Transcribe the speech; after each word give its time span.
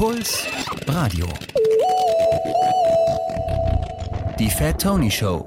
Puls 0.00 0.46
Radio. 0.86 1.26
Die 4.38 4.48
Fat 4.48 4.80
Tony 4.80 5.10
Show. 5.10 5.46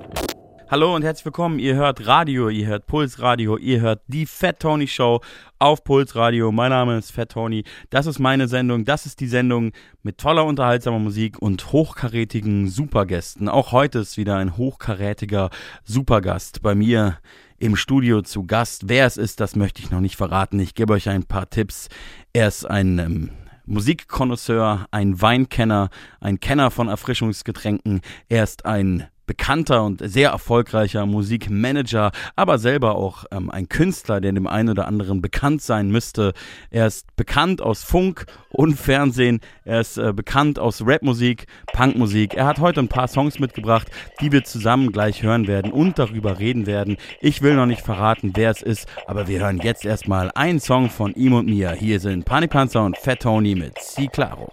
Hallo 0.69 0.95
und 0.95 1.01
herzlich 1.01 1.25
willkommen. 1.25 1.57
Ihr 1.57 1.73
hört 1.73 2.05
Radio, 2.05 2.49
ihr 2.49 2.67
hört 2.67 2.85
Puls 2.85 3.19
Radio, 3.19 3.57
ihr 3.57 3.81
hört 3.81 4.03
die 4.05 4.27
Fat 4.27 4.59
Tony 4.59 4.85
Show 4.85 5.21
auf 5.57 5.83
Puls 5.83 6.15
Radio. 6.15 6.51
Mein 6.51 6.69
Name 6.69 6.99
ist 6.99 7.11
Fat 7.11 7.31
Tony. 7.31 7.63
Das 7.89 8.05
ist 8.05 8.19
meine 8.19 8.47
Sendung. 8.47 8.85
Das 8.85 9.07
ist 9.07 9.21
die 9.21 9.27
Sendung 9.27 9.71
mit 10.03 10.19
toller, 10.19 10.45
unterhaltsamer 10.45 10.99
Musik 10.99 11.41
und 11.41 11.71
hochkarätigen 11.71 12.69
Supergästen. 12.69 13.49
Auch 13.49 13.71
heute 13.71 13.97
ist 13.97 14.17
wieder 14.17 14.35
ein 14.37 14.55
hochkarätiger 14.55 15.49
Supergast 15.83 16.61
bei 16.61 16.75
mir 16.75 17.17
im 17.57 17.75
Studio 17.75 18.21
zu 18.21 18.45
Gast. 18.45 18.83
Wer 18.87 19.07
es 19.07 19.17
ist, 19.17 19.39
das 19.39 19.55
möchte 19.55 19.81
ich 19.81 19.89
noch 19.89 19.99
nicht 19.99 20.15
verraten. 20.15 20.59
Ich 20.59 20.75
gebe 20.75 20.93
euch 20.93 21.09
ein 21.09 21.23
paar 21.23 21.49
Tipps. 21.49 21.89
Er 22.33 22.49
ist 22.49 22.65
ein 22.69 22.99
ähm, 22.99 23.31
Musikkonnoisseur, 23.65 24.87
ein 24.91 25.21
Weinkenner, 25.21 25.89
ein 26.19 26.39
Kenner 26.39 26.71
von 26.71 26.89
Erfrischungsgetränken. 26.89 28.01
Er 28.29 28.43
ist 28.43 28.65
ein 28.65 29.07
bekannter 29.25 29.83
und 29.83 30.01
sehr 30.03 30.29
erfolgreicher 30.29 31.05
Musikmanager, 31.05 32.11
aber 32.35 32.57
selber 32.57 32.95
auch 32.95 33.25
ähm, 33.31 33.49
ein 33.49 33.69
Künstler, 33.69 34.21
der 34.21 34.31
dem 34.33 34.47
einen 34.47 34.69
oder 34.69 34.87
anderen 34.87 35.21
bekannt 35.21 35.61
sein 35.61 35.89
müsste. 35.89 36.33
Er 36.71 36.87
ist 36.87 37.15
bekannt 37.15 37.61
aus 37.61 37.83
Funk 37.83 38.25
und 38.49 38.75
Fernsehen. 38.75 39.39
Er 39.63 39.81
ist 39.81 39.97
äh, 39.97 40.13
bekannt 40.13 40.59
aus 40.59 40.83
Rapmusik, 40.85 41.47
Punkmusik. 41.73 42.33
Er 42.33 42.45
hat 42.45 42.59
heute 42.59 42.81
ein 42.81 42.87
paar 42.87 43.07
Songs 43.07 43.39
mitgebracht, 43.39 43.87
die 44.21 44.31
wir 44.31 44.43
zusammen 44.43 44.91
gleich 44.91 45.23
hören 45.23 45.47
werden 45.47 45.71
und 45.71 45.99
darüber 45.99 46.39
reden 46.39 46.65
werden. 46.65 46.97
Ich 47.21 47.41
will 47.41 47.55
noch 47.55 47.65
nicht 47.65 47.81
verraten, 47.81 48.31
wer 48.35 48.51
es 48.51 48.61
ist, 48.61 48.87
aber 49.07 49.27
wir 49.27 49.39
hören 49.39 49.59
jetzt 49.61 49.85
erstmal 49.85 50.31
einen 50.35 50.59
Song 50.59 50.89
von 50.89 51.13
ihm 51.13 51.33
und 51.33 51.47
mir. 51.47 51.71
Hier 51.71 51.99
sind 51.99 52.25
Panikpanzer 52.25 52.83
und 52.83 52.97
Fat 52.97 53.21
Tony 53.21 53.55
mit 53.55 53.79
Si 53.79 54.07
Claro. 54.07 54.49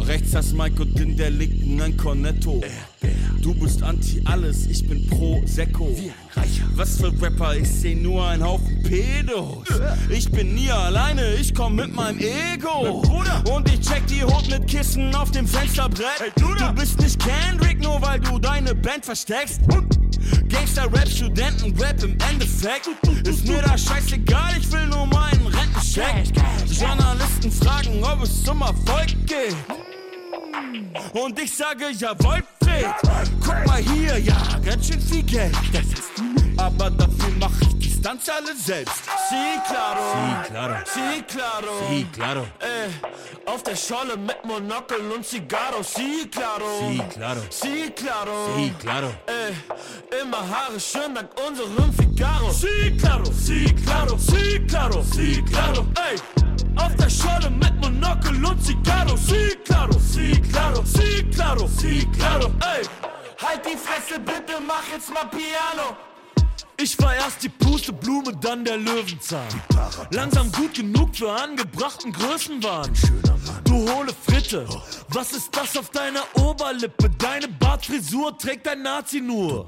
Rechts 0.00 0.32
das 0.32 0.52
Mike 0.52 0.82
und 0.82 0.98
in 1.00 1.16
der 1.16 1.30
linken 1.30 1.80
ein 1.80 1.96
Cornetto. 1.96 2.60
Du 3.40 3.54
bist 3.54 3.82
anti 3.82 4.22
alles, 4.24 4.66
ich 4.66 4.86
bin 4.86 5.06
pro 5.08 5.42
Sekko. 5.46 5.96
Was 6.74 6.96
für 6.96 7.12
Rapper, 7.20 7.56
ich 7.56 7.68
seh 7.68 7.94
nur 7.94 8.26
ein 8.26 8.42
Haufen 8.42 8.82
Pedos. 8.82 9.66
Ich 10.08 10.30
bin 10.30 10.54
nie 10.54 10.70
alleine, 10.70 11.34
ich 11.34 11.54
komm 11.54 11.76
mit 11.76 11.94
meinem 11.94 12.18
Ego. 12.18 13.02
Und 13.52 13.68
ich 13.72 13.80
check 13.80 14.06
die 14.06 14.22
Hut 14.22 14.48
mit 14.48 14.66
Kissen 14.66 15.14
auf 15.14 15.30
dem 15.32 15.46
Fensterbrett. 15.46 16.32
Du 16.36 16.72
bist 16.74 17.00
nicht 17.00 17.18
Kendrick, 17.18 17.80
nur 17.82 18.00
weil 18.00 18.20
du 18.20 18.38
deine 18.38 18.74
Band 18.74 19.04
versteckst. 19.04 19.60
Gangster-Rap, 20.48 21.08
Studenten-Rap 21.08 22.02
im 22.04 22.16
Endeffekt. 22.30 22.88
Ist 23.26 23.46
mir 23.46 23.60
da 23.60 23.76
scheißegal, 23.76 24.54
ich 24.60 24.70
will 24.70 24.86
nur 24.86 25.06
meinen 25.06 25.46
Rentencheck. 25.46 26.32
Journalisten 26.70 27.50
fragen, 27.50 28.02
ob 28.04 28.22
es 28.22 28.44
zum 28.44 28.60
Erfolg 28.60 29.08
geht. 29.26 29.56
Und 31.12 31.38
ich 31.38 31.52
sage 31.52 31.90
jawohl, 31.96 32.42
Fred. 32.62 32.86
Guck 33.44 33.66
mal 33.66 33.82
hier, 33.82 34.18
ja, 34.18 34.36
ganz 34.64 34.88
schön 34.88 35.00
viel 35.00 35.22
Geld. 35.22 35.54
Das 35.72 35.86
ist 35.86 36.12
aber 36.56 36.90
dafür 36.90 37.32
mach 37.38 37.60
ich 37.60 37.78
die 37.78 37.91
Stunts 38.02 38.28
alle 38.28 38.52
selbst. 38.56 39.04
Sí, 39.30 39.60
claro. 39.68 40.02
Sí, 40.12 40.50
claro. 40.50 40.74
Sí, 40.92 41.22
claro. 41.28 41.68
Sí, 41.88 42.06
claro. 42.12 42.46
Äh, 42.58 43.48
auf 43.48 43.62
der 43.62 43.76
Scholle 43.76 44.16
mit 44.16 44.44
Monokel 44.44 45.08
und 45.12 45.24
Zigarro. 45.24 45.84
Sí, 45.84 46.28
claro. 46.28 46.66
Sí, 46.80 47.00
claro. 47.14 47.40
Sí, 47.48 47.92
claro. 47.94 48.56
Sí, 48.56 48.74
claro. 48.80 49.14
Äh, 49.28 50.20
immer 50.20 50.38
Haare 50.38 50.80
schön 50.80 51.14
dank 51.14 51.30
unserem 51.46 51.92
Figaro. 51.92 52.50
Sí, 52.50 52.96
claro. 52.98 53.24
Sí, 53.32 53.72
claro. 53.84 54.18
Sí, 54.18 54.58
claro. 54.66 55.04
Sí, 55.04 55.40
claro. 55.44 55.86
Ey. 55.94 56.18
Auf 56.74 56.96
der 56.96 57.08
Scholle 57.08 57.50
mit 57.50 57.74
Monokel 57.80 58.44
und 58.44 58.60
Zigarro. 58.64 59.16
Sí, 59.16 59.56
claro, 59.64 59.96
sí, 60.00 60.42
claro, 60.50 60.82
sí, 60.84 61.22
claro, 61.32 61.68
sí, 61.68 62.04
claro. 62.18 62.50
Ey, 62.62 62.82
halt 63.40 63.64
die 63.64 63.76
Fresse 63.76 64.18
bitte, 64.18 64.60
mach 64.66 64.88
jetzt 64.92 65.12
mal 65.14 65.26
Piano. 65.26 66.11
Ich 66.76 66.98
war 67.00 67.14
erst 67.14 67.42
die 67.42 67.48
Pusteblume, 67.48 68.36
dann 68.40 68.64
der 68.64 68.76
Löwenzahn. 68.76 69.46
Langsam 70.10 70.50
gut 70.52 70.74
genug 70.74 71.14
für 71.14 71.30
angebrachten 71.30 72.12
Größenwahn. 72.12 72.90
Du 73.64 73.74
hohle 73.90 74.12
Fritte, 74.26 74.66
was 75.08 75.32
ist 75.32 75.50
das 75.52 75.76
auf 75.76 75.90
deiner 75.90 76.22
Oberlippe? 76.34 77.10
Deine 77.18 77.48
Bartfrisur 77.48 78.36
trägt 78.36 78.66
ein 78.68 78.82
Nazi 78.82 79.20
nur. 79.20 79.66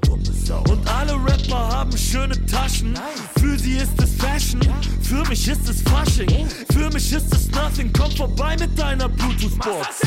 Und 0.69 0.87
alle 0.87 1.13
Rapper 1.13 1.69
haben 1.69 1.97
schöne 1.97 2.45
Taschen. 2.45 2.97
Für 3.39 3.57
sie 3.57 3.77
ist 3.77 4.01
es 4.01 4.15
Fashion, 4.15 4.61
für 5.01 5.23
mich 5.29 5.47
ist 5.47 5.69
es 5.69 5.81
Fasching. 5.83 6.47
Für 6.71 6.89
mich 6.89 7.11
ist 7.13 7.33
es 7.33 7.49
Nothing. 7.51 7.91
Komm 7.93 8.11
vorbei 8.11 8.55
mit 8.59 8.77
deiner 8.77 9.07
Bluetooth-Box 9.07 10.01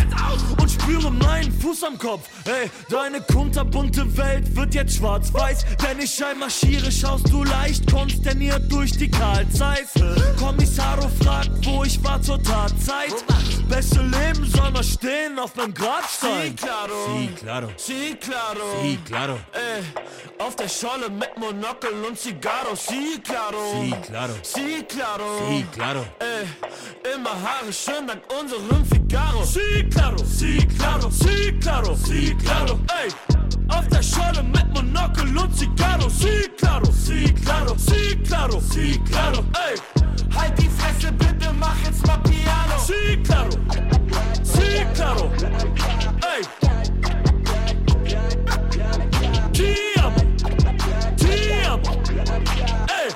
und 0.61 0.71
spüre 0.71 1.11
meinen 1.11 1.53
Fuß 1.61 1.85
am 1.85 1.99
Kopf. 1.99 2.29
Ey, 2.45 2.69
deine 2.91 3.21
kunterbunte 3.21 4.17
Welt 4.17 4.55
wird 4.57 4.75
jetzt 4.75 4.97
schwarz-weiß. 4.97 5.65
Wenn 5.81 6.01
ich 6.01 6.25
einmarschiere, 6.25 6.91
schaust 6.99 7.31
du 7.33 7.45
leicht 7.45 7.91
konsterniert 7.91 8.71
durch 8.71 8.93
die 8.93 9.11
Kahlzeit. 9.11 9.89
Kommissaro 10.39 11.09
fragt, 11.23 11.51
wo 11.65 11.85
ich 11.85 12.03
war 12.03 12.21
zur 12.21 12.43
Tatzeit. 12.43 13.15
Beste 13.69 14.01
Leben 14.03 14.45
soll 14.47 14.71
mal 14.71 14.83
stehen 14.83 15.39
auf 15.39 15.55
meinem 15.55 15.75
Grabstein. 15.75 16.51
Sí, 16.51 16.55
claro. 16.55 16.95
Sí, 17.07 17.29
claro. 17.37 17.69
Sí, 17.77 18.17
claro. 18.21 18.65
Sí, 18.83 18.99
claro. 19.05 19.39
Äh, 19.53 20.43
auf 20.43 20.57
der 20.57 20.69
Scholle 20.69 21.11
mit 21.11 21.37
Monokel 21.37 21.93
und 22.09 22.19
Zigarro. 22.19 22.75
Sí, 22.75 23.21
claro. 23.23 23.59
Sí, 23.75 23.95
claro. 24.07 24.35
Sí, 24.43 24.85
claro. 24.89 25.25
Sí, 25.49 25.67
claro. 25.73 26.05
Äh, 26.21 27.15
immer 27.15 27.31
Haare 27.31 27.73
schön 27.73 28.07
dank 28.07 28.23
unserem 28.41 28.85
Figaro. 28.87 29.45
Sí, 29.45 29.89
claro. 29.91 30.17
Sí, 30.25 30.67
claro. 30.79 31.11
Sí, 31.11 31.59
claro. 31.61 31.97
Sí, 31.97 32.35
claro. 32.43 32.79
Ey. 33.03 33.11
Auf 33.69 33.87
der 33.89 34.03
Scholle 34.03 34.43
mit 34.43 34.67
Monokel 34.73 35.37
und 35.37 35.55
Zigarro. 35.55 36.09
Sí, 36.09 36.49
claro, 36.57 36.78
sí, 36.87 37.33
claro, 37.45 37.75
sí, 37.77 38.17
claro, 38.27 38.61
sí, 38.61 39.01
claro. 39.09 39.45
Ey, 39.55 39.77
halt 40.37 40.59
die 40.59 40.69
Fresse 40.69 41.13
bitte, 41.13 41.53
mach 41.59 41.77
jetzt 41.85 42.07
mal 42.07 42.19
Piano. 42.19 42.79
Sí, 42.79 43.17
claro, 43.23 43.51
sí, 44.43 44.85
claro. 44.95 45.31
Ey. 46.23 46.43
Ti 49.53 49.75
amo. 50.01 51.93
Ey, 52.89 53.09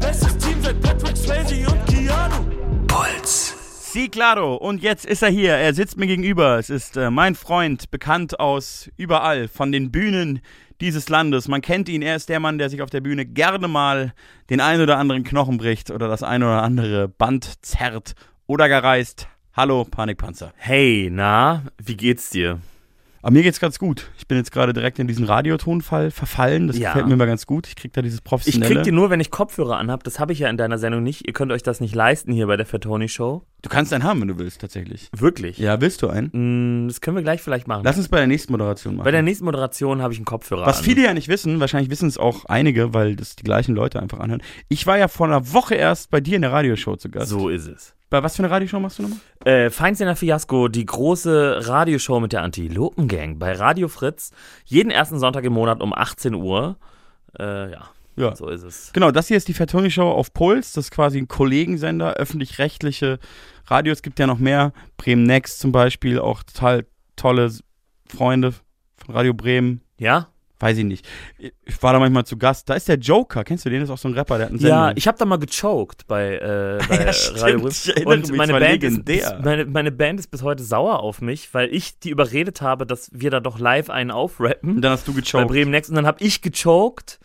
bestes 0.00 0.36
Team 0.38 0.62
seit 0.62 0.80
Patrick 0.80 1.16
Swayze 1.16 1.66
und 1.68 1.86
Keanu. 1.86 2.44
Puls. 2.86 3.54
Sí, 3.92 4.08
claro. 4.10 4.54
Und 4.56 4.82
jetzt 4.82 5.06
ist 5.06 5.22
er 5.22 5.30
hier. 5.30 5.54
Er 5.54 5.72
sitzt 5.72 5.96
mir 5.96 6.06
gegenüber. 6.06 6.58
Es 6.58 6.68
ist 6.68 6.96
äh, 6.96 7.10
mein 7.10 7.34
Freund, 7.34 7.90
bekannt 7.90 8.38
aus 8.38 8.90
überall, 8.96 9.48
von 9.48 9.72
den 9.72 9.90
Bühnen 9.90 10.40
dieses 10.80 11.08
Landes. 11.08 11.48
Man 11.48 11.60
kennt 11.60 11.88
ihn. 11.88 12.02
Er 12.02 12.16
ist 12.16 12.28
der 12.28 12.40
Mann, 12.40 12.58
der 12.58 12.70
sich 12.70 12.82
auf 12.82 12.90
der 12.90 13.00
Bühne 13.00 13.26
gerne 13.26 13.68
mal 13.68 14.12
den 14.50 14.60
ein 14.60 14.80
oder 14.80 14.98
anderen 14.98 15.24
Knochen 15.24 15.58
bricht 15.58 15.90
oder 15.90 16.08
das 16.08 16.22
ein 16.22 16.42
oder 16.42 16.62
andere 16.62 17.08
Band 17.08 17.64
zerrt 17.64 18.14
oder 18.46 18.68
gar 18.68 18.82
reißt. 18.82 19.28
Hallo, 19.54 19.84
Panikpanzer. 19.84 20.52
Hey, 20.56 21.08
na, 21.12 21.64
wie 21.82 21.96
geht's 21.96 22.30
dir? 22.30 22.60
Aber 23.28 23.34
mir 23.34 23.42
geht's 23.42 23.60
ganz 23.60 23.78
gut. 23.78 24.10
Ich 24.16 24.26
bin 24.26 24.38
jetzt 24.38 24.52
gerade 24.52 24.72
direkt 24.72 24.98
in 24.98 25.06
diesen 25.06 25.26
Radiotonfall 25.26 26.10
verfallen. 26.10 26.66
Das 26.66 26.78
Ja. 26.78 26.88
gefällt 26.92 27.08
mir 27.08 27.12
immer 27.12 27.26
ganz 27.26 27.44
gut. 27.44 27.66
Ich 27.66 27.76
krieg 27.76 27.92
da 27.92 28.00
dieses 28.00 28.20
Ich 28.20 28.24
professionelle. 28.24 28.74
krieg 28.76 28.84
die 28.84 28.90
nur, 28.90 29.10
wenn 29.10 29.20
ich 29.20 29.30
Kopfhörer 29.30 29.76
anhab. 29.76 30.02
Das 30.02 30.18
habe 30.18 30.32
ich 30.32 30.38
ja 30.38 30.48
in 30.48 30.56
deiner 30.56 30.78
Sendung 30.78 31.02
nicht. 31.02 31.26
Ihr 31.26 31.34
könnt 31.34 31.52
euch 31.52 31.62
das 31.62 31.80
nicht 31.80 31.94
leisten 31.94 32.32
hier 32.32 32.46
bei 32.46 32.56
der 32.56 32.64
Fatoni 32.64 33.06
Show. 33.06 33.42
du 33.60 33.68
kannst 33.68 33.92
einen 33.92 34.02
haben, 34.04 34.22
wenn 34.22 34.28
du 34.28 34.38
willst, 34.38 34.62
tatsächlich. 34.62 35.10
Wirklich. 35.14 35.58
Ja, 35.58 35.78
willst 35.82 36.00
du 36.00 36.08
einen? 36.08 36.30
Mm, 36.84 36.88
Das 36.88 37.02
können 37.02 37.16
wir 37.16 37.22
gleich 37.22 37.42
vielleicht 37.42 37.68
machen. 37.68 37.82
Lass 37.84 37.98
uns 37.98 38.08
bei 38.08 38.16
der 38.16 38.28
nächsten 38.28 38.50
Moderation 38.52 38.96
machen. 38.96 39.04
bei 39.04 39.10
der 39.10 39.20
nächsten 39.22 39.44
Moderation 39.44 40.00
habe 40.00 40.14
ich 40.14 40.18
einen 40.20 40.24
Kopfhörer 40.24 40.64
Was 40.64 40.78
an. 40.78 40.84
viele 40.84 41.02
ja 41.04 41.12
nicht 41.12 41.28
wissen, 41.28 41.60
wahrscheinlich 41.60 41.90
wissen 41.90 42.08
es 42.08 42.16
auch 42.16 42.46
einige, 42.46 42.94
weil 42.94 43.14
das 43.14 43.36
die 43.36 43.44
gleichen 43.44 43.74
Leute 43.74 44.00
einfach 44.00 44.20
anhören. 44.20 44.42
Ich 44.70 44.86
war 44.86 44.96
ja 44.96 45.06
vor 45.08 45.26
einer 45.26 45.52
Woche 45.52 45.74
erst 45.74 46.10
bei 46.10 46.22
dir 46.22 46.36
in 46.36 46.42
der 46.42 46.52
Radioshow 46.52 46.96
zu 46.96 47.10
Gast. 47.10 47.28
So 47.28 47.50
ist 47.50 47.66
es. 47.66 47.94
Bei 48.10 48.22
was 48.22 48.36
für 48.36 48.42
eine 48.42 48.50
Radioshow 48.50 48.80
machst 48.80 48.98
du 48.98 49.02
nochmal? 49.02 49.18
Äh, 49.44 49.70
Feindsender 49.70 50.16
Fiasko, 50.16 50.68
die 50.68 50.86
große 50.86 51.66
Radioshow 51.68 52.20
mit 52.20 52.32
der 52.32 52.42
Antilopen-Gang 52.42 53.38
bei 53.38 53.52
Radio 53.52 53.88
Fritz. 53.88 54.30
Jeden 54.64 54.90
ersten 54.90 55.18
Sonntag 55.18 55.44
im 55.44 55.52
Monat 55.52 55.82
um 55.82 55.92
18 55.92 56.34
Uhr. 56.34 56.76
Äh, 57.38 57.70
ja, 57.72 57.90
Ja. 58.16 58.34
so 58.34 58.48
ist 58.48 58.62
es. 58.62 58.90
Genau, 58.94 59.10
das 59.10 59.28
hier 59.28 59.36
ist 59.36 59.48
die 59.48 59.54
Fatoni 59.54 59.90
Show 59.90 60.08
auf 60.10 60.32
Puls. 60.32 60.72
Das 60.72 60.86
ist 60.86 60.90
quasi 60.90 61.18
ein 61.18 61.28
Kollegensender, 61.28 62.14
öffentlich-rechtliche 62.14 63.18
Radios. 63.66 63.98
Es 63.98 64.02
gibt 64.02 64.18
ja 64.18 64.26
noch 64.26 64.38
mehr. 64.38 64.72
Bremen 64.96 65.24
Next 65.24 65.60
zum 65.60 65.72
Beispiel, 65.72 66.18
auch 66.18 66.42
total 66.42 66.86
tolle 67.16 67.52
Freunde 68.08 68.52
von 68.96 69.14
Radio 69.14 69.34
Bremen. 69.34 69.82
Ja? 69.98 70.28
Weiß 70.60 70.76
ich 70.76 70.84
nicht. 70.84 71.06
Ich 71.38 71.80
war 71.82 71.92
da 71.92 72.00
manchmal 72.00 72.24
zu 72.26 72.36
Gast. 72.36 72.68
Da 72.68 72.74
ist 72.74 72.88
der 72.88 72.96
Joker. 72.98 73.44
Kennst 73.44 73.64
du 73.64 73.70
den? 73.70 73.78
Das 73.80 73.88
ist 73.88 73.92
auch 73.92 73.98
so 73.98 74.08
ein 74.08 74.14
Rapper, 74.14 74.38
der 74.38 74.46
hat 74.46 74.52
einen 74.52 74.60
Ja, 74.60 74.68
Sendung. 74.86 74.92
ich 74.96 75.06
habe 75.06 75.16
da 75.16 75.24
mal 75.24 75.36
gechoked 75.38 76.06
bei, 76.08 76.34
äh, 76.36 76.78
bei 76.88 76.96
Ja. 77.04 77.12
Radio 77.42 77.68
Ich 77.68 77.88
erinnere 77.88 78.14
Und 78.14 78.36
meine 78.36 78.52
Band, 78.54 78.82
ist, 78.82 78.90
legendär. 78.90 79.32
bis, 79.36 79.44
meine, 79.44 79.64
meine 79.66 79.92
Band 79.92 80.18
ist 80.18 80.30
bis 80.32 80.42
heute 80.42 80.64
sauer 80.64 80.98
auf 81.00 81.20
mich, 81.20 81.54
weil 81.54 81.72
ich 81.72 82.00
die 82.00 82.10
überredet 82.10 82.60
habe, 82.60 82.86
dass 82.86 83.08
wir 83.12 83.30
da 83.30 83.38
doch 83.38 83.60
live 83.60 83.88
einen 83.88 84.10
aufrappen. 84.10 84.76
Und 84.76 84.82
dann 84.82 84.92
hast 84.92 85.06
du 85.06 85.12
bei 85.14 85.20
gechoked. 85.20 85.46
Bremen 85.48 85.70
Next. 85.70 85.90
Und 85.90 85.96
dann 85.96 86.06
habe 86.06 86.24
ich 86.24 86.42
gechoked 86.42 87.20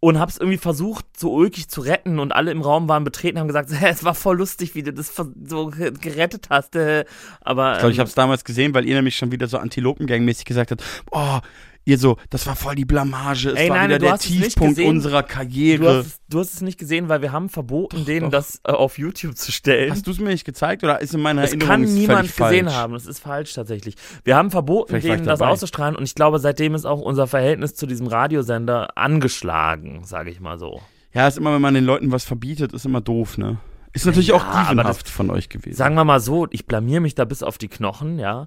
und 0.00 0.18
hab's 0.18 0.38
irgendwie 0.38 0.58
versucht, 0.58 1.04
so 1.16 1.32
ulkig 1.32 1.68
zu 1.68 1.82
retten 1.82 2.18
und 2.18 2.32
alle 2.32 2.50
im 2.50 2.62
Raum 2.62 2.88
waren 2.88 3.04
betreten, 3.04 3.38
haben 3.38 3.46
gesagt, 3.46 3.70
es 3.80 4.02
war 4.02 4.14
voll 4.16 4.38
lustig, 4.38 4.74
wie 4.74 4.82
du 4.82 4.92
das 4.92 5.14
so 5.14 5.66
ge- 5.68 5.92
gerettet 5.92 6.48
hast. 6.50 6.74
äh. 6.74 7.04
Aber 7.42 7.74
Ich 7.74 7.78
glaube, 7.78 7.92
ich 7.92 7.98
ähm, 7.98 8.00
habe 8.00 8.08
es 8.08 8.14
damals 8.16 8.44
gesehen, 8.44 8.74
weil 8.74 8.84
ihr 8.86 8.96
nämlich 8.96 9.14
schon 9.14 9.30
wieder 9.30 9.46
so 9.46 9.58
Antilopengang-mäßig 9.58 10.44
gesagt 10.44 10.72
habt, 10.72 10.82
oh, 11.12 11.38
ihr 11.84 11.98
so, 11.98 12.16
das 12.30 12.46
war 12.46 12.54
voll 12.56 12.74
die 12.74 12.84
Blamage, 12.84 13.50
es 13.50 13.58
Ey, 13.58 13.68
war 13.68 13.76
nein, 13.78 13.88
wieder 13.90 13.98
du 13.98 14.06
der 14.06 14.18
Tiefpunkt 14.18 14.78
unserer 14.80 15.22
du, 15.22 15.28
Karriere. 15.28 15.98
hast, 15.98 16.06
es- 16.06 16.20
du 16.28 16.38
hast 16.40 16.54
es 16.54 16.60
nicht 16.60 16.78
gesehen, 16.78 17.08
weil 17.08 17.22
wir 17.22 17.32
haben 17.32 17.48
verboten, 17.48 17.98
Doch, 17.98 18.04
denen 18.04 18.26
doch. 18.26 18.38
das 18.38 18.60
äh, 18.64 18.72
auf 18.72 18.98
YouTube 18.98 19.36
zu 19.36 19.50
stellen. 19.52 19.90
Hast 19.90 20.06
du 20.06 20.10
es 20.12 20.18
mir 20.18 20.28
nicht 20.30 20.44
gezeigt 20.44 20.84
oder 20.84 21.00
ist 21.00 21.14
in 21.14 21.20
meiner 21.20 21.42
Das 21.42 21.50
Erinnerung 21.50 21.68
kann 21.70 21.82
ist 21.84 21.90
es 21.90 21.96
niemand 21.96 22.22
gesehen 22.36 22.64
falsch? 22.66 22.74
haben. 22.76 22.92
Das 22.94 23.06
ist 23.06 23.18
falsch 23.20 23.52
tatsächlich. 23.54 23.96
Wir 24.24 24.36
haben 24.36 24.50
verboten, 24.50 25.00
Vielleicht 25.00 25.06
denen 25.20 25.26
das 25.26 25.40
auszustrahlen 25.40 25.96
und 25.96 26.04
ich 26.04 26.14
glaube, 26.14 26.38
seitdem 26.38 26.74
ist 26.74 26.84
auch 26.84 27.00
unser 27.00 27.26
Verhältnis 27.26 27.74
zu 27.74 27.86
diesem 27.86 28.06
Radiosender 28.06 28.96
angeschlagen, 28.96 30.02
sage 30.04 30.30
ich 30.30 30.40
mal 30.40 30.58
so. 30.58 30.80
Ja, 31.14 31.28
ist 31.28 31.36
immer, 31.38 31.52
wenn 31.54 31.60
man 31.60 31.74
den 31.74 31.84
Leuten 31.84 32.10
was 32.12 32.24
verbietet, 32.24 32.72
ist 32.72 32.86
immer 32.86 33.00
doof, 33.00 33.38
ne? 33.38 33.58
Ist 33.92 34.06
natürlich 34.06 34.28
Ja, 34.28 34.36
auch 34.36 34.68
dievenhaft 34.68 35.08
von 35.08 35.28
euch 35.30 35.50
gewesen. 35.50 35.76
Sagen 35.76 35.94
wir 35.94 36.04
mal 36.04 36.20
so, 36.20 36.46
ich 36.50 36.64
blamier 36.66 37.00
mich 37.00 37.14
da 37.14 37.26
bis 37.26 37.42
auf 37.42 37.58
die 37.58 37.68
Knochen, 37.68 38.18
ja. 38.18 38.46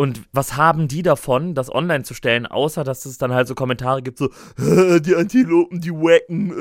Und 0.00 0.22
was 0.30 0.56
haben 0.56 0.86
die 0.86 1.02
davon, 1.02 1.56
das 1.56 1.74
online 1.74 2.04
zu 2.04 2.14
stellen, 2.14 2.46
außer 2.46 2.84
dass 2.84 3.04
es 3.04 3.18
dann 3.18 3.32
halt 3.32 3.48
so 3.48 3.56
Kommentare 3.56 4.00
gibt, 4.00 4.18
so, 4.18 4.30
"Äh, 4.56 5.00
die 5.00 5.16
Antilopen, 5.16 5.80
die 5.80 5.90
wacken, 5.90 6.52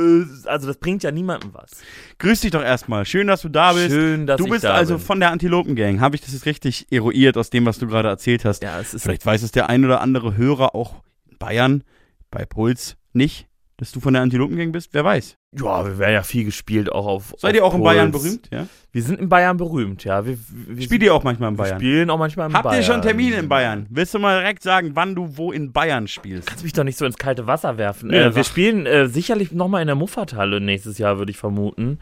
äh, 0.43 0.47
also 0.49 0.65
das 0.65 0.77
bringt 0.77 1.03
ja 1.03 1.11
niemandem 1.11 1.53
was. 1.53 1.69
Grüß 2.17 2.41
dich 2.41 2.49
doch 2.49 2.63
erstmal. 2.63 3.05
Schön, 3.05 3.27
dass 3.27 3.43
du 3.43 3.49
da 3.49 3.73
bist. 3.73 3.91
Schön, 3.91 4.25
dass 4.25 4.37
du 4.39 4.45
ich 4.45 4.49
bist 4.51 4.63
da 4.63 4.73
also 4.73 4.95
bin. 4.95 5.03
von 5.05 5.19
der 5.19 5.29
Antilopengang. 5.29 6.01
Habe 6.01 6.15
ich 6.15 6.21
das 6.23 6.33
jetzt 6.33 6.47
richtig 6.47 6.87
eruiert 6.89 7.37
aus 7.37 7.51
dem, 7.51 7.67
was 7.67 7.77
du 7.77 7.85
gerade 7.85 8.09
erzählt 8.09 8.43
hast? 8.43 8.63
Ja, 8.63 8.79
es 8.79 8.95
ist 8.95 9.03
Vielleicht 9.03 9.23
weiß 9.23 9.43
es 9.43 9.51
der 9.51 9.69
ein 9.69 9.85
oder 9.85 10.01
andere 10.01 10.35
Hörer 10.35 10.73
auch 10.73 11.03
in 11.29 11.37
Bayern, 11.37 11.83
bei 12.31 12.43
Puls, 12.43 12.97
nicht, 13.13 13.47
dass 13.77 13.91
du 13.91 13.99
von 13.99 14.13
der 14.13 14.23
Antilopengang 14.23 14.71
bist. 14.71 14.89
Wer 14.93 15.03
weiß. 15.05 15.36
Ja, 15.61 15.85
wir 15.85 15.97
werden 15.97 16.13
ja 16.13 16.23
viel 16.23 16.45
gespielt, 16.45 16.91
auch 16.91 17.05
auf. 17.05 17.33
Seid 17.37 17.51
auf 17.51 17.55
ihr 17.55 17.65
auch 17.65 17.73
in 17.73 17.81
Puls. 17.81 17.93
Bayern 17.93 18.11
berühmt? 18.11 18.49
Ja? 18.51 18.67
Wir 18.91 19.03
sind 19.03 19.19
in 19.19 19.29
Bayern 19.29 19.57
berühmt, 19.57 20.03
ja. 20.03 20.25
Wir, 20.25 20.37
wir, 20.49 20.83
Spielt 20.83 21.03
ihr 21.03 21.13
auch 21.13 21.23
manchmal 21.23 21.49
in 21.51 21.57
wir 21.57 21.63
Bayern? 21.63 21.79
spielen 21.79 22.09
auch 22.09 22.17
manchmal 22.17 22.49
in 22.49 22.53
Habt 22.55 22.63
Bayern. 22.63 22.77
ihr 22.77 22.83
schon 22.83 23.01
Termine 23.01 23.35
in 23.37 23.47
Bayern? 23.49 23.85
Willst 23.89 24.13
du 24.13 24.19
mal 24.19 24.39
direkt 24.39 24.63
sagen, 24.63 24.91
wann 24.95 25.13
du 25.15 25.37
wo 25.37 25.51
in 25.51 25.71
Bayern 25.71 26.07
spielst? 26.07 26.47
Kannst 26.47 26.63
mich 26.63 26.73
doch 26.73 26.83
nicht 26.83 26.97
so 26.97 27.05
ins 27.05 27.17
kalte 27.17 27.45
Wasser 27.47 27.77
werfen. 27.77 28.09
Nee, 28.09 28.17
äh, 28.17 28.35
wir 28.35 28.43
spielen 28.43 28.85
äh, 28.85 29.07
sicherlich 29.07 29.51
nochmal 29.51 29.81
in 29.81 29.87
der 29.87 29.95
Muffathalle 29.95 30.61
nächstes 30.61 30.97
Jahr, 30.97 31.17
würde 31.17 31.31
ich 31.31 31.37
vermuten. 31.37 31.99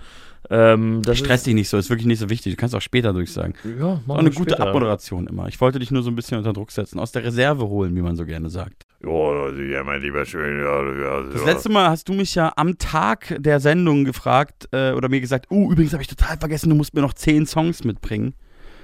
Ähm, 0.49 1.01
das 1.03 1.17
Stress 1.17 1.43
dich 1.43 1.55
nicht 1.55 1.69
so, 1.69 1.77
ist 1.77 1.89
wirklich 1.89 2.05
nicht 2.05 2.19
so 2.19 2.29
wichtig. 2.29 2.53
Du 2.53 2.57
kannst 2.59 2.75
auch 2.75 2.81
später 2.81 3.13
durchsagen. 3.13 3.55
ja, 3.63 3.93
Ist 3.95 4.01
auch 4.09 4.17
eine 4.17 4.29
gute 4.29 4.59
Abmoderation 4.59 5.25
immer. 5.27 5.47
Ich 5.47 5.59
wollte 5.59 5.79
dich 5.79 5.89
nur 5.91 6.03
so 6.03 6.11
ein 6.11 6.15
bisschen 6.15 6.37
unter 6.37 6.53
Druck 6.53 6.71
setzen, 6.71 6.99
aus 6.99 7.11
der 7.11 7.23
Reserve 7.23 7.67
holen, 7.67 7.95
wie 7.95 8.01
man 8.01 8.15
so 8.15 8.25
gerne 8.25 8.49
sagt. 8.49 8.84
Ja, 9.05 9.49
ja, 9.51 9.83
mein 9.83 10.01
lieber 10.01 10.25
schön, 10.25 10.59
ja, 10.59 10.83
ja, 10.83 11.21
Das 11.31 11.41
ja. 11.41 11.47
letzte 11.47 11.69
Mal 11.69 11.89
hast 11.89 12.09
du 12.09 12.13
mich 12.13 12.35
ja 12.35 12.51
am 12.55 12.77
Tag 12.77 13.35
der 13.39 13.59
Sendung 13.59 14.03
gefragt 14.03 14.67
äh, 14.71 14.91
oder 14.91 15.09
mir 15.09 15.21
gesagt, 15.21 15.51
uh, 15.51 15.71
übrigens 15.71 15.93
habe 15.93 16.01
ich 16.01 16.07
total 16.09 16.37
vergessen, 16.37 16.69
du 16.69 16.75
musst 16.75 16.93
mir 16.93 17.01
noch 17.01 17.13
zehn 17.13 17.45
Songs 17.45 17.83
mitbringen. 17.83 18.33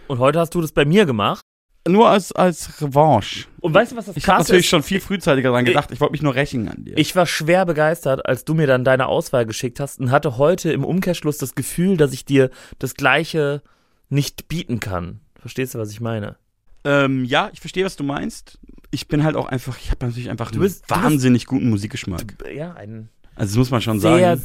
Und 0.07 0.19
heute 0.19 0.39
hast 0.39 0.53
du 0.53 0.61
das 0.61 0.71
bei 0.71 0.85
mir 0.85 1.05
gemacht. 1.05 1.41
Nur 1.87 2.09
als, 2.09 2.31
als 2.31 2.79
Revanche. 2.79 3.47
Und 3.59 3.73
weißt 3.73 3.93
du, 3.93 3.95
was 3.95 4.05
das 4.05 4.15
Ich 4.15 4.27
habe 4.27 4.39
natürlich 4.39 4.65
ist? 4.65 4.69
schon 4.69 4.83
viel 4.83 4.99
frühzeitiger 4.99 5.49
dran 5.49 5.65
gedacht. 5.65 5.89
Ich 5.91 5.99
wollte 5.99 6.11
mich 6.11 6.21
nur 6.21 6.35
rächen 6.35 6.69
an 6.69 6.85
dir. 6.85 6.95
Ich 6.95 7.15
war 7.15 7.25
schwer 7.25 7.65
begeistert, 7.65 8.23
als 8.27 8.45
du 8.45 8.53
mir 8.53 8.67
dann 8.67 8.83
deine 8.83 9.07
Auswahl 9.07 9.47
geschickt 9.47 9.79
hast 9.79 9.99
und 9.99 10.11
hatte 10.11 10.37
heute 10.37 10.71
im 10.71 10.83
Umkehrschluss 10.83 11.39
das 11.39 11.55
Gefühl, 11.55 11.97
dass 11.97 12.13
ich 12.13 12.23
dir 12.23 12.51
das 12.77 12.93
Gleiche 12.93 13.63
nicht 14.09 14.47
bieten 14.47 14.79
kann. 14.79 15.21
Verstehst 15.39 15.73
du, 15.73 15.79
was 15.79 15.89
ich 15.91 16.01
meine? 16.01 16.35
ähm, 16.83 17.25
ja, 17.25 17.49
ich 17.53 17.59
verstehe, 17.59 17.85
was 17.85 17.95
du 17.95 18.03
meinst. 18.03 18.59
Ich 18.91 19.07
bin 19.07 19.23
halt 19.23 19.35
auch 19.35 19.47
einfach, 19.47 19.77
ich 19.79 19.89
habe 19.91 20.05
natürlich 20.05 20.29
einfach 20.29 20.51
Du 20.51 20.55
einen 20.55 20.63
bist- 20.63 20.83
du 20.89 20.93
bist- 20.93 21.03
wahnsinnig 21.03 21.45
guten 21.45 21.69
Musikgeschmack. 21.69 22.35
Ja, 22.53 22.73
ein 22.73 23.09
Also 23.35 23.51
das 23.53 23.57
muss 23.57 23.71
man 23.71 23.81
schon 23.81 23.99
sehr, 23.99 24.37
sagen. 24.37 24.43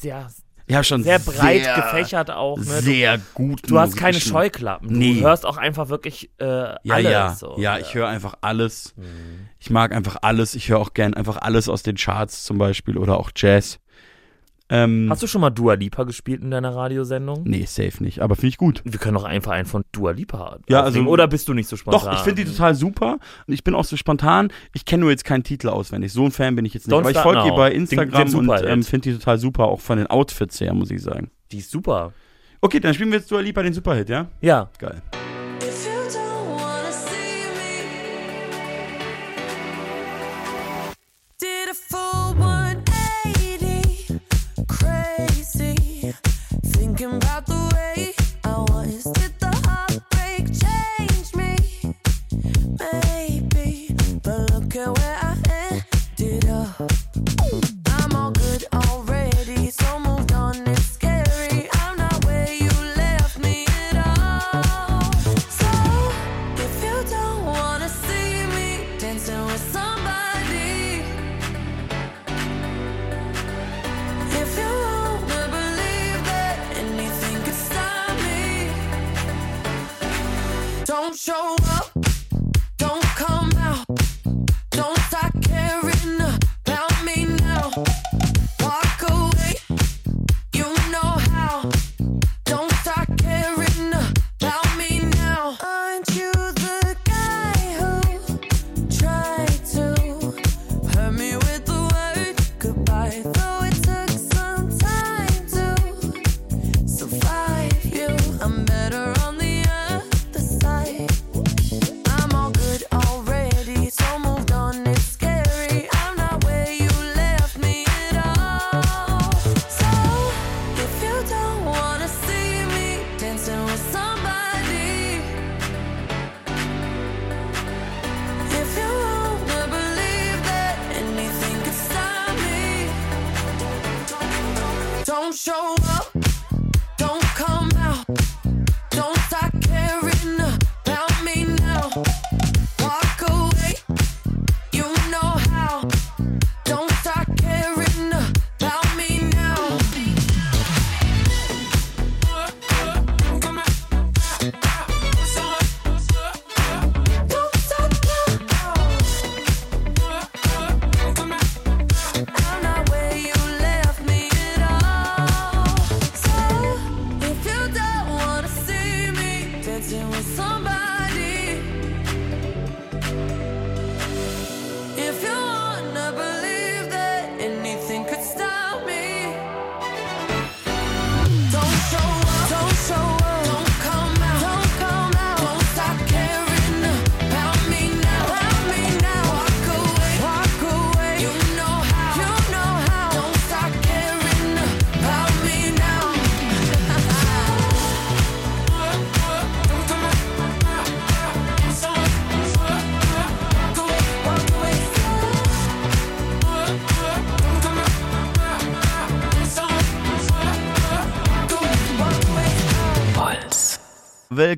sehr, 0.00 0.28
Ja, 0.68 0.82
schon 0.82 1.02
sehr 1.04 1.18
breit 1.20 1.62
sehr, 1.64 1.76
gefächert 1.76 2.30
auch. 2.30 2.56
Ne? 2.58 2.64
Sehr 2.64 3.20
gut. 3.34 3.60
Du 3.70 3.78
hast 3.78 3.96
keine. 3.96 4.18
Scheuklappen. 4.18 4.88
Du 4.88 4.94
Nee. 4.96 5.20
hörst 5.20 5.46
auch 5.46 5.58
einfach 5.58 5.90
wirklich 5.90 6.30
äh, 6.40 6.44
Ja, 6.44 6.76
alles. 6.94 7.12
ja. 7.12 7.34
So. 7.34 7.54
ja, 7.58 7.78
ich 7.78 7.94
höre 7.94 8.08
einfach 8.08 8.34
alles. 8.40 8.94
Mhm. 8.96 9.48
Ich 9.60 9.70
mag 9.70 9.92
einfach 9.94 10.16
alles. 10.22 10.54
Ich 10.54 10.68
höre 10.68 10.78
auch 10.80 10.92
gern 10.94 11.14
einfach 11.14 11.36
alles 11.36 11.68
aus 11.68 11.82
den 11.84 11.96
Charts 11.96 12.42
zum 12.44 12.58
Beispiel 12.58 12.96
oder 12.98 13.18
auch 13.20 13.30
Jazz. 13.36 13.78
Ähm, 14.68 15.06
Hast 15.10 15.22
du 15.22 15.28
schon 15.28 15.40
mal 15.40 15.50
Dua 15.50 15.74
Lipa 15.74 16.02
gespielt 16.02 16.42
in 16.42 16.50
deiner 16.50 16.74
Radiosendung? 16.74 17.44
nee, 17.44 17.64
safe 17.66 18.02
nicht. 18.02 18.20
Aber 18.20 18.34
finde 18.34 18.48
ich 18.48 18.56
gut. 18.56 18.82
Wir 18.84 18.98
können 18.98 19.14
doch 19.14 19.22
einfach 19.24 19.52
einen 19.52 19.66
von 19.66 19.84
Dua 19.92 20.10
Lipa 20.10 20.58
Ja, 20.68 20.82
also- 20.82 21.00
Oder 21.02 21.28
bist 21.28 21.46
du 21.48 21.54
nicht 21.54 21.68
so 21.68 21.76
spontan? 21.76 22.00
Doch, 22.10 22.12
ich 22.12 22.18
finde 22.20 22.44
die 22.44 22.50
total 22.50 22.74
super 22.74 23.18
und 23.46 23.54
ich 23.54 23.62
bin 23.62 23.74
auch 23.76 23.84
so 23.84 23.96
spontan. 23.96 24.50
Ich 24.74 24.84
kenne 24.84 25.02
nur 25.02 25.10
jetzt 25.10 25.24
keinen 25.24 25.44
Titel 25.44 25.68
auswendig. 25.68 26.12
So 26.12 26.24
ein 26.24 26.32
Fan 26.32 26.56
bin 26.56 26.64
ich 26.64 26.74
jetzt 26.74 26.88
nicht. 26.88 26.94
Don't 26.96 27.00
Aber 27.00 27.10
ich 27.12 27.18
folge 27.18 27.46
ihr 27.46 27.52
bei 27.54 27.70
Den- 27.70 27.82
Instagram 27.82 28.26
den 28.26 28.34
und 28.38 28.44
Superhit. 28.46 28.66
ähm, 28.66 28.82
finde 28.82 29.10
die 29.10 29.16
total 29.18 29.38
super, 29.38 29.64
auch 29.66 29.80
von 29.80 29.98
den 29.98 30.08
Outfits 30.08 30.60
her, 30.60 30.74
muss 30.74 30.90
ich 30.90 31.00
sagen. 31.02 31.30
Die 31.52 31.58
ist 31.58 31.70
super. 31.70 32.12
Okay, 32.60 32.80
dann 32.80 32.92
spielen 32.94 33.10
wir 33.12 33.18
jetzt 33.18 33.30
Dua 33.30 33.40
Lipa 33.40 33.62
den 33.62 33.72
Superhit, 33.72 34.08
ja? 34.08 34.26
Ja. 34.40 34.68
Geil. 34.78 35.00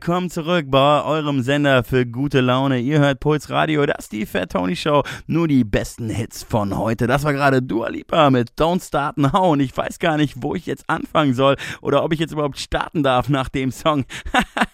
Willkommen 0.08 0.30
zurück 0.30 0.70
bei 0.70 1.04
eurem 1.04 1.42
Sender 1.42 1.84
für 1.84 2.06
gute 2.06 2.40
Laune. 2.40 2.78
Ihr 2.78 2.98
hört 2.98 3.20
Puls 3.20 3.50
Radio, 3.50 3.84
das 3.84 4.04
ist 4.04 4.12
die 4.12 4.24
Fat 4.24 4.52
Tony 4.52 4.74
Show. 4.74 5.02
Nur 5.26 5.48
die 5.48 5.64
besten 5.64 6.08
Hits 6.08 6.44
von 6.44 6.78
heute. 6.78 7.06
Das 7.06 7.24
war 7.24 7.34
gerade 7.34 7.60
Dua 7.60 7.90
Lipa 7.90 8.30
mit 8.30 8.52
Don't 8.58 8.82
Start 8.82 9.18
Now. 9.18 9.52
Und 9.52 9.60
ich 9.60 9.76
weiß 9.76 9.98
gar 9.98 10.16
nicht, 10.16 10.42
wo 10.42 10.54
ich 10.54 10.64
jetzt 10.64 10.88
anfangen 10.88 11.34
soll 11.34 11.56
oder 11.82 12.02
ob 12.04 12.14
ich 12.14 12.20
jetzt 12.20 12.32
überhaupt 12.32 12.58
starten 12.58 13.02
darf 13.02 13.28
nach 13.28 13.50
dem 13.50 13.70
Song. 13.70 14.06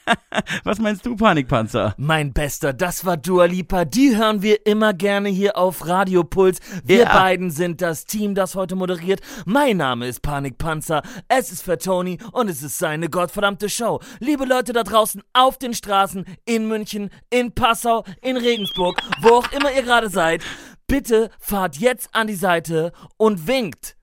Was 0.65 0.79
meinst 0.79 1.05
du, 1.05 1.17
Panikpanzer? 1.17 1.95
Mein 1.97 2.33
Bester, 2.33 2.73
das 2.73 3.05
war 3.05 3.17
Dua 3.17 3.47
Lipa. 3.47 3.85
Die 3.85 4.17
hören 4.17 4.41
wir 4.43 4.65
immer 4.67 4.93
gerne 4.93 5.31
hier 5.31 5.57
auf 5.57 5.89
Radio 5.89 6.23
Puls. 6.23 6.61
Wir 6.85 7.05
Ja. 7.05 7.13
beiden 7.13 7.51
sind 7.51 7.83
das 7.83 8.05
Team, 8.05 8.37
das 8.37 8.55
heute 8.55 8.77
moderiert. 8.77 9.21
Mein 9.47 9.79
Name 9.79 10.07
ist 10.07 10.23
Panikpanzer. 10.23 11.03
Es 11.27 11.51
ist 11.51 11.63
für 11.63 11.79
Tony 11.79 12.19
und 12.31 12.49
es 12.49 12.63
ist 12.63 12.79
seine 12.79 13.09
gottverdammte 13.09 13.69
Show. 13.69 13.99
Liebe 14.21 14.45
Leute 14.45 14.73
da 14.73 14.85
draußen 14.85 15.24
auf 15.33 15.59
den 15.59 15.75
Straßen, 15.75 16.25
in 16.45 16.69
München, 16.69 17.11
in 17.31 17.53
Passau, 17.53 18.05
in 18.23 18.37
Regensburg, 18.37 19.01
wo 19.21 19.31
auch 19.31 19.53
immer 19.53 19.73
ihr 19.73 19.83
gerade 19.83 20.09
seid, 20.09 20.43
bitte 20.87 21.31
fahrt 21.39 21.77
jetzt 21.77 22.09
an 22.13 22.27
die 22.27 22.35
Seite 22.35 22.93
und 23.17 23.47
winkt. 23.47 23.97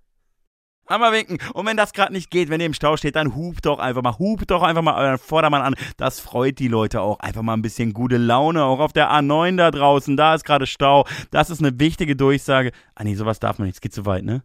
Einmal 0.92 1.14
winken. 1.14 1.38
Und 1.54 1.66
wenn 1.66 1.78
das 1.78 1.94
gerade 1.94 2.12
nicht 2.12 2.30
geht, 2.32 2.50
wenn 2.50 2.60
ihr 2.60 2.66
im 2.66 2.74
Stau 2.74 2.98
steht, 2.98 3.16
dann 3.16 3.34
hupt 3.34 3.66
doch 3.66 3.80
einfach 3.80 4.02
mal. 4.02 4.18
Hupt 4.18 4.52
doch 4.52 4.62
einfach 4.62 4.82
mal 4.82 4.96
euren 4.96 5.18
Vordermann 5.18 5.62
an. 5.62 5.76
Das 5.96 6.20
freut 6.20 6.60
die 6.60 6.68
Leute 6.68 7.00
auch. 7.00 7.20
Einfach 7.20 7.44
mal 7.44 7.54
ein 7.54 7.62
bisschen 7.62 7.94
gute 7.94 8.18
Laune. 8.18 8.66
Auch 8.66 8.80
auf 8.80 8.92
der 8.92 9.10
A9 9.10 9.56
da 9.56 9.72
draußen. 9.72 10.18
Da 10.18 10.36
ist 10.36 10.44
gerade 10.44 10.68
Stau. 10.68 11.08
Das 11.30 11.50
ist 11.50 11.62
eine 11.62 11.80
wichtige 11.80 12.18
Durchsage. 12.18 12.72
Ah 12.94 13.06
nee, 13.06 13.16
sowas 13.16 13.40
darf 13.40 13.58
man 13.58 13.68
nicht. 13.68 13.76
Es 13.76 13.82
geht 13.82 13.94
zu 13.94 14.06
weit, 14.06 14.26
ne? 14.26 14.44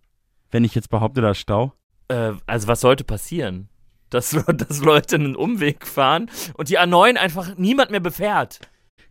Wenn 0.52 0.62
ich 0.62 0.74
jetzt 0.76 0.88
behaupte, 0.88 1.20
da 1.20 1.32
ist 1.32 1.38
Stau. 1.38 1.72
Äh, 2.08 2.34
also 2.46 2.68
was 2.68 2.80
sollte 2.80 3.02
passieren? 3.02 3.68
Dass, 4.10 4.30
dass 4.46 4.82
Leute 4.82 5.16
einen 5.16 5.36
Umweg 5.36 5.86
fahren 5.86 6.30
und 6.54 6.68
die 6.68 6.78
A9 6.78 7.16
einfach 7.16 7.56
niemand 7.56 7.90
mehr 7.90 8.00
befährt. 8.00 8.60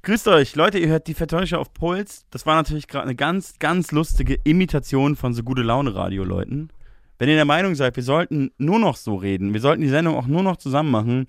Grüßt 0.04 0.28
euch, 0.28 0.56
Leute, 0.56 0.78
ihr 0.78 0.90
hört 0.90 1.08
die 1.08 1.16
Vertäusche 1.16 1.58
auf 1.58 1.74
Puls. 1.74 2.28
Das 2.30 2.46
war 2.46 2.56
natürlich 2.56 2.88
gerade 2.88 3.06
eine 3.06 3.16
ganz, 3.16 3.58
ganz 3.58 3.92
lustige 3.92 4.38
Imitation 4.44 5.16
von 5.16 5.34
so 5.34 5.42
gute 5.42 5.64
Laune-Radio-Leuten. 5.64 6.70
Wenn 7.18 7.30
ihr 7.30 7.36
der 7.36 7.46
Meinung 7.46 7.74
seid, 7.74 7.96
wir 7.96 8.04
sollten 8.04 8.52
nur 8.58 8.78
noch 8.78 8.98
so 8.98 9.16
reden, 9.16 9.54
wir 9.54 9.62
sollten 9.62 9.82
die 9.82 9.90
Sendung 9.90 10.16
auch 10.16 10.28
nur 10.28 10.44
noch 10.44 10.58
zusammen 10.58 10.92
machen, 10.92 11.26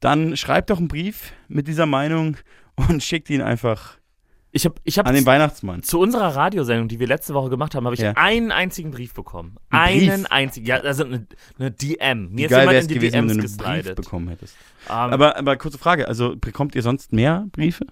dann 0.00 0.36
schreibt 0.36 0.68
doch 0.68 0.78
einen 0.78 0.88
Brief 0.88 1.32
mit 1.48 1.68
dieser 1.68 1.86
Meinung 1.86 2.36
und 2.76 3.02
schickt 3.02 3.30
ihn 3.30 3.40
einfach 3.40 3.96
Ich 4.54 4.66
habe 4.66 4.74
ich 4.84 4.98
hab 4.98 5.06
an 5.06 5.14
den 5.14 5.24
Weihnachtsmann. 5.24 5.82
zu 5.82 5.98
unserer 5.98 6.36
Radiosendung, 6.36 6.86
die 6.88 7.00
wir 7.00 7.06
letzte 7.06 7.32
Woche 7.32 7.48
gemacht 7.48 7.74
haben, 7.74 7.86
habe 7.86 7.94
ich 7.94 8.02
Ja. 8.02 8.12
einen 8.16 8.52
einzigen 8.52 8.90
Brief 8.90 9.14
bekommen. 9.14 9.56
Ein 9.70 9.98
Brief? 9.98 10.12
einen 10.12 10.26
einzigen. 10.26 10.66
Ja, 10.66 10.76
also 10.76 11.04
eine, 11.04 11.26
eine 11.58 11.70
DM. 11.70 12.28
Mir 12.32 12.36
Wie 12.36 12.42
ist 12.44 12.50
geil 12.50 12.68
wäre 12.68 12.76
es 12.78 12.86
die 12.86 12.94
gewesen, 12.94 13.28
wenn 13.28 13.38
DMs 13.38 13.56
du 13.56 13.64
einen 13.64 13.82
Brief 13.82 13.94
bekommen 13.94 14.28
hättest. 14.28 14.54
Ähm, 14.88 14.94
Aber, 14.94 15.36
aber 15.38 15.56
kurze 15.56 15.78
Frage, 15.78 16.06
also 16.06 16.36
bekommt 16.36 16.74
ihr 16.74 16.82
sonst 16.82 17.12
mehr 17.14 17.46
Briefe? 17.52 17.86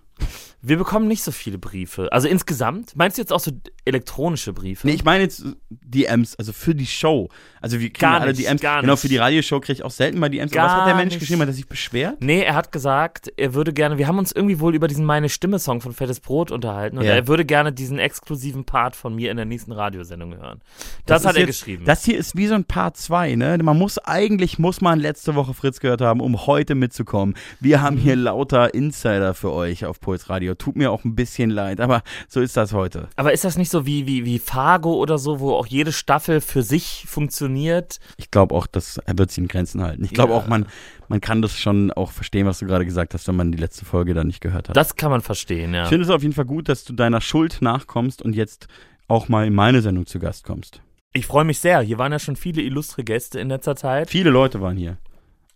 Wir 0.63 0.77
bekommen 0.77 1.09
nicht 1.09 1.23
so 1.23 1.33
viele 1.33 1.59
Briefe. 1.59 2.13
Also 2.13 2.29
insgesamt, 2.29 2.95
meinst 2.97 3.17
du 3.17 3.23
jetzt 3.23 3.33
auch 3.33 3.41
so 3.41 3.51
elektronische 3.85 4.53
Briefe? 4.53 4.87
Nee, 4.87 4.93
ich 4.95 5.05
meine 5.05 5.25
jetzt 5.25 5.45
DMs, 5.71 6.37
also 6.37 6.53
für 6.53 6.75
die 6.75 6.87
Show. 6.87 7.29
Also 7.61 7.81
wir 7.81 7.89
kriegen 7.89 8.01
Gar 8.13 8.21
alle 8.21 8.33
nicht, 8.33 8.43
DMs. 8.47 8.61
gar 8.61 8.81
genau, 8.81 8.97
für 8.97 9.09
die 9.09 9.17
Radioshow 9.17 9.61
kriege 9.61 9.73
ich 9.75 9.83
auch 9.83 9.91
selten 9.91 10.19
mal 10.19 10.29
DMs. 10.29 10.53
Aber 10.53 10.63
was 10.63 10.69
Gar 10.73 10.81
hat 10.83 10.89
der 10.89 10.95
Mensch 10.97 11.15
nicht. 11.15 11.21
geschrieben? 11.21 11.41
Hat 11.43 11.49
er 11.49 11.55
sich 11.55 11.67
beschwert? 11.67 12.17
Nee, 12.23 12.43
er 12.43 12.55
hat 12.55 12.73
gesagt, 12.73 13.33
er 13.37 13.55
würde 13.55 13.73
gerne, 13.73 13.99
wir 13.99 14.07
haben 14.07 14.19
uns 14.19 14.33
irgendwie 14.33 14.61
wohl 14.61 14.75
über 14.75 14.89
diesen 14.89 15.05
Meine 15.05 15.29
Stimme-Song 15.29 15.81
von 15.81 15.93
Fettes 15.93 16.21
Brot 16.21 16.51
unterhalten 16.51 16.99
und 16.99 17.05
Ja. 17.05 17.13
er 17.15 17.27
würde 17.29 17.45
gerne 17.45 17.73
diesen 17.73 17.99
exklusiven 17.99 18.65
Part 18.65 18.97
von 18.97 19.15
mir 19.15 19.31
in 19.31 19.37
der 19.37 19.47
nächsten 19.47 19.73
Radiosendung 19.73 20.37
hören. 20.37 20.61
Das, 21.07 21.25
hat 21.25 21.33
ist 21.33 21.37
er 21.37 21.41
jetzt- 21.47 21.59
geschrieben. 21.59 21.85
Das 21.85 22.05
hier 22.05 22.19
ist 22.19 22.37
wie 22.37 22.47
so 22.47 22.55
ein 22.55 22.65
Part 22.65 22.97
2, 22.97 23.35
ne? 23.35 23.59
Man 23.63 23.79
muss, 23.79 23.99
eigentlich 23.99 24.59
muss 24.59 24.81
man 24.81 25.01
letzte 25.01 25.35
Woche 25.35 25.55
Fritz 25.55 25.81
gehört 25.81 26.01
haben, 26.01 26.21
um 26.21 26.47
heute 26.47 26.75
mitzukommen. 26.75 27.35
Wir 27.61 27.83
haben 27.83 27.97
hier 27.97 28.17
lauter 28.17 28.75
Insider 28.75 29.35
für 29.35 29.53
euch 29.53 29.85
auf 29.87 30.01
Puls 30.01 30.29
Radio. 30.29 30.50
Tut 30.57 30.77
mir 30.77 30.91
auch 30.91 31.05
ein 31.05 31.15
bisschen 31.15 31.51
leid, 31.51 31.81
aber 31.81 32.03
so 32.29 32.41
ist 32.41 32.57
das 32.57 32.73
heute. 32.73 33.09
Aber 33.17 33.33
ist 33.33 33.45
das 33.45 33.57
nicht 33.59 33.71
so 33.71 33.87
wie, 33.87 34.07
wie, 34.07 34.25
wie 34.25 34.39
Fargo 34.39 34.95
oder 34.95 35.19
so, 35.19 35.41
wo 35.41 35.53
auch 35.55 35.67
jede 35.67 35.93
Staffel 35.93 36.41
für 36.41 36.63
sich 36.63 37.05
funktioniert? 37.09 38.01
Ich 38.17 38.31
glaube 38.31 38.55
auch, 38.55 38.67
das 38.67 39.01
wird 39.07 39.31
sich 39.31 39.39
in 39.39 39.49
Grenzen 39.49 39.83
halten. 39.83 40.05
Ich 40.05 40.13
glaube 40.13 40.33
Ja. 40.33 40.39
auch, 40.39 40.47
man, 40.47 40.67
man 41.09 41.21
kann 41.21 41.43
das 41.43 41.57
schon 41.57 41.91
auch 41.93 42.11
verstehen, 42.11 42.47
was 42.47 42.59
du 42.59 42.67
gerade 42.67 42.85
gesagt 42.85 43.15
hast, 43.15 43.27
wenn 43.29 43.37
man 43.37 43.53
die 43.53 43.59
letzte 43.59 43.85
Folge 43.85 44.15
dann 44.15 44.27
nicht 44.27 44.41
gehört 44.41 44.69
hat. 44.69 44.77
Das 44.77 44.97
kann 44.97 45.11
man 45.11 45.21
verstehen, 45.21 45.75
ja. 45.75 45.85
Ich 45.85 45.89
finde 45.89 46.05
es 46.05 46.11
auf 46.11 46.23
jeden 46.23 46.35
Fall 46.35 46.45
gut, 46.45 46.69
dass 46.69 46.85
du 46.85 46.93
deiner 46.93 47.21
Schuld 47.21 47.59
nachkommst 47.61 48.23
und 48.23 48.35
jetzt 48.35 48.67
auch 49.09 49.29
mal 49.29 49.47
in 49.47 49.55
meine 49.55 49.83
Sendung 49.83 50.07
zu 50.07 50.19
Gast 50.19 50.45
kommst. 50.45 50.81
Ich 51.13 51.27
freue 51.27 51.45
mich 51.45 51.59
sehr. 51.59 51.81
Hier 51.81 51.99
waren 51.99 52.13
ja 52.13 52.19
schon 52.21 52.37
viele 52.37 52.63
illustre 52.63 53.03
Gäste 53.03 53.41
in 53.41 53.49
letzter 53.49 53.75
Zeit. 53.75 54.09
Viele 54.11 54.31
Leute 54.31 54.61
waren 54.61 54.77
hier. 54.77 54.99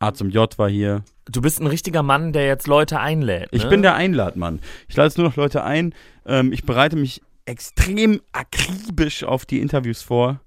A 0.05 0.15
zum 0.15 0.29
J 0.31 0.59
war 0.59 0.69
hier. 0.69 1.03
Du 1.27 1.41
bist 1.41 1.61
ein 1.61 1.67
richtiger 1.67 2.03
Mann, 2.03 2.33
der 2.33 2.47
jetzt 2.47 2.67
Leute 2.67 3.01
einlädt. 3.01 3.53
Ne? 3.53 3.59
Ich 3.59 3.69
bin 3.69 3.81
der 3.83 3.95
Einladmann. 3.95 4.61
Ich 4.89 4.97
lade 4.97 5.09
jetzt 5.09 5.17
nur 5.17 5.27
noch 5.27 5.37
Leute 5.37 5.65
ein. 5.65 5.95
Ähm, 6.27 6.53
ich 6.53 6.65
bereite 6.65 6.97
mich 6.97 7.23
extrem 7.47 8.21
akribisch 8.33 9.25
auf 9.25 9.47
die 9.47 9.61
Interviews 9.61 10.03
vor. 10.03 10.41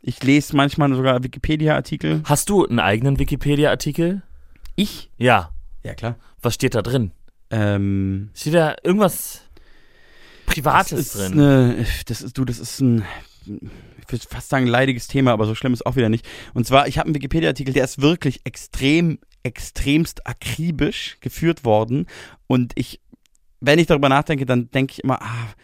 Ich 0.00 0.22
lese 0.22 0.56
manchmal 0.56 0.92
sogar 0.94 1.22
Wikipedia-Artikel. 1.22 2.22
Hast 2.24 2.48
du 2.48 2.66
einen 2.66 2.80
eigenen 2.80 3.18
Wikipedia-Artikel? 3.18 4.22
Ich? 4.74 5.10
Ja. 5.18 5.50
Ja, 5.84 5.94
klar. 5.94 6.16
Was 6.40 6.54
steht 6.54 6.74
da 6.74 6.82
drin? 6.82 7.12
Ähm, 7.50 8.30
Steht 8.34 8.54
da 8.54 8.74
irgendwas 8.82 9.42
das 10.46 10.54
Privates 10.54 10.92
ist 10.98 11.18
drin? 11.18 11.32
Eine, 11.34 11.86
das 12.06 12.22
ist, 12.22 12.38
du, 12.38 12.44
das 12.44 12.58
ist 12.58 12.80
ein, 12.80 13.04
würde 14.12 14.26
fast 14.28 14.48
sagen, 14.48 14.66
leidiges 14.66 15.06
Thema, 15.06 15.32
aber 15.32 15.46
so 15.46 15.54
schlimm 15.54 15.72
ist 15.72 15.86
auch 15.86 15.96
wieder 15.96 16.08
nicht. 16.08 16.28
Und 16.54 16.66
zwar, 16.66 16.88
ich 16.88 16.98
habe 16.98 17.06
einen 17.06 17.14
Wikipedia-Artikel, 17.14 17.74
der 17.74 17.84
ist 17.84 18.00
wirklich 18.00 18.40
extrem, 18.44 19.18
extremst 19.42 20.26
akribisch 20.26 21.18
geführt 21.20 21.64
worden. 21.64 22.06
Und 22.46 22.72
ich, 22.76 23.00
wenn 23.60 23.78
ich 23.78 23.86
darüber 23.86 24.08
nachdenke, 24.08 24.46
dann 24.46 24.70
denke 24.70 24.92
ich 24.92 25.04
immer, 25.04 25.20
ah, 25.22 25.54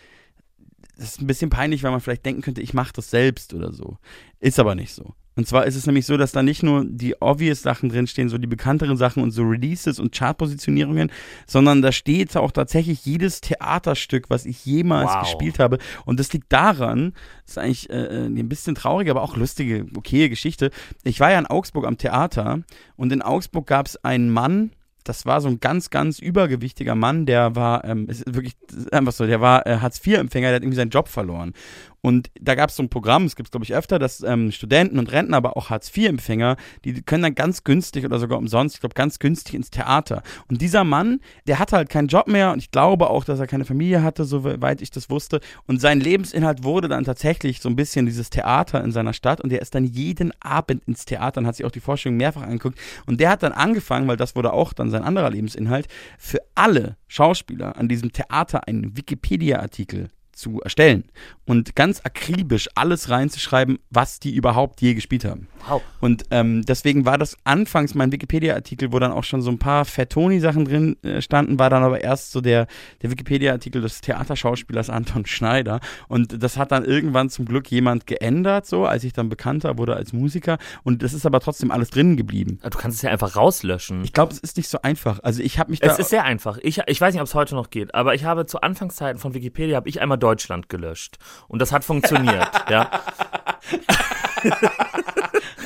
das 0.97 1.11
ist 1.11 1.21
ein 1.21 1.26
bisschen 1.26 1.50
peinlich, 1.50 1.83
weil 1.83 1.93
man 1.93 2.00
vielleicht 2.00 2.26
denken 2.26 2.43
könnte, 2.43 2.61
ich 2.61 2.75
mache 2.75 2.93
das 2.93 3.11
selbst 3.11 3.55
oder 3.55 3.73
so. 3.73 3.99
Ist 4.40 4.59
aber 4.59 4.75
nicht 4.75 4.93
so. 4.93 5.14
Und 5.38 5.47
zwar 5.47 5.66
ist 5.66 5.76
es 5.76 5.87
nämlich 5.87 6.04
so, 6.04 6.16
dass 6.16 6.33
da 6.33 6.42
nicht 6.42 6.64
nur 6.64 6.85
die 6.85 7.14
obvious 7.23 7.62
Sachen 7.62 7.90
drinstehen, 7.90 8.28
so 8.28 8.38
die 8.38 8.49
bekannteren 8.49 8.97
Sachen 8.97 9.23
und 9.23 9.30
so 9.30 9.45
Releases 9.45 10.00
und 10.00 10.12
Chartpositionierungen, 10.12 11.12
sondern 11.47 11.80
da 11.80 11.92
steht 11.92 12.37
auch 12.37 12.50
tatsächlich 12.50 13.07
jedes 13.07 13.40
Theaterstück, 13.40 14.30
was 14.30 14.47
ich 14.47 14.66
jemals 14.66 15.12
Wow. 15.12 15.21
gespielt 15.21 15.61
habe. 15.61 15.78
Und 16.04 16.18
das 16.18 16.33
liegt 16.33 16.52
daran, 16.52 17.12
das 17.45 17.52
ist 17.52 17.59
eigentlich 17.59 17.88
äh, 17.88 18.26
ein 18.26 18.49
bisschen 18.49 18.75
traurig, 18.75 19.09
aber 19.11 19.23
auch 19.23 19.37
lustige, 19.37 19.87
okaye 19.97 20.28
Geschichte. 20.28 20.73
Ich 21.04 21.21
war 21.21 21.30
ja 21.30 21.38
in 21.38 21.47
Augsburg 21.47 21.87
am 21.87 21.99
Theater 21.99 22.64
und 22.97 23.12
in 23.12 23.23
Augsburg 23.23 23.68
gab 23.68 23.87
es 23.87 24.02
einen 24.04 24.30
Mann, 24.30 24.73
das 25.09 25.25
war 25.25 25.40
so 25.40 25.49
ein 25.49 25.61
ganz, 25.61 25.90
ganz 25.90 26.18
übergewichtiger 26.18 26.95
Mann, 26.95 27.25
der 27.25 27.57
war, 27.57 27.85
ähm, 27.85 28.07
es 28.11 28.18
ist 28.21 28.35
wirklich 28.35 28.57
ist 28.71 28.92
einfach 28.92 29.12
so, 29.12 29.26
der 29.26 29.40
war 29.40 29.66
äh, 29.66 29.78
Hartz-IV-Empfänger, 29.78 30.49
der 30.49 30.57
hat 30.57 30.62
irgendwie 30.62 30.76
seinen 30.76 30.90
Job 30.90 31.09
verloren. 31.09 31.54
Und 32.00 32.31
da 32.40 32.55
gab 32.55 32.71
es 32.71 32.76
so 32.76 32.83
ein 32.83 32.88
Programm, 32.88 33.25
es 33.25 33.35
gibt 33.35 33.49
es 33.49 33.50
glaube 33.50 33.64
ich 33.64 33.75
öfter, 33.75 33.99
dass 33.99 34.23
ähm, 34.23 34.52
Studenten 34.52 34.99
und 34.99 35.11
Rentner, 35.11 35.38
aber 35.38 35.57
auch 35.57 35.71
Hartz-IV-Empfänger, 35.71 36.57
die 36.85 37.02
können 37.02 37.23
dann 37.23 37.35
ganz 37.35 37.64
günstig 37.64 38.05
oder 38.05 38.19
sogar 38.19 38.38
umsonst, 38.38 38.76
ich 38.76 38.81
glaube 38.81 38.95
ganz 38.95 39.19
günstig 39.19 39.55
ins 39.55 39.71
Theater. 39.71 40.23
Und 40.49 40.62
dieser 40.62 40.85
Mann, 40.85 41.21
der 41.47 41.59
hatte 41.59 41.76
halt 41.76 41.88
keinen 41.88 42.09
Job 42.09 42.28
mehr 42.28 42.52
und 42.52 42.59
ich 42.59 42.71
glaube 42.71 43.11
auch, 43.11 43.25
dass 43.25 43.40
er 43.40 43.47
keine 43.47 43.64
Familie 43.64 44.02
hatte, 44.02 44.25
soweit 44.25 44.81
ich 44.81 44.90
das 44.90 45.11
wusste. 45.11 45.40
Und 45.67 45.81
sein 45.81 46.00
Lebensinhalt 46.00 46.62
wurde 46.62 46.88
dann 46.88 47.05
tatsächlich 47.05 47.61
so 47.61 47.69
ein 47.69 47.76
bisschen 47.76 48.07
dieses 48.07 48.31
Theater 48.31 48.83
in 48.85 48.93
seiner 48.93 49.12
Stadt 49.12 49.40
und 49.40 49.50
der 49.50 49.61
ist 49.61 49.75
dann 49.75 49.85
jeden 49.85 50.33
Abend 50.40 50.85
ins 50.87 51.05
Theater 51.05 51.40
und 51.40 51.47
hat 51.47 51.57
sich 51.57 51.67
auch 51.67 51.73
die 51.73 51.81
Vorstellung 51.81 52.17
mehrfach 52.17 52.43
angeguckt. 52.43 52.78
Und 53.07 53.21
der 53.21 53.31
hat 53.31 53.43
dann 53.43 53.52
angefangen, 53.52 54.07
weil 54.07 54.17
das 54.17 54.37
wurde 54.37 54.52
auch 54.52 54.73
dann 54.73 54.90
sein 54.90 55.02
anderer 55.02 55.31
Lebensinhalt, 55.31 55.88
für 56.19 56.38
alle 56.55 56.97
Schauspieler 57.09 57.76
an 57.76 57.88
diesem 57.88 58.12
Theater 58.12 58.69
einen 58.69 58.97
Wikipedia-Artikel 58.97 60.09
zu 60.38 60.61
erstellen 60.61 61.04
und 61.45 61.75
ganz 61.75 62.00
akribisch 62.04 62.68
alles 62.75 63.11
reinzuschreiben, 63.11 63.78
was 63.90 64.21
die 64.21 64.35
überhaupt 64.35 64.80
je 64.80 64.95
gespielt 64.95 65.25
haben. 65.25 65.49
Wow. 65.66 65.83
Und 66.00 66.25
ähm, 66.30 66.64
deswegen 66.64 67.04
war 67.04 67.18
das 67.18 67.37
anfangs 67.45 67.95
mein 67.95 68.12
Wikipedia-Artikel, 68.12 68.92
wo 68.92 68.99
dann 68.99 69.12
auch 69.12 69.25
schon 69.25 69.42
so 69.42 69.50
ein 69.50 69.59
paar 69.59 69.85
Fettoni-Sachen 69.85 70.64
drin 70.64 70.97
äh, 71.02 71.21
standen, 71.21 71.59
war 71.59 71.71
dann 71.71 71.83
aber 71.83 72.00
erst 72.00 72.33
so 72.33 72.40
der, 72.40 72.66
der 73.02 73.11
Wikipedia-Artikel 73.11 73.83
des 73.83 74.00
Theaterschauspielers 74.00 74.90
Anton 74.90 75.26
Schneider. 75.26 75.80
Und 76.07 76.42
das 76.42 76.57
hat 76.57 76.71
dann 76.73 76.85
irgendwann 76.85 77.28
zum 77.28 77.45
Glück 77.45 77.71
jemand 77.71 78.07
geändert, 78.07 78.66
so 78.66 78.87
als 78.87 79.04
ich 79.04 79.12
dann 79.12 79.28
bekannter 79.28 79.78
wurde 79.78 79.97
als 79.97 80.12
Musiker. 80.12 80.59
Und 80.85 81.02
das 81.02 81.12
ist 81.12 81.26
aber 81.26 81.40
trotzdem 81.40 81.71
alles 81.71 81.90
drin 81.90 82.16
geblieben. 82.16 82.61
Du 82.62 82.78
kannst 82.78 82.99
es 82.99 83.02
ja 83.02 83.11
einfach 83.11 83.37
rauslöschen. 83.37 84.04
Ich 84.04 84.12
glaube, 84.12 84.33
es 84.33 84.38
ist 84.38 84.57
nicht 84.57 84.68
so 84.68 84.80
einfach. 84.83 85.21
Also 85.23 85.42
ich 85.42 85.59
habe 85.59 85.71
mich 85.71 85.80
da. 85.80 85.90
es 85.90 85.99
ist 85.99 86.11
sehr 86.11 86.25
einfach. 86.25 86.59
Ich, 86.62 86.80
ich 86.87 87.00
weiß 87.00 87.12
nicht, 87.14 87.21
ob 87.21 87.26
es 87.26 87.35
heute 87.35 87.54
noch 87.54 87.71
geht, 87.71 87.95
aber 87.95 88.14
ich 88.14 88.25
habe 88.25 88.47
zu 88.47 88.61
Anfangszeiten 88.61 89.18
von 89.18 89.35
Wikipedia 89.35 89.76
habe 89.76 89.88
ich 89.88 90.00
einmal 90.00 90.18
Deutschland 90.29 90.69
gelöscht 90.69 91.17
und 91.49 91.61
das 91.63 91.73
hat 91.73 91.85
funktioniert. 91.85 92.49
ja. 92.71 92.91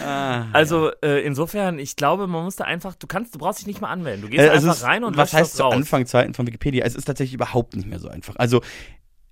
Ah, 0.04 0.46
Also 0.52 0.90
äh, 1.02 1.24
insofern, 1.24 1.78
ich 1.78 1.96
glaube, 1.96 2.26
man 2.26 2.44
muss 2.44 2.56
da 2.56 2.64
einfach, 2.64 2.94
du 2.94 3.06
kannst, 3.06 3.34
du 3.34 3.38
brauchst 3.38 3.60
dich 3.60 3.66
nicht 3.66 3.80
mal 3.80 3.88
anmelden. 3.90 4.22
Du 4.22 4.28
gehst 4.28 4.42
Äh, 4.44 4.48
also 4.48 4.68
einfach 4.68 4.80
es- 4.82 4.86
rein 4.86 5.04
und 5.04 5.16
was 5.16 5.32
heißt 5.32 5.50
das 5.52 5.56
zu 5.56 5.62
raus. 5.62 5.74
Anfangszeiten 5.74 6.34
von 6.34 6.46
Wikipedia? 6.46 6.84
Es 6.84 6.94
ist 6.94 7.04
tatsächlich 7.04 7.34
überhaupt 7.34 7.76
nicht 7.76 7.88
mehr 7.88 7.98
so 8.00 8.08
einfach. 8.08 8.36
Also 8.36 8.62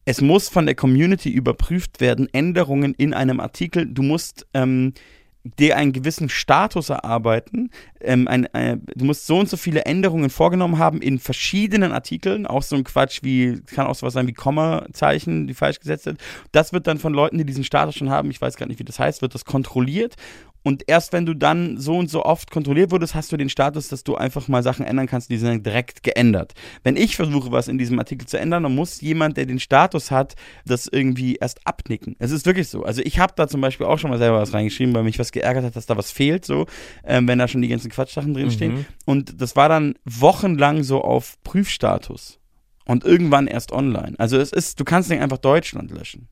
es 0.04 0.20
muss 0.20 0.48
von 0.48 0.66
der 0.66 0.74
Community 0.74 1.30
überprüft 1.30 2.00
werden, 2.00 2.28
Änderungen 2.32 2.94
in 2.94 3.14
einem 3.14 3.40
Artikel. 3.40 3.86
Du 3.86 4.02
musst 4.02 4.46
ähm, 4.54 4.94
dir 5.44 5.76
einen 5.76 5.92
gewissen 5.92 6.28
Status 6.28 6.90
erarbeiten. 6.90 7.70
Ähm, 8.00 8.28
ein, 8.28 8.46
ein, 8.52 8.82
du 8.94 9.04
musst 9.04 9.26
so 9.26 9.38
und 9.38 9.48
so 9.48 9.56
viele 9.56 9.84
Änderungen 9.86 10.28
vorgenommen 10.28 10.78
haben 10.78 11.00
in 11.00 11.18
verschiedenen 11.18 11.92
Artikeln. 11.92 12.46
Auch 12.46 12.62
so 12.62 12.76
ein 12.76 12.84
Quatsch 12.84 13.20
wie, 13.22 13.60
kann 13.74 13.86
auch 13.86 13.94
sowas 13.94 14.12
sein 14.12 14.26
wie 14.26 14.34
Kommazeichen, 14.34 15.46
die 15.46 15.54
falsch 15.54 15.80
gesetzt 15.80 16.04
sind. 16.04 16.20
Das 16.52 16.72
wird 16.72 16.86
dann 16.86 16.98
von 16.98 17.14
Leuten, 17.14 17.38
die 17.38 17.44
diesen 17.44 17.64
Status 17.64 17.94
schon 17.94 18.10
haben, 18.10 18.30
ich 18.30 18.40
weiß 18.40 18.56
gar 18.56 18.66
nicht, 18.66 18.78
wie 18.78 18.84
das 18.84 18.98
heißt, 18.98 19.22
wird 19.22 19.34
das 19.34 19.44
kontrolliert. 19.44 20.16
Und 20.62 20.84
erst 20.86 21.12
wenn 21.12 21.26
du 21.26 21.34
dann 21.34 21.78
so 21.78 21.96
und 21.96 22.10
so 22.10 22.24
oft 22.24 22.50
kontrolliert 22.50 22.90
wurdest, 22.90 23.14
hast 23.14 23.32
du 23.32 23.36
den 23.36 23.48
Status, 23.48 23.88
dass 23.88 24.04
du 24.04 24.16
einfach 24.16 24.48
mal 24.48 24.62
Sachen 24.62 24.84
ändern 24.84 25.06
kannst, 25.06 25.30
die 25.30 25.38
sind 25.38 25.48
dann 25.48 25.62
direkt 25.62 26.02
geändert. 26.02 26.52
Wenn 26.82 26.96
ich 26.96 27.16
versuche, 27.16 27.50
was 27.50 27.68
in 27.68 27.78
diesem 27.78 27.98
Artikel 27.98 28.26
zu 28.26 28.38
ändern, 28.38 28.62
dann 28.64 28.74
muss 28.74 29.00
jemand, 29.00 29.36
der 29.36 29.46
den 29.46 29.58
Status 29.58 30.10
hat, 30.10 30.34
das 30.66 30.86
irgendwie 30.86 31.36
erst 31.36 31.66
abnicken. 31.66 32.16
Es 32.18 32.30
ist 32.30 32.46
wirklich 32.46 32.68
so. 32.68 32.82
Also 32.82 33.02
ich 33.02 33.18
habe 33.18 33.32
da 33.36 33.48
zum 33.48 33.60
Beispiel 33.60 33.86
auch 33.86 33.98
schon 33.98 34.10
mal 34.10 34.18
selber 34.18 34.40
was 34.40 34.52
reingeschrieben, 34.52 34.94
weil 34.94 35.04
mich 35.04 35.18
was 35.18 35.32
geärgert 35.32 35.64
hat, 35.64 35.76
dass 35.76 35.86
da 35.86 35.96
was 35.96 36.10
fehlt, 36.10 36.44
so, 36.44 36.66
ähm, 37.04 37.26
wenn 37.26 37.38
da 37.38 37.48
schon 37.48 37.62
die 37.62 37.68
ganzen 37.68 37.90
Quatschsachen 37.90 38.34
drinstehen. 38.34 38.74
Mhm. 38.74 38.86
Und 39.06 39.40
das 39.40 39.56
war 39.56 39.68
dann 39.68 39.94
wochenlang 40.04 40.82
so 40.82 41.02
auf 41.02 41.36
Prüfstatus. 41.42 42.38
Und 42.86 43.04
irgendwann 43.04 43.46
erst 43.46 43.70
online. 43.70 44.14
Also 44.18 44.36
es 44.36 44.52
ist, 44.52 44.80
du 44.80 44.84
kannst 44.84 45.10
nicht 45.10 45.20
einfach 45.20 45.38
Deutschland 45.38 45.92
löschen. 45.92 46.28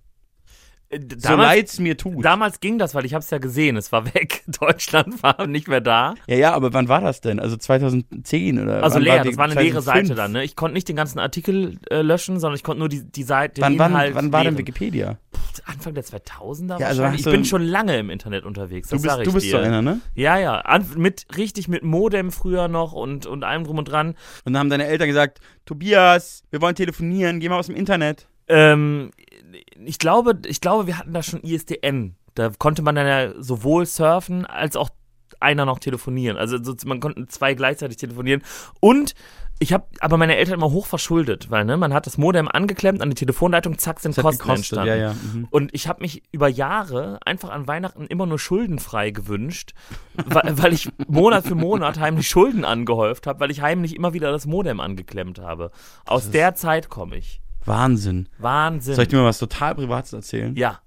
Äh, 0.90 1.00
so 1.00 1.28
Damals, 1.28 1.49
leid's 1.49 1.78
mir 1.80 1.97
tut. 1.97 2.25
damals 2.25 2.61
ging 2.61 2.78
das, 2.78 2.95
weil 2.95 3.04
ich 3.04 3.12
habe 3.14 3.23
es 3.23 3.30
ja 3.30 3.38
gesehen. 3.38 3.76
Es 3.76 3.92
war 3.92 4.07
weg. 4.14 4.42
Deutschland 4.61 5.23
war 5.23 5.47
nicht 5.47 5.68
mehr 5.68 5.80
da. 5.80 6.14
Ja, 6.26 6.37
ja, 6.37 6.52
aber 6.54 6.73
wann 6.73 6.88
war 6.88 7.00
das 7.00 7.21
denn? 7.21 7.38
Also 7.40 7.57
2010 7.57 8.59
oder? 8.62 8.83
Also 8.83 8.97
wann 8.97 9.02
leer, 9.02 9.23
die- 9.23 9.28
das 9.30 9.38
war 9.38 9.45
eine 9.45 9.54
leere 9.54 9.83
2005? 9.83 10.09
Seite 10.09 10.14
dann. 10.14 10.33
Ne? 10.33 10.45
Ich 10.45 10.57
konnte 10.57 10.75
nicht 10.75 10.88
den 10.88 10.97
ganzen 10.97 11.18
Artikel 11.18 11.78
äh, 11.90 12.02
löschen, 12.02 12.40
sondern 12.40 12.57
ich 12.57 12.62
konnte 12.64 12.78
nur 12.80 12.88
die, 12.88 13.04
die 13.04 13.23
Seite, 13.23 13.54
den 13.61 13.62
Wann, 13.64 13.78
wann, 13.78 13.90
Inhalt 13.92 14.14
wann 14.14 14.33
war 14.33 14.45
denn. 14.45 14.57
Wikipedia? 14.59 15.18
Anfang 15.66 15.92
der 15.92 16.04
2000er 16.04 16.78
Ja, 16.80 16.87
also 16.87 17.04
Ich 17.07 17.23
du- 17.23 17.33
bin 17.33 17.45
schon 17.45 17.62
lange 17.64 17.99
im 17.99 18.11
Internet 18.11 18.45
unterwegs, 18.45 18.88
Du 18.88 18.95
das 18.97 19.02
bist, 19.02 19.12
sag 19.14 19.21
ich 19.23 19.28
du 19.28 19.35
bist 19.35 19.50
so 19.50 19.59
dir. 19.59 19.64
einer, 19.64 19.83
ne? 19.83 20.00
Ja, 20.14 20.38
ja, 20.38 20.54
An, 20.61 20.87
mit, 20.97 21.26
richtig 21.37 21.68
mit 21.68 21.83
Modem 21.83 22.30
früher 22.30 22.68
noch 22.68 22.92
und, 22.92 23.26
und 23.26 23.45
allem 23.45 23.64
drum 23.64 23.78
und 23.78 23.85
dran. 23.90 24.14
Und 24.45 24.52
dann 24.52 24.59
haben 24.59 24.71
deine 24.71 24.87
Eltern 24.87 25.09
gesagt, 25.09 25.40
Tobias, 25.66 26.45
wir 26.50 26.61
wollen 26.62 26.75
telefonieren, 26.76 27.40
geh 27.40 27.49
mal 27.49 27.59
aus 27.59 27.66
dem 27.66 27.76
Internet. 27.76 28.26
Ähm, 28.50 29.11
ich, 29.85 29.99
glaube, 29.99 30.38
ich 30.47 30.61
glaube, 30.61 30.87
wir 30.87 30.99
hatten 30.99 31.12
da 31.12 31.23
schon 31.23 31.40
ISDN. 31.42 32.16
Da 32.35 32.50
konnte 32.58 32.82
man 32.82 32.94
dann 32.94 33.06
ja 33.06 33.42
sowohl 33.42 33.87
surfen 33.87 34.47
als 34.47 34.76
auch 34.76 34.90
einer 35.40 35.64
noch 35.64 35.78
telefonieren. 35.78 36.37
Also 36.37 36.62
so, 36.62 36.75
man 36.87 37.00
konnte 37.00 37.26
zwei 37.26 37.54
gleichzeitig 37.54 37.97
telefonieren. 37.97 38.42
Und 38.80 39.14
ich 39.61 39.73
habe 39.73 39.87
aber 40.00 40.16
meine 40.18 40.37
Eltern 40.37 40.54
immer 40.54 40.70
hoch 40.70 40.87
verschuldet, 40.87 41.50
weil 41.50 41.64
ne, 41.64 41.76
man 41.76 41.92
hat 41.92 42.06
das 42.06 42.16
Modem 42.16 42.49
angeklemmt 42.49 43.02
an 43.02 43.11
die 43.11 43.16
Telefonleitung, 43.16 43.76
zack, 43.78 43.99
sind 43.99 44.14
Kosten 44.14 44.38
gekostet, 44.38 44.78
entstanden. 44.78 44.88
ja, 44.88 44.97
ja. 44.97 45.12
Mhm. 45.14 45.49
Und 45.50 45.75
ich 45.75 45.88
habe 45.88 46.02
mich 46.02 46.23
über 46.30 46.49
Jahre 46.49 47.18
einfach 47.25 47.50
an 47.50 47.66
Weihnachten 47.66 48.06
immer 48.06 48.26
nur 48.26 48.38
schuldenfrei 48.38 49.11
gewünscht, 49.11 49.75
weil, 50.14 50.62
weil 50.62 50.73
ich 50.73 50.88
Monat 51.08 51.44
für 51.44 51.56
Monat 51.56 51.99
heimlich 51.99 52.28
Schulden 52.28 52.64
angehäuft 52.64 53.26
habe, 53.26 53.40
weil 53.40 53.50
ich 53.50 53.61
heimlich 53.61 53.97
immer 53.97 54.12
wieder 54.12 54.30
das 54.30 54.47
Modem 54.47 54.78
angeklemmt 54.78 55.40
habe. 55.40 55.73
Aus 56.06 56.30
der 56.30 56.54
Zeit 56.54 56.88
komme 56.88 57.16
ich. 57.16 57.40
Wahnsinn. 57.68 58.28
Wahnsinn. 58.38 58.94
Soll 58.94 59.02
ich 59.02 59.08
dir 59.08 59.16
mal 59.18 59.25
was 59.26 59.38
total 59.38 59.75
Privates 59.75 60.12
erzählen? 60.12 60.54
ja. 60.56 60.80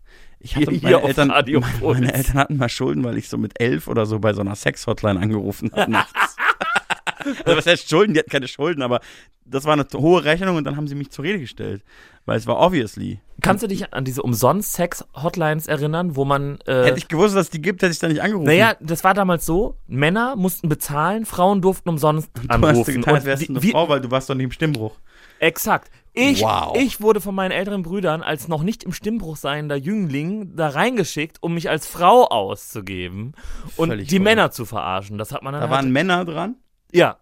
Ich 0.43 0.55
hatte, 0.55 0.71
Hier 0.71 0.81
meine, 0.97 1.03
Eltern, 1.07 1.27
meine, 1.27 1.59
meine 1.83 2.13
Eltern 2.15 2.33
hatten 2.37 2.57
mal 2.57 2.67
Schulden, 2.67 3.03
weil 3.03 3.15
ich 3.15 3.29
so 3.29 3.37
mit 3.37 3.61
elf 3.61 3.87
oder 3.87 4.07
so 4.07 4.17
bei 4.17 4.33
so 4.33 4.41
einer 4.41 4.55
Sex-Hotline 4.55 5.19
angerufen 5.19 5.69
habe 5.71 5.91
nachts. 5.91 6.35
also 7.45 7.57
was 7.57 7.67
heißt 7.67 7.87
Schulden? 7.87 8.15
Die 8.15 8.19
hatten 8.21 8.31
keine 8.31 8.47
Schulden, 8.47 8.81
aber 8.81 9.01
das 9.45 9.65
war 9.65 9.73
eine 9.73 9.85
hohe 9.93 10.23
Rechnung 10.23 10.55
und 10.55 10.63
dann 10.63 10.77
haben 10.77 10.87
sie 10.87 10.95
mich 10.95 11.11
zur 11.11 11.25
Rede 11.25 11.37
gestellt. 11.39 11.83
Weil 12.25 12.37
es 12.39 12.47
war 12.47 12.59
obviously. 12.59 13.19
Kannst 13.43 13.61
du 13.61 13.67
dich 13.67 13.93
an 13.93 14.03
diese 14.03 14.23
Umsonst-Sex-Hotlines 14.23 15.67
erinnern, 15.67 16.15
wo 16.15 16.25
man. 16.25 16.57
Äh, 16.65 16.85
Hätte 16.85 16.97
ich 16.97 17.07
gewusst, 17.07 17.35
dass 17.35 17.43
es 17.45 17.49
die 17.51 17.61
gibt, 17.61 17.83
hätte 17.83 17.91
ich 17.91 17.99
da 17.99 18.07
nicht 18.07 18.23
angerufen. 18.23 18.47
naja, 18.47 18.75
das 18.79 19.03
war 19.03 19.13
damals 19.13 19.45
so: 19.45 19.75
Männer 19.87 20.35
mussten 20.35 20.69
bezahlen, 20.69 21.25
Frauen 21.27 21.61
durften 21.61 21.89
umsonst 21.89 22.29
du 22.35 22.41
hast 22.49 22.63
anrufen. 22.63 22.95
getan, 22.95 23.13
als 23.15 23.25
wärst 23.25 23.47
du 23.47 23.53
eine 23.53 23.61
wie- 23.63 23.71
Frau, 23.71 23.87
weil 23.89 24.01
du 24.01 24.09
warst 24.09 24.27
doch 24.29 24.33
nicht 24.35 24.45
im 24.45 24.51
Stimmbruch. 24.51 24.95
Exakt. 25.39 25.91
Ich, 26.13 26.41
Wow. 26.41 26.75
ich 26.77 26.99
wurde 26.99 27.21
von 27.21 27.33
meinen 27.33 27.51
älteren 27.51 27.83
Brüdern 27.83 28.21
als 28.21 28.47
noch 28.49 28.63
nicht 28.63 28.83
im 28.83 28.91
Stimmbruch 28.91 29.37
seiender 29.37 29.77
Jüngling 29.77 30.55
da 30.55 30.69
reingeschickt, 30.69 31.37
um 31.41 31.53
mich 31.53 31.69
als 31.69 31.87
Frau 31.87 32.27
auszugeben 32.27 33.33
und 33.77 33.89
Völlig 33.89 34.07
die 34.09 34.15
verrückt. 34.15 34.23
Männer 34.25 34.51
zu 34.51 34.65
verarschen. 34.65 35.17
Das 35.17 35.31
hat 35.31 35.41
man 35.43 35.53
dann 35.53 35.61
Da 35.61 35.69
halt, 35.69 35.77
waren 35.85 35.91
Männer 35.91 36.25
dran. 36.25 36.55
ja, 36.91 37.17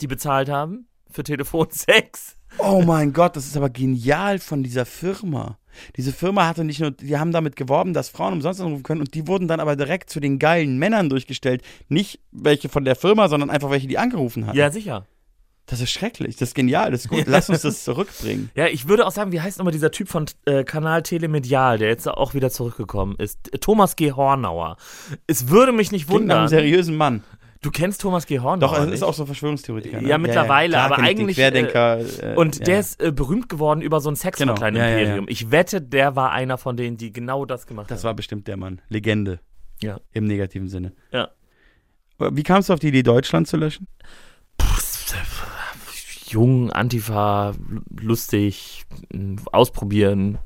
die 0.00 0.06
bezahlt 0.08 0.48
haben 0.48 0.88
für 1.10 1.22
Telefonsex. 1.22 2.34
Oh 2.58 2.82
mein 2.86 3.12
Gott, 3.12 3.36
das 3.36 3.44
ist 3.44 3.56
aber 3.56 3.68
genial 3.68 4.38
von 4.38 4.62
dieser 4.62 4.86
Firma. 4.86 5.58
Diese 5.96 6.10
Firma 6.12 6.46
hatte 6.46 6.64
nicht 6.64 6.80
nur, 6.80 6.90
die 6.92 7.18
haben 7.18 7.30
damit 7.32 7.54
geworben, 7.54 7.92
dass 7.92 8.08
Frauen 8.08 8.32
umsonst 8.34 8.62
anrufen 8.62 8.82
können 8.82 9.00
und 9.02 9.12
die 9.14 9.26
wurden 9.26 9.46
dann 9.46 9.60
aber 9.60 9.76
direkt 9.76 10.08
zu 10.08 10.20
den 10.20 10.38
geilen 10.38 10.78
Männern 10.78 11.10
durchgestellt. 11.10 11.60
Nicht 11.88 12.20
welche 12.32 12.70
von 12.70 12.86
der 12.86 12.96
Firma, 12.96 13.28
sondern 13.28 13.50
einfach 13.50 13.68
welche, 13.68 13.88
die 13.88 13.98
angerufen 13.98 14.46
hatten. 14.46 14.56
Ja, 14.56 14.70
sicher. 14.70 15.04
Das 15.68 15.80
ist 15.80 15.90
schrecklich, 15.90 16.36
das 16.36 16.50
ist 16.50 16.54
genial, 16.54 16.92
das 16.92 17.06
ist 17.06 17.08
gut. 17.08 17.24
Lass 17.26 17.50
uns 17.50 17.62
das 17.62 17.82
zurückbringen. 17.84 18.50
Ja, 18.54 18.66
ich 18.68 18.86
würde 18.86 19.04
auch 19.04 19.10
sagen, 19.10 19.32
wie 19.32 19.40
heißt 19.40 19.58
nochmal 19.58 19.72
dieser 19.72 19.90
Typ 19.90 20.08
von 20.08 20.26
äh, 20.44 20.62
Kanal 20.62 21.02
Telemedial, 21.02 21.78
der 21.78 21.88
jetzt 21.88 22.06
auch 22.08 22.34
wieder 22.34 22.50
zurückgekommen 22.50 23.16
ist? 23.18 23.50
Thomas 23.60 23.96
G. 23.96 24.12
Hornauer. 24.12 24.76
Es 25.26 25.48
würde 25.48 25.72
mich 25.72 25.90
nicht 25.90 26.06
Klingt 26.06 26.22
einem 26.22 26.30
wundern. 26.30 26.48
seriösen 26.48 26.96
Mann. 26.96 27.24
Du 27.62 27.72
kennst 27.72 28.02
Thomas 28.02 28.26
G. 28.26 28.38
Hornauer. 28.38 28.70
Doch, 28.70 28.78
er 28.78 28.92
ist 28.92 29.02
auch 29.02 29.14
so 29.14 29.26
Verschwörungstheoretiker. 29.26 30.00
Ne? 30.00 30.08
Ja, 30.08 30.18
mittlerweile, 30.18 30.74
klar 30.74 30.84
aber 30.86 30.96
kenn 30.96 31.04
ich 31.06 31.10
den 31.10 31.18
eigentlich, 31.18 31.36
Querdenker. 31.36 31.98
äh, 32.32 32.36
Und 32.36 32.58
ja, 32.58 32.64
der 32.64 32.74
ja. 32.74 32.80
ist 32.80 33.02
äh, 33.02 33.10
berühmt 33.10 33.48
geworden 33.48 33.80
über 33.80 34.00
so 34.00 34.08
ein 34.08 34.16
Genau, 34.36 34.54
ja, 34.54 34.68
ja, 34.70 35.16
ja. 35.16 35.22
Ich 35.26 35.50
wette, 35.50 35.82
der 35.82 36.14
war 36.14 36.30
einer 36.30 36.58
von 36.58 36.76
denen, 36.76 36.96
die 36.96 37.12
genau 37.12 37.44
das 37.44 37.66
gemacht 37.66 37.90
Das 37.90 38.00
haben. 38.00 38.04
war 38.04 38.14
bestimmt 38.14 38.46
der 38.46 38.56
Mann. 38.56 38.80
Legende. 38.88 39.40
Ja. 39.82 39.98
Im 40.12 40.26
negativen 40.26 40.68
Sinne. 40.68 40.92
Ja. 41.10 41.30
Wie 42.18 42.44
kamst 42.44 42.68
du 42.68 42.72
auf 42.72 42.78
die 42.78 42.88
Idee, 42.88 43.02
Deutschland 43.02 43.48
zu 43.48 43.56
löschen? 43.56 43.88
Jung, 46.28 46.70
Antifa, 46.70 47.54
lustig, 48.00 48.84
ausprobieren. 49.52 50.38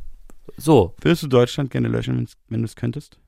So. 0.56 0.94
Würdest 1.00 1.22
du 1.22 1.26
Deutschland 1.26 1.70
gerne 1.70 1.88
löschen, 1.88 2.28
wenn 2.48 2.60
du 2.60 2.64
es 2.64 2.76
könntest? 2.76 3.18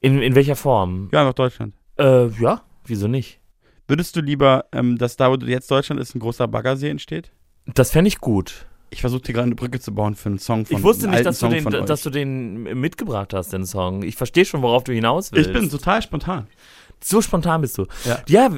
In, 0.00 0.20
in 0.22 0.34
welcher 0.34 0.56
Form? 0.56 1.08
Ja, 1.12 1.20
einfach 1.20 1.34
Deutschland. 1.34 1.74
Äh, 1.98 2.28
ja, 2.40 2.62
wieso 2.84 3.06
nicht? 3.06 3.40
Würdest 3.86 4.16
du 4.16 4.20
lieber, 4.20 4.66
ähm, 4.72 4.98
dass 4.98 5.16
da, 5.16 5.30
wo 5.30 5.36
du 5.36 5.46
jetzt 5.46 5.70
Deutschland 5.70 6.00
ist, 6.00 6.14
ein 6.14 6.20
großer 6.20 6.48
Baggersee 6.48 6.88
entsteht? 6.88 7.32
Das 7.66 7.90
fände 7.90 8.08
ich 8.08 8.18
gut. 8.18 8.66
Ich 8.90 9.00
versuche 9.02 9.22
dir 9.22 9.32
gerade 9.34 9.46
eine 9.46 9.54
Brücke 9.54 9.78
zu 9.78 9.94
bauen 9.94 10.16
für 10.16 10.28
einen 10.28 10.38
Song 10.38 10.66
von 10.66 10.76
Ich 10.76 10.82
wusste 10.82 11.08
nicht, 11.08 11.24
dass 11.24 11.38
du, 11.38 11.48
den, 11.48 11.64
dass 11.64 12.02
du 12.02 12.10
den 12.10 12.62
mitgebracht 12.80 13.32
hast, 13.34 13.52
den 13.52 13.64
Song. 13.64 14.02
Ich 14.02 14.16
verstehe 14.16 14.44
schon, 14.44 14.62
worauf 14.62 14.82
du 14.84 14.92
hinaus 14.92 15.30
willst. 15.32 15.50
Ich 15.50 15.54
bin 15.54 15.70
total 15.70 16.02
spontan. 16.02 16.48
So 17.02 17.20
spontan 17.22 17.60
bist 17.62 17.78
du. 17.78 17.86
Ja. 18.04 18.18
Ja, 18.28 18.50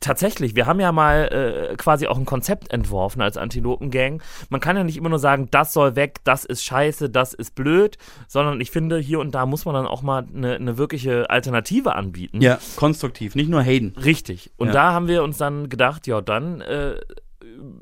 tatsächlich. 0.00 0.56
Wir 0.56 0.66
haben 0.66 0.80
ja 0.80 0.90
mal 0.92 1.70
äh, 1.72 1.76
quasi 1.76 2.06
auch 2.06 2.16
ein 2.18 2.24
Konzept 2.24 2.72
entworfen 2.72 3.20
als 3.20 3.36
Antilopengang. 3.36 4.22
Man 4.48 4.60
kann 4.60 4.76
ja 4.76 4.84
nicht 4.84 4.96
immer 4.96 5.08
nur 5.10 5.18
sagen, 5.18 5.48
das 5.50 5.72
soll 5.72 5.96
weg, 5.96 6.18
das 6.24 6.44
ist 6.44 6.64
scheiße, 6.64 7.10
das 7.10 7.34
ist 7.34 7.54
blöd, 7.54 7.98
sondern 8.28 8.60
ich 8.60 8.70
finde, 8.70 8.98
hier 8.98 9.20
und 9.20 9.34
da 9.34 9.46
muss 9.46 9.64
man 9.64 9.74
dann 9.74 9.86
auch 9.86 10.02
mal 10.02 10.26
eine, 10.34 10.54
eine 10.54 10.78
wirkliche 10.78 11.28
Alternative 11.30 11.94
anbieten. 11.94 12.40
Ja, 12.40 12.58
konstruktiv, 12.76 13.34
nicht 13.34 13.50
nur 13.50 13.62
Hayden. 13.62 13.94
Richtig. 14.02 14.50
Und 14.56 14.68
Ja. 14.68 14.72
da 14.72 14.92
haben 14.92 15.08
wir 15.08 15.22
uns 15.22 15.36
dann 15.38 15.68
gedacht, 15.68 16.06
ja, 16.06 16.20
dann 16.20 16.60
äh, 16.62 16.94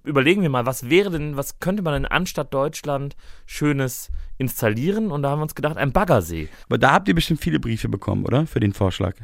überlegen 0.05 0.43
wir 0.43 0.49
mal, 0.51 0.67
was 0.67 0.89
wäre 0.91 1.11
denn, 1.11 1.37
was 1.37 1.61
könnte 1.61 1.83
man 1.83 1.95
denn 1.95 2.07
anstatt 2.07 2.53
Deutschland 2.53 3.17
Schönes 3.47 4.11
installieren? 4.37 5.11
Und 5.11 5.23
da 5.23 5.31
haben 5.31 5.39
wir 5.39 5.45
uns 5.45 5.55
gedacht, 5.55 5.77
ein 5.77 5.93
Baggersee. 5.93 6.49
Aber 6.69 6.79
da 6.79 6.93
habt 6.93 7.09
ihr 7.09 7.15
bestimmt 7.15 7.41
viele 7.41 7.61
Briefe 7.61 7.89
bekommen, 7.89 8.25
oder? 8.25 8.47
Für 8.47 8.61
den 8.61 8.73
Vorschlag. 8.73 9.15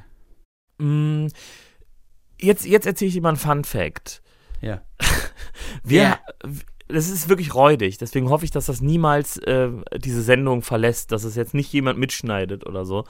Mm, 0.85 1.29
Jetzt, 2.41 2.67
jetzt 2.67 2.87
erzähle 2.87 3.09
ich 3.09 3.15
dir 3.15 3.23
mal 3.23 3.29
einen 3.31 3.39
Fun 3.39 3.65
Fact. 3.65 4.21
Ja. 4.61 4.83
Wir, 5.85 6.03
Ja. 6.03 6.19
Das 6.87 7.09
ist 7.09 7.31
wirklich 7.31 7.55
räudig, 7.55 7.97
deswegen 7.97 8.29
hoffe 8.29 8.45
ich, 8.45 8.51
dass 8.51 8.67
das 8.67 8.83
niemals 8.83 9.39
äh, 9.39 9.71
diese 9.97 10.21
Sendung 10.21 10.61
verlässt, 10.61 11.13
dass 11.13 11.25
es 11.25 11.35
jetzt 11.35 11.55
nicht 11.55 11.73
jemand 11.73 11.99
mitschneidet 11.99 12.67
oder 12.67 12.85
so. 12.85 13.05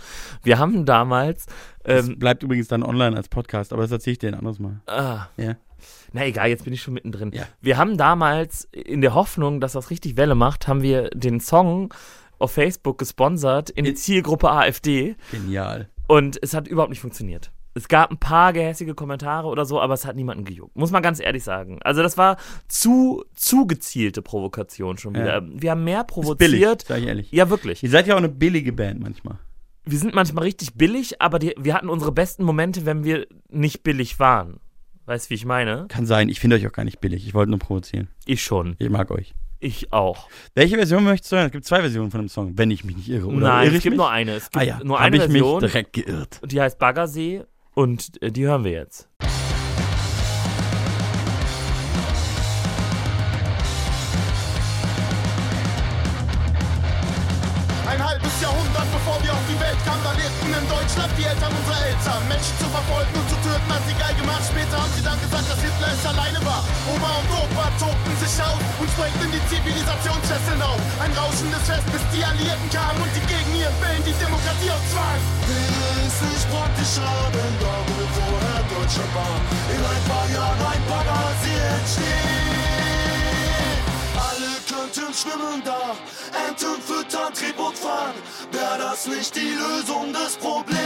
Wir 0.45 0.61
haben 0.61 0.85
damals, 0.87 1.47
Das 1.83 2.07
ähm, 2.09 2.21
bleibt 2.21 2.45
übrigens 2.45 2.69
dann 2.69 2.85
online 2.85 3.17
als 3.17 3.29
Podcast, 3.29 3.73
aber 3.73 3.83
das 3.83 3.91
erzähle 3.91 4.13
ich 4.13 4.19
dir 4.21 4.29
ein 4.29 4.35
anderes 4.37 4.61
Mal. 4.61 4.81
ah, 4.87 5.27
Ja. 5.37 5.57
na 6.13 6.25
egal, 6.25 6.49
jetzt 6.51 6.63
bin 6.65 6.73
ich 6.73 6.83
schon 6.83 6.95
mittendrin. 6.95 7.33
Ja. 7.33 7.49
Wir 7.63 7.77
haben 7.77 7.99
damals 7.99 8.69
in 8.71 9.01
der 9.01 9.13
Hoffnung, 9.15 9.61
dass 9.61 9.73
das 9.73 9.91
richtig 9.91 10.17
Welle 10.17 10.37
macht, 10.37 10.69
haben 10.69 10.83
wir 10.83 11.11
den 11.11 11.41
Song 11.41 11.93
auf 12.39 12.53
Facebook 12.53 12.97
gesponsert 12.99 13.71
in 13.71 13.85
die 13.85 13.95
Zielgruppe 13.95 14.53
AfD 14.53 15.17
Genial. 15.33 15.89
und 16.07 16.41
es 16.41 16.55
hat 16.55 16.69
überhaupt 16.69 16.91
nicht 16.91 17.01
funktioniert. 17.01 17.51
Es 17.77 17.89
gab 17.89 18.11
ein 18.11 18.19
paar 18.19 18.53
gehässige 18.53 18.95
Kommentare 18.95 19.49
oder 19.49 19.65
so, 19.65 19.81
aber 19.81 19.95
es 19.95 20.07
hat 20.07 20.15
niemanden 20.15 20.45
gejuckt. 20.45 20.77
Muss 20.77 20.93
man 20.93 21.03
ganz 21.03 21.19
ehrlich 21.21 21.43
sagen. 21.43 21.81
Also 21.83 22.03
das 22.03 22.17
war 22.17 22.37
zu, 22.69 23.25
zu 23.35 23.67
gezielte 23.67 24.23
Provokation 24.23 24.97
schon 24.97 25.15
wieder. 25.15 25.43
Ja. 25.43 25.43
Wir 25.45 25.73
haben 25.73 25.83
mehr 25.83 26.01
Ist 26.09 26.39
billig, 26.39 26.63
provoziert. 26.63 26.83
sag 26.87 26.99
ich 27.01 27.07
ehrlich. 27.07 27.33
Ja, 27.33 27.51
wirklich. 27.51 27.83
Ihr 27.83 27.91
seid 27.91 28.07
ja 28.07 28.15
auch 28.15 28.19
eine 28.19 28.29
billige 28.29 28.73
Band 28.73 29.01
manchmal. 29.01 29.39
Wir 29.85 29.99
sind 29.99 30.15
manchmal 30.15 30.45
richtig 30.45 30.75
billig, 30.75 31.21
aber 31.21 31.39
die, 31.39 31.55
wir 31.59 31.75
hatten 31.75 31.89
unsere 31.89 32.13
besten 32.13 32.45
Momente, 32.45 32.87
wenn 32.87 33.05
wir 33.05 33.27
nicht 33.51 33.83
billig 33.83 34.19
waren. 34.21 34.61
Weißt 35.07 35.27
du, 35.27 35.31
wie 35.31 35.35
ich 35.35 35.45
meine? 35.45 35.87
Kann 35.89 36.07
sein, 36.07 36.29
ich 36.29 36.41
finde 36.41 36.57
euch 36.57 36.67
auch 36.67 36.73
gar 36.73 36.85
nicht 36.85 37.01
billig. 37.01 37.27
Ich 37.27 37.35
wollte 37.35 37.51
nur 37.51 37.59
provozieren. 37.59 38.09
Ich 38.25 38.43
schon. 38.43 38.77
Ich 38.79 38.89
mag 38.89 39.11
euch. 39.11 39.35
Ich 39.61 39.93
auch. 39.93 40.29
Welche 40.55 40.77
Version 40.77 41.05
möchtest 41.05 41.33
du 41.33 41.37
hören? 41.37 41.47
Es 41.47 41.53
gibt 41.53 41.65
zwei 41.65 41.81
Versionen 41.81 42.11
von 42.11 42.21
dem 42.21 42.29
Song, 42.29 42.57
wenn 42.57 42.71
ich 42.71 42.85
mich 42.85 42.97
nicht 42.97 43.09
irre. 43.09 43.27
Oder 43.27 43.37
Nein, 43.39 43.65
irre 43.67 43.73
es 43.73 43.79
ich 43.79 43.83
gibt 43.83 43.93
mich? 43.93 43.99
nur 43.99 44.11
eine. 44.11 44.33
Es 44.37 44.45
gibt 44.51 44.57
ah 44.57 44.63
ja, 44.63 44.81
nur 44.85 44.99
hab 44.99 45.07
eine 45.07 45.17
ich 45.17 45.23
Version. 45.23 45.61
mich 45.63 45.73
direkt 45.73 45.93
geirrt. 45.95 46.41
Die 46.45 46.61
heißt 46.61 46.79
Baggersee 46.79 47.45
und 47.75 48.23
äh, 48.23 48.31
die 48.31 48.47
hören 48.47 48.65
wir 48.65 48.73
jetzt. 48.73 49.09
Deutschland 60.95 61.19
die 61.19 61.27
Eltern 61.27 61.51
unserer 61.51 61.83
Eltern. 61.91 62.23
Menschen 62.31 62.55
zu 62.63 62.71
verfolgen 62.71 63.15
und 63.19 63.27
zu 63.27 63.35
töten, 63.43 63.67
hat 63.67 63.83
sie 63.83 63.99
geil 63.99 64.15
gemacht. 64.15 64.47
Später 64.47 64.79
haben 64.79 64.95
sie 64.95 65.03
dann 65.03 65.19
gesagt, 65.19 65.47
dass 65.51 65.59
Hitler 65.59 65.91
es 65.91 66.07
alleine 66.07 66.39
war. 66.47 66.63
Oma 66.87 67.19
und 67.19 67.31
Opa 67.35 67.67
tobten 67.83 68.15
sich 68.23 68.35
aus 68.39 68.63
und 68.79 68.87
sprengten 68.95 69.27
die 69.35 69.43
Zivilisationsfesseln 69.51 70.63
auf. 70.63 70.79
Ein 71.03 71.11
rauschendes 71.19 71.67
Fest, 71.67 71.83
bis 71.91 71.99
die 72.15 72.23
Alliierten 72.23 72.71
kamen 72.71 73.03
und 73.03 73.11
die 73.11 73.27
gegen 73.27 73.53
ihren 73.59 73.75
Willen 73.83 74.07
die 74.07 74.15
Demokratie 74.23 74.71
aufzwangen. 74.71 75.23
Es 76.07 76.15
nicht 76.31 76.47
praktischer, 76.55 77.11
wenn 77.35 77.55
da 77.59 77.75
wo 77.91 77.99
vorher 78.15 78.63
Deutschland 78.71 79.13
war, 79.19 79.35
in 79.75 79.83
ein 79.83 80.03
paar 80.07 80.27
Jahren 80.31 80.63
ein 80.63 80.83
Baggersee 80.87 81.59
entsteht. 81.75 82.74
Könnten 84.95 85.13
schwimmen 85.13 85.63
da, 85.65 85.97
Enten 86.47 86.81
füttern, 86.81 87.33
Trieb 87.35 87.59
und 87.59 87.77
fahren. 87.77 88.15
Wäre 88.53 88.79
das 88.79 89.07
nicht 89.07 89.35
die 89.35 89.51
Lösung 89.51 90.13
des 90.13 90.37
Problems? 90.37 90.79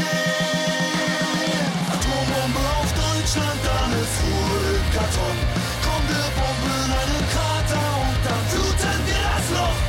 Atombombe 1.92 2.62
auf 2.80 2.90
Deutschland, 2.94 3.60
ist 4.00 4.16
Ruhe 4.24 4.76
im 4.76 4.88
Karton. 4.96 5.36
Komm, 5.84 6.02
wir 6.08 6.28
bomben 6.38 6.88
einen 6.88 7.24
Krater 7.32 7.86
und 8.00 8.20
dann 8.24 8.44
fluten 8.48 9.00
wir 9.08 9.24
das 9.36 9.48
Loch. 9.52 9.80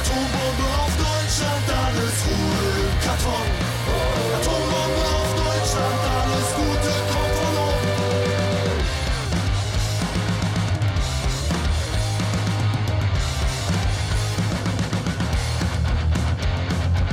Atombombe 0.00 0.66
auf 0.84 0.94
Deutschland, 1.00 1.64
ist 1.96 2.26
Ruhe 2.26 2.88
im 2.88 3.00
Karton. 3.06 3.69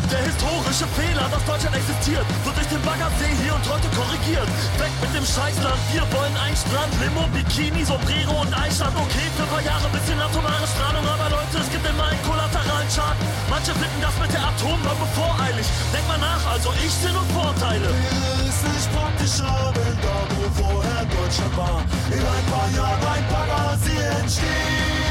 Der 0.08 0.24
historische 0.24 0.88
Fehler, 0.96 1.28
dass 1.28 1.44
Deutschland 1.44 1.76
existiert, 1.76 2.24
wird 2.48 2.56
durch 2.56 2.72
den 2.72 2.82
Baggersee 2.82 3.28
hier 3.44 3.52
und 3.52 3.66
heute 3.68 3.92
korrigiert. 3.92 4.48
Weg 4.80 4.94
mit 5.04 5.12
dem 5.12 5.28
Scheißland, 5.28 5.76
wir 5.92 6.08
wollen 6.16 6.32
ein 6.40 6.56
Strand, 6.56 6.96
Limo, 7.04 7.28
Bikini, 7.36 7.84
Sombrero 7.84 8.40
und 8.40 8.52
Eichstand. 8.56 8.96
Okay, 8.96 9.28
für 9.36 9.44
ein 9.44 9.52
paar 9.52 9.66
Jahre 9.68 9.92
bisschen 9.92 10.16
atomare 10.16 10.64
Strahlung, 10.64 11.04
aber 11.04 11.28
Leute, 11.28 11.60
es 11.60 11.68
gibt 11.68 11.84
immer 11.84 12.08
einen 12.08 12.24
kollateralen 12.24 12.88
Schaden. 12.88 13.20
Manche 13.52 13.76
finden 13.76 14.00
das 14.00 14.16
mit 14.16 14.32
der 14.32 14.48
Atombombe 14.48 15.08
voreilig. 15.12 15.68
Denk 15.92 16.08
mal 16.08 16.22
nach, 16.24 16.44
also 16.56 16.72
ich 16.80 16.94
Sinn 17.04 17.12
und 17.12 17.28
Vorteile. 17.36 17.92
Wäre 17.92 18.48
es 18.48 18.60
nicht 18.64 18.88
praktischer, 18.96 19.76
wenn 19.76 19.98
da 20.00 20.18
wo 20.40 20.44
vorher 20.56 21.04
Deutschland 21.04 21.52
war, 21.60 21.84
in 22.16 22.24
ein 22.24 22.46
paar 22.48 22.70
Jahren 22.72 23.04
ein 23.12 23.26
Baggersee 23.28 24.24
entsteht? 24.24 25.07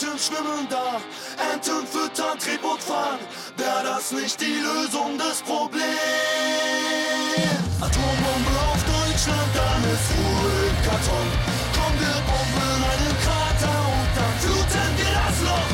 Könnten 0.00 0.18
schwimmen 0.18 0.66
da, 0.70 0.96
Enten 1.52 1.86
füttern, 1.86 2.32
und 2.32 2.82
fahren. 2.82 3.20
Wäre 3.58 3.82
das 3.84 4.12
nicht 4.12 4.40
die 4.40 4.56
Lösung 4.56 5.18
des 5.18 5.42
Problems? 5.42 5.84
Atombombe 7.80 8.54
auf 8.72 8.80
Deutschland, 8.80 9.50
dann 9.52 9.82
ist 9.92 10.08
Ruhe 10.16 10.52
im 10.72 10.78
Karton. 10.88 11.28
Komm, 11.76 11.92
wir 12.00 12.16
bomben 12.24 12.80
einen 12.80 13.16
Krater 13.20 13.76
und 13.92 14.10
dann 14.16 14.34
fluten 14.40 14.90
wir 14.96 15.12
das 15.20 15.38
Loch. 15.44 15.72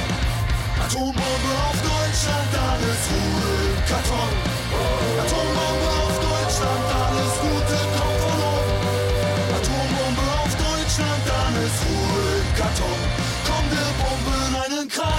Atombombe 0.87 1.53
auf 1.71 1.79
Deutschland, 1.87 2.49
dann 2.51 2.83
ist 2.83 3.07
Ruhe 3.07 3.55
im 3.63 3.81
Karton. 3.87 4.33
Atombombe 5.23 5.89
auf 6.03 6.17
Deutschland, 6.19 6.87
alles 6.99 7.35
Gute 7.47 7.79
kommt 7.95 8.21
von 8.27 8.39
oben. 8.43 8.75
Atombombe 9.55 10.27
auf 10.43 10.53
Deutschland, 10.67 11.23
dann 11.31 11.53
ist 11.63 11.79
Ruhe 11.87 12.27
im 12.43 12.51
Karton. 12.59 13.26
Komm, 14.95 15.05
wir 15.05 15.07
bomben 15.07 15.16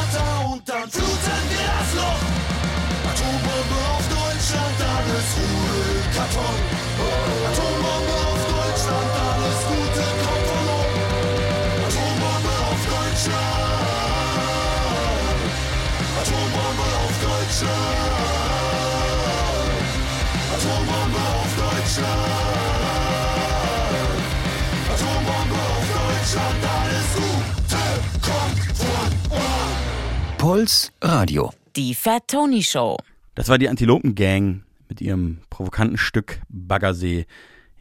Puls 30.47 30.93
Radio. 31.01 31.51
Die 31.75 31.93
Fat 31.93 32.29
Tony 32.29 32.63
Show. 32.63 32.95
Das 33.35 33.49
war 33.49 33.57
die 33.57 33.67
Antilopen-Gang 33.67 34.63
mit 34.87 35.01
ihrem 35.01 35.39
provokanten 35.49 35.97
Stück 35.97 36.39
Baggersee, 36.47 37.25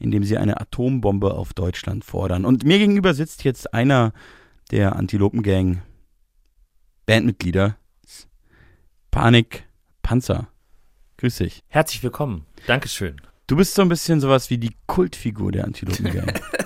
in 0.00 0.10
dem 0.10 0.24
sie 0.24 0.36
eine 0.36 0.60
Atombombe 0.60 1.34
auf 1.34 1.54
Deutschland 1.54 2.04
fordern. 2.04 2.44
Und 2.44 2.64
mir 2.64 2.78
gegenüber 2.78 3.14
sitzt 3.14 3.44
jetzt 3.44 3.72
einer 3.72 4.12
der 4.72 4.96
Antilopen-Gang 4.96 5.80
Bandmitglieder. 7.06 7.76
Panik 9.12 9.68
Panzer. 10.02 10.48
Grüß 11.18 11.36
dich. 11.36 11.62
Herzlich 11.68 12.02
willkommen. 12.02 12.46
Dankeschön. 12.66 13.20
Du 13.46 13.54
bist 13.54 13.76
so 13.76 13.82
ein 13.82 13.88
bisschen 13.88 14.20
sowas 14.20 14.50
wie 14.50 14.58
die 14.58 14.74
Kultfigur 14.88 15.52
der 15.52 15.66
Antilopen-Gang. 15.66 16.40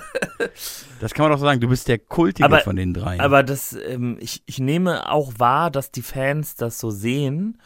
das 0.99 1.13
kann 1.13 1.23
man 1.23 1.31
doch 1.31 1.39
so 1.39 1.45
sagen. 1.45 1.59
Du 1.59 1.67
bist 1.69 1.87
der 1.87 1.97
Kultige 1.99 2.45
Aber- 2.45 2.59
von 2.59 2.75
den 2.75 2.93
dreien. 2.93 3.19
Aber 3.21 3.43
das, 3.43 3.73
ähm, 3.87 4.17
ich, 4.19 4.43
ich 4.45 4.59
nehme 4.59 5.09
auch 5.11 5.33
wahr, 5.37 5.71
dass 5.71 5.91
die 5.91 6.01
Fans 6.01 6.55
das 6.55 6.79
so 6.79 6.91
sehen. 6.91 7.57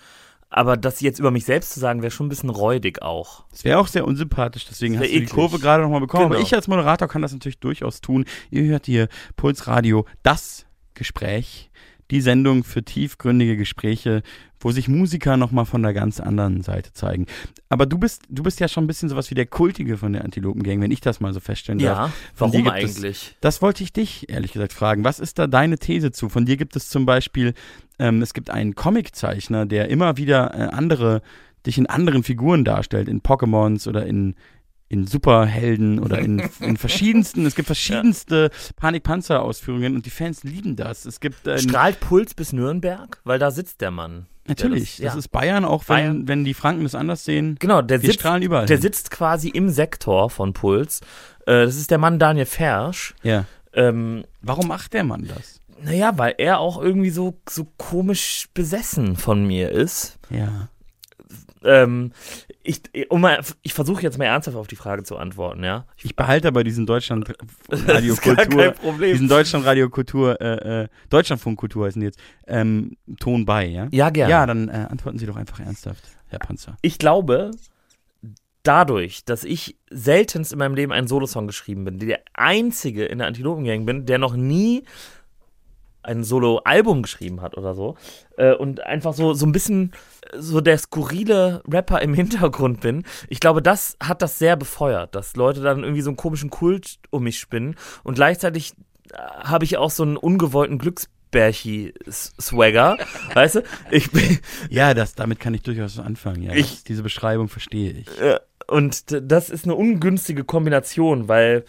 Aber 0.50 0.78
das 0.78 1.02
jetzt 1.02 1.20
über 1.20 1.32
mich 1.32 1.44
selbst 1.44 1.74
zu 1.74 1.80
sagen, 1.82 2.02
wäre 2.02 2.12
schon 2.12 2.28
ein 2.28 2.30
bisschen 2.30 2.50
räudig 2.50 3.02
auch. 3.02 3.44
Das 3.52 3.66
wäre 3.66 3.78
auch 3.80 3.88
sehr 3.88 4.06
unsympathisch, 4.06 4.66
deswegen 4.70 4.98
hast 4.98 5.10
du 5.12 5.20
die. 5.20 5.26
Kurve 5.26 5.60
gerade 5.60 5.84
nochmal 5.84 6.00
bekommen. 6.00 6.26
Aber 6.26 6.36
Genau. 6.36 6.46
ich 6.48 6.54
als 6.54 6.68
Moderator 6.68 7.08
kann 7.10 7.22
das 7.22 7.34
natürlich 7.34 7.60
durchaus 7.60 8.00
tun. 8.00 8.24
Ihr 8.52 8.64
hört 8.64 8.86
hier 8.86 9.10
Puls 9.36 9.68
Radio, 9.68 10.06
das 10.24 10.66
Gespräch, 10.94 11.72
die 12.12 12.22
Sendung 12.22 12.64
für 12.64 12.84
tiefgründige 12.84 13.58
Gespräche, 13.58 14.22
wo 14.60 14.72
sich 14.72 14.88
Musiker 14.88 15.38
nochmal 15.38 15.66
von 15.66 15.84
der 15.84 15.94
ganz 15.94 16.20
anderen 16.20 16.62
Seite 16.62 16.94
zeigen. 16.94 17.26
Aber 17.70 17.86
du 17.86 17.98
bist, 17.98 18.24
du 18.30 18.42
bist 18.44 18.60
ja 18.60 18.68
schon 18.68 18.84
ein 18.86 18.88
bisschen 18.88 19.10
sowas 19.10 19.30
wie 19.32 19.36
der 19.36 19.46
Kultige 19.46 19.98
von 19.98 20.14
der 20.14 20.24
Antilopen-Gang, 20.24 20.82
wenn 20.82 20.92
ich 20.92 21.02
das 21.02 21.20
mal 21.20 21.34
so 21.34 21.40
feststellen 21.40 21.80
darf. 21.80 22.10
Ja, 22.10 22.14
warum 22.38 22.52
gibt 22.64 22.68
es- 22.68 22.74
eigentlich? 22.74 23.36
Das 23.42 23.62
wollte 23.62 23.84
ich 23.84 23.92
dich 23.94 24.30
ehrlich 24.30 24.54
gesagt 24.54 24.74
fragen. 24.74 25.04
Was 25.04 25.20
ist 25.20 25.40
da 25.40 25.48
deine 25.48 25.78
These 25.78 26.12
zu? 26.12 26.30
Von 26.30 26.46
dir 26.46 26.58
gibt 26.58 26.76
es 26.76 26.90
zum 26.90 27.06
Beispiel, 27.06 27.54
ähm, 28.00 28.22
es 28.22 28.34
gibt 28.34 28.50
einen 28.50 28.76
Comiczeichner, 28.76 29.66
der 29.66 29.90
immer 29.90 30.18
wieder 30.18 30.54
äh, 30.54 30.64
andere, 30.74 31.22
dich 31.66 31.78
in 31.78 31.88
anderen 31.88 32.24
Figuren 32.24 32.64
darstellt, 32.64 33.08
in 33.08 33.22
Pokémons 33.22 33.88
oder 33.88 34.06
in, 34.06 34.36
in 34.96 35.06
Superhelden 35.08 36.00
oder 36.00 36.20
in, 36.20 36.40
in 36.60 36.78
verschiedensten, 36.78 37.46
es 37.46 37.56
gibt 37.56 37.68
verschiedenste 37.68 38.50
Panik-Panzer-Ausführungen 38.78 39.96
und 39.96 40.06
die 40.06 40.10
Fans 40.10 40.44
lieben 40.44 40.76
das. 40.76 41.06
Es 41.06 41.20
gibt 41.20 41.46
äh, 41.48 41.60
Strahlt 41.60 42.00
Puls 42.00 42.34
bis 42.34 42.54
Nürnberg? 42.54 43.20
Weil 43.24 43.40
da 43.40 43.52
sitzt 43.52 43.82
der 43.82 43.92
Mann. 43.92 44.26
natürlich, 44.48 44.98
Ja, 45.00 45.06
das, 45.06 45.14
ja. 45.14 45.20
ist 45.20 45.28
Bayern, 45.30 45.66
auch 45.66 45.84
wenn, 45.88 45.96
Bayern. 45.96 46.28
wenn 46.28 46.44
die 46.46 46.54
Franken 46.54 46.84
das 46.84 46.96
anders 46.96 47.26
sehen. 47.26 47.58
Genau, 47.60 47.82
der 47.82 48.00
sitzt, 48.00 48.16
strahlen 48.16 48.42
überall. 48.42 48.66
der 48.66 48.78
hin. 48.78 48.82
sitzt 48.82 49.12
quasi 49.12 49.50
im 49.50 49.70
Sektor 49.70 50.30
von 50.30 50.54
Puls. 50.54 51.02
Äh, 51.46 51.66
das 51.66 51.76
ist 51.76 51.92
der 51.92 51.98
Mann 51.98 52.18
Daniel 52.20 52.46
Fersch. 52.46 53.14
Ja. 53.24 53.46
Ähm, 53.74 54.24
Warum 54.42 54.68
macht 54.68 54.94
der 54.94 55.04
Mann 55.04 55.28
das? 55.28 55.62
naja, 55.84 56.18
weil 56.18 56.34
er 56.38 56.60
auch 56.60 56.82
irgendwie 56.82 57.10
so, 57.10 57.38
so 57.48 57.68
komisch 57.78 58.48
besessen 58.54 59.18
von 59.18 59.46
mir 59.46 59.70
ist. 59.72 60.18
Ja. 60.30 60.70
Ähm, 61.66 62.12
ich 62.64 62.82
um 63.10 63.22
mal, 63.22 63.40
ich 63.62 63.74
versuche 63.74 64.02
jetzt 64.02 64.18
mal 64.18 64.26
ernsthaft 64.26 64.58
auf 64.58 64.68
die 64.68 64.76
Frage 64.76 65.04
zu 65.04 65.18
antworten, 65.18 65.64
ja. 65.64 65.86
Ich 66.02 66.16
behalte 66.16 66.48
aber 66.48 66.64
diesen 66.64 66.86
Deutschland 66.86 67.34
Das 67.70 67.88
Radio 67.88 68.14
ist 68.14 68.22
gar 68.22 68.36
Kultur, 68.36 68.64
kein 68.64 68.74
Problem. 68.74 69.12
diesen 69.12 69.28
Deutschland 69.28 69.66
Radio 69.66 69.90
Kultur, 69.90 70.40
äh, 70.42 70.84
äh, 70.84 70.88
Deutschlandfunk 71.10 71.60
Kultur 71.60 71.86
heißen 71.86 72.00
die 72.00 72.08
jetzt, 72.08 72.20
ähm, 72.48 72.98
Ton 73.20 73.46
bei, 73.46 73.66
ja? 73.66 73.88
Ja, 73.92 74.10
gerne. 74.10 74.32
Ja, 74.32 74.46
dann 74.46 74.70
äh, 74.70 74.88
antworten 74.90 75.20
Sie 75.20 75.26
doch 75.26 75.36
einfach 75.36 75.60
ernsthaft, 75.60 76.04
Herr 76.28 76.40
Panzer. 76.40 76.78
Ich 76.82 76.98
glaube, 76.98 77.52
dadurch, 78.64 79.26
dass 79.26 79.44
ich 79.44 79.78
seltenst 79.90 80.52
in 80.52 80.60
meinem 80.60 80.76
Leben 80.76 80.92
einen 80.92 81.08
Solosong 81.08 81.48
geschrieben 81.48 81.86
bin, 81.86 82.00
der 82.00 82.22
einzige 82.34 83.06
in 83.06 83.20
der 83.20 83.28
Antilopen-Gang 83.28 83.86
bin, 83.86 84.06
der 84.06 84.18
noch 84.18 84.36
nie 84.36 84.84
ein 86.06 86.24
Solo-Album 86.24 87.02
geschrieben 87.04 87.42
hat 87.42 87.58
oder 87.58 87.74
so 87.74 87.96
äh, 88.38 88.54
und 88.54 88.82
einfach 88.82 89.14
so, 89.14 89.34
so 89.34 89.46
ein 89.46 89.52
bisschen 89.52 89.92
äh, 90.32 90.40
so 90.40 90.62
der 90.62 90.78
skurrile 90.78 91.62
Rapper 91.70 92.02
im 92.02 92.14
Hintergrund 92.14 92.82
bin. 92.82 93.04
Ich 93.30 93.40
glaube, 93.40 93.62
das 93.62 93.98
hat 94.02 94.22
das 94.22 94.40
sehr 94.40 94.56
befeuert, 94.56 95.16
dass 95.16 95.36
Leute 95.36 95.62
dann 95.62 95.84
irgendwie 95.84 96.02
so 96.02 96.10
einen 96.12 96.18
komischen 96.18 96.50
Kult 96.50 96.98
um 97.10 97.24
mich 97.24 97.40
spinnen 97.40 97.76
und 98.04 98.16
gleichzeitig 98.16 98.74
habe 99.44 99.66
ich 99.66 99.78
auch 99.78 99.92
so 99.92 100.04
einen 100.04 100.18
ungewollten 100.18 100.78
Glücksbärchi-Swagger, 100.80 102.98
weißt 103.34 103.56
du? 103.56 103.64
Ich 103.92 104.12
bin, 104.12 104.40
Ja, 104.70 104.94
das, 104.94 105.16
damit 105.16 105.40
kann 105.40 105.54
ich 105.54 105.62
durchaus 105.64 106.00
anfangen. 106.00 106.42
Ja. 106.44 106.54
Ich- 106.54 106.84
diese 106.84 107.04
Beschreibung 107.04 107.48
verstehe 107.48 107.92
ich. 107.92 108.22
äh, 108.22 108.40
und 108.68 109.04
das 109.22 109.52
ist 109.52 109.66
eine 109.66 109.76
ungünstige 109.76 110.44
Kombination, 110.44 111.28
weil 111.28 111.66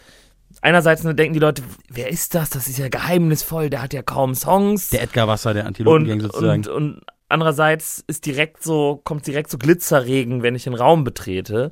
einerseits 0.61 1.03
ne, 1.03 1.13
denken 1.15 1.33
die 1.33 1.39
Leute, 1.39 1.63
wer 1.89 2.09
ist 2.09 2.35
das? 2.35 2.49
Das 2.49 2.67
ist 2.67 2.77
ja 2.77 2.89
geheimnisvoll, 2.89 3.69
der 3.69 3.81
hat 3.81 3.93
ja 3.93 4.01
kaum 4.01 4.35
Songs. 4.35 4.89
Der 4.89 5.01
Edgar 5.03 5.27
Wasser 5.27 5.53
der 5.53 5.65
Antilopengang 5.65 6.21
sozusagen. 6.21 6.65
und, 6.67 6.69
und 6.69 7.01
andererseits 7.29 8.03
ist 8.07 8.25
direkt 8.25 8.63
so, 8.63 9.01
kommt 9.03 9.27
direkt 9.27 9.49
so 9.51 9.57
Glitzerregen, 9.57 10.43
wenn 10.43 10.55
ich 10.55 10.63
den 10.63 10.73
Raum 10.73 11.03
betrete. 11.03 11.71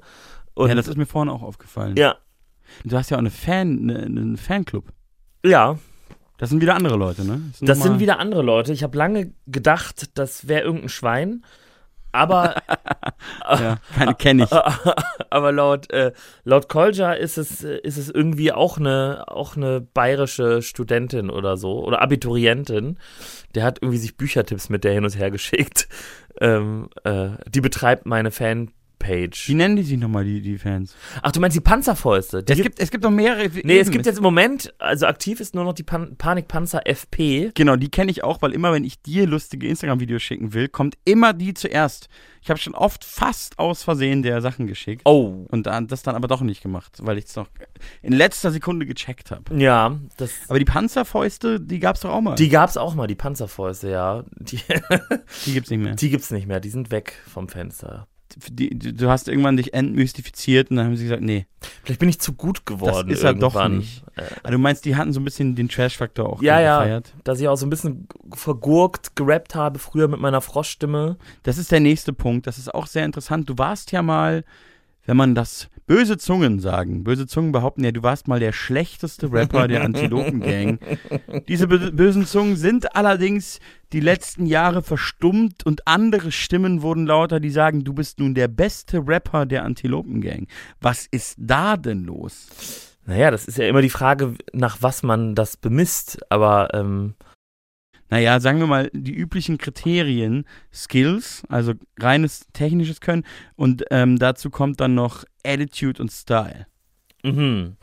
Und 0.53 0.69
ja, 0.69 0.75
das 0.75 0.87
ist 0.87 0.97
mir 0.97 1.05
vorhin 1.05 1.29
auch 1.29 1.41
aufgefallen. 1.41 1.95
ja, 1.97 2.15
Du 2.83 2.97
hast 2.97 3.09
ja 3.09 3.17
auch 3.17 3.21
eine 3.21 3.29
Fan, 3.31 3.89
eine, 3.89 4.03
einen 4.05 4.37
Fanclub. 4.37 4.85
ja, 5.45 5.77
Das 6.37 6.49
sind 6.49 6.61
wieder 6.61 6.75
andere 6.75 6.97
Leute, 6.97 7.23
ne? 7.23 7.41
das 7.51 7.59
sind 7.59 7.67
nochmal- 7.79 7.99
wieder 7.99 8.19
andere 8.19 8.41
Leute. 8.41 8.73
Ich 8.73 8.83
habe 8.83 8.97
lange 8.97 9.31
gedacht, 9.47 10.09
das 10.17 10.47
wäre 10.47 10.63
irgendein 10.63 10.89
Schwein. 10.89 11.45
Aber, 12.15 12.55
Ja, 13.49 13.77
keine 13.95 14.15
kenne 14.17 14.43
ich. 14.43 14.51
aber 15.29 15.51
laut, 15.51 15.91
äh, 15.91 16.11
laut 16.43 16.69
Kolja 16.69 17.13
ist 17.13 17.37
es, 17.37 17.63
ist 17.63 17.97
es 17.97 18.09
irgendwie 18.09 18.51
auch 18.51 18.77
eine, 18.77 19.25
auch 19.27 19.55
eine 19.55 19.81
bayerische 19.81 20.61
Studentin 20.61 21.29
oder 21.29 21.57
so. 21.57 21.83
Oder 21.83 22.01
Abiturientin. 22.01 22.97
Der 23.53 23.63
hat 23.63 23.79
irgendwie 23.81 23.99
sich 23.99 24.17
Büchertipps 24.17 24.69
mit 24.69 24.83
der 24.83 24.93
hin 24.93 25.03
und 25.03 25.17
her 25.17 25.31
geschickt. 25.31 25.87
Ähm, 26.39 26.89
äh, 27.03 27.29
die 27.47 27.61
betreibt 27.61 28.05
meine 28.05 28.31
Fanpage. 29.05 29.49
Wie 29.49 29.53
nennen 29.53 29.75
die 29.75 29.83
sich 29.83 29.97
nochmal, 29.97 30.23
die, 30.23 30.41
die 30.41 30.57
Fans? 30.57 30.95
Ach, 31.21 31.31
du 31.31 31.39
meinst 31.39 31.55
die 31.55 31.61
Panzerfäuste? 31.61 32.43
Die 32.43 32.53
Es 32.53 32.61
gibt, 32.61 32.79
es 32.79 32.91
gibt 32.91 33.03
noch 33.03 33.11
mehrere. 33.11 33.49
Nee, 33.63 33.79
es 33.79 33.91
gibt 33.91 34.05
jetzt 34.05 34.17
im 34.17 34.23
Moment, 34.23 34.73
also 34.79 35.05
aktiv 35.05 35.39
ist 35.39 35.55
nur 35.55 35.63
noch 35.63 35.73
die 35.73 35.83
Pan 35.83 36.15
Panikpanzer 36.17 36.85
FP. 36.85 37.51
Genau, 37.53 37.75
die 37.75 37.89
kenne 37.89 38.11
ich 38.11 38.23
auch, 38.23 38.41
weil 38.41 38.53
immer, 38.53 38.73
wenn 38.73 38.83
ich 38.83 39.01
dir 39.01 39.27
lustige 39.27 39.67
Instagram-Videos 39.67 40.21
schicken 40.21 40.53
will, 40.53 40.67
kommt 40.67 40.97
immer 41.05 41.33
die 41.33 41.53
zuerst. 41.53 42.09
Ich 42.41 42.49
habe 42.49 42.59
schon 42.59 42.75
oft 42.75 43.03
fast 43.03 43.57
aus 43.57 43.83
Versehen 43.83 44.21
der 44.21 44.39
Sachen 44.41 44.67
geschickt. 44.67 45.01
Oh. 45.05 45.45
Und 45.49 45.65
dann, 45.65 45.87
das 45.87 46.03
dann 46.03 46.15
aber 46.15 46.27
doch 46.27 46.41
nicht 46.41 46.61
gemacht, 46.61 46.99
weil 47.01 47.17
ich 47.17 47.25
es 47.25 47.35
noch 47.35 47.47
in 48.03 48.13
letzter 48.13 48.51
Sekunde 48.51 48.85
gecheckt 48.85 49.31
habe. 49.31 49.55
Ja, 49.57 49.99
das. 50.17 50.31
Aber 50.47 50.59
die 50.59 50.65
Panzerfäuste, 50.65 51.59
die 51.59 51.79
gab 51.79 51.95
es 51.95 52.01
doch 52.01 52.11
auch 52.11 52.21
mal. 52.21 52.35
Die 52.35 52.49
gab's 52.49 52.77
auch 52.77 52.93
mal, 52.93 53.07
die 53.07 53.15
Panzerfäuste, 53.15 53.89
ja. 53.89 54.23
Die, 54.37 54.59
die 55.45 55.53
gibt's 55.53 55.71
nicht 55.71 55.81
mehr. 55.81 55.95
die 55.95 56.09
gibt's 56.09 56.29
nicht 56.29 56.47
mehr, 56.47 56.59
die 56.59 56.69
sind 56.69 56.91
weg 56.91 57.13
vom 57.25 57.49
Fenster. 57.49 58.07
Die, 58.49 58.69
du 58.69 59.09
hast 59.09 59.27
irgendwann 59.29 59.55
dich 59.57 59.73
entmystifiziert 59.73 60.69
und 60.69 60.75
dann 60.77 60.87
haben 60.87 60.97
sie 60.97 61.03
gesagt, 61.03 61.21
nee. 61.21 61.45
Vielleicht 61.83 61.99
bin 61.99 62.09
ich 62.09 62.19
zu 62.19 62.33
gut 62.33 62.65
geworden. 62.65 63.09
ist 63.09 63.23
er 63.23 63.33
doch 63.33 63.67
nicht. 63.69 64.03
Äh, 64.15 64.23
Aber 64.43 64.51
du 64.51 64.57
meinst, 64.57 64.83
die 64.85 64.95
hatten 64.95 65.13
so 65.13 65.19
ein 65.19 65.23
bisschen 65.23 65.55
den 65.55 65.69
Trash-Faktor 65.69 66.27
auch 66.29 66.41
Ja, 66.41 66.59
ja. 66.59 66.79
gefeiert. 66.79 67.13
dass 67.23 67.39
ich 67.39 67.47
auch 67.47 67.55
so 67.55 67.65
ein 67.65 67.69
bisschen 67.69 68.07
vergurkt 68.33 69.15
gerappt 69.15 69.55
habe, 69.55 69.79
früher 69.79 70.07
mit 70.07 70.19
meiner 70.19 70.41
Froschstimme. 70.41 71.17
Das 71.43 71.57
ist 71.57 71.71
der 71.71 71.79
nächste 71.79 72.13
Punkt. 72.13 72.45
Das 72.47 72.57
ist 72.57 72.73
auch 72.73 72.87
sehr 72.87 73.05
interessant. 73.05 73.49
Du 73.49 73.57
warst 73.57 73.91
ja 73.91 74.01
mal, 74.01 74.43
wenn 75.05 75.17
man 75.17 75.33
das 75.35 75.69
böse 75.87 76.17
Zungen 76.17 76.59
sagen, 76.59 77.03
böse 77.03 77.27
Zungen 77.27 77.51
behaupten 77.51 77.83
ja, 77.83 77.91
du 77.91 78.03
warst 78.03 78.27
mal 78.27 78.39
der 78.39 78.53
schlechteste 78.53 79.31
Rapper 79.31 79.67
der 79.67 79.83
Antilopen-Gang. 79.83 80.79
Diese 81.47 81.67
bö 81.67 81.91
bösen 81.91 82.25
Zungen 82.25 82.55
sind 82.55 82.95
allerdings 82.95 83.59
die 83.93 83.99
letzten 83.99 84.45
Jahre 84.45 84.81
verstummt 84.81 85.65
und 85.65 85.87
andere 85.87 86.31
Stimmen 86.31 86.81
wurden 86.81 87.05
lauter, 87.05 87.39
die 87.39 87.51
sagen, 87.51 87.83
du 87.83 87.93
bist 87.93 88.19
nun 88.19 88.33
der 88.33 88.47
beste 88.47 89.07
Rapper 89.07 89.45
der 89.45 89.63
Antilopen-Gang. 89.63 90.47
Was 90.81 91.05
ist 91.05 91.35
da 91.37 91.77
denn 91.77 92.03
los? 92.03 92.47
Naja, 93.05 93.29
das 93.29 93.45
ist 93.45 93.57
ja 93.57 93.67
immer 93.67 93.81
die 93.81 93.91
Frage, 93.91 94.33
nach 94.51 94.77
was 94.81 95.03
man 95.03 95.35
das 95.35 95.57
bemisst. 95.57 96.19
Aber 96.31 96.73
ähm, 96.73 97.13
Naja, 98.09 98.39
sagen 98.39 98.59
wir 98.59 98.67
mal, 98.67 98.89
die 98.93 99.13
üblichen 99.13 99.57
Kriterien, 99.57 100.45
Skills, 100.73 101.43
also 101.49 101.73
reines 101.99 102.47
technisches 102.53 103.01
Können 103.01 103.23
und 103.55 103.83
ähm, 103.89 104.19
dazu 104.19 104.49
kommt 104.49 104.79
dann 104.79 104.93
noch 104.95 105.23
Attitude 105.43 106.01
und 106.01 106.11
Style. 106.11 106.67
mhm. 107.23 107.77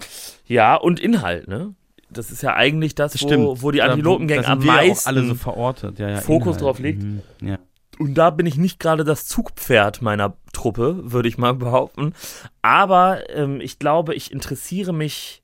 ja, 0.46 0.76
und 0.76 1.00
Inhalt, 1.00 1.48
ne? 1.48 1.74
Das 2.08 2.30
ist 2.30 2.42
ja 2.42 2.54
eigentlich 2.54 2.94
das, 2.94 3.12
Das 3.12 3.22
wo, 3.22 3.62
wo 3.62 3.70
die 3.70 3.80
Antilopengang 3.82 4.44
am 4.44 4.64
meisten 4.64 5.02
auch 5.02 5.06
alle 5.06 5.26
so 5.26 5.34
verortet. 5.34 5.98
Ja, 5.98 6.10
ja, 6.10 6.20
Fokus 6.20 6.56
Inhalt. 6.56 6.60
drauf 6.62 6.78
liegt. 6.78 7.02
Mhm. 7.02 7.22
Ja. 7.40 7.58
Und 7.98 8.14
da 8.14 8.30
bin 8.30 8.46
ich 8.46 8.56
nicht 8.56 8.78
gerade 8.78 9.04
das 9.04 9.26
Zugpferd 9.26 10.02
meiner 10.02 10.36
Truppe, 10.52 11.10
würde 11.10 11.28
ich 11.28 11.38
mal 11.38 11.54
behaupten. 11.56 12.12
Aber 12.60 13.30
ähm, 13.30 13.60
ich 13.60 13.78
glaube, 13.78 14.14
ich 14.14 14.30
interessiere 14.30 14.92
mich 14.92 15.42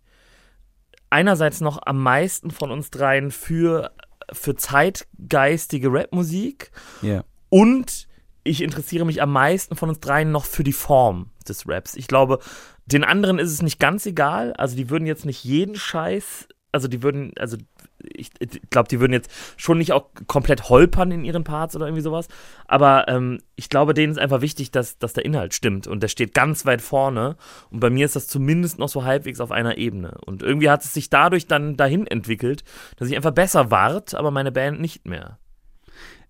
einerseits 1.10 1.60
noch 1.60 1.78
am 1.84 2.02
meisten 2.02 2.50
von 2.50 2.70
uns 2.70 2.90
dreien 2.90 3.30
für, 3.30 3.92
für 4.32 4.54
zeitgeistige 4.56 5.92
Rapmusik 5.92 6.70
ja. 7.02 7.24
und 7.48 8.08
ich 8.44 8.62
interessiere 8.62 9.04
mich 9.04 9.20
am 9.20 9.32
meisten 9.32 9.76
von 9.76 9.88
uns 9.90 10.00
dreien 10.00 10.32
noch 10.32 10.44
für 10.44 10.64
die 10.64 10.72
Form 10.72 11.30
des 11.48 11.68
Raps. 11.68 11.94
Ich 11.94 12.06
glaube, 12.06 12.38
den 12.86 13.04
anderen 13.04 13.38
ist 13.38 13.52
es 13.52 13.62
nicht 13.62 13.78
ganz 13.78 14.06
egal. 14.06 14.54
Also 14.54 14.76
die 14.76 14.88
würden 14.88 15.06
jetzt 15.06 15.26
nicht 15.26 15.44
jeden 15.44 15.74
Scheiß, 15.74 16.48
also 16.72 16.88
die 16.88 17.02
würden, 17.02 17.32
also 17.38 17.58
ich, 18.02 18.30
ich 18.38 18.60
glaube, 18.70 18.88
die 18.88 19.00
würden 19.00 19.12
jetzt 19.12 19.30
schon 19.56 19.78
nicht 19.78 19.92
auch 19.92 20.06
komplett 20.26 20.68
holpern 20.68 21.10
in 21.10 21.24
ihren 21.24 21.44
Parts 21.44 21.74
oder 21.74 21.86
irgendwie 21.86 22.02
sowas. 22.02 22.28
Aber 22.66 23.08
ähm, 23.08 23.40
ich 23.56 23.68
glaube, 23.68 23.94
denen 23.94 24.12
ist 24.12 24.18
einfach 24.18 24.40
wichtig, 24.40 24.70
dass, 24.70 24.98
dass 24.98 25.12
der 25.12 25.24
Inhalt 25.24 25.54
stimmt 25.54 25.86
und 25.86 26.02
der 26.02 26.08
steht 26.08 26.34
ganz 26.34 26.66
weit 26.66 26.82
vorne. 26.82 27.36
Und 27.70 27.80
bei 27.80 27.90
mir 27.90 28.04
ist 28.04 28.16
das 28.16 28.26
zumindest 28.26 28.78
noch 28.78 28.88
so 28.88 29.04
halbwegs 29.04 29.40
auf 29.40 29.50
einer 29.50 29.78
Ebene. 29.78 30.18
Und 30.24 30.42
irgendwie 30.42 30.70
hat 30.70 30.84
es 30.84 30.94
sich 30.94 31.10
dadurch 31.10 31.46
dann 31.46 31.76
dahin 31.76 32.06
entwickelt, 32.06 32.64
dass 32.96 33.08
ich 33.08 33.16
einfach 33.16 33.32
besser 33.32 33.70
ward, 33.70 34.14
aber 34.14 34.30
meine 34.30 34.52
Band 34.52 34.80
nicht 34.80 35.06
mehr. 35.06 35.38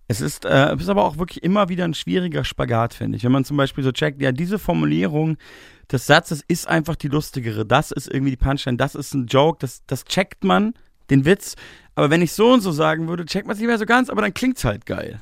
Es 0.07 0.21
ist, 0.21 0.43
äh, 0.43 0.75
ist 0.75 0.89
aber 0.89 1.05
auch 1.05 1.19
wirklich 1.19 1.43
immer 1.43 1.69
wieder 1.69 1.85
ein 1.85 1.93
schwieriger 1.93 2.43
Spagat, 2.43 2.95
finde 2.95 3.17
ich. 3.17 3.23
Wenn 3.23 3.31
man 3.31 3.45
zum 3.45 3.57
Beispiel 3.57 3.83
so 3.83 3.91
checkt, 3.91 4.19
ja, 4.19 4.31
diese 4.31 4.57
Formulierung 4.57 5.37
des 5.91 6.07
Satzes 6.07 6.43
ist 6.47 6.67
einfach 6.67 6.95
die 6.95 7.09
lustigere. 7.09 7.63
Das 7.63 7.91
ist 7.91 8.11
irgendwie 8.11 8.31
die 8.31 8.37
Punchline, 8.37 8.77
das 8.77 8.95
ist 8.95 9.13
ein 9.13 9.27
Joke, 9.27 9.59
das, 9.61 9.85
das 9.85 10.05
checkt 10.05 10.43
man, 10.43 10.73
den 11.09 11.25
Witz. 11.25 11.55
Aber 11.95 12.09
wenn 12.09 12.21
ich 12.21 12.31
so 12.31 12.53
und 12.53 12.61
so 12.61 12.71
sagen 12.71 13.07
würde, 13.07 13.25
checkt 13.25 13.47
man 13.47 13.53
es 13.53 13.59
nicht 13.59 13.67
mehr 13.67 13.77
so 13.77 13.85
ganz, 13.85 14.09
aber 14.09 14.21
dann 14.21 14.33
klingt's 14.33 14.63
halt 14.63 14.85
geil. 14.85 15.21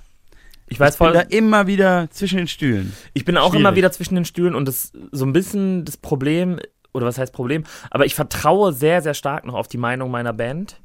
Ich 0.68 0.80
weiß 0.80 0.96
Ich 0.96 1.00
bin 1.00 1.08
voll, 1.08 1.14
da 1.14 1.22
immer 1.22 1.68
wieder 1.68 2.10
zwischen 2.12 2.38
den 2.38 2.48
Stühlen. 2.48 2.94
Ich 3.14 3.26
bin 3.26 3.38
auch 3.38 3.50
Schwierig. 3.50 3.60
immer 3.62 3.76
wieder 3.76 3.92
zwischen 3.92 4.16
den 4.16 4.26
Stühlen 4.26 4.54
und 4.54 4.68
das 4.68 4.92
so 5.12 5.26
ein 5.26 5.34
bisschen 5.34 5.86
das 5.86 5.98
Problem, 5.98 6.60
oder 6.94 7.06
was 7.06 7.18
heißt 7.18 7.34
Problem, 7.34 7.64
aber 7.90 8.06
ich 8.06 8.16
vertraue 8.16 8.74
sehr, 8.74 9.02
sehr 9.02 9.14
stark 9.14 9.46
noch 9.46 9.54
auf 9.54 9.68
die 9.68 9.78
Meinung 9.78 10.12
meiner 10.12 10.34
Band 10.34 10.80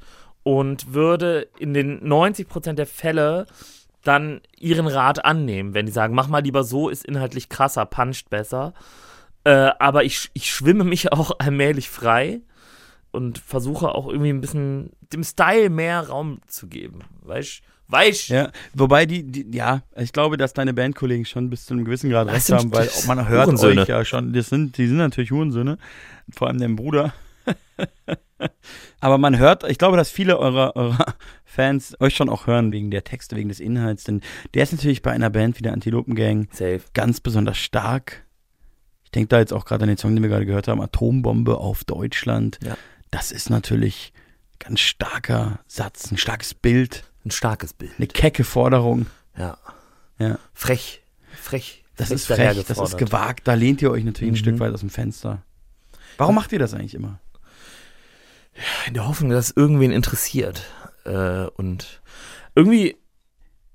und 0.45 0.95
würde 0.95 1.49
in 1.59 1.75
den 1.75 2.01
90% 2.01 2.75
der 2.75 2.87
Fälle 2.87 3.47
dann 4.05 4.41
ihren 4.59 4.87
Rat 4.87 5.25
annehmen, 5.25 5.75
wenn 5.75 5.87
die 5.87 5.93
sagen, 5.93 6.15
mach 6.15 6.29
mal 6.29 6.43
lieber 6.43 6.65
so, 6.65 6.89
ist 6.89 7.05
inhaltlich 7.05 7.49
krasser, 7.49 7.87
puncht 7.87 8.31
besser. 8.31 8.75
Äh, 9.45 9.71
aber 9.79 10.05
ich, 10.05 10.31
ich 10.35 10.51
schwimme 10.51 10.85
mich 10.85 11.13
auch 11.13 11.33
allmählich 11.39 11.89
frei 11.91 12.41
und 13.13 13.39
versuche 13.39 13.95
auch 13.95 14.09
irgendwie 14.09 14.31
ein 14.31 14.41
bisschen 14.41 14.91
dem 15.13 15.23
Style 15.23 15.71
mehr 15.71 16.09
Raum 16.09 16.41
zu 16.47 16.67
geben. 16.67 17.01
Weißt 17.23 17.63
Weißt 17.93 18.29
Ja, 18.29 18.51
wobei 18.73 19.05
die, 19.05 19.23
die, 19.23 19.55
ja, 19.55 19.83
ich 19.97 20.15
glaube, 20.15 20.39
dass 20.39 20.55
deine 20.55 20.73
Bandkollegen 20.73 21.27
schon 21.27 21.51
bis 21.51 21.67
zu 21.67 21.75
einem 21.75 21.85
gewissen 21.85 22.09
Grad 22.09 22.27
Das 22.27 22.35
recht 22.37 22.47
sind 22.47 22.59
haben, 22.59 22.73
weil 22.73 22.89
man 23.07 23.29
hört 23.29 23.47
Hurensöhne. 23.49 23.83
euch 23.83 23.89
ja 23.89 24.03
schon, 24.07 24.33
das 24.33 24.49
sind, 24.49 24.79
die 24.79 24.87
sind 24.87 24.97
natürlich 24.97 25.31
Hurensöhne, 25.31 25.77
vor 26.35 26.49
allem 26.49 26.59
dein 26.59 26.75
Bruder. 26.75 27.13
Aber 29.01 29.19
man 29.19 29.39
hört, 29.39 29.69
ich 29.69 29.77
glaube, 29.77 29.99
dass 29.99 30.11
viele 30.11 30.39
eurer, 30.39 30.75
eurer 30.75 31.15
Fans 31.45 31.95
euch 32.01 32.17
schon 32.17 32.31
auch 32.31 32.47
hören 32.47 32.73
wegen 32.73 32.91
der 32.91 33.05
Texte, 33.05 33.37
wegen 33.37 33.51
des 33.51 33.61
Inhalts, 33.61 34.05
denn 34.05 34.23
der 34.55 34.63
ist 34.63 34.73
natürlich 34.73 35.03
bei 35.03 35.11
einer 35.11 35.29
Band 35.29 35.59
wie 35.59 35.63
der 35.63 35.75
Antilopengang 35.75 36.49
Safe. 36.51 36.81
ganz 36.95 37.21
besonders 37.21 37.59
stark. 37.59 38.25
Ich 39.05 39.11
denke 39.11 39.29
da 39.29 39.39
jetzt 39.39 39.53
auch 39.53 39.67
gerade 39.67 39.83
an 39.83 39.89
den 39.89 39.99
Song, 39.99 40.15
den 40.15 40.23
wir 40.23 40.31
gerade 40.31 40.47
gehört 40.47 40.67
haben, 40.67 40.81
Atombombe 40.81 41.59
auf 41.59 41.85
Deutschland. 41.85 42.59
Ja. 42.65 42.79
Das 43.13 43.31
ist 43.31 43.49
natürlich 43.51 44.13
ganz 44.59 44.81
starker 44.81 45.61
Satz, 45.69 46.11
ein 46.11 46.17
starkes 46.19 46.55
Bild, 46.55 47.05
Ein 47.25 47.31
starkes 47.31 47.73
Bild. 47.73 47.93
eine 47.99 48.09
kecke 48.09 48.43
Forderung. 48.43 49.07
Ja. 49.39 49.57
Ja. 50.19 50.39
Frech. 50.55 51.03
Frech. 51.41 51.85
Das 51.97 52.09
frech 52.09 52.15
ist 52.17 52.27
frech, 52.27 52.65
das 52.67 52.79
ist 52.79 52.99
gewagt, 52.99 53.47
da 53.47 53.55
lehnt 53.55 53.81
ihr 53.83 53.91
euch 53.91 54.03
natürlich 54.05 54.31
ein 54.31 54.35
Mhm. 54.35 54.39
Stück 54.39 54.59
weit 54.61 54.73
aus 54.75 54.81
dem 54.81 54.91
Fenster. 54.91 55.43
Warum 56.17 56.35
macht 56.35 56.51
ihr 56.53 56.59
das 56.59 56.75
eigentlich 56.75 56.95
immer? 56.95 57.21
In 58.87 58.95
der 58.95 59.07
Hoffnung, 59.07 59.31
dass 59.31 59.51
es 59.51 59.57
irgendwen 59.57 59.93
interessiert. 59.93 60.63
Äh, 61.05 61.47
und 61.57 62.01
irgendwie, 62.55 62.97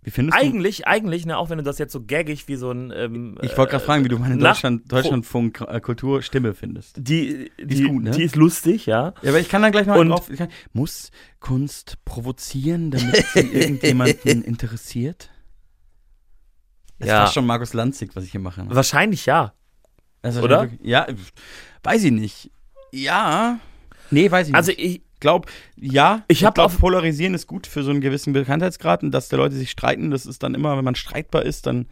Wie 0.07 0.11
findest 0.11 0.39
eigentlich, 0.39 0.87
eigentlich, 0.87 1.25
ne, 1.25 1.37
auch 1.37 1.49
wenn 1.49 1.57
du 1.57 1.65
das 1.65 1.79
jetzt 1.79 1.91
so 1.91 2.01
gaggig 2.01 2.47
wie 2.47 2.55
so 2.55 2.71
ein. 2.71 2.93
Ähm, 2.95 3.35
du? 3.35 3.45
Ich 3.45 3.57
wollte 3.57 3.71
gerade 3.71 3.83
fragen, 3.83 4.05
wie 4.05 4.07
du 4.07 4.17
meine 4.17 4.37
nach- 4.37 4.51
Deutschland, 4.53 4.89
Deutschlandfunk 4.89 5.59
äh, 5.67 5.81
Kulturstimme 5.81 6.53
findest. 6.53 6.95
die, 6.97 7.51
die, 7.61 7.81
ist 7.83 7.89
gut, 7.89 8.03
ne? 8.03 8.11
die 8.11 8.23
ist 8.23 8.37
lustig, 8.37 8.85
ja. 8.85 9.13
Ja, 9.21 9.29
aber 9.31 9.41
ich 9.41 9.49
kann 9.49 9.61
dann 9.61 9.73
gleich 9.73 9.85
mal 9.85 9.99
Und-. 9.99 10.29
Ich 10.29 10.37
kann, 10.37 10.47
muss 10.71 11.11
Kunst 11.41 11.97
provozieren, 12.05 12.89
damit 12.91 13.17
sie 13.33 13.39
irgendjemanden 13.51 14.43
interessiert? 14.43 15.29
Das 16.99 17.09
Ja. 17.09 17.15
ist 17.17 17.21
fast 17.23 17.33
schon 17.33 17.45
Markus 17.45 17.73
Lanzig, 17.73 18.15
was 18.15 18.23
ich 18.23 18.31
hier 18.31 18.39
mache. 18.39 18.63
ne? 18.63 18.73
Wahrscheinlich 18.73 19.25
ja. 19.25 19.53
Ist 20.23 20.37
oder? 20.41 20.69
Ja, 20.81 21.05
weiß 21.83 22.03
ich 22.05 22.11
nicht. 22.11 22.49
Ja. 22.93 23.59
Nee, 24.09 24.31
weiß 24.31 24.47
ich 24.47 24.55
Also 24.55 24.71
nicht. 24.71 24.79
ich, 24.79 25.01
glaube, 25.19 25.47
ja, 25.75 26.23
Ich 26.27 26.43
hab 26.45 26.55
glaub, 26.55 26.67
auf- 26.67 26.79
polarisieren 26.79 27.33
ist 27.33 27.47
gut 27.47 27.67
für 27.67 27.83
so 27.83 27.91
einen 27.91 28.01
gewissen 28.01 28.33
Bekanntheitsgrad 28.33 29.03
und 29.03 29.11
dass 29.11 29.29
die 29.29 29.35
Leute 29.35 29.55
sich 29.55 29.71
streiten, 29.71 30.11
das 30.11 30.25
ist 30.25 30.43
dann 30.43 30.53
immer, 30.55 30.77
wenn 30.77 30.85
man 30.85 30.95
streitbar 30.95 31.43
ist, 31.43 31.65
dann 31.67 31.87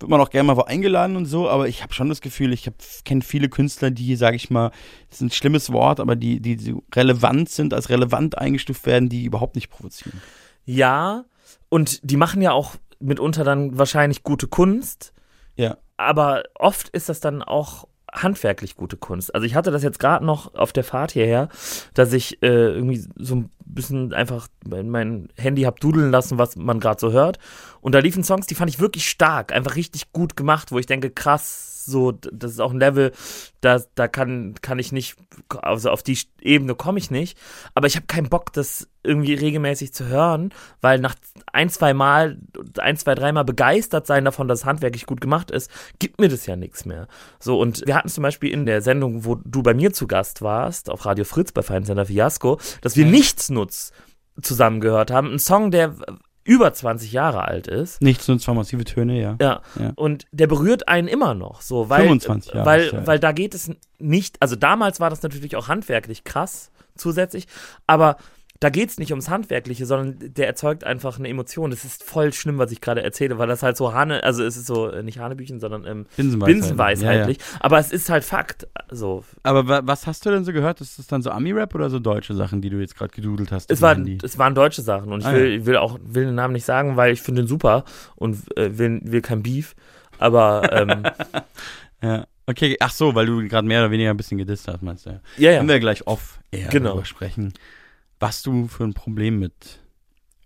wird 0.00 0.10
man 0.10 0.20
auch 0.20 0.30
gerne 0.30 0.46
mal 0.46 0.56
wo 0.56 0.62
eingeladen 0.62 1.16
und 1.16 1.26
so, 1.26 1.48
aber 1.50 1.66
ich 1.68 1.82
habe 1.82 1.92
schon 1.92 2.08
das 2.08 2.20
Gefühl, 2.20 2.52
ich 2.52 2.70
kenne 3.04 3.20
viele 3.22 3.48
Künstler, 3.48 3.90
die, 3.90 4.14
sage 4.14 4.36
ich 4.36 4.48
mal, 4.48 4.70
das 5.08 5.16
ist 5.18 5.22
ein 5.22 5.30
schlimmes 5.32 5.72
Wort, 5.72 5.98
aber 5.98 6.14
die, 6.14 6.38
die 6.40 6.56
so 6.56 6.84
relevant 6.94 7.48
sind, 7.48 7.74
als 7.74 7.88
relevant 7.88 8.38
eingestuft 8.38 8.86
werden, 8.86 9.08
die 9.08 9.24
überhaupt 9.24 9.56
nicht 9.56 9.70
provozieren. 9.70 10.20
Ja, 10.64 11.24
und 11.68 11.98
die 12.08 12.16
machen 12.16 12.42
ja 12.42 12.52
auch 12.52 12.76
mitunter 13.00 13.42
dann 13.42 13.76
wahrscheinlich 13.76 14.22
gute 14.22 14.46
Kunst, 14.46 15.12
Ja. 15.56 15.76
aber 15.96 16.44
oft 16.54 16.88
ist 16.90 17.08
das 17.08 17.18
dann 17.20 17.42
auch 17.42 17.88
handwerklich 18.12 18.76
gute 18.76 18.96
Kunst. 18.96 19.34
Also 19.34 19.46
ich 19.46 19.54
hatte 19.54 19.70
das 19.70 19.82
jetzt 19.82 19.98
gerade 19.98 20.24
noch 20.24 20.54
auf 20.54 20.72
der 20.72 20.84
Fahrt 20.84 21.12
hierher, 21.12 21.48
dass 21.94 22.12
ich 22.12 22.42
äh, 22.42 22.46
irgendwie 22.46 23.04
so 23.16 23.36
ein 23.36 23.50
bisschen 23.64 24.12
einfach 24.12 24.48
mein, 24.66 25.28
Handy 25.36 25.62
hab 25.62 25.80
dudeln 25.80 26.10
lassen, 26.10 26.38
was 26.38 26.56
man 26.56 26.80
gerade 26.80 27.00
so 27.00 27.12
hört. 27.12 27.38
Und 27.80 27.94
da 27.94 27.98
liefen 28.00 28.24
Songs, 28.24 28.46
die 28.46 28.54
fand 28.54 28.70
ich 28.70 28.80
wirklich 28.80 29.08
stark, 29.08 29.52
einfach 29.52 29.76
richtig 29.76 30.12
gut 30.12 30.36
gemacht, 30.36 30.72
wo 30.72 30.78
ich 30.78 30.86
denke, 30.86 31.10
krass, 31.10 31.77
so, 31.88 32.12
das 32.12 32.52
ist 32.52 32.60
auch 32.60 32.72
ein 32.72 32.78
Level, 32.78 33.12
da, 33.60 33.80
da 33.94 34.08
kann, 34.08 34.54
kann 34.60 34.78
ich 34.78 34.92
nicht, 34.92 35.16
also 35.62 35.90
auf 35.90 36.02
die 36.02 36.18
Ebene 36.40 36.74
komme 36.74 36.98
ich 36.98 37.10
nicht. 37.10 37.38
Aber 37.74 37.86
ich 37.86 37.96
habe 37.96 38.06
keinen 38.06 38.28
Bock, 38.28 38.52
das 38.52 38.88
irgendwie 39.02 39.34
regelmäßig 39.34 39.92
zu 39.92 40.06
hören, 40.06 40.52
weil 40.80 40.98
nach 40.98 41.14
ein, 41.52 41.70
zwei 41.70 41.94
Mal, 41.94 42.38
ein, 42.78 42.96
zwei, 42.96 43.14
dreimal 43.14 43.44
begeistert 43.44 44.06
sein 44.06 44.24
davon, 44.24 44.48
dass 44.48 44.60
es 44.60 44.64
handwerklich 44.66 45.06
gut 45.06 45.20
gemacht 45.20 45.50
ist, 45.50 45.70
gibt 45.98 46.20
mir 46.20 46.28
das 46.28 46.46
ja 46.46 46.56
nichts 46.56 46.84
mehr. 46.84 47.08
So, 47.40 47.58
und 47.58 47.86
wir 47.86 47.94
hatten 47.94 48.08
zum 48.08 48.22
Beispiel 48.22 48.52
in 48.52 48.66
der 48.66 48.82
Sendung, 48.82 49.24
wo 49.24 49.36
du 49.36 49.62
bei 49.62 49.74
mir 49.74 49.92
zu 49.92 50.06
Gast 50.06 50.42
warst, 50.42 50.90
auf 50.90 51.06
Radio 51.06 51.24
Fritz 51.24 51.52
bei 51.52 51.62
Feinsender 51.62 52.06
Fiasco, 52.06 52.58
dass 52.82 52.96
wir 52.96 53.06
Nichtsnutz 53.06 53.92
zusammen 54.42 54.80
gehört 54.80 55.10
haben. 55.10 55.32
Ein 55.32 55.38
Song, 55.38 55.70
der 55.70 55.94
über 56.48 56.72
20 56.72 57.12
Jahre 57.12 57.46
alt 57.46 57.66
ist. 57.66 58.00
Nichts 58.00 58.26
nur 58.26 58.38
zwar 58.38 58.54
massive 58.54 58.84
Töne, 58.84 59.20
ja. 59.20 59.36
Ja. 59.38 59.60
Ja. 59.78 59.92
Und 59.96 60.24
der 60.32 60.46
berührt 60.46 60.88
einen 60.88 61.06
immer 61.06 61.34
noch, 61.34 61.60
so, 61.60 61.90
weil, 61.90 62.04
25 62.04 62.54
Jahre 62.54 62.66
weil, 62.66 62.90
alt. 62.90 63.06
weil 63.06 63.18
da 63.18 63.32
geht 63.32 63.54
es 63.54 63.70
nicht, 63.98 64.40
also 64.40 64.56
damals 64.56 64.98
war 64.98 65.10
das 65.10 65.22
natürlich 65.22 65.56
auch 65.56 65.68
handwerklich 65.68 66.24
krass 66.24 66.70
zusätzlich, 66.96 67.46
aber 67.86 68.16
da 68.60 68.70
geht 68.70 68.88
es 68.90 68.98
nicht 68.98 69.12
ums 69.12 69.28
Handwerkliche, 69.30 69.86
sondern 69.86 70.34
der 70.34 70.48
erzeugt 70.48 70.82
einfach 70.82 71.18
eine 71.18 71.28
Emotion. 71.28 71.70
Das 71.70 71.84
ist 71.84 72.02
voll 72.02 72.32
schlimm, 72.32 72.58
was 72.58 72.72
ich 72.72 72.80
gerade 72.80 73.02
erzähle, 73.04 73.38
weil 73.38 73.46
das 73.46 73.62
halt 73.62 73.76
so 73.76 73.92
Hane, 73.94 74.24
also 74.24 74.42
es 74.42 74.56
ist 74.56 74.66
so, 74.66 74.90
äh, 74.90 75.02
nicht 75.04 75.18
Hanebüchen, 75.20 75.60
sondern 75.60 75.84
ähm, 75.86 76.06
Binsenweisheit. 76.16 76.54
Binsenweisheitlich. 76.54 77.38
Aber 77.60 77.78
es 77.78 77.92
ist 77.92 78.10
halt 78.10 78.24
Fakt. 78.24 78.66
So, 78.90 79.22
Aber 79.44 79.68
wa 79.68 79.80
was 79.84 80.06
hast 80.08 80.26
du 80.26 80.30
denn 80.30 80.44
so 80.44 80.52
gehört? 80.52 80.80
Ist 80.80 80.98
das 80.98 81.06
dann 81.06 81.22
so 81.22 81.30
Ami-Rap 81.30 81.72
oder 81.74 81.88
so 81.88 82.00
deutsche 82.00 82.34
Sachen, 82.34 82.60
die 82.60 82.70
du 82.70 82.78
jetzt 82.78 82.96
gerade 82.96 83.12
gedudelt 83.14 83.52
hast? 83.52 83.70
es, 83.70 83.80
Handy? 83.80 84.18
es 84.22 84.38
waren 84.38 84.54
deutsche 84.56 84.82
Sachen 84.82 85.12
und 85.12 85.20
ich 85.20 85.26
Ah, 85.26 85.32
will, 85.34 85.52
ich 85.60 85.66
will 85.66 85.76
auch 85.76 85.98
will 86.02 86.24
den 86.26 86.34
Namen 86.34 86.54
nicht 86.54 86.64
sagen, 86.64 86.96
weil 86.96 87.12
ich 87.12 87.22
finde 87.22 87.42
den 87.42 87.48
super 87.48 87.84
und 88.16 88.38
äh, 88.58 88.76
will, 88.76 89.00
will 89.04 89.20
kein 89.20 89.42
Beef. 89.44 89.76
Aber 90.18 90.72
ähm, 90.72 91.04
Ja. 92.02 92.26
Okay, 92.46 92.76
ach 92.80 92.90
so, 92.92 93.14
weil 93.14 93.26
du 93.26 93.46
gerade 93.46 93.66
mehr 93.68 93.82
oder 93.82 93.90
weniger 93.90 94.08
ein 94.10 94.16
bisschen 94.16 94.38
gedisst 94.38 94.68
hast, 94.68 94.82
meinst 94.82 95.04
du? 95.04 95.10
Ja. 95.10 95.20
ja, 95.36 95.50
ja. 95.50 95.56
Können 95.58 95.68
wir 95.68 95.80
gleich 95.80 96.06
off 96.06 96.38
eher 96.50 96.68
Genau. 96.70 96.90
darüber 96.90 97.04
sprechen, 97.04 97.52
was 98.20 98.42
du 98.42 98.66
für 98.68 98.84
ein 98.84 98.94
Problem 98.94 99.38
mit. 99.38 99.80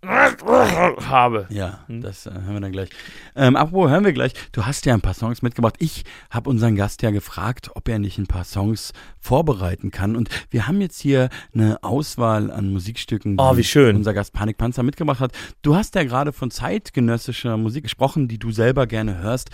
habe. 0.04 1.46
Ja, 1.50 1.84
Hm. 1.86 2.00
das 2.00 2.26
äh, 2.26 2.32
hören 2.32 2.54
wir 2.54 2.60
dann 2.60 2.72
gleich. 2.72 2.90
Ähm, 3.36 3.54
apropos, 3.54 3.88
hören 3.88 4.04
wir 4.04 4.12
gleich. 4.12 4.34
Du 4.50 4.66
hast 4.66 4.84
ja 4.84 4.94
ein 4.94 5.00
paar 5.00 5.14
Songs 5.14 5.42
mitgebracht. 5.42 5.76
Ich 5.78 6.04
habe 6.28 6.50
unseren 6.50 6.74
Gast 6.74 7.02
ja 7.02 7.10
gefragt, 7.10 7.70
ob 7.76 7.88
er 7.88 8.00
nicht 8.00 8.18
ein 8.18 8.26
paar 8.26 8.42
Songs 8.44 8.92
vorbereiten 9.20 9.92
kann. 9.92 10.16
Und 10.16 10.28
wir 10.50 10.66
haben 10.66 10.80
jetzt 10.80 11.00
hier 11.00 11.28
eine 11.54 11.82
Auswahl 11.84 12.50
an 12.50 12.72
Musikstücken, 12.72 13.36
Oh, 13.38 13.54
die 13.54 13.78
unser 13.96 14.12
Gast 14.12 14.32
Panikpanzer 14.32 14.82
mitgebracht 14.82 15.20
hat. 15.20 15.32
Du 15.62 15.76
hast 15.76 15.94
ja 15.94 16.02
gerade 16.02 16.32
von 16.32 16.50
zeitgenössischer 16.50 17.56
Musik 17.56 17.84
gesprochen, 17.84 18.26
die 18.26 18.38
du 18.38 18.50
selber 18.50 18.88
gerne 18.88 19.18
hörst. 19.18 19.50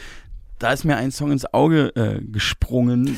Da 0.59 0.73
ist 0.73 0.85
mir 0.85 0.97
ein 0.97 1.11
Song 1.11 1.31
ins 1.31 1.45
Auge 1.53 1.95
äh, 1.95 2.21
gesprungen. 2.25 3.17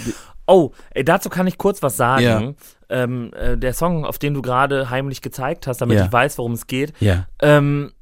Oh, 0.50 0.72
ey, 0.90 1.04
dazu 1.04 1.28
kann 1.30 1.46
ich 1.46 1.58
kurz 1.58 1.82
was 1.82 1.96
sagen. 1.96 2.56
Ja. 2.90 3.02
Ähm, 3.04 3.32
äh, 3.34 3.56
der 3.56 3.72
Song, 3.72 4.04
auf 4.04 4.18
den 4.18 4.34
du 4.34 4.42
gerade 4.42 4.90
heimlich 4.90 5.22
gezeigt 5.22 5.66
hast, 5.66 5.80
damit 5.80 5.98
Ja. 5.98 6.06
ich 6.06 6.12
weiß, 6.12 6.38
worum 6.38 6.52
es 6.52 6.66
geht. 6.66 6.92
Ja. 7.00 7.26
Ähm, 7.40 7.92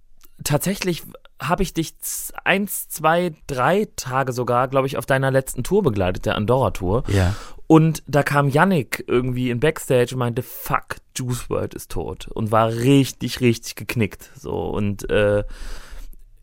tatsächlich 0.45 1.03
habe 1.41 1.63
ich 1.63 1.75
dich 1.75 1.95
eins, 2.45 2.89
zwei, 2.89 3.33
drei 3.47 3.87
Tage 3.97 4.33
sogar, 4.33 4.67
glaube 4.69 4.87
ich, 4.87 4.97
auf 4.97 5.07
deiner 5.07 5.31
letzten 5.31 5.63
Tour 5.63 5.83
begleitet, 5.83 6.27
der 6.27 6.35
Andorra-Tour. 6.37 7.05
Ja. 7.09 7.35
Und 7.67 8.03
da 8.07 8.23
kam 8.23 8.49
Yannick 8.49 9.05
irgendwie 9.07 9.51
in 9.51 9.61
Backstage 9.61 10.15
und 10.15 10.19
meinte, 10.21 10.43
fuck, 10.43 10.97
Juice 11.17 11.51
WRLD 11.51 11.75
ist 11.75 11.91
tot. 11.91 12.27
Und 12.29 12.51
war 12.51 12.69
richtig, 12.71 13.41
richtig 13.43 13.77
geknickt. 13.77 14.31
So, 14.37 14.55
und 14.71 15.09
äh, 15.11 15.45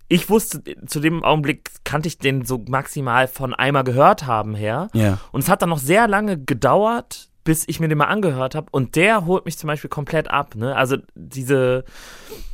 ich 0.07 0.29
wusste, 0.29 0.61
zu 0.85 0.99
dem 0.99 1.23
Augenblick 1.23 1.71
kannte 1.83 2.07
ich 2.07 2.17
den 2.17 2.45
so 2.45 2.63
maximal 2.67 3.27
von 3.27 3.53
einmal 3.53 3.83
gehört 3.83 4.27
haben 4.27 4.55
her. 4.55 4.89
Ja. 4.93 5.19
Und 5.31 5.41
es 5.41 5.49
hat 5.49 5.61
dann 5.61 5.69
noch 5.69 5.79
sehr 5.79 6.07
lange 6.07 6.37
gedauert, 6.37 7.29
bis 7.43 7.63
ich 7.67 7.79
mir 7.79 7.87
den 7.87 7.97
mal 7.97 8.05
angehört 8.05 8.55
habe. 8.55 8.67
Und 8.71 8.95
der 8.95 9.25
holt 9.25 9.45
mich 9.45 9.57
zum 9.57 9.67
Beispiel 9.67 9.89
komplett 9.89 10.29
ab. 10.29 10.55
Ne? 10.55 10.75
Also 10.75 10.97
diese, 11.15 11.85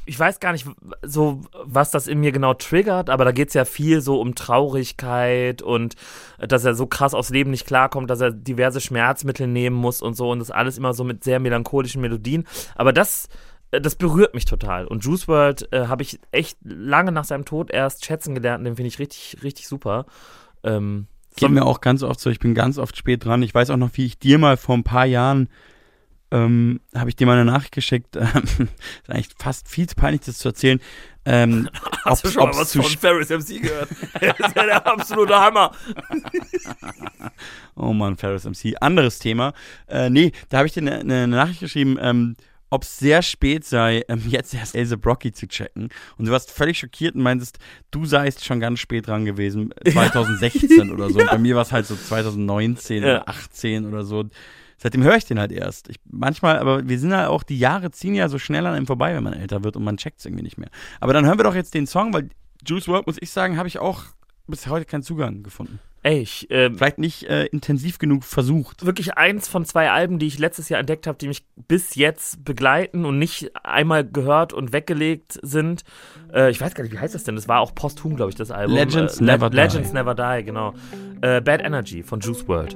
ich 0.05 0.19
weiß 0.19 0.39
gar 0.39 0.51
nicht 0.51 0.67
so, 1.01 1.41
was 1.63 1.91
das 1.91 2.07
in 2.07 2.19
mir 2.19 2.31
genau 2.31 2.53
triggert, 2.53 3.09
aber 3.09 3.25
da 3.25 3.31
geht 3.31 3.49
es 3.49 3.53
ja 3.53 3.65
viel 3.65 4.01
so 4.01 4.19
um 4.19 4.35
Traurigkeit 4.35 5.61
und 5.61 5.95
äh, 6.37 6.47
dass 6.47 6.65
er 6.65 6.73
so 6.73 6.87
krass 6.87 7.13
aufs 7.13 7.29
Leben 7.29 7.51
nicht 7.51 7.65
klarkommt, 7.65 8.09
dass 8.09 8.21
er 8.21 8.31
diverse 8.31 8.81
Schmerzmittel 8.81 9.47
nehmen 9.47 9.75
muss 9.75 10.01
und 10.01 10.15
so. 10.15 10.29
Und 10.31 10.39
das 10.39 10.51
alles 10.51 10.77
immer 10.77 10.93
so 10.93 11.03
mit 11.03 11.23
sehr 11.23 11.39
melancholischen 11.39 12.01
Melodien. 12.01 12.45
Aber 12.75 12.93
das 12.93 13.27
das 13.71 13.95
berührt 13.95 14.33
mich 14.33 14.45
total. 14.45 14.85
Und 14.85 15.03
Juice 15.05 15.27
WRLD 15.27 15.71
äh, 15.71 15.87
habe 15.87 16.03
ich 16.03 16.19
echt 16.31 16.57
lange 16.63 17.11
nach 17.11 17.23
seinem 17.25 17.45
Tod 17.45 17.71
erst 17.71 18.05
schätzen 18.05 18.35
gelernt. 18.35 18.65
Den 18.65 18.75
finde 18.75 18.89
ich 18.89 18.99
richtig, 18.99 19.37
richtig 19.43 19.67
super. 19.67 20.05
Ähm, 20.63 21.07
Geht 21.37 21.49
mir 21.51 21.65
auch 21.65 21.79
ganz 21.79 22.03
oft 22.03 22.19
so, 22.19 22.29
ich 22.29 22.39
bin 22.39 22.53
ganz 22.53 22.77
oft 22.77 22.97
spät 22.97 23.23
dran. 23.23 23.41
Ich 23.41 23.55
weiß 23.55 23.69
auch 23.69 23.77
noch, 23.77 23.91
wie 23.93 24.05
ich 24.05 24.19
dir 24.19 24.37
mal 24.37 24.57
vor 24.57 24.75
ein 24.75 24.83
paar 24.83 25.05
Jahren, 25.05 25.47
ähm, 26.29 26.81
habe 26.95 27.09
ich 27.09 27.15
dir 27.15 27.25
mal 27.27 27.37
eine 27.37 27.49
Nachricht 27.49 27.71
geschickt, 27.73 28.15
ähm, 28.17 28.27
ist 28.45 29.09
eigentlich 29.09 29.29
fast 29.37 29.69
viel 29.69 29.87
zu 29.87 29.95
peinlich, 29.95 30.21
das 30.21 30.37
zu 30.39 30.49
erzählen. 30.49 30.81
Ähm, 31.23 31.69
Hast 32.03 32.23
du 32.25 32.27
ob- 32.29 32.33
schon 32.33 32.43
mal 32.49 32.55
was 32.57 32.69
zu 32.71 32.81
von 32.81 32.91
Ferris 32.91 33.29
MC 33.29 33.61
gehört? 33.61 33.89
das 34.19 34.47
ist 34.49 34.55
ja 34.55 34.65
der 34.65 34.85
absolute 34.87 35.35
Hammer. 35.35 35.71
Oh 37.75 37.93
Mann, 37.93 38.17
Ferris 38.17 38.45
MC. 38.45 38.75
Anderes 38.81 39.19
Thema. 39.19 39.53
Äh, 39.87 40.09
nee, 40.09 40.31
da 40.49 40.57
habe 40.57 40.67
ich 40.67 40.73
dir 40.73 40.81
eine 40.81 40.99
eine 40.99 41.27
Nachricht 41.27 41.59
geschrieben, 41.61 41.97
ähm, 42.01 42.35
ob 42.71 42.81
es 42.83 42.97
sehr 42.97 43.21
spät 43.21 43.63
sei, 43.65 44.03
ähm, 44.09 44.23
jetzt 44.27 44.53
erst 44.55 44.75
Else 44.75 44.97
Brocky 44.97 45.31
zu 45.31 45.47
checken. 45.47 45.89
Und 46.17 46.25
du 46.25 46.31
warst 46.31 46.49
völlig 46.49 46.79
schockiert 46.79 47.13
und 47.13 47.21
meintest, 47.21 47.59
du 47.91 48.05
seist 48.05 48.43
schon 48.43 48.59
ganz 48.59 48.79
spät 48.79 49.05
dran 49.07 49.25
gewesen, 49.25 49.71
2016 49.91 50.89
oder 50.91 51.09
so. 51.11 51.19
Und 51.19 51.27
bei 51.29 51.37
mir 51.37 51.55
war 51.55 51.61
es 51.61 51.71
halt 51.71 51.85
so 51.85 51.95
2019 51.95 53.03
Ja. 53.03 53.09
oder 53.21 53.29
18 53.29 53.85
oder 53.85 54.03
so. 54.03 54.23
Seitdem 54.77 55.03
höre 55.03 55.15
ich 55.15 55.25
den 55.25 55.37
halt 55.37 55.51
erst. 55.51 55.89
Ich, 55.89 55.97
manchmal, 56.09 56.57
aber 56.57 56.87
wir 56.89 56.97
sind 56.97 57.13
halt 57.13 57.27
auch, 57.27 57.43
die 57.43 57.59
Jahre 57.59 57.91
ziehen 57.91 58.15
ja 58.15 58.27
so 58.29 58.39
schnell 58.39 58.65
an 58.65 58.73
einem 58.73 58.87
vorbei, 58.87 59.13
wenn 59.13 59.23
man 59.23 59.33
älter 59.33 59.63
wird 59.63 59.75
und 59.77 59.83
man 59.83 59.97
checkt 59.97 60.19
es 60.19 60.25
irgendwie 60.25 60.43
nicht 60.43 60.57
mehr. 60.57 60.69
Aber 60.99 61.13
dann 61.13 61.25
hören 61.25 61.37
wir 61.37 61.43
doch 61.43 61.53
jetzt 61.53 61.75
den 61.75 61.85
Song, 61.85 62.13
weil 62.13 62.29
Juice 62.65 62.87
WRLD, 62.87 63.05
muss 63.05 63.17
ich 63.19 63.29
sagen, 63.29 63.57
habe 63.57 63.67
ich 63.67 63.77
auch 63.77 64.03
bis 64.47 64.65
heute 64.67 64.85
keinen 64.85 65.03
Zugang 65.03 65.43
gefunden. 65.43 65.79
Ey, 66.03 66.19
ich, 66.19 66.49
äh, 66.49 66.71
Vielleicht 66.71 66.97
nicht 66.97 67.23
äh, 67.29 67.45
intensiv 67.45 67.99
genug 67.99 68.23
versucht. 68.23 68.85
wirklich 68.85 69.17
eins 69.17 69.47
von 69.47 69.65
zwei 69.65 69.91
Alben, 69.91 70.17
die 70.17 70.25
ich 70.25 70.39
letztes 70.39 70.67
Jahr 70.69 70.79
entdeckt 70.79 71.05
habe, 71.05 71.17
die 71.19 71.27
mich 71.27 71.45
bis 71.67 71.93
jetzt 71.93 72.43
begleiten 72.43 73.05
und 73.05 73.19
nicht 73.19 73.51
einmal 73.63 74.03
gehört 74.03 74.51
und 74.51 74.73
weggelegt 74.73 75.39
sind. 75.43 75.83
Äh, 76.33 76.49
ich 76.49 76.59
weiß 76.59 76.73
gar 76.73 76.83
nicht, 76.83 76.93
wie 76.93 76.99
heißt 76.99 77.13
das 77.13 77.23
denn? 77.23 77.35
Das 77.35 77.47
war 77.47 77.59
auch 77.59 77.75
posthum, 77.75 78.15
glaube 78.15 78.29
ich, 78.31 78.35
das 78.35 78.49
Album. 78.49 78.75
Legends 78.75 79.19
äh, 79.19 79.23
Never 79.23 79.51
Die. 79.51 79.57
Legends 79.57 79.93
Never 79.93 80.15
Die, 80.15 80.43
genau. 80.43 80.73
Äh, 81.21 81.39
Bad 81.41 81.61
Energy 81.61 82.01
von 82.01 82.19
Juice 82.19 82.47
WRLD. 82.47 82.75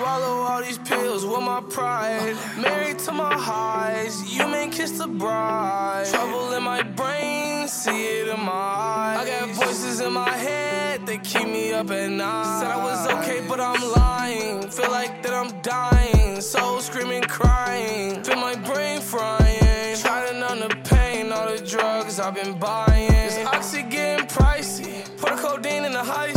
Swallow 0.00 0.44
all 0.48 0.62
these 0.62 0.78
pills 0.78 1.26
with 1.26 1.42
my 1.42 1.60
pride. 1.68 2.34
Married 2.56 2.98
to 3.00 3.12
my 3.12 3.34
highs. 3.34 4.34
You 4.34 4.48
may 4.48 4.70
kiss 4.70 4.92
the 4.92 5.06
bride. 5.06 6.06
Trouble 6.06 6.54
in 6.54 6.62
my 6.62 6.82
brain, 6.82 7.68
see 7.68 8.20
it 8.20 8.28
in 8.28 8.40
my 8.40 8.50
eyes. 8.50 9.18
I 9.18 9.40
got 9.40 9.50
voices 9.50 10.00
in 10.00 10.14
my 10.14 10.30
head 10.30 11.04
that 11.04 11.22
keep 11.22 11.46
me 11.46 11.74
up 11.74 11.90
at 11.90 12.08
night. 12.08 12.60
Said 12.60 12.70
I 12.70 12.82
was 12.82 13.06
okay, 13.08 13.44
but 13.46 13.60
I'm 13.60 13.82
lying. 13.92 14.70
Feel 14.70 14.90
like 14.90 15.22
that 15.22 15.34
I'm 15.34 15.60
dying. 15.60 16.40
Soul 16.40 16.80
screaming, 16.80 17.24
crying. 17.24 18.24
Feel 18.24 18.36
my 18.36 18.54
brain 18.54 19.02
frying. 19.02 19.98
Try 19.98 20.30
to 20.30 20.40
numb 20.40 20.60
the 20.60 20.74
pain, 20.88 21.30
all 21.30 21.46
the 21.54 21.62
drugs 21.62 22.18
I've 22.18 22.34
been 22.34 22.58
buying. 22.58 23.10
This 23.10 23.36
oxy 23.44 23.82
getting 23.82 24.26
pricey. 24.28 25.04
Put 25.18 25.36
the 25.36 25.42
codeine 25.42 25.84
in 25.84 25.92
the 25.92 26.02
high 26.02 26.32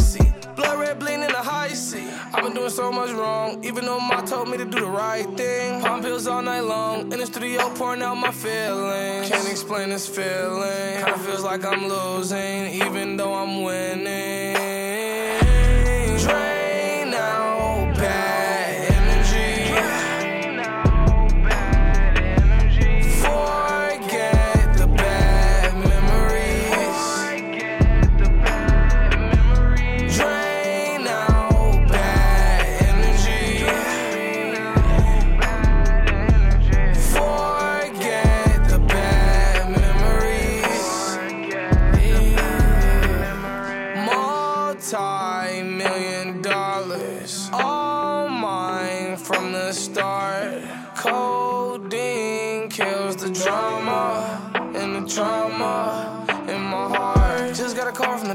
bleeding 0.99 1.23
in 1.23 1.31
the 1.31 1.37
high 1.37 1.73
seat. 1.73 2.09
I've 2.33 2.43
been 2.43 2.53
doing 2.53 2.69
so 2.69 2.91
much 2.91 3.11
wrong, 3.11 3.63
even 3.63 3.85
though 3.85 3.99
Ma 3.99 4.21
told 4.21 4.49
me 4.49 4.57
to 4.57 4.65
do 4.65 4.79
the 4.79 4.85
right 4.85 5.27
thing. 5.37 5.81
Palm 5.81 6.01
pills 6.01 6.27
all 6.27 6.41
night 6.41 6.61
long, 6.61 7.11
in 7.11 7.19
the 7.19 7.25
studio 7.25 7.69
pouring 7.75 8.01
out 8.01 8.15
my 8.15 8.31
feelings. 8.31 9.29
Can't 9.29 9.49
explain 9.49 9.89
this 9.89 10.07
feeling. 10.07 11.03
Kinda 11.03 11.19
feels 11.19 11.43
like 11.43 11.65
I'm 11.65 11.87
losing, 11.87 12.81
even 12.83 13.17
though 13.17 13.33
I'm 13.33 13.63
winning. 13.63 14.52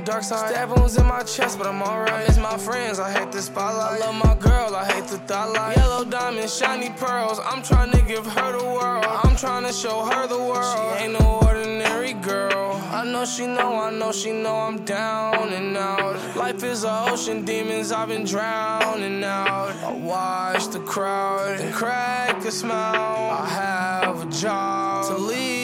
Dark 0.08 0.22
side. 0.22 0.48
Stab 0.50 0.70
wounds 0.70 0.96
in 0.96 1.06
my 1.06 1.22
chest, 1.22 1.58
but 1.58 1.66
I'm 1.66 1.82
alright. 1.82 2.12
I 2.12 2.26
miss 2.26 2.38
my 2.38 2.56
friends, 2.56 2.98
I 2.98 3.10
hate 3.12 3.30
the 3.30 3.42
spotlight. 3.42 4.00
I 4.00 4.06
love 4.06 4.14
my 4.14 4.34
girl, 4.36 4.74
I 4.74 4.84
hate 4.92 5.06
the 5.06 5.18
thought 5.28 5.52
light. 5.52 5.76
Yellow 5.76 6.04
diamonds, 6.04 6.56
shiny 6.56 6.90
pearls. 6.90 7.38
I'm 7.44 7.62
trying 7.62 7.90
to 7.92 8.00
give 8.02 8.24
her 8.24 8.58
the 8.58 8.64
world. 8.64 9.04
I'm 9.06 9.36
trying 9.36 9.64
to 9.66 9.72
show 9.72 10.04
her 10.06 10.26
the 10.26 10.38
world. 10.38 10.98
She 10.98 11.04
ain't 11.04 11.12
no 11.20 11.40
ordinary 11.46 12.14
girl. 12.14 12.80
I 12.90 13.04
know 13.04 13.26
she 13.26 13.46
know, 13.46 13.70
I 13.78 13.90
know 13.90 14.10
she 14.12 14.32
know 14.32 14.56
I'm 14.56 14.82
down 14.84 15.52
and 15.52 15.76
out. 15.76 16.16
Life 16.36 16.62
is 16.62 16.84
a 16.84 17.04
ocean, 17.10 17.44
demons, 17.44 17.92
I've 17.92 18.08
been 18.08 18.24
drowning 18.24 19.22
out. 19.24 19.76
I 19.84 19.92
watch 19.92 20.68
the 20.68 20.80
crowd 20.80 21.60
and 21.60 21.74
crack 21.74 22.42
a 22.46 22.50
smile. 22.50 23.30
I 23.42 23.46
have 23.46 24.22
a 24.26 24.30
job 24.30 25.04
to 25.08 25.18
lead 25.18 25.57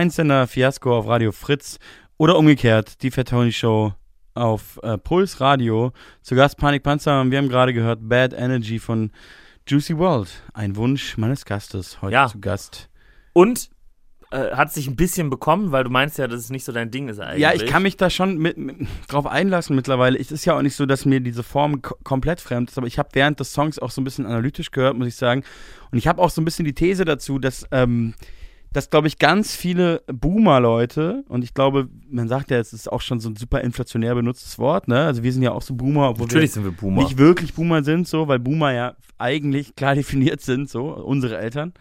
Einzelner 0.00 0.46
Fiasko 0.46 0.96
auf 0.96 1.06
Radio 1.08 1.30
Fritz 1.30 1.78
oder 2.16 2.38
umgekehrt, 2.38 3.02
die 3.02 3.10
Fat 3.10 3.28
Tony 3.28 3.52
Show 3.52 3.92
auf 4.32 4.80
äh, 4.82 4.96
Puls 4.96 5.42
Radio. 5.42 5.92
Zu 6.22 6.36
Gast 6.36 6.56
Panik 6.56 6.82
Panzer 6.82 7.20
und 7.20 7.30
wir 7.30 7.36
haben 7.36 7.50
gerade 7.50 7.74
gehört 7.74 7.98
Bad 8.08 8.32
Energy 8.32 8.78
von 8.78 9.10
Juicy 9.68 9.98
World. 9.98 10.30
Ein 10.54 10.76
Wunsch 10.76 11.18
meines 11.18 11.44
Gastes 11.44 12.00
heute 12.00 12.14
Ja. 12.14 12.28
zu 12.28 12.40
Gast. 12.40 12.88
Und 13.34 13.68
äh, 14.30 14.52
hat 14.52 14.72
sich 14.72 14.86
ein 14.88 14.96
bisschen 14.96 15.28
bekommen, 15.28 15.70
weil 15.70 15.84
du 15.84 15.90
meinst 15.90 16.16
ja, 16.16 16.26
dass 16.28 16.40
es 16.40 16.48
nicht 16.48 16.64
so 16.64 16.72
dein 16.72 16.90
Ding 16.90 17.10
ist 17.10 17.20
eigentlich. 17.20 17.42
Ja, 17.42 17.52
ich 17.52 17.66
kann 17.66 17.82
mich 17.82 17.98
da 17.98 18.08
schon 18.08 18.38
mit, 18.38 18.56
mit, 18.56 18.78
drauf 19.06 19.26
einlassen 19.26 19.76
mittlerweile. 19.76 20.18
Es 20.18 20.32
ist 20.32 20.46
ja 20.46 20.56
auch 20.56 20.62
nicht 20.62 20.76
so, 20.76 20.86
dass 20.86 21.04
mir 21.04 21.20
diese 21.20 21.42
Form 21.42 21.82
ko 21.82 21.94
komplett 22.04 22.40
fremd 22.40 22.70
ist, 22.70 22.78
aber 22.78 22.86
ich 22.86 22.98
habe 22.98 23.10
während 23.12 23.38
des 23.38 23.52
Songs 23.52 23.78
auch 23.78 23.90
so 23.90 24.00
ein 24.00 24.04
bisschen 24.04 24.24
analytisch 24.24 24.70
gehört, 24.70 24.96
muss 24.96 25.08
ich 25.08 25.16
sagen. 25.16 25.44
Und 25.90 25.98
ich 25.98 26.08
habe 26.08 26.22
auch 26.22 26.30
so 26.30 26.40
ein 26.40 26.46
bisschen 26.46 26.64
die 26.64 26.74
These 26.74 27.04
dazu, 27.04 27.38
dass, 27.38 27.66
ähm, 27.70 28.14
dass 28.72 28.90
glaube 28.90 29.08
ich, 29.08 29.18
ganz 29.18 29.56
viele 29.56 30.02
Boomer-Leute, 30.06 31.24
und 31.28 31.42
ich 31.42 31.54
glaube, 31.54 31.88
man 32.08 32.28
sagt 32.28 32.50
ja, 32.50 32.58
es 32.58 32.72
ist 32.72 32.90
auch 32.90 33.00
schon 33.00 33.18
so 33.18 33.28
ein 33.28 33.36
super 33.36 33.60
inflationär 33.62 34.14
benutztes 34.14 34.58
Wort, 34.58 34.86
ne? 34.86 35.04
Also 35.04 35.22
wir 35.22 35.32
sind 35.32 35.42
ja 35.42 35.52
auch 35.52 35.62
so 35.62 35.74
Boomer, 35.74 36.10
obwohl 36.10 36.26
Natürlich 36.26 36.50
wir 36.50 36.54
sind 36.54 36.64
wir 36.64 36.72
Boomer. 36.72 37.02
nicht 37.02 37.18
wirklich 37.18 37.54
Boomer 37.54 37.82
sind, 37.82 38.06
so, 38.06 38.28
weil 38.28 38.38
Boomer 38.38 38.72
ja 38.72 38.94
eigentlich 39.18 39.74
klar 39.74 39.94
definiert 39.96 40.40
sind, 40.40 40.70
so, 40.70 40.92
unsere 40.94 41.38
Eltern. 41.38 41.72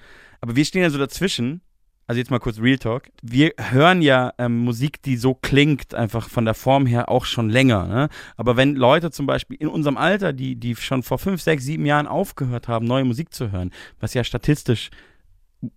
Aber 0.42 0.56
wir 0.56 0.66
stehen 0.66 0.82
ja 0.82 0.90
so 0.90 0.98
dazwischen. 0.98 1.62
Also 2.08 2.18
jetzt 2.18 2.32
mal 2.32 2.40
kurz 2.40 2.60
Real 2.60 2.80
Talk. 2.80 3.04
Wir 3.22 3.54
hören 3.56 4.02
ja 4.02 4.34
ähm, 4.40 4.58
Musik, 4.58 5.04
die 5.04 5.16
so 5.16 5.36
klingt, 5.36 5.94
einfach 5.94 6.28
von 6.28 6.44
der 6.44 6.56
Form 6.56 6.88
her 6.88 7.08
auch 7.08 7.26
schon 7.26 7.52
länger. 7.52 7.86
Ne? 7.86 8.10
Aber 8.36 8.58
wenn 8.58 8.76
Leute 8.76 9.12
zum 9.12 9.28
Beispiel 9.28 9.58
in 9.60 9.68
unserem 9.68 9.96
Alter, 9.96 10.34
die, 10.34 10.56
die 10.56 10.76
schon 10.76 11.04
vor 11.04 11.20
fünf, 11.20 11.40
sechs, 11.40 11.66
sieben 11.66 11.86
Jahren 11.86 12.08
aufgehört 12.08 12.68
haben, 12.68 12.88
neue 12.88 13.06
Musik 13.06 13.32
zu 13.32 13.52
hören, 13.52 13.70
was 14.00 14.16
ja 14.16 14.24
statistisch 14.24 14.90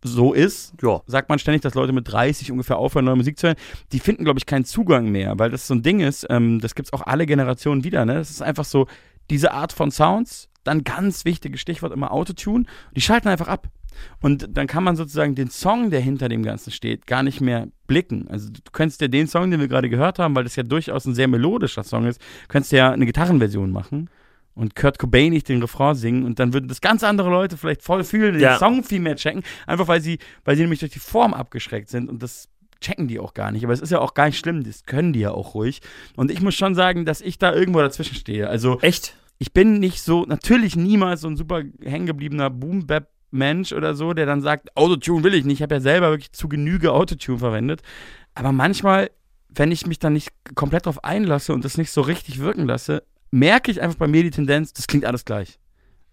so 0.05 0.33
ist, 0.33 0.75
Ja. 0.83 1.01
sagt 1.07 1.29
man 1.29 1.39
ständig, 1.39 1.63
dass 1.63 1.75
Leute 1.75 1.93
mit 1.93 2.11
30 2.11 2.53
ungefähr 2.53 2.79
aufhören, 2.79 3.05
neue 3.05 3.17
Musik 3.17 3.39
zu 3.39 3.49
hören. 3.49 3.57
Die 3.93 3.99
finden, 3.99 4.25
glaube 4.25 4.39
ich, 4.39 4.47
keinen 4.47 4.65
Zugang 4.65 5.11
mehr, 5.11 5.39
weil 5.39 5.51
das 5.51 5.67
so 5.67 5.75
ein 5.75 5.83
Ding 5.83 6.01
ist, 6.01 6.27
ähm, 6.31 6.61
das 6.61 6.75
gibt's 6.75 6.93
auch 6.93 7.03
alle 7.03 7.27
Generationen 7.27 7.85
wieder. 7.85 8.05
Ne? 8.05 8.15
Das 8.15 8.31
ist 8.31 8.43
einfach 8.43 8.65
so, 8.65 8.87
diese 9.31 9.53
Art 9.53 9.73
von 9.73 9.91
Sounds, 9.91 10.49
dann 10.65 10.85
ganz 10.85 11.25
wichtiges 11.25 11.61
Stichwort 11.61 11.93
immer 11.93 12.13
Autotune, 12.13 12.65
die 12.95 13.01
schalten 13.01 13.29
einfach 13.29 13.49
ab. 13.49 13.69
Und 14.21 14.57
dann 14.57 14.67
kann 14.67 14.85
man 14.85 14.97
sozusagen 14.97 15.35
den 15.35 15.51
Song, 15.51 15.91
der 15.91 16.01
hinter 16.01 16.29
dem 16.29 16.43
Ganzen 16.43 16.71
steht, 16.71 17.07
gar 17.07 17.23
nicht 17.23 17.41
mehr 17.41 17.69
blicken. 17.87 18.27
Also 18.29 18.49
du 18.49 18.61
könntest 18.73 19.01
ja 19.03 19.09
den 19.09 19.27
Song, 19.27 19.51
den 19.51 19.61
wir 19.61 19.69
gerade 19.69 19.91
gehört 19.91 20.19
haben, 20.19 20.35
weil 20.35 20.45
das 20.45 20.57
ja 20.57 20.63
durchaus 20.63 21.05
ein 21.05 21.15
sehr 21.15 21.29
melodischer 21.29 21.85
Song 21.85 22.07
ist, 22.07 22.21
könntest 22.49 22.73
du 22.73 22.77
ja 22.77 22.91
eine 22.93 23.05
Gitarrenversion 23.05 23.71
machen 23.71 24.09
und 24.55 24.75
Kurt 24.77 24.99
Cobain 24.99 25.31
nicht 25.33 25.49
den 25.49 25.61
Refrain 25.63 25.95
singen 25.95 26.25
und 26.25 26.39
dann 26.39 26.53
würden 26.53 26.69
das 26.69 26.81
ganz 26.81 27.03
andere 27.05 27.31
Leute 27.31 27.57
vielleicht 27.57 27.83
voll 27.83 28.05
fühlen, 28.05 28.35
den 28.35 28.43
Ja. 28.43 28.59
Song 28.59 28.85
viel 28.85 29.01
mehr 29.01 29.17
checken, 29.17 29.43
einfach 29.67 29.89
weil 29.89 30.01
sie, 30.01 30.19
weil 30.45 30.57
sie 30.57 30.63
nämlich 30.63 30.81
durch 30.81 30.93
die 30.93 30.99
Form 30.99 31.33
abgeschreckt 31.35 31.89
sind 31.89 32.09
und 32.09 32.23
das 32.23 32.49
checken 32.81 33.09
die 33.09 33.19
auch 33.21 33.33
gar 33.35 33.51
nicht. 33.53 33.65
Aber 33.65 33.73
es 33.73 33.81
ist 33.81 33.91
ja 33.91 34.01
auch 34.01 34.13
gar 34.15 34.27
nicht 34.27 34.39
schlimm, 34.39 34.65
das 34.65 34.85
können 34.85 35.13
die 35.13 35.21
ja 35.21 35.31
auch 35.31 35.55
ruhig. 35.55 35.81
Und 36.17 36.31
ich 36.31 36.43
muss 36.43 36.55
schon 36.55 36.75
sagen, 36.75 37.05
dass 37.05 37.21
ich 37.21 37.39
da 37.39 37.55
irgendwo 37.55 37.79
dazwischen 37.79 38.17
stehe. 38.17 38.49
Also 38.49 38.81
Echt? 38.81 39.17
ich 39.39 39.53
bin 39.53 39.79
nicht 39.79 40.03
so, 40.03 40.25
natürlich 40.27 40.77
niemals 40.77 41.21
so 41.23 41.29
ein 41.29 41.37
super 41.37 41.63
hängengebliebener 41.83 42.51
Boom-Bap-Mensch 42.51 43.73
oder 43.73 43.95
so, 43.95 44.13
der 44.13 44.27
dann 44.27 44.41
sagt, 44.43 44.77
Autotune 44.77 45.25
will 45.25 45.35
ich 45.35 45.45
nicht. 45.45 45.59
Ich 45.59 45.63
habe 45.63 45.77
ja 45.77 45.81
selber 45.81 46.11
wirklich 46.11 46.33
zu 46.33 46.49
Genüge 46.49 46.93
Autotune 46.93 47.39
verwendet. 47.39 47.83
Aber 48.35 48.53
manchmal, 48.53 49.11
wenn 49.49 49.71
ich 49.73 49.87
mich 49.87 49.99
dann 49.99 50.15
nicht 50.15 50.31
komplett 50.55 50.87
drauf 50.87 51.05
einlasse 51.05 51.53
und 51.55 51.65
das 51.65 51.79
nicht 51.79 51.91
so 51.91 52.01
richtig 52.01 52.41
wirken 52.41 52.67
lasse, 52.67 53.05
merke 53.33 53.71
ich 53.71 53.81
einfach 53.81 53.97
bei 53.97 54.07
mir 54.07 54.23
die 54.23 54.31
Tendenz, 54.31 54.73
das 54.73 54.87
klingt 54.87 55.05
alles 55.05 55.25
gleich. 55.25 55.59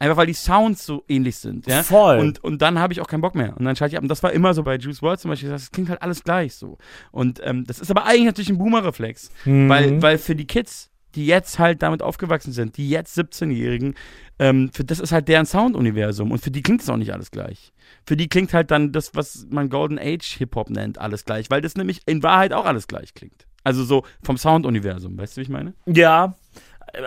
Einfach 0.02 0.16
weil 0.16 0.28
die 0.28 0.34
Sounds 0.34 0.86
so 0.86 1.04
ähnlich 1.10 1.36
sind. 1.36 1.68
Ja? 1.68 1.84
Voll. 1.84 2.20
Und, 2.20 2.42
und 2.42 2.62
dann 2.62 2.80
habe 2.80 2.94
ich 2.94 3.02
auch 3.02 3.08
keinen 3.08 3.20
Bock 3.20 3.36
mehr. 3.36 3.56
Und 3.58 3.66
dann 3.66 3.76
schalte 3.76 3.94
ich 3.94 3.98
ab. 3.98 4.04
Und 4.04 4.08
das 4.08 4.24
war 4.24 4.32
immer 4.32 4.54
so 4.54 4.64
bei 4.64 4.78
Juice 4.78 5.02
WRLD 5.02 5.20
zum 5.20 5.30
Beispiel. 5.30 5.50
Das 5.50 5.72
klingt 5.72 5.90
halt 5.90 6.02
alles 6.02 6.24
gleich 6.24 6.56
so. 6.56 6.78
Und 7.12 7.42
ähm, 7.44 7.66
das 7.66 7.80
ist 7.80 7.92
aber 7.92 8.06
eigentlich 8.06 8.26
natürlich 8.26 8.50
ein 8.50 8.58
Boomer-Reflex. 8.58 9.30
Mhm. 9.44 9.68
Weil, 9.68 10.02
weil 10.02 10.18
für 10.18 10.36
die 10.36 10.48
Kids, 10.48 10.90
die 11.16 11.26
jetzt 11.26 11.60
halt 11.60 11.82
damit 11.82 12.02
aufgewachsen 12.02 12.54
sind, 12.54 12.78
die 12.78 12.90
jetzt 12.90 13.18
17-Jährigen, 13.20 13.96
ähm, 14.40 14.72
für 14.72 14.86
das 14.86 15.02
ist 15.02 15.12
halt 15.12 15.28
deren 15.28 15.46
Sounduniversum. 15.46 16.32
Und 16.32 16.42
für 16.42 16.52
die 16.52 16.62
klingt 16.62 16.82
es 16.82 16.90
auch 16.90 16.96
nicht 16.96 17.12
alles 17.12 17.30
gleich. 17.30 17.74
Für 18.06 18.16
die 18.16 18.30
klingt 18.30 18.54
halt 18.54 18.72
dann 18.72 18.94
das, 18.94 19.16
was 19.16 19.48
man 19.50 19.68
Golden 19.68 20.00
Age 20.00 20.38
Hip-Hop 20.38 20.70
nennt, 20.70 20.98
alles 20.98 21.26
gleich. 21.26 21.50
Weil 21.50 21.60
das 21.60 21.76
nämlich 21.76 22.04
in 22.06 22.24
Wahrheit 22.24 22.54
auch 22.54 22.66
alles 22.66 22.88
gleich 22.88 23.14
klingt. 23.14 23.48
Also 23.66 23.84
so 23.84 24.06
vom 24.24 24.38
Sounduniversum. 24.38 25.18
Weißt 25.18 25.36
du, 25.36 25.40
wie 25.40 25.44
ich 25.44 25.50
meine? 25.50 25.74
Ja, 25.86 26.36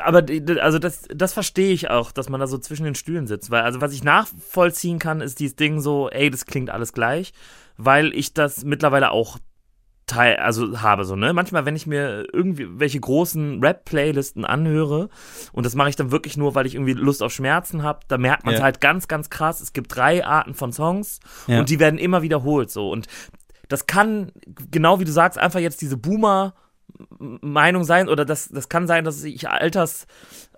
aber 0.04 0.24
also 0.60 0.78
das, 0.78 1.02
das 1.14 1.32
verstehe 1.32 1.72
ich 1.72 1.90
auch, 1.90 2.12
dass 2.12 2.28
man 2.28 2.40
da 2.40 2.46
so 2.46 2.58
zwischen 2.58 2.84
den 2.84 2.94
Stühlen 2.94 3.26
sitzt. 3.26 3.50
Weil, 3.50 3.62
also 3.62 3.80
was 3.80 3.92
ich 3.92 4.04
nachvollziehen 4.04 4.98
kann, 4.98 5.20
ist 5.20 5.40
dieses 5.40 5.56
Ding 5.56 5.80
so, 5.80 6.08
ey, 6.10 6.30
das 6.30 6.46
klingt 6.46 6.70
alles 6.70 6.92
gleich, 6.92 7.32
weil 7.76 8.12
ich 8.14 8.34
das 8.34 8.64
mittlerweile 8.64 9.10
auch 9.10 9.38
teil, 10.06 10.36
also 10.36 10.82
habe 10.82 11.04
so, 11.04 11.14
ne? 11.16 11.32
Manchmal, 11.32 11.64
wenn 11.64 11.76
ich 11.76 11.86
mir 11.86 12.26
irgendwie 12.32 12.66
welche 12.78 12.98
großen 13.00 13.62
Rap-Playlisten 13.62 14.44
anhöre, 14.44 15.08
und 15.52 15.64
das 15.64 15.74
mache 15.74 15.88
ich 15.90 15.96
dann 15.96 16.10
wirklich 16.10 16.36
nur, 16.36 16.54
weil 16.54 16.66
ich 16.66 16.74
irgendwie 16.74 16.92
Lust 16.92 17.22
auf 17.22 17.32
Schmerzen 17.32 17.82
habe, 17.82 18.00
da 18.08 18.18
merkt 18.18 18.44
man 18.44 18.54
es 18.54 18.58
Ja. 18.58 18.64
halt 18.64 18.80
ganz, 18.80 19.06
ganz 19.08 19.30
krass. 19.30 19.60
Es 19.60 19.72
gibt 19.72 19.94
drei 19.94 20.26
Arten 20.26 20.54
von 20.54 20.72
Songs 20.72 21.20
Ja. 21.46 21.60
und 21.60 21.70
die 21.70 21.78
werden 21.78 21.98
immer 21.98 22.22
wiederholt 22.22 22.70
so. 22.70 22.90
Und 22.90 23.06
das 23.68 23.86
kann, 23.86 24.32
genau 24.70 24.98
wie 25.00 25.04
du 25.04 25.12
sagst, 25.12 25.38
einfach 25.38 25.60
jetzt 25.60 25.80
diese 25.80 25.96
Boomer- 25.96 26.54
Meinung 27.18 27.84
sein 27.84 28.08
oder 28.08 28.24
das, 28.24 28.48
das 28.48 28.68
kann 28.68 28.86
sein, 28.86 29.04
dass 29.04 29.22
ich 29.24 29.48
Alters, 29.48 30.06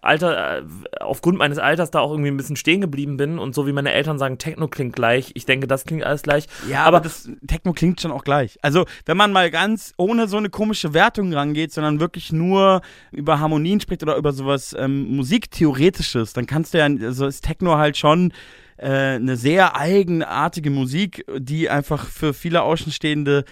Alter, 0.02 0.58
äh, 0.58 0.62
aufgrund 1.00 1.38
meines 1.38 1.58
Alters 1.58 1.90
da 1.90 2.00
auch 2.00 2.10
irgendwie 2.10 2.30
ein 2.30 2.36
bisschen 2.36 2.56
stehen 2.56 2.80
geblieben 2.80 3.16
bin 3.16 3.38
und 3.38 3.54
so 3.54 3.66
wie 3.66 3.72
meine 3.72 3.92
Eltern 3.92 4.18
sagen, 4.18 4.38
Techno 4.38 4.68
klingt 4.68 4.94
gleich, 4.94 5.32
ich 5.34 5.46
denke, 5.46 5.66
das 5.66 5.84
klingt 5.84 6.04
alles 6.04 6.22
gleich. 6.22 6.46
Ja, 6.68 6.84
aber, 6.84 7.00
das 7.00 7.28
Techno 7.46 7.72
klingt 7.72 8.00
schon 8.00 8.12
auch 8.12 8.24
gleich. 8.24 8.58
Also, 8.62 8.84
wenn 9.06 9.16
man 9.16 9.32
mal 9.32 9.50
ganz 9.50 9.94
ohne 9.96 10.28
so 10.28 10.36
eine 10.36 10.50
komische 10.50 10.94
Wertung 10.94 11.32
rangeht, 11.32 11.72
sondern 11.72 12.00
wirklich 12.00 12.32
nur 12.32 12.82
über 13.10 13.40
Harmonien 13.40 13.80
spricht 13.80 14.02
oder 14.02 14.16
über 14.16 14.32
sowas 14.32 14.74
ähm, 14.78 15.16
Musiktheoretisches, 15.16 16.32
dann 16.32 16.46
kannst 16.46 16.74
du 16.74 16.78
ja, 16.78 16.84
also 16.84 17.26
ist 17.26 17.44
Techno 17.44 17.76
halt 17.76 17.96
schon 17.96 18.32
äh, 18.76 19.14
eine 19.14 19.36
sehr 19.36 19.76
eigenartige 19.76 20.70
Musik, 20.70 21.24
die 21.38 21.70
einfach 21.70 22.06
für 22.06 22.34
viele 22.34 22.62
Außenstehende 22.62 23.44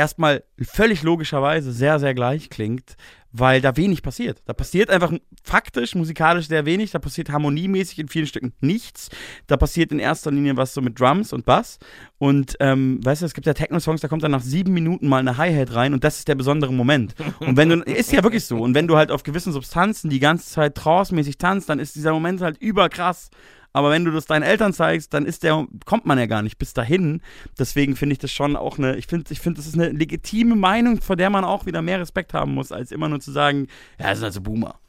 erstmal 0.00 0.42
völlig 0.60 1.02
logischerweise 1.02 1.72
sehr, 1.72 1.98
sehr 1.98 2.14
gleich 2.14 2.48
klingt, 2.48 2.96
weil 3.32 3.60
da 3.60 3.76
wenig 3.76 4.02
passiert. 4.02 4.42
Da 4.46 4.54
passiert 4.54 4.90
einfach 4.90 5.12
faktisch, 5.44 5.94
musikalisch 5.94 6.48
sehr 6.48 6.64
wenig. 6.64 6.90
Da 6.90 6.98
passiert 6.98 7.30
harmoniemäßig 7.30 7.98
in 7.98 8.08
vielen 8.08 8.26
Stücken 8.26 8.54
nichts. 8.60 9.10
Da 9.46 9.56
passiert 9.56 9.92
in 9.92 9.98
erster 9.98 10.30
Linie 10.30 10.56
was 10.56 10.74
so 10.74 10.80
mit 10.80 10.98
Drums 10.98 11.32
und 11.32 11.44
Bass. 11.44 11.78
Und 12.18 12.56
ähm, 12.60 12.98
weißt 13.04 13.22
du, 13.22 13.26
es 13.26 13.34
gibt 13.34 13.46
ja 13.46 13.54
Techno-Songs, 13.54 14.00
da 14.00 14.08
kommt 14.08 14.22
dann 14.24 14.32
nach 14.32 14.42
sieben 14.42 14.72
Minuten 14.72 15.06
mal 15.06 15.18
eine 15.18 15.36
Hi-Hat 15.36 15.74
rein 15.74 15.92
und 15.92 16.02
das 16.02 16.18
ist 16.18 16.28
der 16.28 16.34
besondere 16.34 16.72
Moment. 16.72 17.14
Und 17.38 17.56
wenn 17.56 17.68
du, 17.68 17.76
ist 17.84 18.10
ja 18.10 18.22
wirklich 18.22 18.46
so. 18.46 18.58
Und 18.58 18.74
wenn 18.74 18.88
du 18.88 18.96
halt 18.96 19.10
auf 19.10 19.22
gewissen 19.22 19.52
Substanzen 19.52 20.10
die 20.10 20.20
ganze 20.20 20.50
Zeit 20.50 20.74
trance-mäßig 20.74 21.38
tanzt, 21.38 21.68
dann 21.68 21.78
ist 21.78 21.94
dieser 21.94 22.12
Moment 22.12 22.40
halt 22.40 22.56
überkrass. 22.58 23.30
Aber 23.72 23.90
wenn 23.90 24.04
du 24.04 24.10
das 24.10 24.26
deinen 24.26 24.42
Eltern 24.42 24.72
zeigst, 24.72 25.14
dann 25.14 25.26
ist 25.26 25.42
der, 25.42 25.66
kommt 25.84 26.06
man 26.06 26.18
ja 26.18 26.26
gar 26.26 26.42
nicht 26.42 26.58
bis 26.58 26.74
dahin. 26.74 27.22
Deswegen 27.58 27.96
finde 27.96 28.14
ich 28.14 28.18
das 28.18 28.32
schon 28.32 28.56
auch 28.56 28.78
eine, 28.78 28.96
ich 28.96 29.06
finde, 29.06 29.32
ich 29.32 29.40
finde, 29.40 29.58
das 29.58 29.66
ist 29.66 29.74
eine 29.74 29.90
legitime 29.90 30.56
Meinung, 30.56 31.00
vor 31.00 31.16
der 31.16 31.30
man 31.30 31.44
auch 31.44 31.66
wieder 31.66 31.82
mehr 31.82 32.00
Respekt 32.00 32.34
haben 32.34 32.54
muss, 32.54 32.72
als 32.72 32.90
immer 32.90 33.08
nur 33.08 33.20
zu 33.20 33.30
sagen, 33.30 33.68
ja, 33.98 34.10
das 34.10 34.18
sind 34.18 34.26
also 34.26 34.40
Boomer. 34.40 34.80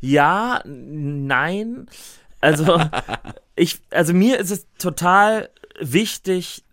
Ja, 0.00 0.62
nein. 0.64 1.86
Also, 2.40 2.80
ich, 3.56 3.80
also 3.90 4.12
mir 4.12 4.38
ist 4.38 4.50
es 4.50 4.66
total 4.78 5.50
wichtig, 5.80 6.64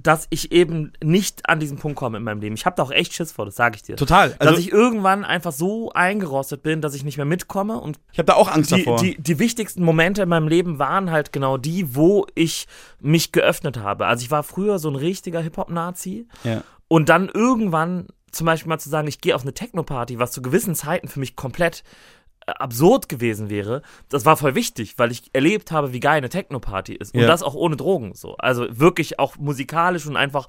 dass 0.00 0.26
ich 0.30 0.52
eben 0.52 0.92
nicht 1.02 1.48
an 1.48 1.60
diesen 1.60 1.78
Punkt 1.78 1.96
komme 1.96 2.18
in 2.18 2.24
meinem 2.24 2.40
Leben. 2.40 2.54
Ich 2.54 2.66
habe 2.66 2.76
da 2.76 2.82
auch 2.82 2.90
echt 2.90 3.12
Schiss 3.12 3.32
vor, 3.32 3.44
das 3.44 3.56
sage 3.56 3.76
ich 3.76 3.82
dir. 3.82 3.96
Total. 3.96 4.34
Also 4.38 4.52
dass 4.52 4.60
ich 4.60 4.72
irgendwann 4.72 5.24
einfach 5.24 5.52
so 5.52 5.90
eingerostet 5.92 6.62
bin, 6.62 6.80
dass 6.80 6.94
ich 6.94 7.04
nicht 7.04 7.16
mehr 7.16 7.26
mitkomme 7.26 7.80
und 7.80 7.98
ich 8.12 8.18
habe 8.18 8.26
da 8.26 8.34
auch 8.34 8.48
Angst 8.48 8.70
die, 8.70 8.84
davor. 8.84 8.98
die, 8.98 9.20
die 9.20 9.38
wichtigsten 9.38 9.82
Momente 9.82 10.22
in 10.22 10.28
meinem 10.28 10.48
Leben 10.48 10.78
waren 10.78 11.10
halt 11.10 11.32
genau 11.32 11.56
die, 11.56 11.94
wo 11.94 12.26
ich 12.34 12.66
mich 13.00 13.32
geöffnet 13.32 13.78
habe. 13.78 14.06
Also 14.06 14.22
ich 14.22 14.30
war 14.30 14.42
früher 14.42 14.78
so 14.78 14.88
ein 14.88 14.96
richtiger 14.96 15.40
Hip-Hop-Nazi 15.40 16.26
ja. 16.44 16.62
und 16.88 17.08
dann 17.08 17.28
irgendwann 17.28 18.08
zum 18.30 18.44
Beispiel 18.44 18.68
mal 18.68 18.78
zu 18.78 18.90
sagen, 18.90 19.08
ich 19.08 19.20
gehe 19.20 19.34
auf 19.34 19.42
eine 19.42 19.54
Techno-Party, 19.54 20.18
was 20.18 20.32
zu 20.32 20.42
gewissen 20.42 20.74
Zeiten 20.74 21.08
für 21.08 21.20
mich 21.20 21.36
komplett 21.36 21.82
absurd 22.46 23.08
gewesen 23.08 23.50
wäre, 23.50 23.82
das 24.08 24.24
war 24.24 24.36
voll 24.36 24.54
wichtig, 24.54 24.94
weil 24.98 25.10
ich 25.10 25.30
erlebt 25.32 25.72
habe, 25.72 25.92
wie 25.92 26.00
geil 26.00 26.18
eine 26.18 26.28
Techno-Party 26.28 26.94
ist. 26.94 27.14
Und 27.14 27.20
Ja. 27.22 27.26
das 27.26 27.42
auch 27.42 27.54
ohne 27.54 27.76
Drogen. 27.76 28.14
So. 28.14 28.36
Also 28.36 28.66
wirklich 28.70 29.18
auch 29.18 29.36
musikalisch 29.36 30.06
und 30.06 30.16
einfach, 30.16 30.46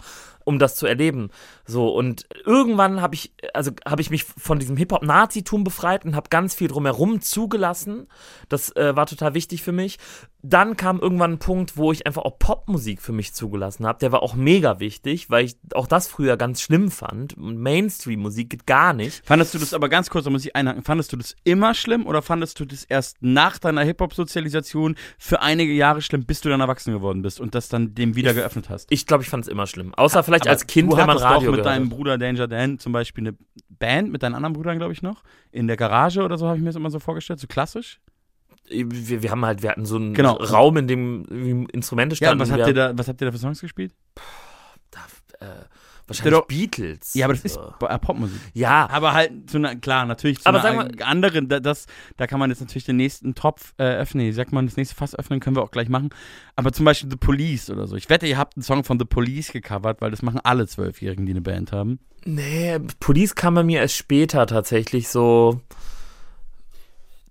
um 0.48 0.60
das 0.60 0.76
zu 0.76 0.88
erleben. 0.88 1.30
So. 1.66 1.90
Und 1.90 2.26
irgendwann 2.46 3.02
habe 3.02 3.16
ich, 3.16 3.34
also 3.54 3.72
habe 3.86 4.02
ich 4.02 4.10
mich 4.10 4.24
von 4.24 4.60
diesem 4.60 4.78
Hip-Hop-Nazitum 4.78 5.66
befreit 5.66 6.06
und 6.06 6.16
habe 6.16 6.30
ganz 6.30 6.56
viel 6.56 6.70
drumherum 6.70 7.20
zugelassen. 7.20 8.08
Das 8.48 8.74
äh, 8.78 8.96
war 8.96 9.08
total 9.08 9.34
wichtig 9.34 9.62
für 9.62 9.74
mich. 9.74 9.98
Dann 10.44 10.78
kam 10.78 11.00
irgendwann 11.00 11.34
ein 11.34 11.40
Punkt, 11.40 11.76
wo 11.76 11.92
ich 11.92 12.08
einfach 12.08 12.22
auch 12.22 12.40
Popmusik 12.40 13.02
für 13.02 13.12
mich 13.12 13.34
zugelassen 13.34 13.86
habe. 13.86 14.00
Der 14.00 14.14
war 14.14 14.24
auch 14.24 14.36
mega 14.36 14.80
wichtig, 14.80 15.30
weil 15.30 15.44
ich 15.44 15.58
auch 15.74 15.88
das 15.88 16.08
früher 16.08 16.38
ganz 16.38 16.62
schlimm 16.62 16.92
fand. 16.92 17.36
Und 17.36 17.58
Mainstream-Musik 17.58 18.52
geht 18.52 18.66
gar 18.66 18.94
nicht. 18.94 19.26
Fandest 19.26 19.54
du 19.54 19.58
das 19.58 19.74
aber 19.74 19.90
ganz 19.90 20.10
kurz, 20.10 20.24
da 20.24 20.30
muss 20.30 20.46
ich 20.46 20.56
einhaken, 20.56 20.84
fandest 20.84 21.12
du 21.12 21.18
das 21.18 21.36
immer 21.44 21.74
schlimm 21.74 22.06
oder 22.06 22.22
fandest 22.22 22.58
du 22.62 22.66
das 22.66 22.86
erst 22.86 23.18
nach 23.20 23.58
deiner 23.58 23.82
Hip-Hop-Sozialisation 23.82 24.96
für 25.18 25.42
einige 25.42 25.74
Jahre 25.74 26.02
schlimm, 26.02 26.24
bis 26.24 26.40
du 26.40 26.48
dann 26.48 26.62
erwachsen 26.62 26.94
geworden 26.94 27.22
bist 27.22 27.42
und 27.42 27.54
das 27.54 27.68
dann 27.68 27.96
dem 27.96 28.16
wieder 28.16 28.34
geöffnet 28.34 28.70
hast? 28.70 28.90
Ich 28.90 29.06
glaube, 29.06 29.24
ich 29.24 29.30
fand 29.30 29.44
es 29.44 29.50
immer 29.50 29.68
schlimm. 29.68 29.94
Außer 29.96 30.24
vielleicht 30.24 30.37
Aber 30.42 30.52
als 30.52 30.68
Kind, 30.68 30.96
wenn 30.96 31.06
man 31.08 31.18
Radio 31.18 31.52
mit 31.52 31.66
deinem. 31.66 31.90
Bruder 31.90 32.18
Danger 32.18 32.48
Dan 32.48 32.80
zum 32.80 32.92
Beispiel 32.94 33.28
eine 33.28 33.38
Band 33.70 34.12
mit 34.12 34.24
deinen 34.24 34.36
anderen 34.36 34.54
Brüdern, 34.54 34.78
glaube 34.78 34.94
ich, 34.94 35.02
noch. 35.02 35.24
In 35.52 35.68
der 35.68 35.78
Garage 35.78 36.22
oder 36.24 36.38
so 36.38 36.48
habe 36.48 36.58
ich 36.58 36.62
mir 36.64 36.70
das 36.70 36.76
immer 36.76 36.90
so 36.90 37.00
vorgestellt, 37.00 37.40
so 37.40 37.48
klassisch. 37.48 38.00
Wir, 38.70 39.24
wir 39.24 39.32
haben 39.32 39.46
halt, 39.46 39.62
wir 39.64 39.70
hatten 39.70 39.86
so 39.86 39.96
einen 39.96 40.14
Genau. 40.14 40.34
Raum, 40.34 40.76
in 40.78 40.88
dem 40.88 41.68
Instrumente 41.72 42.16
Ja, 42.16 42.18
standen. 42.28 42.42
und 42.42 42.48
was 42.50 42.54
habt, 42.58 42.68
ihr 42.68 42.74
da, 42.74 42.98
was 42.98 43.08
habt 43.08 43.22
ihr 43.22 43.26
da 43.26 43.32
für 43.32 43.38
Songs 43.38 43.62
gespielt? 43.62 43.94
äh, 45.40 45.46
wahrscheinlich 46.08 46.34
doch- 46.40 46.48
Beatles. 46.48 47.14
Ja, 47.14 47.26
aber 47.26 47.34
das 47.34 47.44
ist 47.46 47.58
äh, 47.58 48.00
Popmusik. 48.00 48.40
Ja, 48.54 48.90
Aber 48.90 49.14
halt 49.14 49.50
zu 49.50 49.58
einer, 49.58 49.76
klar, 49.76 50.06
natürlich 50.06 50.40
zu 50.40 50.46
Aber 50.48 50.64
einer 50.64 50.84
sag 50.90 51.06
anderen, 51.08 51.48
da, 51.50 51.60
das, 51.60 51.86
da 52.18 52.28
kann 52.28 52.40
man 52.40 52.50
jetzt 52.50 52.62
natürlich 52.62 52.86
den 52.86 52.96
nächsten 52.98 53.36
Topf 53.36 53.74
äh, 53.78 53.84
öffnen. 53.84 54.26
Wie 54.26 54.32
sagt 54.32 54.52
man, 54.54 54.66
das 54.66 54.78
nächste 54.78 54.96
Fass 54.96 55.14
öffnen, 55.16 55.40
können 55.40 55.56
wir 55.56 55.64
auch 55.64 55.72
gleich 55.72 55.90
machen. 55.90 56.10
Aber 56.56 56.72
zum 56.72 56.86
Beispiel 56.86 57.10
The 57.10 57.18
Police 57.18 57.70
oder 57.70 57.88
so. 57.88 57.96
Ich 57.96 58.10
wette, 58.10 58.26
ihr 58.28 58.38
habt 58.38 58.56
einen 58.58 58.64
Song 58.64 58.84
von 58.84 58.98
The 59.00 59.06
Police 59.06 59.52
gecovert, 59.52 60.02
weil 60.02 60.12
das 60.12 60.22
machen 60.22 60.40
alle 60.44 60.68
Zwölfjährigen, 60.68 61.26
die 61.26 61.34
eine 61.34 61.42
Band 61.42 61.72
haben. 61.72 62.00
nee, 62.26 62.78
Police 63.00 63.36
kam 63.36 63.56
bei 63.56 63.64
mir 63.64 63.82
erst 63.82 63.96
später 63.96 64.46
tatsächlich 64.48 65.08
so. 65.10 65.62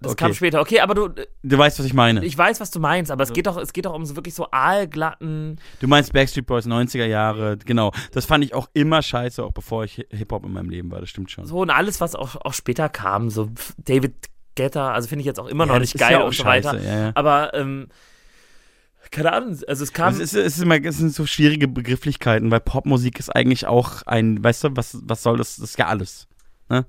Das 0.00 0.12
Okay. 0.12 0.24
kam 0.26 0.34
später. 0.34 0.60
Okay, 0.60 0.80
aber 0.80 0.94
du, 0.94 1.08
Du 1.42 1.56
weißt, 1.58 1.78
was 1.78 1.86
ich 1.86 1.94
meine. 1.94 2.22
ich 2.24 2.36
weiß, 2.36 2.60
was 2.60 2.70
du 2.70 2.80
meinst, 2.80 3.10
aber 3.10 3.22
es 3.24 3.32
geht 3.32 3.46
doch, 3.46 3.56
es 3.56 3.72
geht 3.72 3.86
doch 3.86 3.94
um 3.94 4.04
so 4.04 4.14
wirklich 4.14 4.34
so 4.34 4.46
aalglatten. 4.50 5.58
du 5.80 5.88
meinst 5.88 6.12
Backstreet 6.12 6.44
Boys 6.46 6.66
90er 6.66 7.06
Jahre, 7.06 7.56
genau. 7.64 7.92
Das 8.12 8.26
fand 8.26 8.44
ich 8.44 8.52
auch 8.54 8.68
immer 8.74 9.00
scheiße, 9.00 9.42
auch 9.42 9.52
bevor 9.52 9.84
ich 9.84 9.96
Hi- 9.98 10.06
Hip-Hop 10.10 10.44
in 10.44 10.52
meinem 10.52 10.68
Leben 10.68 10.90
war, 10.90 11.00
das 11.00 11.08
stimmt 11.08 11.30
schon. 11.30 11.46
So 11.46 11.58
und 11.60 11.70
alles, 11.70 12.00
was 12.00 12.14
auch, 12.14 12.36
auch 12.36 12.52
später 12.52 12.88
kam, 12.90 13.30
so 13.30 13.48
David 13.78 14.14
Guetta, 14.54 14.92
also 14.92 15.08
finde 15.08 15.20
ich 15.20 15.26
jetzt 15.26 15.40
auch 15.40 15.46
immer 15.46 15.66
Ja, 15.66 15.72
noch 15.72 15.80
nicht 15.80 15.96
geil 15.96 16.12
ja 16.12 16.20
auch 16.20 16.26
und 16.26 16.34
so 16.34 16.42
scheiße, 16.42 16.68
weiter. 16.68 16.82
ja, 16.82 16.98
ja. 17.06 17.12
Aber 17.14 17.54
ähm, 17.54 17.88
keine 19.10 19.32
Ahnung, 19.32 19.56
also 19.68 19.82
es 19.84 19.92
kam. 19.92 20.12
Es, 20.14 20.18
ist, 20.20 20.34
es, 20.34 20.56
ist 20.56 20.62
immer, 20.62 20.82
es 20.84 20.98
sind 20.98 21.14
so 21.14 21.24
schwierige 21.26 21.68
Begrifflichkeiten, 21.68 22.50
weil 22.50 22.60
Popmusik 22.60 23.18
ist 23.18 23.34
eigentlich 23.34 23.66
auch 23.66 24.02
ein, 24.02 24.42
weißt 24.44 24.64
du, 24.64 24.68
was, 24.76 24.98
was 25.02 25.22
soll 25.22 25.38
das? 25.38 25.56
Das 25.56 25.70
ist 25.70 25.78
ja 25.78 25.86
alles. 25.86 26.26
Ne? 26.68 26.84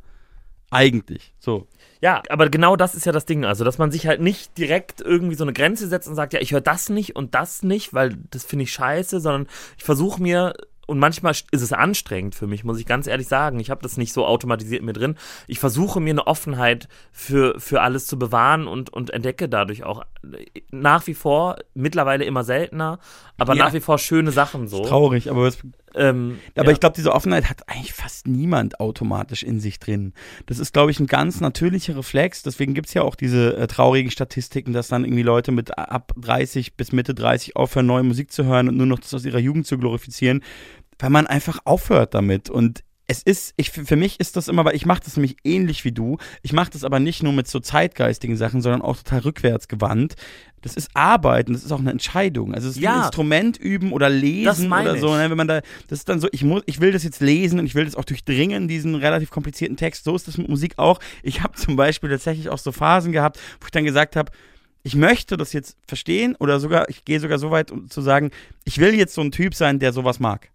Eigentlich. 0.72 1.34
So. 1.40 1.68
Ja, 2.02 2.22
aber 2.30 2.50
genau 2.50 2.76
das 2.76 2.96
ist 2.96 3.06
ja 3.06 3.12
das 3.12 3.26
Ding. 3.26 3.46
Also, 3.46 3.64
dass 3.64 3.78
man 3.78 3.92
sich 3.92 4.08
halt 4.08 4.22
nicht 4.22 4.58
direkt 4.58 5.02
irgendwie 5.02 5.36
so 5.36 5.44
eine 5.44 5.54
Grenze 5.54 5.88
setzt 5.88 6.08
und 6.08 6.16
sagt, 6.16 6.34
ja, 6.34 6.40
ich 6.40 6.52
höre 6.52 6.62
das 6.62 6.90
nicht 6.90 7.16
und 7.16 7.36
das 7.36 7.64
nicht, 7.64 7.94
weil 7.94 8.18
das 8.32 8.44
finde 8.44 8.64
ich 8.64 8.72
scheiße, 8.72 9.20
sondern 9.20 9.48
ich 9.78 9.84
versuche 9.84 10.22
mir, 10.22 10.54
und 10.90 11.00
manchmal 11.00 11.34
ist 11.52 11.62
es 11.62 11.74
anstrengend 11.74 12.34
für 12.34 12.48
mich, 12.48 12.64
muss 12.64 12.80
ich 12.80 12.86
ganz 12.86 13.08
ehrlich 13.08 13.28
sagen. 13.28 13.60
Ich 13.60 13.70
habe 13.70 13.82
das 13.82 13.98
nicht 13.98 14.14
so 14.14 14.26
automatisiert 14.26 14.84
mir 14.84 14.94
drin. 14.94 15.18
Ich 15.46 15.60
versuche 15.60 16.00
mir 16.00 16.12
eine 16.12 16.28
Offenheit 16.28 16.88
für, 17.12 17.60
für 17.60 17.82
alles 17.82 18.08
zu 18.08 18.18
bewahren 18.18 18.68
und, 18.68 18.90
und 18.94 19.10
entdecke 19.10 19.50
dadurch 19.50 19.84
auch 19.84 20.04
nach 20.72 21.06
wie 21.06 21.14
vor, 21.14 21.58
mittlerweile 21.74 22.24
immer 22.24 22.46
seltener, 22.46 23.00
aber 23.38 23.54
Ja. 23.54 23.66
nach 23.66 23.74
wie 23.74 23.82
vor 23.82 23.98
schöne 24.00 24.32
Sachen 24.32 24.70
so. 24.70 24.86
Traurig, 24.86 25.30
aber 25.30 25.46
es 25.48 25.58
Ähm, 25.98 26.40
Aber 26.56 26.68
ja. 26.68 26.72
ich 26.72 26.80
glaube, 26.80 26.96
diese 26.96 27.14
Offenheit 27.14 27.50
hat 27.50 27.68
eigentlich 27.68 27.94
fast 27.94 28.28
niemand 28.28 28.80
automatisch 28.80 29.44
in 29.44 29.60
sich 29.60 29.80
drin. 29.80 30.14
Das 30.46 30.60
ist, 30.60 30.74
glaube 30.74 30.92
ich, 30.92 31.00
ein 31.00 31.08
ganz 31.08 31.42
natürlicher 31.42 31.98
Reflex. 31.98 32.44
Deswegen 32.44 32.74
gibt 32.74 32.88
es 32.88 32.94
ja 32.94 33.02
auch 33.02 33.16
diese 33.16 33.58
äh, 33.58 33.68
traurigen 33.68 34.12
Statistiken, 34.12 34.74
dass 34.74 34.88
dann 34.88 35.04
irgendwie 35.04 35.24
Leute 35.24 35.52
mit 35.52 35.78
ab 35.78 36.14
30 36.18 36.76
bis 36.76 36.92
Mitte 36.92 37.14
30 37.14 37.56
aufhören, 37.56 37.86
neue 37.86 38.04
Musik 38.04 38.32
zu 38.32 38.46
hören 38.46 38.70
und 38.70 38.78
nur 38.78 38.86
noch 38.86 39.00
das 39.00 39.14
aus 39.14 39.26
ihrer 39.26 39.40
Jugend 39.40 39.68
zu 39.68 39.78
glorifizieren, 39.78 40.44
weil 41.00 41.10
man 41.10 41.28
einfach 41.28 41.60
aufhört 41.66 42.14
damit. 42.14 42.50
Und 42.50 42.84
es 43.08 43.24
ist, 43.24 43.54
ich, 43.56 43.72
für 43.72 43.96
mich 43.96 44.20
ist 44.20 44.36
das 44.36 44.50
immer, 44.50 44.66
weil 44.66 44.76
ich 44.76 44.86
mache 44.86 45.02
das 45.04 45.16
nämlich 45.16 45.38
ähnlich 45.46 45.86
wie 45.86 45.94
du. 45.94 46.18
Ich 46.42 46.52
mache 46.52 46.72
das 46.72 46.84
aber 46.84 47.00
nicht 47.00 47.24
nur 47.24 47.32
mit 47.32 47.48
so 47.48 47.60
zeitgeistigen 47.60 48.36
Sachen, 48.36 48.62
sondern 48.62 48.82
auch 48.82 48.98
total 48.98 49.20
rückwärts 49.20 49.70
gewandt. 49.70 50.16
Das 50.62 50.76
ist 50.76 50.90
Arbeiten, 50.96 51.54
das 51.54 51.64
ist 51.64 51.72
auch 51.72 51.80
eine 51.80 51.92
Entscheidung. 51.92 52.54
Also 52.54 52.68
es 52.68 52.76
ist 52.76 52.82
wie 52.82 52.88
ein 52.88 52.96
Ja. 52.96 53.02
Instrument 53.06 53.58
üben 53.58 53.92
oder 53.94 54.10
lesen 54.10 54.72
oder 54.72 54.98
so. 54.98 55.16
Ne? 55.16 55.30
Wenn 55.30 55.38
man 55.38 55.48
da, 55.48 55.62
das 55.88 56.00
ist 56.00 56.10
dann 56.10 56.20
so, 56.20 56.28
ich 56.32 56.44
muss, 56.44 56.64
ich 56.66 56.82
will 56.82 56.92
das 56.92 57.04
jetzt 57.04 57.22
lesen 57.22 57.60
und 57.60 57.66
ich 57.68 57.76
will 57.76 57.86
das 57.86 57.96
auch 57.96 58.06
durchdringen, 58.06 58.68
diesen 58.68 58.96
relativ 58.96 59.30
komplizierten 59.30 59.78
Text. 59.78 60.04
So 60.04 60.16
ist 60.16 60.28
das 60.28 60.38
mit 60.38 60.50
Musik 60.50 60.74
auch. 60.78 61.00
Ich 61.22 61.44
habe 61.44 61.54
zum 61.56 61.76
Beispiel 61.76 62.10
tatsächlich 62.10 62.50
auch 62.50 62.58
so 62.58 62.72
Phasen 62.72 63.12
gehabt, 63.12 63.40
wo 63.60 63.66
ich 63.66 63.72
dann 63.72 63.86
gesagt 63.86 64.16
habe, 64.16 64.32
ich 64.84 64.96
möchte 64.96 65.38
das 65.38 65.54
jetzt 65.54 65.78
verstehen 65.88 66.36
oder 66.40 66.60
sogar, 66.60 66.90
ich 66.90 67.06
gehe 67.06 67.20
sogar 67.20 67.38
so 67.40 67.52
weit, 67.52 67.72
um 67.72 67.90
zu 67.90 68.02
sagen, 68.02 68.32
ich 68.64 68.78
will 68.80 68.96
jetzt 68.96 69.14
so 69.14 69.22
ein 69.22 69.32
Typ 69.32 69.54
sein, 69.54 69.80
der 69.80 69.94
sowas 69.94 70.20
mag. 70.20 70.50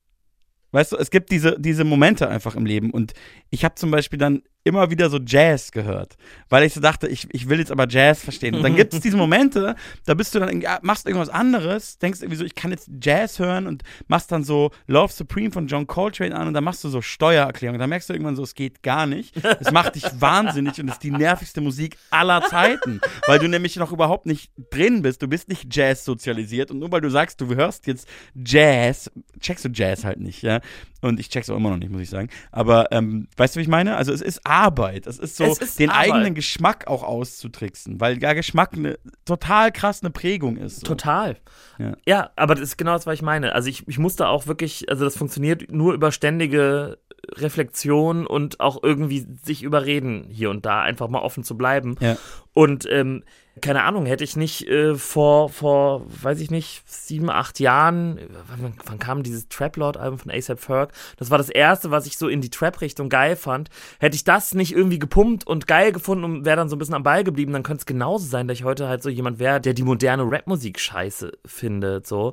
Weißt 0.73 0.93
du, 0.93 0.97
es 0.97 1.11
gibt 1.11 1.31
diese, 1.31 1.61
diese 1.61 1.85
Momente 1.85 2.29
einfach 2.29 2.57
im 2.57 2.65
Leben 2.65 2.91
und 2.91 3.13
ich 3.51 3.65
habe 3.65 3.75
zum 3.75 3.91
Beispiel 3.91 4.19
dann 4.19 4.43
immer 4.65 4.91
wieder 4.91 5.11
so 5.11 5.19
Jazz 5.25 5.73
gehört, 5.73 6.17
weil 6.49 6.65
ich 6.65 6.75
so 6.75 6.81
dachte, 6.81 7.09
ich, 7.09 7.27
ich 7.33 7.49
will 7.49 7.59
jetzt 7.59 7.73
aber 7.73 7.87
Jazz 7.89 8.23
verstehen. 8.23 8.55
Und 8.55 8.63
dann 8.63 8.77
gibt 8.77 8.95
es 8.95 9.01
diese 9.01 9.17
Momente, 9.17 9.75
da 10.07 10.15
bist 10.15 10.35
du 10.35 10.39
dann, 10.39 10.49
irgendwie- 10.49 10.69
machst 10.83 11.07
irgendwas 11.07 11.29
anderes, 11.29 11.99
denkst 11.99 12.21
irgendwie 12.21 12.37
so, 12.37 12.45
ich 12.45 12.55
kann 12.55 12.71
jetzt 12.71 12.89
Jazz 13.01 13.39
hören 13.39 13.67
und 13.67 13.83
machst 14.09 14.31
dann 14.31 14.45
so 14.45 14.71
Love 14.87 15.13
Supreme 15.13 15.51
von 15.51 15.67
John 15.67 15.87
Coltrane 15.87 16.35
an 16.35 16.47
und 16.49 16.55
dann 16.55 16.65
machst 16.65 16.85
du 16.85 16.89
so 16.89 17.03
Steuererklärung. 17.03 17.79
Da 17.79 17.87
merkst 17.87 18.09
du 18.09 18.13
irgendwann 18.15 18.37
so, 18.37 18.43
es 18.45 18.55
geht 18.55 18.83
gar 18.83 19.07
nicht. 19.07 19.35
Es 19.61 19.73
macht 19.73 19.95
dich 19.97 20.05
wahnsinnig 20.21 20.79
und 20.81 20.89
es 20.89 20.95
ist 20.95 21.03
die 21.03 21.11
nervigste 21.11 21.61
Musik 21.61 21.97
aller 22.11 22.43
Zeiten, 22.43 23.01
weil 23.27 23.39
du 23.39 23.49
nämlich 23.49 23.77
noch 23.77 23.93
überhaupt 23.93 24.27
nicht 24.27 24.53
drin 24.71 25.03
bist. 25.03 25.23
Du 25.23 25.29
bist 25.29 25.49
nicht 25.49 25.75
Jazz 25.75 26.05
sozialisiert 26.05 26.71
und 26.71 26.79
nur 26.79 26.93
weil 26.93 27.01
du 27.01 27.11
sagst, 27.11 27.41
du 27.41 27.55
hörst 27.55 27.87
jetzt 27.87 28.07
Jazz, 28.35 29.11
checkst 29.41 29.65
du 29.65 29.69
Jazz 29.73 30.05
halt 30.05 30.21
nicht, 30.21 30.43
ja. 30.43 30.61
Und 31.01 31.19
ich 31.19 31.29
check's 31.31 31.51
auch 31.51 31.57
immer 31.57 31.71
noch 31.71 31.79
nicht, 31.79 31.91
muss 31.91 32.03
ich 32.03 32.11
sagen. 32.11 32.29
Aber 32.53 32.93
ähm, 32.93 33.27
weißt 33.37 33.57
du, 33.57 33.59
wie 33.59 33.63
ich 33.63 33.69
meine? 33.69 33.97
Also 33.97 34.13
es 34.13 34.21
ist 34.21 34.47
Arbeit. 34.53 35.07
Es 35.07 35.19
ist 35.19 35.37
so, 35.37 35.45
Es 35.45 35.59
ist 35.59 35.79
den 35.79 35.91
Arbeit. 35.91 36.13
eigenen 36.13 36.35
Geschmack 36.35 36.87
auch 36.87 37.03
auszutricksen, 37.03 38.01
weil 38.01 38.23
ja 38.23 38.35
Geschmack 38.35 38.75
eine 38.75 38.99
total 39.25 39.73
krass 39.73 40.03
eine 40.03 40.11
Prägung 40.11 40.57
ist. 40.59 40.81
So. 40.81 40.87
Total. 40.87 41.39
Ja. 41.79 41.97
Ja. 42.07 42.31
aber 42.37 42.55
das 42.55 42.63
ist 42.63 42.77
genau 42.77 42.93
das, 42.93 43.07
was 43.07 43.15
ich 43.15 43.23
meine. 43.23 43.55
Also 43.55 43.69
ich, 43.69 43.89
ich 43.89 43.99
musste 43.99 44.29
auch 44.29 44.47
wirklich, 44.47 44.89
also 44.91 45.05
das 45.05 45.17
funktioniert 45.17 45.73
nur 45.73 45.95
über 45.95 46.13
ständige 46.13 46.99
Reflexion 47.37 48.27
und 48.27 48.61
auch 48.61 48.83
irgendwie 48.83 49.27
sich 49.43 49.63
überreden, 49.63 50.27
hier 50.29 50.51
und 50.51 50.67
da 50.67 50.83
einfach 50.83 51.09
mal 51.09 51.21
offen 51.21 51.45
zu 51.45 51.57
bleiben. 51.57 51.97
Ja. 52.01 52.17
Und 52.53 52.87
ähm, 52.91 53.23
keine 53.61 53.83
Ahnung, 53.83 54.07
hätte 54.07 54.25
ich 54.25 54.35
nicht 54.35 54.67
äh, 54.69 54.95
vor, 54.95 55.51
vor, 55.51 56.07
weiß 56.23 56.41
ich 56.41 56.51
nicht, 56.51 56.83
sieben, 56.87 57.29
acht 57.29 57.61
Jahren, 57.61 58.19
wann, 58.49 58.73
wann 58.87 58.99
kam 58.99 59.23
dieses 59.23 59.49
Trap 59.49 59.77
Lord 59.77 59.97
Album 59.99 60.19
von 60.19 60.31
ASAP 60.31 60.59
Ferg? 60.59 60.93
Das 61.19 61.31
war 61.31 61.37
das 61.37 61.51
erste, 61.51 61.91
was 61.91 62.07
ich 62.07 62.17
so 62.17 62.29
in 62.29 62.41
die 62.41 62.49
Trap-Richtung 62.49 63.11
geil 63.11 63.37
fand. 63.37 63.69
Hätte 64.01 64.17
ich 64.17 64.25
das 64.25 64.55
nicht 64.55 64.75
irgendwie 64.75 64.99
gepumpt 64.99 65.47
und 65.47 65.67
geil 65.67 65.93
gefunden 65.93 66.25
und 66.25 66.45
wäre 66.47 66.57
dann 66.57 66.71
so 66.71 66.77
ein 66.77 66.79
bisschen 66.79 66.95
am 66.95 67.03
Ball 67.03 67.25
geblieben, 67.25 67.53
dann 67.53 67.63
könnte 67.63 67.81
es 67.81 67.87
genauso 67.87 68.27
sein, 68.27 68.49
dass 68.49 68.59
ich 68.59 68.65
heute 68.65 68.89
halt 68.89 69.03
so 69.03 69.11
jemand 69.11 69.39
wäre, 69.39 69.61
der 69.61 69.75
die 69.75 69.83
moderne 69.83 70.23
Rapmusik 70.25 70.81
scheiße 70.81 71.33
findet, 71.45 72.07
so. 72.07 72.33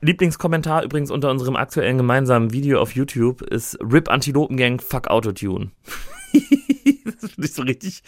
Lieblingskommentar 0.00 0.84
übrigens 0.84 1.10
unter 1.10 1.30
unserem 1.30 1.56
aktuellen 1.56 1.98
gemeinsamen 1.98 2.52
Video 2.52 2.80
auf 2.80 2.94
YouTube 2.94 3.42
ist 3.42 3.76
RIP 3.80 4.08
Antilopengang 4.08 4.80
Fuck 4.80 5.08
Autotune. 5.08 5.70
das 7.22 7.32
finde 7.32 7.48
ich 7.48 7.54
so 7.54 7.62
richtig. 7.62 8.02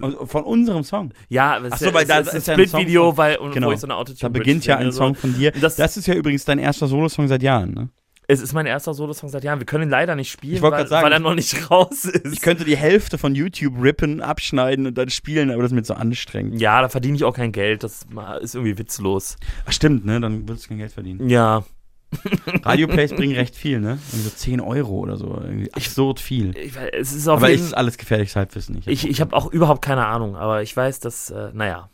Und 0.00 0.28
Von 0.28 0.44
unserem 0.44 0.84
Song. 0.84 1.12
Ja, 1.28 1.56
aber 1.56 1.66
es 1.66 1.72
Ach 1.72 1.76
ist 1.76 1.80
so, 1.80 1.86
ja, 1.86 1.94
weil 1.94 2.02
es 2.02 2.08
da 2.08 2.18
ist 2.18 2.48
ein 2.48 2.54
Split-Video, 2.54 3.16
weil 3.16 3.38
Genau. 3.52 3.68
wo 3.68 3.72
ich 3.72 3.80
so 3.80 3.86
eine 3.86 3.96
Autotune 3.96 4.18
Da 4.20 4.28
beginnt 4.28 4.66
ja 4.66 4.76
ein 4.76 4.92
Song 4.92 5.14
von 5.14 5.34
dir. 5.34 5.52
Das, 5.52 5.76
Das 5.76 5.96
ist 5.96 6.06
ja 6.06 6.14
übrigens 6.14 6.44
dein 6.44 6.58
erster 6.58 6.86
Solosong 6.86 7.28
seit 7.28 7.42
Jahren, 7.42 7.72
ne? 7.74 7.88
es 8.30 8.40
ist 8.40 8.52
mein 8.52 8.66
erster 8.66 8.94
Solosong 8.94 9.28
seit 9.28 9.42
Jahren. 9.42 9.58
Wir 9.58 9.66
können 9.66 9.84
ihn 9.84 9.90
leider 9.90 10.14
nicht 10.14 10.30
spielen, 10.30 10.62
weil, 10.62 10.86
sagen, 10.86 11.04
weil 11.04 11.12
er 11.12 11.18
noch 11.18 11.34
nicht 11.34 11.68
raus 11.70 12.04
ist. 12.04 12.32
Ich 12.32 12.40
könnte 12.40 12.64
die 12.64 12.76
Hälfte 12.76 13.18
von 13.18 13.34
YouTube 13.34 13.74
rippen, 13.82 14.20
abschneiden 14.20 14.86
und 14.86 14.96
dann 14.96 15.10
spielen, 15.10 15.50
aber 15.50 15.62
das 15.62 15.72
ist 15.72 15.74
mir 15.74 15.82
zu 15.82 15.96
anstrengend. 15.96 16.60
ja, 16.60 16.80
da 16.80 16.88
verdiene 16.88 17.16
ich 17.16 17.24
auch 17.24 17.34
kein 17.34 17.50
Geld. 17.50 17.82
Das 17.82 18.06
ist 18.40 18.54
irgendwie 18.54 18.78
witzlos. 18.78 19.36
Ach, 19.66 19.72
stimmt, 19.72 20.04
ne? 20.04 20.20
Dann 20.20 20.48
würdest 20.48 20.66
du 20.66 20.68
kein 20.68 20.78
Geld 20.78 20.92
verdienen. 20.92 21.28
Ja. 21.28 21.64
Radioplays 22.64 23.12
bringen 23.14 23.34
recht 23.34 23.54
viel, 23.54 23.80
ne? 23.80 23.98
Irgendwie 24.10 24.28
so 24.28 24.30
10 24.30 24.60
Euro 24.60 24.98
oder 24.98 25.16
so. 25.16 25.26
Irgendwie 25.42 25.72
absurd 25.72 26.20
viel. 26.20 26.56
Ich, 26.56 26.72
es 26.92 27.12
ist 27.12 27.28
auf 27.28 27.38
Aber 27.38 27.50
jeden 27.50 27.62
ist 27.62 27.72
alles 27.74 27.98
gefährliches 27.98 28.36
Halbwissen. 28.36 28.78
Ich, 28.78 28.86
Ich, 28.88 29.08
ich 29.08 29.20
habe 29.20 29.36
auch 29.36 29.50
überhaupt 29.52 29.82
keine 29.82 30.06
Ahnung, 30.06 30.36
aber 30.36 30.62
ich 30.62 30.76
weiß, 30.76 31.00
dass, 31.00 31.30
äh, 31.30 31.50
naja. 31.52 31.88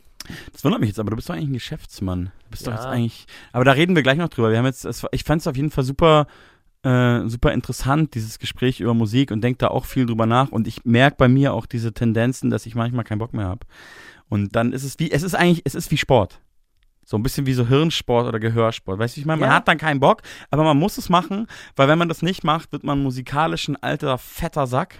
das 0.51 0.63
wundert 0.63 0.79
mich 0.81 0.89
jetzt, 0.89 0.99
aber 0.99 1.11
du 1.11 1.15
bist 1.15 1.29
doch 1.29 1.35
eigentlich 1.35 1.49
ein 1.49 1.53
Geschäftsmann. 1.53 2.31
Du 2.45 2.49
bist 2.51 2.65
doch 2.65 2.71
Ja. 2.71 2.77
jetzt 2.77 2.85
eigentlich. 2.87 3.25
Aber 3.51 3.63
da 3.65 3.71
reden 3.73 3.95
wir 3.95 4.03
gleich 4.03 4.17
noch 4.17 4.29
drüber. 4.29 4.49
Wir 4.51 4.57
haben 4.57 4.65
jetzt, 4.65 4.87
ich 5.11 5.23
fand 5.23 5.41
es 5.41 5.47
auf 5.47 5.55
jeden 5.55 5.71
Fall 5.71 5.83
super, 5.83 6.27
äh, 6.83 7.27
super 7.27 7.53
interessant, 7.53 8.15
dieses 8.15 8.39
Gespräch 8.39 8.79
über 8.79 8.93
Musik 8.93 9.31
und 9.31 9.41
denke 9.41 9.59
da 9.59 9.67
auch 9.67 9.85
viel 9.85 10.05
drüber 10.05 10.25
nach. 10.25 10.51
Und 10.51 10.67
ich 10.67 10.83
merke 10.85 11.17
bei 11.17 11.27
mir 11.27 11.53
auch 11.53 11.65
diese 11.67 11.93
Tendenzen, 11.93 12.49
dass 12.49 12.65
ich 12.65 12.75
manchmal 12.75 13.03
keinen 13.05 13.19
Bock 13.19 13.33
mehr 13.33 13.45
habe. 13.45 13.65
Und 14.29 14.55
dann 14.55 14.73
ist 14.73 14.83
es 14.83 14.99
wie, 14.99 15.11
es 15.11 15.23
ist 15.23 15.35
eigentlich, 15.35 15.61
es 15.65 15.75
ist 15.75 15.89
wie 15.91 15.97
Sport. 15.97 16.41
So 17.09 17.15
ein 17.17 17.23
bisschen 17.23 17.45
wie 17.45 17.53
so 17.53 17.65
Hirnsport 17.65 18.27
oder 18.27 18.37
Gehörsport. 18.37 18.99
Weißt 18.99 19.15
du, 19.15 19.17
wie 19.17 19.21
ich 19.21 19.25
meine? 19.25 19.39
Man 19.39 19.49
Ja. 19.49 19.55
hat 19.55 19.67
dann 19.69 19.77
keinen 19.77 20.01
Bock, 20.01 20.23
aber 20.51 20.65
man 20.65 20.77
muss 20.77 20.97
es 20.97 21.07
machen, 21.07 21.47
weil 21.77 21.87
wenn 21.87 21.97
man 21.97 22.09
das 22.09 22.21
nicht 22.21 22.43
macht, 22.43 22.73
wird 22.73 22.83
man 22.83 23.01
musikalisch 23.01 23.69
ein 23.69 23.77
alter, 23.81 24.17
fetter 24.17 24.67
Sack. 24.67 24.95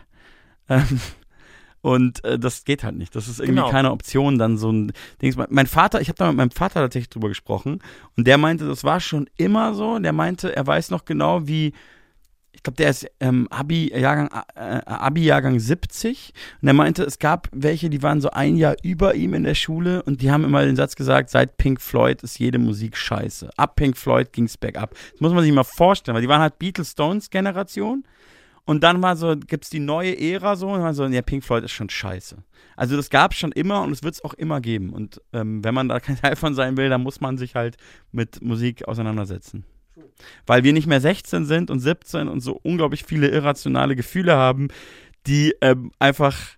Ähm, 0.70 1.02
und 1.82 2.24
äh, 2.24 2.40
das 2.40 2.64
geht 2.64 2.86
halt 2.86 2.96
nicht. 2.96 3.14
Das 3.14 3.28
ist 3.28 3.40
irgendwie 3.42 3.60
Genau. 3.60 3.72
keine 3.72 3.92
Option, 3.92 4.38
dann 4.40 4.58
so 4.58 4.72
ein 4.72 4.94
Dings. 5.22 5.36
Mein- 5.36 5.48
Mein 5.50 5.68
Vater, 5.68 6.00
ich 6.00 6.08
habe 6.08 6.18
da 6.18 6.28
mit 6.28 6.38
meinem 6.38 6.52
Vater 6.52 6.80
tatsächlich 6.80 7.10
drüber 7.10 7.28
gesprochen 7.28 7.80
und 8.16 8.26
der 8.26 8.38
meinte, 8.38 8.66
das 8.66 8.86
war 8.86 9.02
schon 9.02 9.30
immer 9.36 9.74
so. 9.74 10.00
Der 10.00 10.14
meinte, 10.14 10.56
er 10.56 10.66
weiß 10.66 10.92
noch 10.92 11.04
genau, 11.04 11.46
wie 11.46 11.74
ich 12.58 12.64
glaube, 12.64 12.78
der 12.78 12.90
ist 12.90 13.06
ähm, 13.20 13.48
Abi-Jahrgang 13.52 14.30
äh, 14.56 14.82
Abi-Jahrgang 14.86 15.60
70 15.60 16.34
und 16.60 16.68
er 16.68 16.74
meinte, 16.74 17.04
es 17.04 17.20
gab 17.20 17.48
welche, 17.52 17.92
die 17.92 18.02
waren 18.02 18.20
so 18.20 18.32
ein 18.32 18.58
Jahr 18.58 18.76
über 18.82 19.14
ihm 19.14 19.36
in 19.36 19.44
der 19.44 19.54
Schule 19.54 20.02
und 20.02 20.24
die 20.24 20.32
haben 20.32 20.44
immer 20.44 20.66
den 20.66 20.76
Satz 20.76 20.96
gesagt, 20.96 21.30
seit 21.30 21.58
Pink 21.58 21.80
Floyd 21.80 22.24
ist 22.24 22.40
jede 22.40 22.58
Musik 22.58 22.98
scheiße. 22.98 23.52
Ab 23.58 23.76
Pink 23.76 23.96
Floyd 23.96 24.34
ging's 24.34 24.58
bergab. 24.58 24.96
Das 25.12 25.22
muss 25.22 25.34
man 25.34 25.44
sich 25.44 25.54
mal 25.54 25.64
vorstellen, 25.64 26.16
weil 26.16 26.24
die 26.24 26.28
waren 26.28 26.42
halt 26.42 26.58
Beatles-Stones-Generation 26.58 28.04
und 28.66 28.84
dann 28.84 29.04
war 29.04 29.16
so, 29.16 29.36
gibt's 29.38 29.70
die 29.70 29.80
neue 29.80 30.20
Ära 30.20 30.56
so 30.56 30.70
und 30.70 30.82
dann 30.82 30.96
so, 30.96 31.06
ja, 31.06 31.22
Pink 31.22 31.44
Floyd 31.44 31.64
ist 31.64 31.74
schon 31.74 31.92
scheiße. 31.92 32.38
Also 32.76 32.98
das 32.98 33.12
gab's 33.12 33.38
schon 33.38 33.52
immer 33.52 33.84
und 33.84 33.92
es 33.92 34.02
wird's 34.02 34.24
auch 34.24 34.34
immer 34.34 34.62
geben 34.62 34.94
und 34.94 35.22
ähm, 35.32 35.64
wenn 35.64 35.76
man 35.76 35.90
da 35.90 36.00
kein 36.00 36.18
Teil 36.22 36.36
von 36.36 36.56
sein 36.56 36.76
will, 36.76 36.90
dann 36.90 37.04
muss 37.04 37.22
man 37.22 37.38
sich 37.38 37.54
halt 37.54 37.78
mit 38.12 38.42
Musik 38.42 38.88
auseinandersetzen 38.88 39.64
weil 40.46 40.64
wir 40.64 40.74
nicht 40.74 40.88
mehr 40.88 41.02
16 41.02 41.46
sind 41.46 41.72
und 41.72 41.80
17 41.80 42.28
und 42.28 42.42
so 42.42 42.60
unglaublich 42.64 43.04
viele 43.04 43.30
irrationale 43.30 43.96
Gefühle 43.96 44.36
haben, 44.36 44.70
die 45.26 45.56
ähm, 45.62 45.92
einfach 46.00 46.58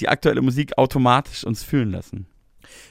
die 0.00 0.08
aktuelle 0.08 0.42
Musik 0.42 0.76
automatisch 0.78 1.44
uns 1.44 1.62
fühlen 1.62 1.90
lassen. 1.90 2.26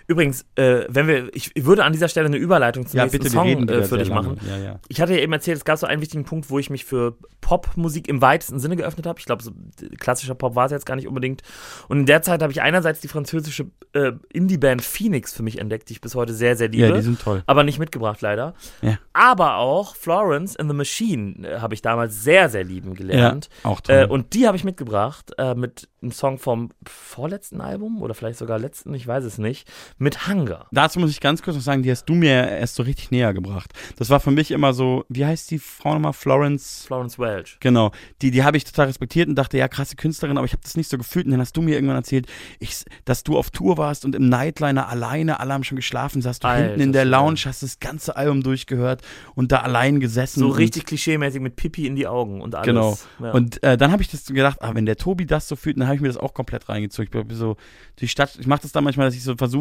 Übrigens, 0.08 0.46
äh, 0.56 0.86
wenn 0.90 1.08
wir, 1.08 1.34
ich 1.34 1.52
würde 1.56 1.84
an 1.84 1.94
dieser 1.94 2.08
Stelle 2.08 2.28
eine 2.28 2.38
Überleitung 2.38 2.86
zum 2.86 3.00
nächsten 3.00 3.30
Song 3.30 3.68
äh, 3.70 3.84
für 3.84 3.98
dich 3.98 4.10
machen. 4.10 4.38
Ja, 4.48 4.58
ja. 4.58 4.80
Ich 4.88 5.02
hatte 5.02 5.14
ja 5.14 5.20
eben 5.20 5.34
erzählt, 5.34 5.58
es 5.58 5.66
gab 5.66 5.78
so 5.78 5.88
einen 5.88 6.02
wichtigen 6.02 6.26
Punkt, 6.26 6.50
wo 6.50 6.60
ich 6.60 6.70
mich 6.70 6.86
für 6.86 7.16
Popmusik 7.42 8.08
im 8.08 8.22
weitesten 8.22 8.60
Sinne 8.60 8.76
geöffnet 8.76 9.06
habe. 9.06 9.20
Ich 9.20 9.26
glaube, 9.26 9.44
so 9.44 9.52
klassischer 9.98 10.36
Pop 10.36 10.56
war 10.56 10.66
es 10.66 10.72
jetzt 10.72 10.86
gar 10.86 10.96
nicht 10.96 11.08
unbedingt. 11.08 11.42
Und 11.88 12.00
in 12.00 12.06
der 12.06 12.22
Zeit 12.22 12.42
habe 12.42 12.52
ich 12.52 12.62
einerseits 12.62 13.00
die 13.00 13.08
französische 13.08 13.68
äh, 13.94 14.14
Indie-Band 14.32 14.82
Phoenix 14.82 15.34
für 15.34 15.44
mich 15.44 15.60
entdeckt, 15.60 15.90
die 15.90 15.94
ich 15.94 16.02
bis 16.02 16.16
heute 16.16 16.34
sehr, 16.34 16.56
sehr 16.56 16.70
liebe. 16.70 16.88
ja, 16.88 16.96
die 16.96 17.02
sind 17.02 17.22
toll. 17.22 17.44
aber 17.46 17.64
nicht 17.64 17.80
mitgebracht 17.80 18.22
leider. 18.22 18.54
Ja. 18.82 18.98
Aber 19.14 19.58
auch 19.58 19.96
Florence 19.96 20.56
and 20.58 20.70
the 20.70 20.76
Machine 20.76 21.48
äh, 21.48 21.60
habe 21.60 21.74
ich 21.74 21.82
damals 21.82 22.24
sehr, 22.24 22.50
sehr 22.50 22.64
lieben 22.64 22.96
gelernt. 22.96 23.50
Auch 23.64 23.82
toll. 23.82 23.96
Äh, 23.96 24.06
und 24.06 24.34
die 24.34 24.48
habe 24.48 24.58
ich 24.58 24.64
mitgebracht 24.64 25.32
äh, 25.38 25.56
mit 25.56 25.90
einem 26.02 26.12
Song 26.12 26.38
vom 26.38 26.70
vorletzten 26.88 27.62
Album 27.62 28.02
oder 28.02 28.14
vielleicht 28.14 28.40
sogar 28.40 28.60
letzten, 28.60 28.94
ich 28.94 29.08
weiß 29.08 29.24
es 29.24 29.38
nicht, 29.38 29.63
mit 29.98 30.28
Hunger. 30.28 30.66
Dazu 30.72 31.00
muss 31.00 31.12
ich 31.12 31.22
ganz 31.22 31.42
kurz 31.42 31.56
noch 31.56 31.64
sagen, 31.64 31.84
die 31.84 31.92
hast 31.92 32.06
du 32.06 32.16
mir 32.16 32.50
erst 32.50 32.76
so 32.76 32.84
richtig 32.84 33.12
näher 33.12 33.34
gebracht. 33.34 33.72
Das 33.98 34.10
war 34.10 34.20
für 34.20 34.32
mich 34.32 34.52
immer 34.52 34.74
so, 34.74 35.06
wie 35.08 35.26
heißt 35.26 35.50
die 35.52 35.60
Frau 35.60 35.94
nochmal? 35.94 36.14
Florence. 36.14 36.84
Florence 36.86 37.20
Welch. 37.20 37.58
Genau, 37.60 37.92
die, 38.22 38.32
die 38.32 38.44
habe 38.44 38.58
ich 38.58 38.64
total 38.64 38.88
respektiert 38.88 39.30
und 39.30 39.36
dachte, 39.36 39.58
ja, 39.58 39.68
krasse 39.68 39.96
Künstlerin, 39.96 40.38
aber 40.38 40.46
ich 40.46 40.54
habe 40.54 40.64
das 40.64 40.76
nicht 40.76 40.90
so 40.90 40.98
gefühlt. 40.98 41.26
Und 41.26 41.32
dann 41.32 41.42
hast 41.42 41.56
du 41.56 41.62
mir 41.62 41.76
irgendwann 41.76 41.96
erzählt, 41.96 42.28
ich, 42.60 42.84
dass 43.06 43.24
du 43.24 43.38
auf 43.38 43.50
Tour 43.50 43.78
warst 43.78 44.04
und 44.04 44.16
im 44.16 44.28
Nightliner 44.28 44.90
alleine, 44.90 45.40
alle 45.40 45.54
haben 45.54 45.64
schon 45.64 45.78
geschlafen, 45.78 46.22
saßt 46.22 46.44
du 46.44 46.48
Alter, 46.48 46.66
hinten 46.66 46.82
in 46.82 46.92
der. 46.92 47.14
Lounge, 47.14 47.42
hast 47.46 47.64
das 47.64 47.80
ganze 47.80 48.16
Album 48.16 48.42
durchgehört 48.42 49.02
und 49.36 49.52
da 49.52 49.58
allein 49.58 50.00
gesessen. 50.00 50.40
So 50.40 50.50
richtig 50.50 50.86
klischeemäßig 50.86 51.42
mit 51.42 51.56
Pipi 51.56 51.86
in 51.86 51.96
die 51.96 52.08
Augen 52.08 52.42
und 52.42 52.56
alles. 52.56 52.66
Genau. 52.66 52.98
Ja. 53.22 53.32
Und 53.32 53.62
äh, 53.64 53.78
dann 53.78 53.92
habe 53.92 54.02
ich 54.02 54.10
das 54.10 54.26
gedacht, 54.26 54.62
ah, 54.62 54.72
wenn 54.74 54.86
der 54.86 54.98
Tobi 54.98 55.26
das 55.26 55.48
so 55.48 55.56
fühlt, 55.56 55.78
dann 55.78 55.86
habe 55.86 55.96
ich 55.96 56.02
mir 56.02 56.08
das 56.08 56.18
auch 56.18 56.34
komplett 56.34 56.70
reingezogen. 56.70 57.10
Ich 57.14 57.28
bin 57.28 57.38
so 57.38 57.58
die 58.00 58.08
Stadt, 58.08 58.36
ich 58.40 58.48
mache 58.48 58.64
das 58.64 58.72
dann 58.72 58.84
manchmal, 58.84 59.08
dass 59.08 59.16
ich 59.16 59.24
so 59.24 59.36
versuche, 59.36 59.53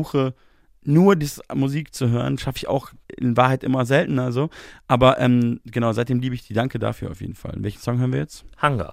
nur 0.84 1.16
die 1.16 1.28
Musik 1.54 1.94
zu 1.94 2.10
hören. 2.10 2.38
Schaffe 2.38 2.58
ich 2.58 2.68
auch 2.68 2.90
in 3.16 3.36
Wahrheit 3.36 3.64
immer 3.64 3.84
seltener 3.84 4.32
so. 4.32 4.50
Aber 4.86 5.18
ähm, 5.20 5.60
genau, 5.64 5.92
seitdem 5.92 6.20
liebe 6.20 6.34
ich 6.34 6.46
die. 6.46 6.54
Danke 6.54 6.78
dafür 6.78 7.10
auf 7.10 7.20
jeden 7.20 7.34
Fall. 7.34 7.54
Welchen 7.58 7.80
Song 7.80 7.98
hören 7.98 8.12
wir 8.12 8.20
jetzt? 8.20 8.44
Hunger. 8.60 8.92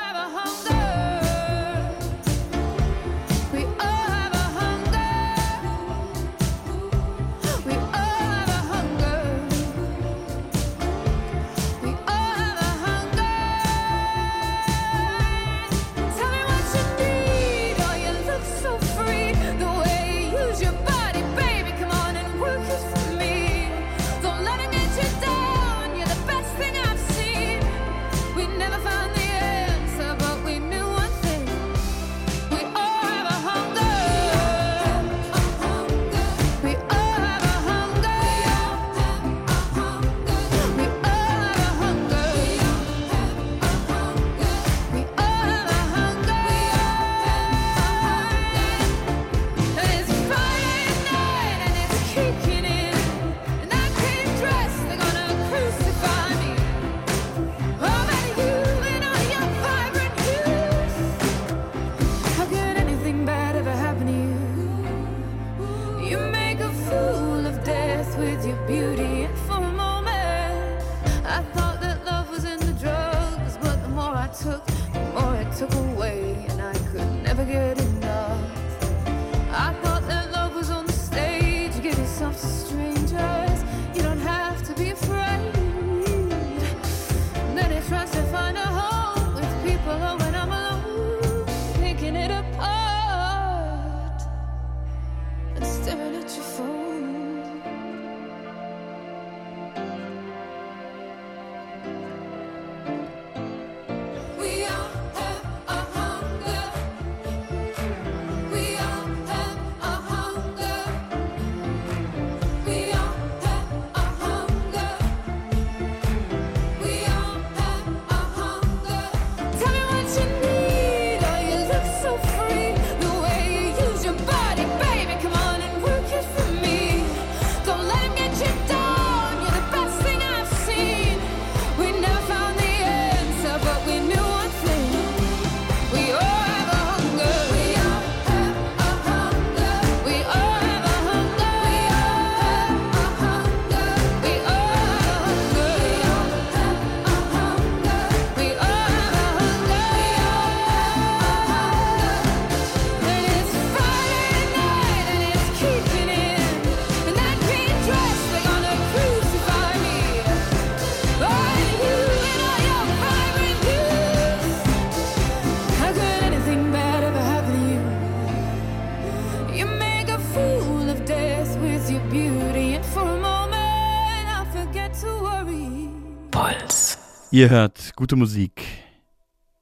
Ihr 177.33 177.49
hört 177.49 177.95
gute 177.95 178.17
Musik. 178.17 178.61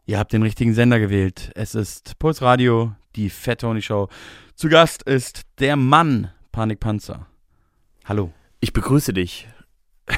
Ihr 0.07 0.17
habt 0.17 0.33
den 0.33 0.41
richtigen 0.41 0.73
Sender 0.73 0.99
gewählt. 0.99 1.51
Es 1.53 1.75
ist 1.75 2.17
Puls 2.17 2.41
Radio, 2.41 2.93
die 3.15 3.29
Fat 3.29 3.61
Tony 3.61 3.83
Show. 3.83 4.09
Zu 4.55 4.69
Gast 4.69 5.03
ist 5.03 5.43
der 5.59 5.75
Mann 5.75 6.31
Panikpanzer. 6.51 7.27
Hallo. 8.05 8.33
Ich 8.59 8.73
begrüße 8.73 9.13
dich. 9.13 9.47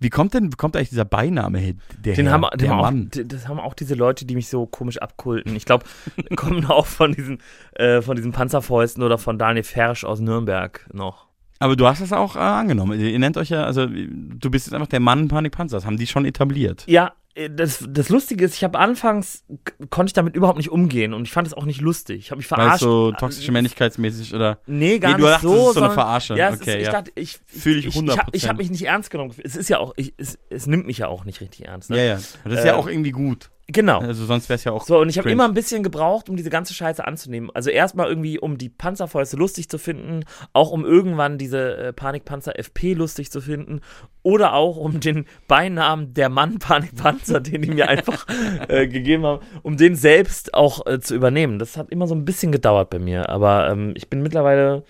Wie 0.00 0.10
kommt 0.10 0.34
denn, 0.34 0.50
kommt 0.50 0.76
eigentlich 0.76 0.90
dieser 0.90 1.06
Beiname 1.06 1.60
hin? 1.60 1.80
Der 1.96 2.14
Den 2.14 2.26
Herr, 2.26 2.34
haben, 2.34 2.58
der 2.58 2.68
haben 2.68 3.08
auch, 3.08 3.24
das 3.24 3.48
haben 3.48 3.58
auch 3.58 3.72
diese 3.72 3.94
Leute, 3.94 4.26
die 4.26 4.34
mich 4.34 4.48
so 4.50 4.66
komisch 4.66 4.98
abkulten. 4.98 5.56
Ich 5.56 5.64
glaube, 5.64 5.86
kommen 6.36 6.66
auch 6.66 6.84
von 6.84 7.14
diesen, 7.14 7.38
äh, 7.72 8.02
von 8.02 8.16
diesen 8.16 8.32
Panzerfäusten 8.32 9.02
oder 9.02 9.16
von 9.16 9.38
Daniel 9.38 9.64
Fersch 9.64 10.04
aus 10.04 10.20
Nürnberg 10.20 10.86
noch. 10.92 11.31
Aber 11.62 11.76
du 11.76 11.86
hast 11.86 12.00
das 12.02 12.12
auch 12.12 12.34
äh, 12.36 12.40
angenommen. 12.40 12.98
Ihr 13.00 13.18
nennt 13.18 13.36
euch 13.36 13.50
ja, 13.50 13.64
also 13.64 13.86
du 13.86 14.50
bist 14.50 14.66
jetzt 14.66 14.74
einfach 14.74 14.88
der 14.88 15.00
Mann 15.00 15.28
Panikpanzer. 15.28 15.76
Das 15.76 15.86
haben 15.86 15.96
die 15.96 16.06
schon 16.08 16.24
etabliert. 16.24 16.82
Ja, 16.88 17.12
äh, 17.34 17.48
das, 17.48 17.84
das 17.88 18.08
Lustige 18.08 18.44
ist, 18.44 18.54
ich 18.54 18.64
habe 18.64 18.78
anfangs, 18.78 19.44
konnte 19.90 20.10
ich 20.10 20.12
damit 20.12 20.34
überhaupt 20.34 20.58
nicht 20.58 20.70
umgehen 20.70 21.14
und 21.14 21.22
ich 21.22 21.30
fand 21.32 21.46
es 21.46 21.54
auch 21.54 21.64
nicht 21.64 21.80
lustig. 21.80 22.18
Ich 22.18 22.30
habe 22.30 22.38
mich 22.38 22.46
verarscht. 22.48 22.80
so 22.80 23.12
toxische 23.12 23.52
Männlichkeitsmäßig 23.52 24.34
oder. 24.34 24.58
Nee, 24.66 24.98
gar 24.98 25.12
Nee, 25.12 25.16
du 25.18 25.22
nicht 25.22 25.34
dachtest, 25.34 25.42
so. 25.52 25.60
es 25.62 25.68
ist 25.68 25.74
so 25.74 25.82
eine 25.84 25.94
Verarsche. 25.94 26.36
Ja, 26.36 26.48
Okay, 26.52 26.70
ist, 26.72 26.76
ich 26.80 26.86
ja. 26.86 26.90
dachte, 26.92 27.12
ich, 27.14 27.38
Fühl 27.46 27.78
ich 27.78 27.86
ich, 27.86 27.96
ich, 27.96 28.08
habe 28.18 28.32
100%. 28.32 28.48
hab 28.48 28.56
mich 28.58 28.70
nicht 28.70 28.86
ernst 28.86 29.10
genommen. 29.10 29.32
Es 29.42 29.54
ist 29.54 29.68
ja 29.68 29.78
auch, 29.78 29.92
ich, 29.96 30.14
es, 30.16 30.38
es 30.50 30.66
nimmt 30.66 30.86
mich 30.86 30.98
ja 30.98 31.06
auch 31.08 31.24
nicht 31.24 31.40
richtig 31.40 31.66
ernst. 31.66 31.90
Ne? 31.90 31.98
Ja, 31.98 32.02
ja. 32.04 32.14
Das 32.44 32.52
ist 32.58 32.64
ja 32.64 32.72
Äh, 32.72 32.76
auch 32.76 32.88
irgendwie 32.88 33.12
gut. 33.12 33.50
Genau. 33.72 34.00
Also 34.00 34.26
sonst 34.26 34.48
wäre 34.48 34.56
es 34.56 34.64
ja 34.64 34.72
auch. 34.72 34.84
So, 34.84 34.98
und 35.00 35.08
ich 35.08 35.18
habe 35.18 35.30
immer 35.30 35.44
ein 35.44 35.54
bisschen 35.54 35.82
gebraucht, 35.82 36.28
um 36.28 36.36
diese 36.36 36.50
ganze 36.50 36.74
Scheiße 36.74 37.04
anzunehmen. 37.06 37.50
Also 37.54 37.70
erstmal 37.70 38.08
irgendwie, 38.08 38.38
um 38.38 38.58
die 38.58 38.68
Panzerfäuste 38.68 39.36
lustig 39.36 39.68
zu 39.68 39.78
finden, 39.78 40.24
auch 40.52 40.70
um 40.70 40.84
irgendwann 40.84 41.38
diese 41.38 41.76
äh, 41.76 41.92
Panikpanzer 41.92 42.58
FP 42.58 42.94
lustig 42.94 43.30
zu 43.30 43.40
finden 43.40 43.80
oder 44.22 44.52
auch 44.54 44.76
um 44.76 45.00
den 45.00 45.24
Beinamen 45.48 46.14
der 46.14 46.28
Mann 46.28 46.58
Panikpanzer, 46.58 47.40
den 47.40 47.62
die 47.62 47.70
mir 47.70 47.88
einfach 47.88 48.26
äh, 48.68 48.86
gegeben 48.86 49.24
haben, 49.26 49.44
um 49.62 49.76
den 49.76 49.96
selbst 49.96 50.54
auch 50.54 50.86
äh, 50.86 51.00
zu 51.00 51.14
übernehmen. 51.14 51.58
Das 51.58 51.76
hat 51.76 51.90
immer 51.90 52.06
so 52.06 52.14
ein 52.14 52.24
bisschen 52.24 52.52
gedauert 52.52 52.90
bei 52.90 52.98
mir, 52.98 53.28
aber 53.28 53.68
ähm, 53.70 53.94
ich 53.96 54.08
bin 54.10 54.22
mittlerweile, 54.22 54.84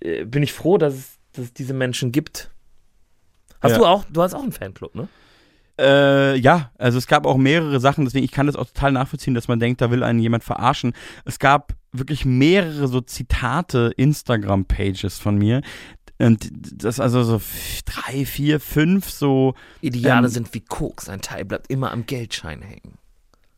äh, 0.00 0.24
bin 0.24 0.42
ich 0.42 0.52
froh, 0.52 0.78
dass 0.78 0.94
es, 0.94 1.18
dass 1.32 1.44
es 1.46 1.52
diese 1.54 1.74
Menschen 1.74 2.12
gibt. 2.12 2.50
Hast 3.60 3.72
Ja. 3.72 3.78
du 3.78 3.86
auch, 3.86 4.04
du 4.12 4.22
hast 4.22 4.34
auch 4.34 4.42
einen 4.42 4.52
Fanclub, 4.52 4.94
ne? 4.94 5.08
Äh, 5.78 6.36
ja, 6.38 6.70
also 6.78 6.96
es 6.96 7.06
gab 7.06 7.26
auch 7.26 7.36
mehrere 7.36 7.80
Sachen, 7.80 8.04
deswegen 8.04 8.24
ich 8.24 8.32
kann 8.32 8.46
das 8.46 8.56
auch 8.56 8.66
total 8.66 8.92
nachvollziehen, 8.92 9.34
dass 9.34 9.48
man 9.48 9.60
denkt, 9.60 9.80
da 9.80 9.90
will 9.90 10.02
einen 10.02 10.20
jemand 10.20 10.42
verarschen. 10.42 10.94
Es 11.24 11.38
gab 11.38 11.74
wirklich 11.92 12.24
mehrere 12.24 12.88
so 12.88 13.00
Zitate 13.00 13.92
Instagram-Pages 13.96 15.18
von 15.18 15.36
mir. 15.36 15.60
Und 16.18 16.50
das 16.52 16.98
also 16.98 17.22
so 17.22 17.42
drei, 17.84 18.24
vier, 18.24 18.58
fünf 18.58 19.10
so. 19.10 19.54
Ideale 19.82 20.28
Ähm, 20.28 20.32
sind 20.32 20.54
wie 20.54 20.60
Koks, 20.60 21.10
ein 21.10 21.20
Teil 21.20 21.44
bleibt 21.44 21.70
immer 21.70 21.92
am 21.92 22.06
Geldschein 22.06 22.62
hängen. 22.62 22.96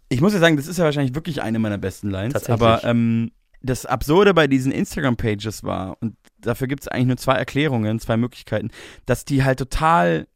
Ich 0.08 0.20
muss 0.20 0.32
ja 0.32 0.40
sagen, 0.40 0.56
das 0.56 0.66
ist 0.66 0.78
ja 0.78 0.84
wahrscheinlich 0.84 1.14
wirklich 1.14 1.42
eine 1.42 1.58
meiner 1.58 1.78
besten 1.78 2.10
Lines. 2.10 2.48
Aber 2.48 2.82
ähm, 2.82 3.30
das 3.62 3.86
Absurde 3.86 4.34
bei 4.34 4.48
diesen 4.48 4.72
Instagram-Pages 4.72 5.62
war, 5.62 5.98
und 6.00 6.16
dafür 6.40 6.66
gibt 6.66 6.82
es 6.82 6.88
eigentlich 6.88 7.06
nur 7.06 7.16
zwei 7.16 7.34
Erklärungen, 7.34 8.00
zwei 8.00 8.16
Möglichkeiten, 8.16 8.70
dass 9.06 9.24
die 9.24 9.44
halt 9.44 9.58
total. 9.58 10.26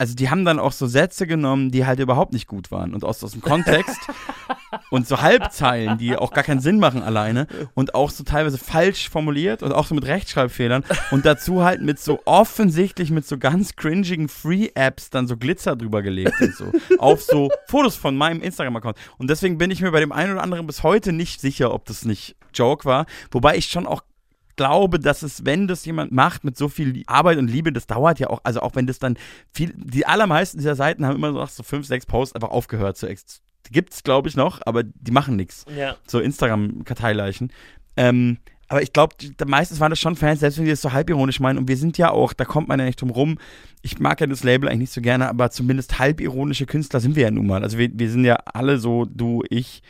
Also 0.00 0.14
die 0.14 0.30
haben 0.30 0.44
dann 0.44 0.60
auch 0.60 0.70
so 0.70 0.86
Sätze 0.86 1.26
genommen, 1.26 1.72
die 1.72 1.84
halt 1.84 1.98
überhaupt 1.98 2.32
nicht 2.32 2.46
gut 2.46 2.70
waren 2.70 2.94
und 2.94 3.04
aus, 3.04 3.22
aus 3.24 3.32
dem 3.32 3.40
Kontext 3.40 3.98
und 4.90 5.08
so 5.08 5.20
Halbzeilen, 5.20 5.98
die 5.98 6.16
auch 6.16 6.32
gar 6.32 6.44
keinen 6.44 6.60
Sinn 6.60 6.78
machen 6.78 7.02
alleine 7.02 7.48
und 7.74 7.96
auch 7.96 8.10
so 8.10 8.22
teilweise 8.22 8.58
falsch 8.58 9.10
formuliert 9.10 9.64
und 9.64 9.72
auch 9.72 9.86
so 9.86 9.96
mit 9.96 10.06
Rechtschreibfehlern 10.06 10.84
und 11.10 11.26
dazu 11.26 11.64
halt 11.64 11.82
mit 11.82 11.98
so 11.98 12.20
offensichtlich 12.26 13.10
mit 13.10 13.26
so 13.26 13.38
ganz 13.38 13.74
cringigen 13.74 14.28
Free-Apps 14.28 15.10
dann 15.10 15.26
so 15.26 15.36
Glitzer 15.36 15.74
drüber 15.74 16.02
gelegt 16.02 16.40
und 16.40 16.54
so. 16.54 16.70
Auf 16.98 17.20
so 17.20 17.50
Fotos 17.66 17.96
von 17.96 18.16
meinem 18.16 18.40
Instagram-Account. 18.40 18.96
Und 19.18 19.28
deswegen 19.30 19.58
bin 19.58 19.72
ich 19.72 19.80
mir 19.80 19.90
bei 19.90 20.00
dem 20.00 20.12
einen 20.12 20.32
oder 20.32 20.44
anderen 20.44 20.68
bis 20.68 20.84
heute 20.84 21.12
nicht 21.12 21.40
sicher, 21.40 21.74
ob 21.74 21.86
das 21.86 22.04
nicht 22.04 22.36
Joke 22.54 22.84
war, 22.84 23.06
wobei 23.32 23.56
ich 23.56 23.66
schon 23.66 23.86
auch 23.86 24.02
glaube, 24.58 25.00
dass 25.00 25.22
es, 25.22 25.46
wenn 25.46 25.66
das 25.66 25.86
jemand 25.86 26.12
macht 26.12 26.44
mit 26.44 26.58
so 26.58 26.68
viel 26.68 27.02
Arbeit 27.06 27.38
und 27.38 27.48
Liebe, 27.48 27.72
das 27.72 27.86
dauert 27.86 28.18
ja 28.18 28.28
auch, 28.28 28.40
also 28.44 28.60
auch 28.60 28.74
wenn 28.74 28.86
das 28.86 28.98
dann 28.98 29.16
viel, 29.50 29.72
die 29.74 30.04
allermeisten 30.04 30.58
dieser 30.58 30.74
Seiten 30.74 31.06
haben 31.06 31.16
immer 31.16 31.32
so 31.32 31.38
nach 31.38 31.48
so 31.48 31.62
fünf, 31.62 31.86
sechs 31.86 32.04
Posts 32.04 32.34
einfach 32.34 32.50
aufgehört 32.50 32.98
zu 32.98 33.06
ex 33.06 33.40
Gibt's, 33.70 34.02
glaube 34.02 34.28
ich, 34.28 34.36
noch, 34.36 34.60
aber 34.64 34.82
die 34.82 35.10
machen 35.10 35.36
nichts. 35.36 35.66
Ja. 35.76 35.96
So 36.06 36.20
Instagram-Karteileichen. 36.20 37.52
Ähm, 37.98 38.38
aber 38.68 38.82
ich 38.82 38.94
glaube, 38.94 39.14
meistens 39.46 39.80
waren 39.80 39.90
das 39.90 39.98
schon 39.98 40.16
Fans, 40.16 40.40
selbst 40.40 40.58
wenn 40.58 40.64
die 40.64 40.70
das 40.70 40.80
so 40.80 40.92
halbironisch 40.92 41.40
meinen. 41.40 41.58
Und 41.58 41.68
wir 41.68 41.76
sind 41.76 41.98
ja 41.98 42.10
auch, 42.10 42.32
da 42.32 42.46
kommt 42.46 42.68
man 42.68 42.78
ja 42.78 42.86
nicht 42.86 43.00
drum 43.00 43.10
rum. 43.10 43.38
Ich 43.82 43.98
mag 43.98 44.20
ja 44.20 44.26
das 44.26 44.44
Label 44.44 44.68
eigentlich 44.68 44.80
nicht 44.80 44.92
so 44.92 45.00
gerne, 45.00 45.28
aber 45.28 45.50
zumindest 45.50 45.98
halbironische 45.98 46.64
Künstler 46.64 47.00
sind 47.00 47.16
wir 47.16 47.24
ja 47.24 47.30
nun 47.30 47.46
mal. 47.46 47.62
Also 47.62 47.76
wir, 47.76 47.90
wir 47.92 48.10
sind 48.10 48.24
ja 48.24 48.36
alle 48.46 48.78
so, 48.78 49.04
du, 49.04 49.42
ich, 49.50 49.82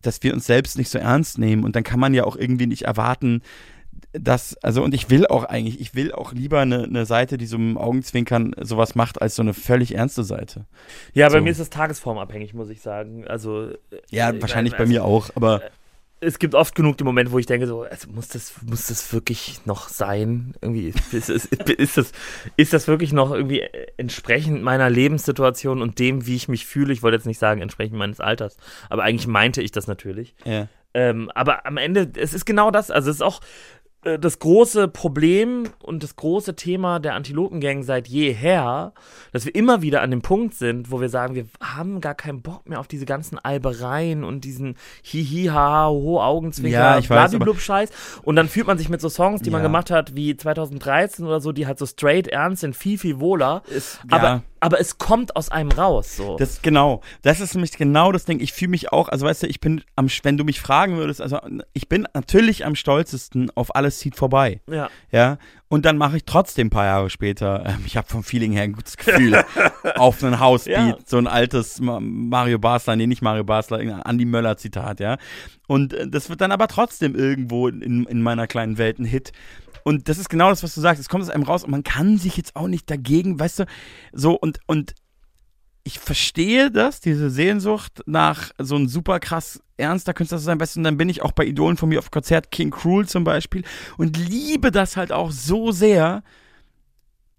dass 0.00 0.22
wir 0.22 0.32
uns 0.32 0.46
selbst 0.46 0.78
nicht 0.78 0.90
so 0.90 0.98
ernst 0.98 1.38
nehmen. 1.38 1.64
Und 1.64 1.76
dann 1.76 1.82
kann 1.82 2.00
man 2.00 2.14
ja 2.14 2.24
auch 2.24 2.36
irgendwie 2.36 2.66
nicht 2.66 2.82
erwarten, 2.82 3.42
dass, 4.12 4.56
also 4.62 4.82
und 4.82 4.94
ich 4.94 5.10
will 5.10 5.26
auch 5.26 5.44
eigentlich, 5.44 5.80
ich 5.80 5.94
will 5.94 6.12
auch 6.12 6.32
lieber 6.32 6.60
eine, 6.60 6.84
eine 6.84 7.06
Seite, 7.06 7.36
die 7.38 7.46
so 7.46 7.56
im 7.56 7.76
Augenzwinkern 7.78 8.54
sowas 8.60 8.94
macht, 8.94 9.20
als 9.22 9.34
so 9.36 9.42
eine 9.42 9.54
völlig 9.54 9.94
ernste 9.94 10.24
Seite. 10.24 10.66
Ja, 11.12 11.28
bei 11.28 11.38
So. 11.38 11.40
mir 11.40 11.50
ist 11.50 11.60
das 11.60 11.70
tagesformabhängig, 11.70 12.54
muss 12.54 12.70
ich 12.70 12.80
sagen. 12.80 13.26
Also 13.26 13.70
Ja, 14.10 14.30
äh, 14.30 14.40
wahrscheinlich 14.40 14.74
also, 14.74 14.84
bei 14.84 14.88
mir 14.88 15.04
auch, 15.04 15.30
aber 15.34 15.62
Es 16.18 16.38
gibt 16.38 16.54
oft 16.54 16.74
genug 16.74 16.96
die 16.96 17.04
Momente, 17.04 17.30
wo 17.30 17.38
ich 17.38 17.44
denke, 17.44 17.66
so, 17.66 17.82
also 17.82 18.08
muss 18.10 18.28
das, 18.28 18.54
muss 18.62 18.86
das 18.86 19.12
wirklich 19.12 19.66
noch 19.66 19.90
sein? 19.90 20.54
Irgendwie 20.62 20.94
ist, 21.12 21.28
ist, 21.28 21.46
ist, 21.70 21.98
das, 21.98 22.12
ist 22.56 22.72
das 22.72 22.88
wirklich 22.88 23.12
noch 23.12 23.32
irgendwie 23.32 23.62
entsprechend 23.98 24.62
meiner 24.62 24.88
Lebenssituation 24.88 25.82
und 25.82 25.98
dem, 25.98 26.26
wie 26.26 26.36
ich 26.36 26.48
mich 26.48 26.64
fühle? 26.64 26.94
Ich 26.94 27.02
wollte 27.02 27.16
jetzt 27.16 27.26
nicht 27.26 27.38
sagen 27.38 27.60
entsprechend 27.60 27.98
meines 27.98 28.20
Alters, 28.20 28.56
aber 28.88 29.02
eigentlich 29.02 29.26
meinte 29.26 29.60
ich 29.60 29.72
das 29.72 29.86
natürlich. 29.86 30.34
ja. 30.44 30.68
Ähm, 30.94 31.30
aber 31.34 31.66
am 31.66 31.76
Ende, 31.76 32.10
es 32.16 32.32
ist 32.32 32.46
genau 32.46 32.70
das. 32.70 32.90
Also 32.90 33.10
es 33.10 33.16
ist 33.16 33.22
auch, 33.22 33.42
äh, 33.42 33.46
das 34.18 34.38
große 34.38 34.86
Problem 34.86 35.64
und 35.82 36.02
das 36.04 36.14
große 36.14 36.54
Thema 36.54 37.00
der 37.00 37.14
Antilopengang 37.14 37.82
seit 37.82 38.06
jeher, 38.06 38.92
dass 39.32 39.44
wir 39.44 39.54
immer 39.54 39.82
wieder 39.82 40.00
an 40.02 40.12
dem 40.12 40.22
Punkt 40.22 40.54
sind, 40.54 40.92
wo 40.92 41.00
wir 41.00 41.08
sagen, 41.08 41.34
wir 41.34 41.46
haben 41.60 42.00
gar 42.00 42.14
keinen 42.14 42.40
Bock 42.40 42.68
mehr 42.68 42.78
auf 42.78 42.86
diese 42.86 43.04
ganzen 43.04 43.36
Albereien 43.38 44.22
und 44.22 44.44
diesen 44.44 44.76
Hihi, 45.02 45.46
ha, 45.46 45.88
ho, 45.88 46.20
Augenzwinker, 46.20 47.00
Ja, 47.00 47.00
Blablablub-Scheiß. 47.00 47.90
Und 48.22 48.36
dann 48.36 48.48
fühlt 48.48 48.68
man 48.68 48.78
sich 48.78 48.88
mit 48.88 49.00
so 49.00 49.08
Songs, 49.08 49.42
die 49.42 49.50
man 49.50 49.60
Ja. 49.60 49.66
gemacht 49.66 49.90
hat, 49.90 50.14
wie 50.14 50.36
2013 50.36 51.26
oder 51.26 51.40
so, 51.40 51.50
die 51.50 51.66
halt 51.66 51.78
so 51.78 51.86
straight 51.86 52.28
ernst 52.28 52.60
sind, 52.60 52.76
viel, 52.76 52.98
viel 52.98 53.18
wohler. 53.18 53.62
Ist- 53.74 53.98
aber, 54.10 54.26
ja. 54.28 54.42
Aber 54.60 54.80
es 54.80 54.98
kommt 54.98 55.36
aus 55.36 55.50
einem 55.50 55.70
raus, 55.70 56.16
so. 56.16 56.36
Das 56.36 56.62
genau. 56.62 57.02
Das 57.22 57.40
ist 57.40 57.54
nämlich 57.54 57.72
genau 57.72 58.12
das 58.12 58.24
Ding. 58.24 58.40
Ich 58.40 58.52
fühle 58.52 58.70
mich 58.70 58.92
auch, 58.92 59.08
also 59.08 59.26
weißt 59.26 59.44
du, 59.44 59.46
ich 59.46 59.60
bin 59.60 59.82
am, 59.96 60.08
wenn 60.22 60.36
du 60.36 60.44
mich 60.44 60.60
fragen 60.60 60.96
würdest, 60.96 61.20
also 61.20 61.38
ich 61.72 61.88
bin 61.88 62.06
natürlich 62.14 62.64
am 62.64 62.74
stolzesten 62.74 63.50
auf 63.54 63.74
alles 63.74 63.98
zieht 63.98 64.16
vorbei. 64.16 64.60
ja. 64.70 64.88
Ja. 65.10 65.38
Und 65.68 65.84
dann 65.84 65.98
mache 65.98 66.18
ich 66.18 66.24
trotzdem 66.24 66.68
ein 66.68 66.70
paar 66.70 66.84
Jahre 66.84 67.10
später, 67.10 67.64
ähm, 67.66 67.82
ich 67.86 67.96
habe 67.96 68.06
vom 68.06 68.22
Feeling 68.22 68.52
her 68.52 68.62
ein 68.62 68.72
gutes 68.72 68.96
Gefühl, 68.96 69.44
auf 69.96 70.22
einen 70.22 70.38
Housebeat, 70.38 70.76
Ja. 70.78 70.96
so 71.04 71.18
ein 71.18 71.26
altes 71.26 71.80
Ma- 71.80 71.98
Mario 72.00 72.58
Basler, 72.60 72.94
nee, 72.94 73.06
nicht 73.08 73.20
Mario 73.22 73.42
Basler, 73.42 74.06
Andi 74.06 74.24
Möller 74.26 74.56
Zitat, 74.56 75.00
ja. 75.00 75.16
Und 75.66 75.92
äh, 75.92 76.06
das 76.08 76.30
wird 76.30 76.40
dann 76.40 76.52
aber 76.52 76.68
trotzdem 76.68 77.16
irgendwo 77.16 77.66
in, 77.66 78.04
in 78.06 78.22
meiner 78.22 78.46
kleinen 78.46 78.78
Welt 78.78 79.00
ein 79.00 79.04
Hit. 79.04 79.32
Und 79.82 80.08
das 80.08 80.18
ist 80.18 80.28
genau 80.28 80.50
das, 80.50 80.62
was 80.62 80.74
du 80.74 80.80
sagst. 80.80 81.00
Es 81.00 81.08
kommt 81.08 81.22
aus 81.24 81.30
einem 81.30 81.44
raus 81.44 81.64
und 81.64 81.70
man 81.70 81.82
kann 81.84 82.18
sich 82.18 82.36
jetzt 82.36 82.54
auch 82.56 82.68
nicht 82.68 82.88
dagegen, 82.90 83.38
weißt 83.40 83.60
du, 83.60 83.64
so 84.12 84.34
und, 84.38 84.60
und 84.66 84.94
ich 85.84 85.98
verstehe 86.00 86.70
das, 86.72 87.00
diese 87.00 87.30
Sehnsucht 87.30 88.02
nach 88.06 88.50
so 88.58 88.74
einem 88.76 88.88
super 88.88 89.20
krass 89.20 89.60
ernster 89.76 90.14
Künstler 90.14 90.38
zu 90.38 90.44
sein. 90.44 90.60
Weißt 90.60 90.76
du, 90.76 90.80
und 90.80 90.84
dann 90.84 90.96
bin 90.96 91.08
ich 91.08 91.22
auch 91.22 91.32
bei 91.32 91.44
Idolen 91.44 91.76
von 91.76 91.88
mir 91.88 91.98
auf 91.98 92.10
Konzert, 92.10 92.50
King 92.50 92.70
Cruel 92.70 93.06
zum 93.06 93.24
Beispiel, 93.24 93.64
und 93.96 94.16
liebe 94.16 94.70
das 94.70 94.96
halt 94.96 95.12
auch 95.12 95.30
so 95.30 95.72
sehr, 95.72 96.22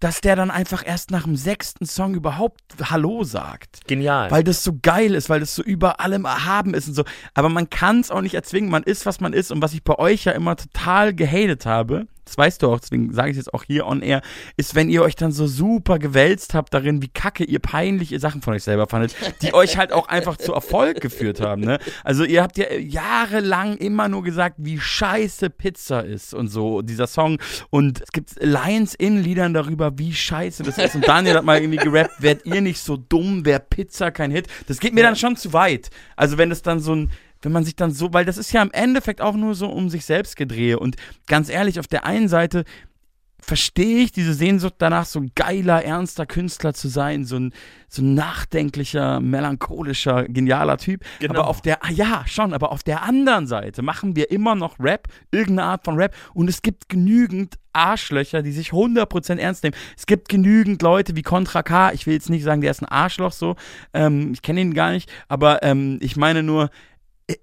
dass 0.00 0.20
der 0.20 0.36
dann 0.36 0.50
einfach 0.50 0.86
erst 0.86 1.10
nach 1.10 1.24
dem 1.24 1.34
sechsten 1.34 1.84
Song 1.84 2.14
überhaupt 2.14 2.62
Hallo 2.84 3.24
sagt. 3.24 3.86
Genial. 3.88 4.30
Weil 4.30 4.44
das 4.44 4.62
so 4.62 4.78
geil 4.80 5.14
ist, 5.14 5.28
weil 5.28 5.40
das 5.40 5.56
so 5.56 5.62
über 5.62 6.00
allem 6.00 6.24
erhaben 6.24 6.72
ist 6.74 6.86
und 6.86 6.94
so. 6.94 7.04
Aber 7.34 7.48
man 7.48 7.68
kann 7.68 8.00
es 8.00 8.12
auch 8.12 8.20
nicht 8.20 8.34
erzwingen. 8.34 8.70
Man 8.70 8.84
ist, 8.84 9.06
was 9.06 9.20
man 9.20 9.32
ist. 9.32 9.50
Und 9.50 9.60
was 9.60 9.74
ich 9.74 9.82
bei 9.82 9.98
euch 9.98 10.24
ja 10.24 10.32
immer 10.32 10.54
total 10.54 11.14
gehatet 11.14 11.66
habe, 11.66 12.06
das 12.28 12.38
weißt 12.38 12.62
du 12.62 12.70
auch, 12.70 12.80
deswegen 12.80 13.12
sage 13.12 13.30
ich 13.30 13.36
es 13.36 13.46
jetzt 13.46 13.54
auch 13.54 13.64
hier 13.64 13.86
on 13.86 14.02
air, 14.02 14.22
ist, 14.56 14.74
wenn 14.74 14.90
ihr 14.90 15.02
euch 15.02 15.16
dann 15.16 15.32
so 15.32 15.46
super 15.46 15.98
gewälzt 15.98 16.54
habt 16.54 16.74
darin, 16.74 17.02
wie 17.02 17.08
kacke 17.08 17.44
ihr 17.44 17.58
peinliche 17.58 18.18
Sachen 18.20 18.42
von 18.42 18.54
euch 18.54 18.62
selber 18.62 18.86
fandet, 18.86 19.14
die 19.42 19.54
euch 19.54 19.78
halt 19.78 19.92
auch 19.92 20.08
einfach 20.08 20.36
zu 20.36 20.52
Erfolg 20.52 21.00
geführt 21.00 21.40
haben. 21.40 21.62
Ne? 21.62 21.78
Also 22.04 22.24
ihr 22.24 22.42
habt 22.42 22.58
ja 22.58 22.72
jahrelang 22.72 23.76
immer 23.78 24.08
nur 24.08 24.22
gesagt, 24.22 24.56
wie 24.58 24.78
scheiße 24.78 25.50
Pizza 25.50 26.00
ist 26.04 26.34
und 26.34 26.48
so, 26.48 26.82
dieser 26.82 27.06
Song. 27.06 27.38
Und 27.70 28.02
es 28.02 28.12
gibt 28.12 28.34
Lions 28.40 28.94
in 28.94 29.22
Liedern 29.22 29.54
darüber, 29.54 29.98
wie 29.98 30.12
scheiße 30.12 30.62
das 30.62 30.78
ist. 30.78 30.94
Und 30.94 31.08
Daniel 31.08 31.36
hat 31.36 31.44
mal 31.44 31.60
irgendwie 31.60 31.78
gerappt, 31.78 32.22
werdet 32.22 32.44
ihr 32.46 32.60
nicht 32.60 32.80
so 32.80 32.96
dumm, 32.96 33.44
wäre 33.44 33.60
Pizza 33.60 34.10
kein 34.10 34.30
Hit. 34.30 34.48
Das 34.66 34.80
geht 34.80 34.94
mir 34.94 35.02
dann 35.02 35.16
schon 35.16 35.36
zu 35.36 35.52
weit. 35.52 35.90
Also 36.16 36.36
wenn 36.36 36.50
es 36.50 36.62
dann 36.62 36.80
so 36.80 36.94
ein 36.94 37.10
wenn 37.42 37.52
man 37.52 37.64
sich 37.64 37.76
dann 37.76 37.90
so, 37.90 38.12
weil 38.12 38.24
das 38.24 38.38
ist 38.38 38.52
ja 38.52 38.62
im 38.62 38.70
Endeffekt 38.72 39.20
auch 39.20 39.34
nur 39.34 39.54
so 39.54 39.68
um 39.68 39.88
sich 39.88 40.04
selbst 40.04 40.36
gedrehe. 40.36 40.78
Und 40.78 40.96
ganz 41.26 41.48
ehrlich, 41.48 41.78
auf 41.78 41.86
der 41.86 42.04
einen 42.04 42.28
Seite 42.28 42.64
verstehe 43.40 44.02
ich 44.02 44.12
diese 44.12 44.34
Sehnsucht 44.34 44.74
danach, 44.78 45.06
so 45.06 45.20
ein 45.20 45.30
geiler, 45.34 45.82
ernster 45.84 46.26
Künstler 46.26 46.74
zu 46.74 46.88
sein, 46.88 47.24
so 47.24 47.36
ein, 47.36 47.52
so 47.88 48.02
ein 48.02 48.14
nachdenklicher, 48.14 49.20
melancholischer, 49.20 50.24
genialer 50.24 50.76
Typ. 50.76 51.04
Genau. 51.20 51.34
Aber 51.34 51.48
auf 51.48 51.62
der, 51.62 51.84
ah 51.84 51.90
ja, 51.90 52.24
schon, 52.26 52.52
aber 52.52 52.72
auf 52.72 52.82
der 52.82 53.02
anderen 53.02 53.46
Seite 53.46 53.82
machen 53.82 54.16
wir 54.16 54.30
immer 54.30 54.54
noch 54.54 54.78
Rap, 54.80 55.08
irgendeine 55.30 55.68
Art 55.68 55.84
von 55.84 55.96
Rap. 55.96 56.14
Und 56.34 56.48
es 56.48 56.62
gibt 56.62 56.88
genügend 56.88 57.54
Arschlöcher, 57.72 58.42
die 58.42 58.52
sich 58.52 58.70
100% 58.70 59.36
ernst 59.36 59.62
nehmen. 59.62 59.76
Es 59.96 60.06
gibt 60.06 60.28
genügend 60.28 60.82
Leute 60.82 61.14
wie 61.14 61.22
Contra 61.22 61.62
K. 61.62 61.92
Ich 61.92 62.06
will 62.06 62.14
jetzt 62.14 62.30
nicht 62.30 62.42
sagen, 62.42 62.60
der 62.60 62.72
ist 62.72 62.82
ein 62.82 62.86
Arschloch 62.86 63.32
so. 63.32 63.54
Ähm, 63.94 64.32
ich 64.32 64.42
kenne 64.42 64.60
ihn 64.60 64.74
gar 64.74 64.90
nicht. 64.90 65.10
Aber 65.28 65.62
ähm, 65.62 65.98
ich 66.02 66.16
meine 66.16 66.42
nur, 66.42 66.70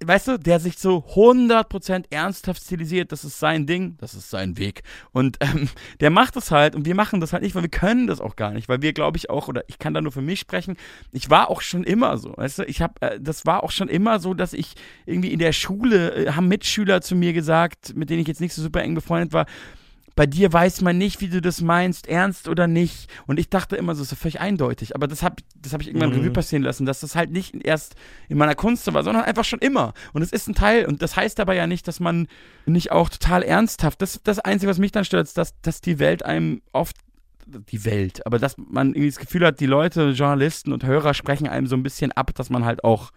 weißt 0.04 0.28
du, 0.30 0.40
der 0.40 0.60
sich 0.60 0.80
so 0.80 1.06
100% 1.14 2.06
ernsthaft 2.10 2.64
stilisiert, 2.64 3.12
das 3.12 3.24
ist 3.24 3.40
sein 3.40 3.68
Ding, 3.68 3.98
das 4.00 4.16
ist 4.16 4.32
sein 4.32 4.58
Weg. 4.58 4.82
Und 5.12 5.38
ähm, 5.42 5.70
der 6.00 6.10
macht 6.10 6.36
das 6.36 6.52
halt 6.52 6.76
und 6.76 6.86
wir 6.86 6.96
machen 6.96 7.22
das 7.22 7.34
halt 7.34 7.44
nicht, 7.44 7.56
weil 7.56 7.62
wir 7.62 7.70
können 7.70 8.08
das 8.08 8.20
auch 8.20 8.36
gar 8.36 8.52
nicht, 8.52 8.68
weil 8.68 8.82
wir, 8.82 8.94
glaube 8.94 9.18
ich, 9.18 9.30
auch, 9.30 9.48
oder 9.48 9.64
ich 9.68 9.78
kann 9.78 9.94
da 9.94 10.02
nur 10.02 10.12
für 10.12 10.22
mich 10.22 10.40
sprechen, 10.40 10.76
ich 11.12 11.30
war 11.30 11.50
auch 11.50 11.62
schon 11.62 11.84
immer 11.84 12.18
so, 12.18 12.34
weißt 12.36 12.60
du, 12.60 12.64
ich 12.64 12.82
habe, 12.82 12.94
äh, 13.02 13.20
das 13.22 13.46
war 13.46 13.64
auch 13.64 13.72
schon 13.72 13.88
immer 13.88 14.20
so, 14.20 14.34
dass 14.34 14.54
ich 14.54 14.74
irgendwie 15.06 15.32
in 15.32 15.40
der 15.40 15.54
Schule, 15.54 16.14
äh, 16.16 16.32
haben 16.32 16.48
Mitschüler 16.48 17.02
zu 17.02 17.16
mir 17.16 17.34
gesagt, 17.34 17.96
mit 17.96 18.10
denen 18.10 18.22
ich 18.22 18.28
jetzt 18.28 18.42
nicht 18.42 18.54
so 18.54 18.62
super 18.62 18.82
eng 18.82 18.96
befreundet 18.96 19.34
war, 19.34 19.46
bei 20.16 20.26
dir 20.26 20.52
weiß 20.52 20.82
man 20.82 20.98
nicht, 20.98 21.20
wie 21.20 21.28
du 21.28 21.42
das 21.42 21.62
meinst, 21.62 22.08
ernst 22.08 22.48
oder 22.48 22.68
nicht. 22.68 23.10
Und 23.28 23.38
ich 23.38 23.50
dachte 23.50 23.76
immer 23.76 23.96
so, 23.96 24.02
das 24.02 24.14
ist 24.14 24.20
völlig 24.20 24.40
eindeutig. 24.40 24.96
Aber 24.96 25.08
das 25.08 25.24
habe 25.24 25.36
das 25.62 25.74
hab 25.74 25.82
ich 25.82 25.88
irgendwann 25.88 26.12
Mhm. 26.12 26.20
Revue 26.20 26.32
passieren 26.32 26.64
lassen, 26.64 26.86
dass 26.86 27.02
das 27.02 27.16
halt 27.16 27.32
nicht 27.32 27.54
erst 27.66 27.96
in 28.30 28.38
meiner 28.38 28.56
Kunst 28.56 28.92
war, 28.94 29.04
sondern 29.04 29.24
einfach 29.24 29.44
schon 29.44 29.60
immer. 29.60 29.94
Und 30.14 30.22
es 30.22 30.32
ist 30.32 30.48
ein 30.48 30.56
Teil. 30.56 30.86
Und 30.86 31.02
das 31.02 31.18
heißt 31.18 31.40
aber 31.42 31.54
ja 31.54 31.68
nicht, 31.68 31.88
dass 31.88 32.00
man 32.00 32.28
nicht 32.66 32.92
auch 32.92 33.10
total 33.10 33.44
ernsthaft. 33.44 34.02
Das 34.02 34.22
das 34.24 34.40
Einzige, 34.40 34.70
was 34.70 34.78
mich 34.78 34.94
dann 34.94 35.04
stört, 35.04 35.28
ist, 35.28 35.38
dass, 35.38 35.60
dass 35.62 35.82
die 35.82 36.00
Welt 36.00 36.24
einem 36.24 36.62
oft 36.72 36.96
die 37.48 37.86
Welt, 37.86 38.26
aber 38.26 38.40
dass 38.40 38.58
man 38.58 38.90
irgendwie 38.90 39.10
das 39.10 39.20
Gefühl 39.20 39.46
hat, 39.46 39.60
die 39.60 39.68
Leute, 39.68 40.10
Journalisten 40.10 40.74
und 40.74 40.84
Hörer 40.84 41.14
sprechen 41.14 41.48
einem 41.48 41.68
so 41.68 41.76
ein 41.76 41.84
bisschen 41.84 42.12
ab, 42.12 42.34
dass 42.34 42.50
man 42.50 42.66
halt 42.66 42.84
auch 42.84 43.12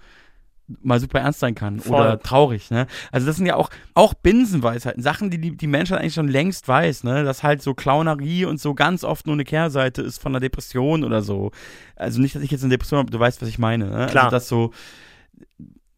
mal 0.83 1.01
super 1.01 1.21
ernst 1.21 1.41
sein 1.41 1.55
kann 1.55 1.81
Voll. 1.81 2.01
oder 2.01 2.21
traurig, 2.21 2.71
ne? 2.71 2.87
Also 3.11 3.27
das 3.27 3.37
sind 3.37 3.47
ja 3.47 3.57
auch, 3.57 3.71
auch 3.95 4.15
Binsenweisheiten, 4.15 5.03
Sachen, 5.03 5.31
die, 5.31 5.39
die 5.39 5.57
die 5.57 5.67
Menschheit 5.67 6.01
eigentlich 6.01 6.15
schon 6.15 6.29
längst 6.29 6.69
weiß, 6.69 7.05
ne? 7.05 7.25
Dass 7.25 7.43
halt 7.43 7.63
so 7.63 7.75
Clownerie 7.75 8.45
und 8.45 8.61
so 8.61 8.75
ganz 8.75 9.05
oft 9.05 9.27
nur 9.27 9.35
eine 9.35 9.45
Kehrseite 9.45 10.03
ist 10.03 10.19
von 10.19 10.33
einer 10.33 10.41
Depression 10.41 11.05
oder 11.05 11.23
so. 11.23 11.51
Also 11.97 12.21
nicht, 12.21 12.35
dass 12.35 12.43
ich 12.43 12.51
jetzt 12.51 12.63
eine 12.63 12.71
Depression 12.71 12.99
habe, 12.99 13.11
du 13.11 13.19
weißt, 13.19 13.41
was 13.41 13.49
ich 13.49 13.59
meine, 13.59 13.87
ne? 13.87 14.07
Klar. 14.11 14.25
Also 14.25 14.37
dass 14.37 14.49
so, 14.49 14.73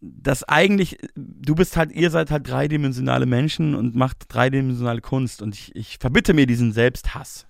dass 0.00 0.44
eigentlich, 0.44 0.98
du 1.16 1.54
bist 1.54 1.76
halt, 1.76 1.92
ihr 1.92 2.10
seid 2.10 2.30
halt 2.30 2.48
dreidimensionale 2.48 3.26
Menschen 3.26 3.74
und 3.74 3.94
macht 3.94 4.24
dreidimensionale 4.28 5.00
Kunst 5.00 5.42
und 5.42 5.54
ich, 5.54 5.74
ich 5.74 5.98
verbitte 5.98 6.32
mir 6.32 6.46
diesen 6.46 6.72
Selbsthass. 6.72 7.46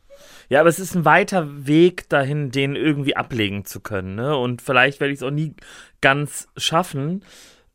Ja, 0.48 0.60
aber 0.60 0.68
es 0.68 0.78
ist 0.78 0.94
ein 0.94 1.04
weiter 1.04 1.66
Weg 1.66 2.08
dahin, 2.08 2.50
den 2.50 2.76
irgendwie 2.76 3.16
ablegen 3.16 3.64
zu 3.64 3.80
können. 3.80 4.14
Ne? 4.14 4.36
Und 4.36 4.62
vielleicht 4.62 5.00
werde 5.00 5.12
ich 5.12 5.20
es 5.20 5.22
auch 5.22 5.30
nie 5.30 5.54
ganz 6.00 6.48
schaffen. 6.56 7.24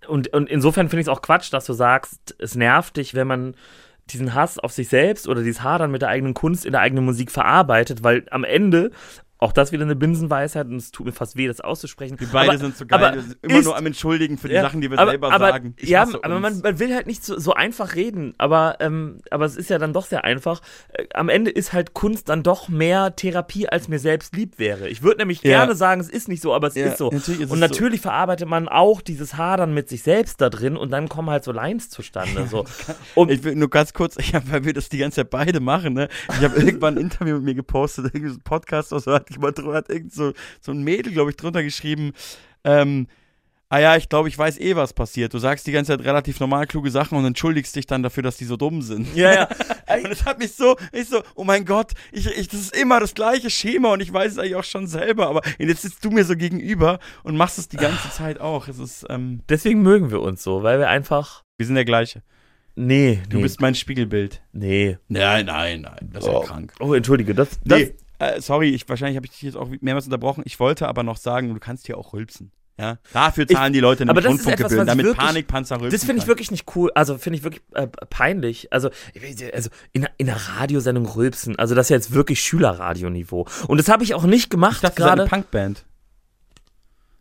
Und, 0.08 0.34
und 0.34 0.50
insofern 0.50 0.90
finde 0.90 1.02
ich 1.02 1.08
es 1.08 1.14
auch 1.14 1.22
Quatsch, 1.22 1.52
dass 1.52 1.66
du 1.66 1.74
sagst, 1.74 2.36
es 2.40 2.56
nervt 2.56 2.98
dich, 2.98 3.14
wenn 3.14 3.28
man 3.28 3.56
diesen 4.10 4.34
Hass 4.34 4.60
auf 4.60 4.72
sich 4.72 4.90
selbst 4.90 5.28
oder 5.28 5.42
dieses 5.42 5.64
Hadern 5.64 5.92
mit 5.92 6.02
der 6.02 6.10
eigenen 6.10 6.34
Kunst 6.34 6.66
in 6.66 6.72
der 6.72 6.82
eigenen 6.82 7.06
Musik 7.06 7.32
verarbeitet, 7.32 8.04
weil 8.04 8.26
am 8.30 8.44
Ende, 8.44 8.92
auch 9.46 9.54
das 9.54 9.72
wieder 9.72 9.84
eine 9.84 9.96
Binsenweisheit 9.96 10.68
und 10.68 10.78
es 10.78 10.92
tut 10.92 11.06
mir 11.06 11.12
fast 11.12 11.38
weh, 11.38 11.48
das 11.48 11.62
auszusprechen. 11.62 12.20
Wir 12.20 12.28
beide 12.32 12.50
aber, 12.52 12.58
sind 12.58 12.76
so 12.78 12.86
geil, 12.86 13.14
wir 13.14 13.22
sind 13.22 13.38
immer 13.44 13.60
ist- 13.60 13.66
nur 13.66 13.78
am 13.78 13.86
Entschuldigen 13.86 14.38
für 14.38 14.48
die 14.48 14.56
Ja, 14.56 14.64
Sachen, 14.64 14.82
die 14.82 14.90
wir 14.90 14.98
aber, 15.00 15.12
selber 15.12 15.32
aber, 15.32 15.50
sagen. 15.50 15.76
Ich 15.78 15.90
ja, 15.90 16.02
aber 16.24 16.40
man, 16.40 16.60
man 16.62 16.80
will 16.80 16.94
halt 16.96 17.06
nicht 17.08 17.24
so, 17.24 17.40
so 17.40 17.54
einfach 17.54 17.96
reden, 17.96 18.34
aber, 18.40 18.78
ähm, 18.80 19.20
aber 19.30 19.46
es 19.46 19.56
ist 19.56 19.70
ja 19.70 19.78
dann 19.78 19.94
doch 19.94 20.06
sehr 20.06 20.24
einfach. 20.24 20.62
Äh, 20.94 21.06
am 21.14 21.30
Ende 21.30 21.52
ist 21.52 21.74
halt 21.74 21.94
Kunst 21.94 22.28
dann 22.30 22.42
doch 22.44 22.68
mehr 22.70 23.16
Therapie, 23.16 23.70
als 23.70 23.88
mir 23.88 24.00
selbst 24.00 24.36
lieb 24.36 24.58
wäre. 24.58 24.90
Ich 24.90 25.04
würde 25.04 25.20
nämlich 25.20 25.44
Ja. 25.44 25.60
gerne 25.60 25.76
sagen, 25.76 26.02
es 26.02 26.10
ist 26.10 26.28
nicht 26.28 26.42
so, 26.42 26.54
aber 26.54 26.68
es 26.68 26.76
Ja, 26.76 26.88
ist 26.88 26.98
so. 26.98 27.12
natürlich 27.12 27.42
ist 27.42 27.52
und 27.52 27.62
es 27.62 27.68
so. 27.70 27.74
natürlich 27.74 28.02
verarbeitet 28.02 28.48
man 28.50 28.68
auch 28.68 29.02
dieses 29.02 29.38
Hadern 29.38 29.74
mit 29.74 29.90
sich 29.90 30.02
selbst 30.02 30.42
da 30.42 30.50
drin 30.50 30.76
und 30.76 30.90
dann 30.92 31.08
kommen 31.08 31.30
halt 31.30 31.44
so 31.44 31.52
Lines 31.52 31.90
zustande. 31.90 32.48
So. 32.48 32.66
Und 33.16 33.30
Ich 33.32 33.44
will 33.44 33.56
nur 33.56 33.70
ganz 33.70 33.94
kurz, 33.94 34.16
ich 34.20 34.34
hab, 34.34 34.52
weil 34.52 34.66
wir 34.66 34.74
das 34.74 34.90
die 34.90 34.98
ganze 34.98 35.18
Zeit 35.22 35.30
beide 35.30 35.60
machen, 35.60 35.94
ne? 35.94 36.10
Ich 36.30 36.44
habe 36.44 36.56
irgendwann 36.62 36.96
ein 36.96 37.02
Interview 37.02 37.36
mit 37.36 37.44
mir 37.44 37.54
gepostet, 37.56 38.06
irgendein 38.14 38.42
Podcast 38.42 38.92
oder 38.94 39.02
so, 39.02 39.14
hat 39.14 39.30
jemand 39.42 39.58
drunter, 39.58 39.74
hat 39.74 39.90
irgend 39.90 40.14
so, 40.14 40.34
so 40.62 40.72
ein 40.72 40.84
Mädel, 40.84 41.14
glaube 41.14 41.32
ich, 41.32 41.38
drunter 41.38 41.64
geschrieben, 41.64 42.14
ähm, 42.64 43.08
ah 43.70 43.80
ja, 43.80 43.96
ich 43.98 44.10
glaube, 44.10 44.30
ich 44.30 44.38
weiß 44.38 44.60
eh, 44.60 44.76
was 44.76 44.94
passiert. 44.94 45.34
Du 45.34 45.40
sagst 45.40 45.68
die 45.68 45.72
ganze 45.72 45.92
Zeit 45.92 46.06
relativ 46.06 46.40
normal 46.40 46.68
kluge 46.68 46.92
Sachen 46.92 47.18
und 47.18 47.26
entschuldigst 47.26 47.76
dich 47.76 47.86
dann 47.86 48.04
dafür, 48.04 48.24
dass 48.24 48.38
die 48.38 48.46
so 48.46 48.58
dumm 48.58 48.82
sind. 48.82 49.14
ja, 49.16 49.34
ja. 49.34 49.50
Und 49.98 50.10
das 50.10 50.26
hat 50.26 50.40
mich 50.40 50.54
so, 50.54 50.76
ich 50.92 51.08
so, 51.08 51.22
oh 51.36 51.44
mein 51.44 51.64
Gott, 51.64 51.92
ich, 52.12 52.26
ich, 52.26 52.48
das 52.48 52.60
ist 52.60 52.76
immer 52.76 53.00
das 53.00 53.14
gleiche 53.14 53.50
Schema 53.50 53.94
und 53.94 54.02
ich 54.02 54.12
weiß 54.12 54.34
es 54.34 54.38
eigentlich 54.40 54.56
auch 54.56 54.64
schon 54.64 54.88
selber, 54.88 55.28
aber 55.28 55.42
jetzt 55.60 55.84
sitzt 55.84 56.04
du 56.04 56.10
mir 56.10 56.26
so 56.26 56.36
gegenüber 56.36 57.00
und 57.24 57.38
machst 57.38 57.60
es 57.60 57.70
die 57.70 57.78
ganze 57.78 58.10
Zeit 58.10 58.40
auch. 58.42 58.68
Es 58.68 58.80
ist, 58.80 59.06
ähm, 59.10 59.42
Deswegen 59.48 59.84
mögen 59.84 60.10
wir 60.10 60.22
uns 60.22 60.44
so, 60.44 60.64
weil 60.64 60.80
wir 60.80 60.90
einfach. 60.90 61.44
wir 61.58 61.66
sind 61.66 61.76
der 61.76 61.86
gleiche. 61.86 62.24
Nee, 62.76 63.22
Du 63.30 63.38
nee, 63.38 63.44
bist 63.44 63.62
mein 63.62 63.76
Spiegelbild. 63.76 64.42
Nee. 64.52 64.98
Nein, 65.08 65.46
nein, 65.46 65.82
nein, 65.82 66.10
das 66.12 66.26
ist 66.26 66.32
ja 66.34 66.40
krank. 66.42 66.74
Oh, 66.80 66.94
entschuldige, 66.94 67.34
das. 67.34 67.60
das 67.64 67.80
Nee, 67.80 67.96
äh, 68.20 68.42
sorry, 68.42 68.70
ich, 68.70 68.88
wahrscheinlich 68.88 69.18
habe 69.18 69.26
ich 69.26 69.32
dich 69.32 69.42
jetzt 69.42 69.58
auch 69.58 69.70
mehrmals 69.82 70.06
unterbrochen. 70.06 70.44
Ich 70.46 70.60
wollte 70.60 70.88
aber 70.88 71.04
noch 71.04 71.18
sagen, 71.18 71.54
du 71.54 71.60
kannst 71.60 71.86
hier 71.86 71.98
auch 71.98 72.14
rülpsen. 72.14 72.52
Ja? 72.78 72.98
Dafür 73.14 73.48
zahlen 73.48 73.72
die 73.72 73.80
Leute 73.80 74.06
nämlich 74.06 74.26
Rundfunkgebühren, 74.26 74.80
was 74.80 74.84
ich 74.84 74.88
damit 74.88 75.06
wirklich- 75.06 75.26
Panikpanzer 75.26 75.76
rülpsen 75.76 75.92
Das 75.98 76.04
finde 76.06 76.22
ich 76.22 76.28
wirklich 76.28 76.52
nicht 76.52 76.76
cool. 76.76 76.92
Also 76.94 77.18
finde 77.18 77.38
ich 77.38 77.44
wirklich 77.44 77.64
äh, 77.74 77.88
peinlich. 77.88 78.74
Also, 78.74 78.90
ich 79.14 79.54
also 79.54 79.70
in, 79.94 80.08
in 80.18 80.30
einer 80.30 80.40
Radiosendung 80.60 81.06
rülpsen. 81.06 81.58
Also 81.58 81.74
das 81.74 81.86
ist 81.86 81.90
ja 81.92 81.96
jetzt 81.96 82.12
wirklich 82.14 82.42
Schülerradioniveau. 82.42 83.48
Und 83.68 83.78
das 83.78 83.88
habe 83.88 84.04
ich 84.04 84.14
auch 84.14 84.24
nicht 84.24 84.46
Ich 84.46 84.50
gemacht 84.50 84.84
dachte, 84.84 84.96
das 84.98 85.06
ist 85.06 85.12
eine 85.12 85.16
gerade. 85.22 85.30
Punkband. 85.30 85.86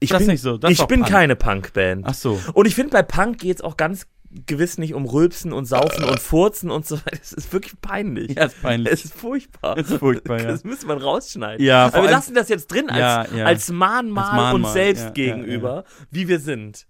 Ich 0.01 0.11
das 0.11 0.19
bin 0.19 0.27
nicht 0.27 0.43
so, 0.43 0.59
das 0.59 0.71
ich 0.73 0.85
bin 0.87 1.03
keine 1.05 1.37
Punkband. 1.37 2.05
Ach 2.07 2.15
so. 2.15 2.41
Und 2.53 2.67
ich 2.67 2.75
finde, 2.75 2.91
bei 2.91 3.03
Punk 3.03 3.39
geht 3.39 3.57
es 3.57 3.63
auch 3.63 3.77
ganz 3.77 4.07
gewiss 4.47 4.79
nicht 4.79 4.95
um 4.95 5.07
Rülpsen 5.07 5.53
und 5.53 5.65
Saufen 5.67 6.05
und 6.05 6.21
Furzen 6.21 6.71
und 6.71 6.87
so 6.87 6.97
weiter. 6.97 7.19
Es 7.23 7.33
ist 7.33 7.53
wirklich 7.53 7.75
peinlich. 7.81 8.37
Ja, 8.37 8.47
ist 8.47 8.61
peinlich. 8.63 8.93
Es 8.93 9.05
ist 9.05 9.15
furchtbar. 9.15 9.79
Es 9.79 9.91
ist 9.91 9.99
furchtbar, 9.99 10.41
ja. 10.41 10.49
Das 10.49 10.65
müsste 10.65 10.87
man 10.87 10.99
rausschneiden. 10.99 11.65
Ja, 11.65 11.87
Aber 11.87 12.03
wir 12.03 12.11
lassen 12.11 12.35
das 12.35 12.49
jetzt 12.49 12.67
drin 12.73 12.91
als, 12.91 12.99
Ja, 13.31 13.37
ja. 13.37 13.45
als 13.47 13.71
Mahnmal, 13.71 14.25
Als 14.25 14.33
Mahnmal, 14.37 14.55
uns 14.55 14.73
selbst 14.73 15.05
ja, 15.05 15.11
gegenüber, 15.11 15.85
wie 16.11 16.29
wir 16.29 16.41
sind. 16.41 16.87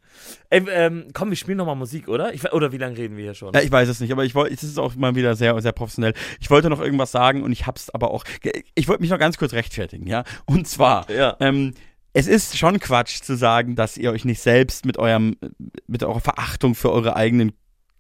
Ey, 0.49 0.64
ähm, 0.70 1.09
komm, 1.12 1.30
wir 1.30 1.36
spielen 1.36 1.59
nochmal 1.59 1.74
Musik, 1.76 2.07
oder? 2.09 2.32
Ich, 2.34 2.53
oder 2.53 2.70
wie 2.72 2.78
lange 2.78 2.97
reden 2.97 3.16
wir 3.16 3.24
hier 3.24 3.34
schon? 3.34 3.53
Ja, 3.53 3.61
ich 3.61 3.70
weiß 3.72 3.88
es 3.88 3.99
nicht, 4.01 4.12
aber 4.12 4.24
ich 4.24 4.34
wollte, 4.34 4.55
es 4.55 4.62
ist 4.62 4.78
auch 4.78 4.95
mal 4.95 5.14
wieder 5.16 5.34
sehr, 5.34 5.61
sehr 5.61 5.72
professionell. 5.72 6.14
Ich 6.40 6.51
wollte 6.51 6.70
noch 6.70 6.80
irgendwas 6.80 7.11
sagen 7.11 7.42
und 7.42 7.51
ich 7.53 7.66
hab's 7.66 7.90
aber 7.90 8.11
auch, 8.12 8.24
ich 8.74 8.86
wollte 8.88 9.03
mich 9.03 9.11
noch 9.11 9.18
ganz 9.18 9.38
kurz 9.38 9.53
rechtfertigen, 9.53 10.07
ja. 10.07 10.22
Und 10.47 10.68
zwar, 10.68 11.11
Ja. 11.11 11.36
ähm, 11.40 11.74
es 12.15 12.27
ist 12.27 12.57
schon 12.57 12.79
Quatsch 12.81 13.21
zu 13.23 13.37
sagen, 13.37 13.75
dass 13.75 13.99
ihr 13.99 14.11
euch 14.11 14.25
nicht 14.25 14.41
selbst 14.41 14.87
mit 14.87 14.99
eurem, 14.99 15.37
mit 15.87 16.03
eurer 16.03 16.21
Verachtung 16.21 16.75
für 16.75 16.91
eure 16.93 17.17
eigenen 17.17 17.53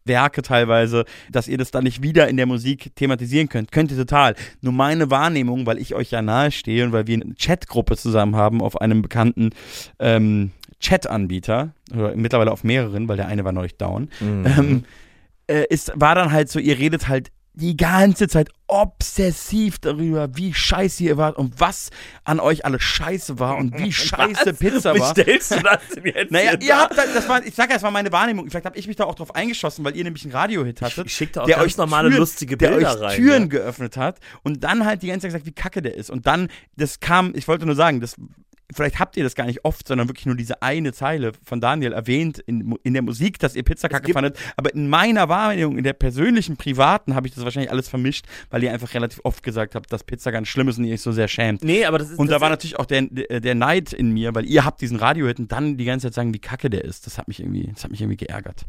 Werke 0.06 0.42
teilweise, 0.42 1.04
dass 1.30 1.48
ihr 1.48 1.58
das 1.58 1.70
dann 1.70 1.84
nicht 1.84 2.02
wieder 2.02 2.28
in 2.28 2.36
der 2.36 2.46
Musik 2.46 2.94
thematisieren 2.94 3.48
könnt. 3.48 3.72
Könnt 3.72 3.90
ihr 3.90 3.96
total. 3.96 4.34
Nur 4.60 4.72
meine 4.72 5.10
Wahrnehmung, 5.10 5.66
weil 5.66 5.78
ich 5.78 5.94
euch 5.94 6.10
ja 6.10 6.22
nahe 6.22 6.50
stehe 6.52 6.84
und 6.84 6.92
weil 6.92 7.06
wir 7.06 7.14
eine 7.14 7.34
Chatgruppe 7.34 7.96
zusammen 7.96 8.36
haben 8.36 8.60
auf 8.60 8.80
einem 8.80 9.02
bekannten 9.02 9.50
ähm, 9.98 10.52
Chat-Anbieter, 10.80 11.72
oder 11.92 12.14
mittlerweile 12.16 12.52
auf 12.52 12.64
mehreren, 12.64 13.08
weil 13.08 13.16
der 13.16 13.28
eine 13.28 13.44
war 13.44 13.52
neulich 13.52 13.76
down, 13.76 14.10
Mhm. 14.20 14.46
ähm, 14.46 14.84
äh, 15.46 15.64
ist, 15.70 15.92
war 15.94 16.14
dann 16.14 16.32
halt 16.32 16.50
so, 16.50 16.58
ihr 16.58 16.78
redet 16.78 17.08
halt 17.08 17.30
die 17.56 17.76
ganze 17.76 18.26
Zeit 18.26 18.50
obsessiv 18.66 19.78
darüber, 19.78 20.36
wie 20.36 20.52
scheiße 20.52 21.04
ihr 21.04 21.16
wart 21.16 21.36
und 21.36 21.60
was 21.60 21.90
an 22.24 22.40
euch 22.40 22.64
alles 22.64 22.82
scheiße 22.82 23.38
war 23.38 23.56
und 23.56 23.78
wie 23.78 23.92
scheiße 23.92 24.46
Was? 24.46 24.58
Pizza 24.58 24.94
Wie 24.94 25.00
war. 25.00 25.10
stellst 25.12 25.52
du 25.52 25.60
das 25.60 25.78
denn 25.94 26.04
jetzt 26.06 26.32
Naja, 26.32 26.52
ihr 26.60 26.68
dar? 26.68 26.80
habt, 26.80 26.98
halt- 26.98 27.14
das 27.14 27.28
war, 27.28 27.44
ich 27.44 27.54
sag 27.54 27.68
ja, 27.68 27.74
das 27.74 27.82
war 27.84 27.92
meine 27.92 28.10
Wahrnehmung. 28.10 28.50
Vielleicht 28.50 28.66
habe 28.66 28.76
ich 28.76 28.88
mich 28.88 28.96
da 28.96 29.04
auch 29.04 29.14
drauf 29.14 29.34
eingeschossen, 29.34 29.84
weil 29.84 29.96
ihr 29.96 30.02
nämlich 30.04 30.24
einen 30.24 30.32
Radiohit 30.32 30.82
hattet. 30.82 31.06
Ich 31.06 31.14
schick 31.14 31.32
da 31.32 31.42
auch 31.42 31.46
der 31.46 31.60
euch 31.60 31.76
normale, 31.76 32.08
Türen, 32.08 32.20
lustige 32.20 32.56
der 32.56 32.70
Bilder 32.70 32.94
euch 32.94 33.00
rein, 33.00 33.16
Türen 33.16 33.42
ja. 33.42 33.48
geöffnet 33.48 33.96
hat 33.96 34.18
und 34.42 34.64
dann 34.64 34.84
halt 34.84 35.02
die 35.02 35.08
ganze 35.08 35.22
Zeit 35.28 35.30
gesagt, 35.32 35.46
wie 35.46 35.52
kacke 35.52 35.80
der 35.80 35.94
ist. 35.94 36.10
Und 36.10 36.26
dann, 36.26 36.48
das 36.76 36.98
kam, 36.98 37.32
ich 37.36 37.46
wollte 37.46 37.66
nur 37.66 37.76
sagen, 37.76 38.00
das, 38.00 38.16
vielleicht 38.74 38.98
habt 38.98 39.16
ihr 39.16 39.24
das 39.24 39.34
gar 39.34 39.46
nicht 39.46 39.64
oft, 39.64 39.86
sondern 39.88 40.08
wirklich 40.08 40.26
nur 40.26 40.36
diese 40.36 40.60
eine 40.62 40.92
Zeile 40.92 41.32
von 41.44 41.60
Daniel 41.60 41.92
erwähnt 41.92 42.38
in, 42.40 42.76
in 42.82 42.92
der 42.92 43.02
Musik, 43.02 43.38
dass 43.38 43.54
ihr 43.56 43.62
Pizza 43.62 43.88
kacke 43.88 44.06
gibt- 44.06 44.14
fandet. 44.14 44.38
Aber 44.56 44.74
in 44.74 44.88
meiner 44.88 45.28
Wahrnehmung, 45.28 45.78
in 45.78 45.84
der 45.84 45.92
persönlichen, 45.94 46.56
privaten, 46.56 47.14
habe 47.14 47.26
ich 47.28 47.34
das 47.34 47.44
wahrscheinlich 47.44 47.70
alles 47.70 47.88
vermischt, 47.88 48.26
weil 48.50 48.62
ihr 48.62 48.72
einfach 48.72 48.92
relativ 48.94 49.20
oft 49.24 49.42
gesagt 49.42 49.74
habt, 49.74 49.92
dass 49.92 50.04
Pizza 50.04 50.30
ganz 50.32 50.48
schlimm 50.48 50.68
ist 50.68 50.78
und 50.78 50.84
ihr 50.84 50.94
euch 50.94 51.00
so 51.02 51.12
sehr 51.12 51.28
schämt. 51.28 51.62
Nee, 51.64 51.84
aber 51.84 51.98
das 51.98 52.10
ist. 52.10 52.18
Und 52.18 52.26
das 52.28 52.36
da 52.36 52.40
war 52.40 52.50
natürlich 52.50 52.78
auch 52.78 52.86
der, 52.86 53.02
der, 53.02 53.40
der 53.40 53.54
Neid 53.54 53.92
in 53.92 54.10
mir, 54.10 54.34
weil 54.34 54.44
ihr 54.46 54.64
habt 54.64 54.80
diesen 54.80 54.98
Radiohit 54.98 55.38
und 55.38 55.52
dann 55.52 55.76
die 55.76 55.84
ganze 55.84 56.06
Zeit 56.08 56.14
sagen, 56.14 56.34
wie 56.34 56.38
kacke 56.38 56.70
der 56.70 56.84
ist. 56.84 57.06
Das 57.06 57.18
hat 57.18 57.28
mich 57.28 57.40
irgendwie, 57.40 57.70
das 57.72 57.84
hat 57.84 57.90
mich 57.90 58.00
irgendwie 58.00 58.16
geärgert. 58.16 58.66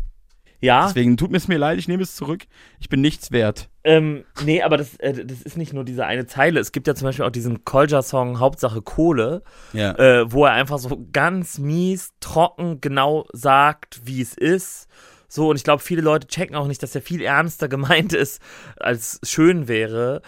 Ja, 0.66 0.88
Deswegen 0.88 1.16
tut 1.18 1.32
mir 1.32 1.38
es 1.38 1.48
mir 1.48 1.58
leid, 1.58 1.78
ich 1.80 1.88
nehme 1.88 2.04
es 2.04 2.16
zurück. 2.16 2.44
Ich 2.80 2.90
bin 2.90 3.02
nichts 3.02 3.32
wert. 3.32 3.70
Ähm, 3.84 4.26
nee, 4.44 4.62
aber 4.64 4.78
das, 4.78 4.96
äh, 4.98 5.26
das 5.26 5.42
ist 5.42 5.58
nicht 5.58 5.74
nur 5.74 5.84
diese 5.84 6.06
eine 6.06 6.26
Zeile. 6.26 6.60
Es 6.60 6.72
gibt 6.72 6.88
ja 6.88 6.96
zum 6.96 7.06
Beispiel 7.08 7.24
auch 7.26 7.30
diesen 7.30 7.64
Kolja-Song 7.66 8.40
Hauptsache 8.40 8.82
Kohle, 8.82 9.44
Ja. 9.74 9.92
äh, 9.98 10.32
wo 10.32 10.46
er 10.46 10.54
einfach 10.54 10.80
so 10.80 11.06
ganz 11.14 11.60
mies, 11.60 12.14
trocken, 12.20 12.82
genau 12.82 13.26
sagt, 13.32 14.02
wie 14.06 14.22
es 14.22 14.36
ist. 14.36 14.88
So, 15.28 15.50
und 15.50 15.56
ich 15.56 15.64
glaube, 15.64 15.82
viele 15.82 16.02
Leute 16.02 16.28
checken 16.28 16.56
auch 16.56 16.68
nicht, 16.68 16.82
dass 16.84 16.96
er 16.96 17.02
viel 17.02 17.22
ernster 17.22 17.68
gemeint 17.76 18.14
ist, 18.14 18.42
als 18.78 19.20
schön 19.24 19.68
wäre. 19.68 20.22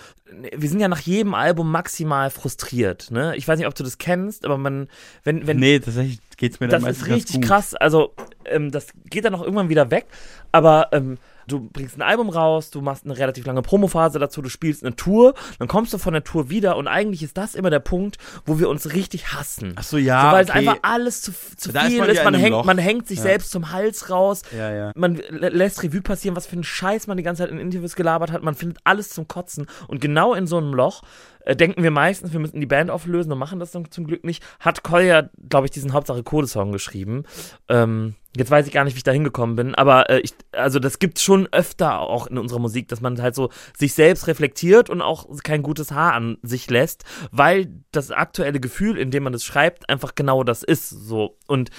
Wir 0.55 0.69
sind 0.69 0.79
ja 0.79 0.89
nach 0.89 0.99
jedem 0.99 1.33
Album 1.33 1.71
maximal 1.71 2.29
frustriert, 2.29 3.11
ne? 3.11 3.35
Ich 3.37 3.47
weiß 3.47 3.57
nicht, 3.57 3.67
ob 3.67 3.75
du 3.75 3.83
das 3.83 3.97
kennst, 3.97 4.45
aber 4.45 4.57
man, 4.57 4.89
wenn, 5.23 5.47
wenn, 5.47 5.57
nee, 5.57 5.79
tatsächlich 5.79 6.19
geht's 6.35 6.59
mir 6.59 6.67
dann 6.67 6.83
das 6.83 6.97
ist 6.97 7.07
richtig 7.07 7.41
krass. 7.41 7.73
Also, 7.75 8.13
ähm, 8.45 8.71
das 8.71 8.87
geht 9.09 9.25
dann 9.25 9.35
auch 9.35 9.41
irgendwann 9.41 9.69
wieder 9.69 9.89
weg. 9.89 10.05
Aber 10.51 10.89
ähm, 10.91 11.17
du 11.47 11.61
bringst 11.71 11.97
ein 11.97 12.01
Album 12.01 12.29
raus, 12.29 12.69
du 12.69 12.81
machst 12.81 13.05
eine 13.05 13.17
relativ 13.17 13.45
lange 13.45 13.61
Promophase 13.61 14.19
dazu, 14.19 14.41
du 14.41 14.49
spielst 14.49 14.83
eine 14.83 14.95
Tour, 14.95 15.33
dann 15.59 15.67
kommst 15.67 15.93
du 15.93 15.97
von 15.97 16.13
der 16.13 16.23
Tour 16.23 16.49
wieder 16.49 16.75
und 16.77 16.87
eigentlich 16.87 17.23
ist 17.23 17.37
das 17.37 17.55
immer 17.55 17.69
der 17.69 17.79
Punkt, 17.79 18.17
wo 18.45 18.59
wir 18.59 18.69
uns 18.69 18.93
richtig 18.93 19.33
hassen. 19.33 19.73
Ach 19.75 19.83
so, 19.83 19.97
ja, 19.97 20.29
so, 20.29 20.35
weil 20.35 20.43
es 20.43 20.49
okay. 20.49 20.59
einfach 20.59 20.77
alles 20.81 21.21
zu, 21.21 21.31
zu 21.55 21.71
Da 21.71 21.81
ist 21.81 21.87
viel 21.87 21.99
man 21.99 22.09
ist. 22.09 22.23
Man 22.23 22.33
hängt, 22.33 22.51
Loch. 22.51 22.65
man 22.65 22.77
hängt 22.77 23.07
sich 23.07 23.17
Ja. 23.17 23.23
selbst 23.23 23.51
zum 23.51 23.71
Hals 23.71 24.09
raus. 24.09 24.41
Ja, 24.55 24.71
ja. 24.73 24.91
Man 24.95 25.17
lä- 25.17 25.49
lässt 25.49 25.81
Revue 25.83 26.01
passieren, 26.01 26.35
was 26.35 26.47
für 26.47 26.57
ein 26.57 26.63
Scheiß 26.63 27.07
man 27.07 27.17
die 27.17 27.23
ganze 27.23 27.43
Zeit 27.43 27.51
in 27.51 27.59
Interviews 27.59 27.95
gelabert 27.95 28.31
hat. 28.31 28.43
Man 28.43 28.55
findet 28.55 28.79
alles 28.83 29.09
zum 29.09 29.27
Kotzen. 29.27 29.67
Und 29.87 30.01
genau 30.01 30.33
in 30.33 30.47
so 30.47 30.57
einem 30.57 30.73
Loch 30.73 31.01
äh, 31.47 31.55
denken 31.55 31.81
wir 31.81 31.91
meistens, 31.91 32.33
wir 32.33 32.41
müssen 32.41 32.59
die 32.59 32.65
Band 32.65 32.91
auflösen 32.91 33.31
und 33.31 33.39
machen 33.39 33.59
das 33.59 33.71
dann 33.71 33.89
zum 33.89 34.05
Glück 34.05 34.25
nicht. 34.25 34.43
Hat 34.59 34.83
Kolja, 34.83 35.29
glaube 35.49 35.65
ich, 35.65 35.71
diesen 35.71 35.93
Hauptsache 35.93 36.21
Code-Song 36.21 36.73
geschrieben. 36.73 37.23
Ähm, 37.69 38.15
jetzt 38.35 38.51
weiß 38.51 38.67
ich 38.67 38.73
gar 38.73 38.83
nicht, 38.83 38.95
wie 38.95 38.97
ich 38.97 39.03
da 39.03 39.13
hingekommen 39.13 39.55
bin, 39.55 39.73
aber 39.73 40.09
äh, 40.09 40.19
ich, 40.19 40.33
also 40.51 40.79
das 40.79 40.99
gibt 40.99 41.19
schon 41.19 41.47
öfter 41.53 42.01
auch 42.01 42.27
in 42.27 42.37
unserer 42.37 42.59
Musik, 42.59 42.89
dass 42.89 42.99
man 42.99 43.21
halt 43.21 43.33
so 43.33 43.49
sich 43.77 43.93
selbst 43.93 44.27
reflektiert 44.27 44.89
und 44.89 45.01
auch 45.01 45.25
kein 45.41 45.63
gutes 45.63 45.91
Haar 45.91 46.13
an 46.13 46.37
sich 46.43 46.69
lässt, 46.69 47.05
weil 47.31 47.71
das 47.93 48.11
aktuelle 48.11 48.59
Gefühl, 48.59 48.97
in 48.97 49.09
dem 49.09 49.23
man 49.23 49.33
es 49.33 49.45
schreibt, 49.45 49.89
einfach 49.89 50.15
genau 50.15 50.43
das 50.43 50.63
ist. 50.63 50.89
So. 50.89 51.37
Und 51.47 51.69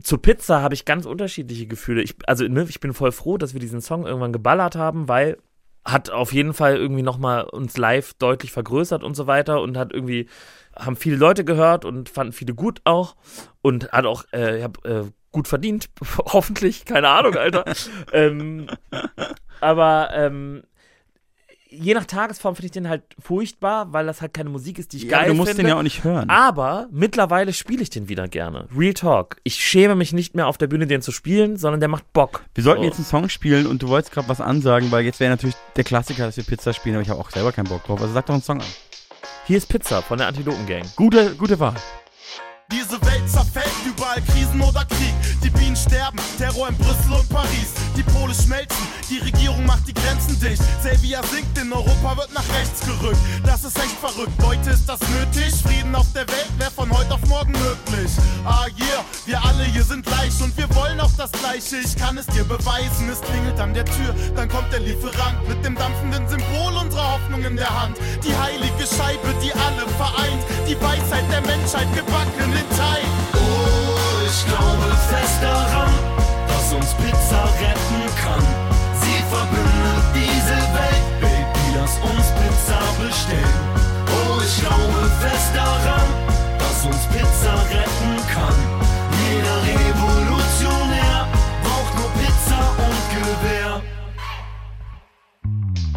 zur 0.00 0.22
Pizza 0.22 0.62
habe 0.62 0.74
ich 0.74 0.84
ganz 0.84 1.04
unterschiedliche 1.04 1.66
Gefühle. 1.66 2.02
Ich, 2.02 2.14
also, 2.28 2.46
ne, 2.46 2.64
ich 2.68 2.78
bin 2.78 2.94
voll 2.94 3.10
froh, 3.10 3.38
dass 3.38 3.54
wir 3.54 3.60
diesen 3.60 3.80
Song 3.80 4.06
irgendwann 4.06 4.32
geballert 4.32 4.76
haben, 4.76 5.08
weil 5.08 5.38
hat 5.86 6.10
auf 6.10 6.32
jeden 6.32 6.52
Fall 6.52 6.76
irgendwie 6.76 7.02
nochmal 7.02 7.44
uns 7.44 7.76
live 7.76 8.14
deutlich 8.14 8.50
vergrößert 8.50 9.04
und 9.04 9.14
so 9.14 9.26
weiter 9.26 9.62
und 9.62 9.76
hat 9.78 9.92
irgendwie, 9.92 10.28
haben 10.76 10.96
viele 10.96 11.16
Leute 11.16 11.44
gehört 11.44 11.84
und 11.84 12.08
fanden 12.08 12.32
viele 12.32 12.54
gut 12.54 12.80
auch 12.84 13.14
und 13.62 13.92
hat 13.92 14.04
auch, 14.04 14.24
äh, 14.32 14.58
ich 14.58 14.64
hab, 14.64 14.84
äh, 14.84 15.04
gut 15.30 15.46
verdient, 15.46 15.88
hoffentlich, 16.18 16.84
keine 16.84 17.08
Ahnung, 17.08 17.36
Alter. 17.36 17.64
ähm, 18.12 18.66
aber 19.60 20.10
ähm, 20.12 20.64
je 21.78 21.94
nach 21.94 22.04
Tagesform 22.04 22.54
finde 22.56 22.66
ich 22.66 22.72
den 22.72 22.88
halt 22.88 23.02
furchtbar, 23.18 23.92
weil 23.92 24.06
das 24.06 24.20
halt 24.20 24.34
keine 24.34 24.50
Musik 24.50 24.78
ist, 24.78 24.92
die 24.92 24.98
ich 24.98 25.02
Ja, 25.04 25.18
geil 25.20 25.28
du 25.28 25.34
musst 25.34 25.48
finde. 25.50 25.62
den 25.64 25.68
ja 25.68 25.76
auch 25.78 25.82
nicht 25.82 26.04
hören. 26.04 26.28
Aber 26.30 26.88
mittlerweile 26.90 27.52
spiele 27.52 27.82
ich 27.82 27.90
den 27.90 28.08
wieder 28.08 28.28
gerne. 28.28 28.66
Real 28.76 28.94
Talk. 28.94 29.36
Ich 29.44 29.54
schäme 29.56 29.94
mich 29.94 30.12
nicht 30.12 30.34
mehr 30.34 30.46
auf 30.46 30.58
der 30.58 30.66
Bühne, 30.66 30.86
den 30.86 31.02
zu 31.02 31.12
spielen, 31.12 31.56
sondern 31.56 31.80
der 31.80 31.88
macht 31.88 32.12
Bock. 32.12 32.44
Wir 32.54 32.64
sollten 32.64 32.82
So. 32.82 32.88
jetzt 32.88 32.96
einen 32.96 33.04
Song 33.06 33.28
spielen 33.28 33.66
und 33.66 33.82
du 33.82 33.88
wolltest 33.88 34.12
gerade 34.12 34.28
was 34.28 34.40
ansagen, 34.40 34.90
weil 34.90 35.04
jetzt 35.04 35.20
wäre 35.20 35.30
natürlich 35.30 35.56
der 35.76 35.84
Klassiker, 35.84 36.26
dass 36.26 36.36
wir 36.36 36.44
Pizza 36.44 36.72
spielen, 36.72 36.96
aber 36.96 37.02
ich 37.02 37.10
habe 37.10 37.20
auch 37.20 37.30
selber 37.30 37.52
keinen 37.52 37.68
Bock 37.68 37.84
drauf. 37.84 38.00
Also 38.00 38.12
sag 38.14 38.26
doch 38.26 38.34
einen 38.34 38.42
Song 38.42 38.60
an. 38.60 38.66
Hier 39.46 39.58
ist 39.58 39.68
Pizza 39.68 40.02
von 40.02 40.18
der 40.18 40.26
Antilopen 40.28 40.66
Gang. 40.66 40.84
Gute, 40.96 41.34
gute 41.36 41.58
Wahl. 41.60 41.74
Diese 42.72 43.00
Welt 43.02 43.28
zerfällt, 43.28 43.65
überall 43.86 44.20
Krisen 44.22 44.60
oder 44.60 44.84
Krieg. 44.84 45.14
Die 45.42 45.50
Bienen 45.50 45.76
sterben, 45.76 46.18
Terror 46.38 46.68
in 46.68 46.76
Brüssel 46.76 47.12
und 47.12 47.28
Paris. 47.28 47.70
Die 47.96 48.02
Pole 48.02 48.34
schmelzen, 48.34 48.86
die 49.08 49.18
Regierung 49.18 49.64
macht 49.64 49.86
die 49.86 49.94
Grenzen 49.94 50.38
dicht. 50.40 50.62
Xavier 50.82 51.20
sinkt, 51.30 51.56
in 51.58 51.72
Europa 51.72 52.16
wird 52.16 52.32
nach 52.34 52.48
rechts 52.58 52.80
gerückt. 52.80 53.20
Das 53.44 53.64
ist 53.64 53.78
echt 53.78 53.96
verrückt, 54.00 54.32
Leute, 54.42 54.70
ist 54.70 54.88
das 54.88 55.00
nötig? 55.00 55.54
Frieden 55.62 55.94
auf 55.94 56.12
der 56.12 56.26
Welt 56.28 56.50
wäre 56.58 56.70
von 56.70 56.90
heute 56.90 57.14
auf 57.14 57.24
morgen 57.26 57.52
möglich. 57.52 58.10
Ah 58.44 58.66
yeah, 58.78 59.04
wir 59.24 59.42
alle 59.42 59.64
hier 59.64 59.84
sind 59.84 60.04
gleich 60.04 60.32
und 60.42 60.56
wir 60.56 60.72
wollen 60.74 61.00
auch 61.00 61.12
das 61.16 61.30
Gleiche. 61.32 61.76
Ich 61.76 61.96
kann 61.96 62.18
es 62.18 62.26
dir 62.26 62.44
beweisen, 62.44 63.08
es 63.10 63.20
klingelt 63.20 63.58
an 63.60 63.72
der 63.74 63.84
Tür, 63.84 64.14
dann 64.34 64.48
kommt 64.48 64.72
der 64.72 64.80
Lieferant 64.80 65.48
mit 65.48 65.64
dem 65.64 65.74
dampfenden 65.74 66.28
Symbol 66.28 66.76
unserer 66.80 67.14
Hoffnung 67.14 67.44
in 67.44 67.56
der 67.56 67.70
Hand. 67.70 67.96
Die 68.24 68.36
heilige 68.36 68.86
Scheibe, 68.86 69.34
die 69.42 69.52
alle 69.52 69.86
vereint, 69.96 70.42
die 70.68 70.80
Weisheit 70.80 71.24
der 71.30 71.40
Menschheit 71.42 71.92
gebacken 71.94 72.52
in 72.52 72.76
Teig. 72.76 73.06
Oh, 73.34 73.75
ich 74.28 74.46
glaube 74.46 74.90
fest 75.08 75.40
daran, 75.40 75.92
dass 76.48 76.72
uns 76.72 76.94
Pizza 76.94 77.44
retten 77.60 78.02
kann. 78.22 78.42
Sie 79.00 79.22
verbindet 79.30 80.04
diese 80.14 80.58
Welt, 80.74 81.20
Baby, 81.20 81.78
lass 81.78 81.96
uns 81.98 82.26
Pizza 82.38 82.78
bestellen. 82.98 83.60
Oh, 84.08 84.40
ich 84.42 84.60
glaube 84.60 85.10
fest 85.20 85.52
daran, 85.54 86.08
dass 86.58 86.84
uns 86.86 87.06
Pizza 87.12 87.54
retten 87.70 88.16
kann. 88.34 88.75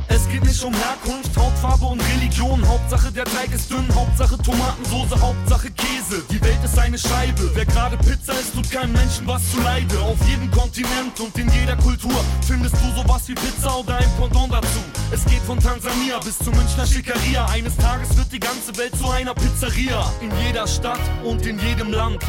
Es 0.09 0.27
geht 0.27 0.43
nicht 0.43 0.63
um 0.63 0.73
Herkunft, 0.73 1.37
Hautfarbe 1.37 1.85
und 1.85 2.01
Religion. 2.15 2.67
Hauptsache 2.67 3.11
der 3.11 3.25
Teig 3.25 3.53
ist 3.53 3.69
dünn, 3.69 3.85
Hauptsache 3.93 4.37
Tomatensoße, 4.37 5.21
Hauptsache 5.21 5.69
Käse. 5.71 6.23
Die 6.31 6.41
Welt 6.41 6.57
ist 6.63 6.77
eine 6.77 6.97
Scheibe. 6.97 7.49
Wer 7.53 7.65
gerade 7.65 7.95
Pizza 7.97 8.33
isst, 8.33 8.55
tut 8.55 8.69
keinem 8.71 8.93
Menschen 8.93 9.27
was 9.27 9.51
zu 9.51 9.61
Leide. 9.61 9.99
Auf 9.99 10.17
jedem 10.27 10.49
Kontinent 10.51 11.19
und 11.19 11.37
in 11.37 11.49
jeder 11.51 11.75
Kultur 11.77 12.19
findest 12.45 12.75
du 12.75 13.01
sowas 13.01 13.27
wie 13.27 13.35
Pizza 13.35 13.77
oder 13.77 13.97
ein 13.97 14.09
Pendant 14.19 14.51
dazu. 14.51 14.79
Es 15.11 15.23
geht 15.25 15.41
von 15.41 15.59
Tansania 15.59 16.19
bis 16.19 16.39
zur 16.39 16.55
Münchner 16.55 16.87
Schickeria. 16.87 17.45
Eines 17.45 17.77
Tages 17.77 18.17
wird 18.17 18.31
die 18.31 18.39
ganze 18.39 18.75
Welt 18.77 18.95
zu 18.97 19.09
einer 19.09 19.35
Pizzeria. 19.35 20.11
In 20.21 20.31
jeder 20.43 20.67
Stadt 20.67 21.01
und 21.23 21.45
in 21.45 21.59
jedem 21.59 21.91
Land. 21.91 22.23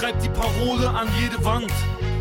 Schreibt 0.00 0.24
die 0.24 0.30
Parole 0.30 0.88
an 0.88 1.08
jede 1.20 1.44
Wand. 1.44 1.70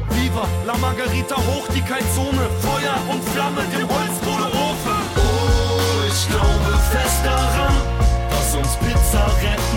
Viva 0.09 0.47
la 0.65 0.77
Margarita 0.77 1.35
hoch 1.35 1.67
die 1.73 1.81
Kalzone, 1.81 2.49
Feuer 2.61 2.97
und 3.09 3.23
Flamme 3.29 3.61
im 3.79 3.87
Holzkohleofen. 3.89 4.32
Ich 6.23 6.29
glaube 6.29 6.77
fest 6.89 7.19
daran, 7.25 7.75
dass 8.29 8.55
uns 8.55 8.77
Pizza 8.77 9.25
retten 9.41 9.72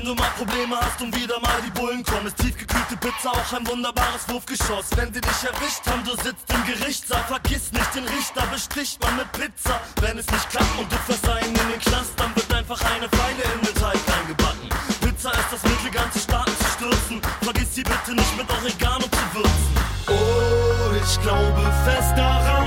Probleme 0.00 0.76
hast 0.80 1.02
und 1.02 1.14
wieder 1.14 1.38
mal 1.40 1.60
die 1.62 1.70
Bullen 1.78 2.02
kommen, 2.02 2.26
ist 2.26 2.38
tiefgekühlte 2.38 2.96
Pizza 2.96 3.30
auch 3.30 3.52
ein 3.52 3.66
wunderbares 3.66 4.26
Wurfgeschoss. 4.28 4.86
Wenn 4.96 5.12
sie 5.12 5.20
dich 5.20 5.44
erwischt 5.44 5.86
haben, 5.86 6.02
du 6.02 6.12
sitzt 6.16 6.48
im 6.48 6.64
Gerichtssaal, 6.64 7.22
vergiss 7.28 7.70
nicht 7.72 7.94
den 7.94 8.04
Richter, 8.04 8.46
besticht 8.46 9.02
man 9.04 9.16
mit 9.16 9.30
Pizza. 9.32 9.78
Wenn 10.00 10.16
es 10.16 10.26
nicht 10.26 10.48
klappt 10.48 10.78
und 10.78 10.90
du 10.90 10.96
fährst 10.96 11.28
einen 11.28 11.54
in 11.54 11.68
den 11.72 11.80
Knast, 11.80 12.12
dann 12.16 12.34
wird 12.34 12.52
einfach 12.54 12.80
eine 12.80 13.08
Pfeile 13.10 13.42
in 13.54 13.60
den 13.66 13.74
Teig 13.74 14.00
eingebacken. 14.18 14.68
Pizza 15.02 15.30
ist 15.32 15.52
das 15.52 15.62
Mittel, 15.62 15.90
ganze 15.90 16.18
Staaten 16.18 16.56
zu 16.56 16.68
stürzen. 16.76 17.20
Vergiss 17.42 17.74
sie 17.74 17.82
bitte 17.82 18.14
nicht 18.14 18.36
mit 18.38 18.50
Oregano 18.50 19.04
zu 19.04 19.24
würzen. 19.36 19.72
Oh, 20.08 20.94
ich 20.96 21.20
glaube 21.20 21.60
fest 21.84 22.16
daran, 22.16 22.66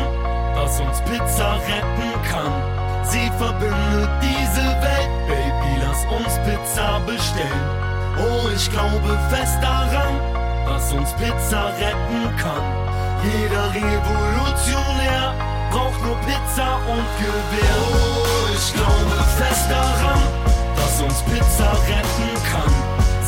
dass 0.54 0.80
uns 0.80 1.02
Pizza 1.10 1.58
retten 1.66 2.14
kann. 2.30 2.54
Sie 3.10 3.32
verbindet 3.38 4.23
Pizza 6.84 7.00
bestellen. 7.06 7.64
Oh, 8.18 8.50
ich 8.54 8.70
glaube 8.70 9.18
fest 9.30 9.58
daran, 9.62 10.20
dass 10.66 10.92
uns 10.92 11.14
Pizza 11.14 11.72
retten 11.80 12.36
kann. 12.38 12.64
Jeder 13.24 13.74
Revolutionär 13.74 15.34
braucht 15.72 16.02
nur 16.04 16.16
Pizza 16.28 16.80
und 16.88 17.08
Gewehr. 17.20 17.76
Oh, 17.80 18.54
ich 18.54 18.74
glaube 18.74 19.16
fest 19.38 19.66
daran, 19.70 20.22
dass 20.76 21.02
uns 21.02 21.22
Pizza 21.24 21.72
retten 21.88 22.34
kann. 22.52 22.74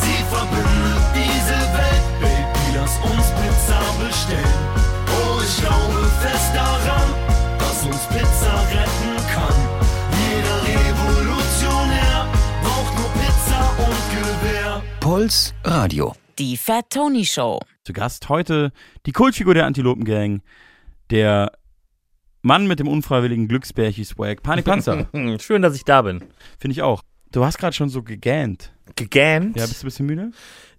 Sie 0.01 0.19
verbindet 0.29 1.05
diese 1.15 1.59
Welt, 1.77 2.05
Baby, 2.19 2.77
lass 2.77 2.97
uns 3.09 3.27
Pizza 3.39 3.79
bestellen. 4.03 4.63
Oh, 5.07 5.39
ich 5.41 5.61
glaube 5.61 6.09
fest 6.21 6.51
daran, 6.53 6.94
Puls 15.05 15.53
Radio. 15.63 16.15
Die 16.39 16.57
Fat 16.57 16.89
Tony 16.89 17.25
Show. 17.25 17.59
Zu 17.83 17.93
Gast 17.93 18.27
heute 18.27 18.71
die 19.05 19.11
Kultfigur 19.11 19.53
der 19.53 19.67
Antilopengang, 19.67 20.41
der 21.11 21.51
Mann 22.41 22.65
mit 22.65 22.79
dem 22.79 22.87
unfreiwilligen 22.87 23.47
Glücksbärchi-Swag, 23.47 24.41
Panik 24.41 24.65
Panzer. 24.65 25.07
Hm, 25.11 25.37
Schön, 25.39 25.61
dass 25.61 25.75
ich 25.75 25.83
da 25.83 26.01
bin. 26.01 26.23
Finde 26.57 26.71
ich 26.71 26.81
auch. 26.81 27.03
Du 27.31 27.45
hast 27.45 27.59
gerade 27.59 27.75
schon 27.75 27.89
so 27.89 28.01
gegähnt. 28.01 28.73
Gegähnt? 28.95 29.55
Ja, 29.55 29.67
bist 29.67 29.83
du 29.83 29.85
ein 29.85 29.89
bisschen 29.89 30.05
müde? 30.07 30.31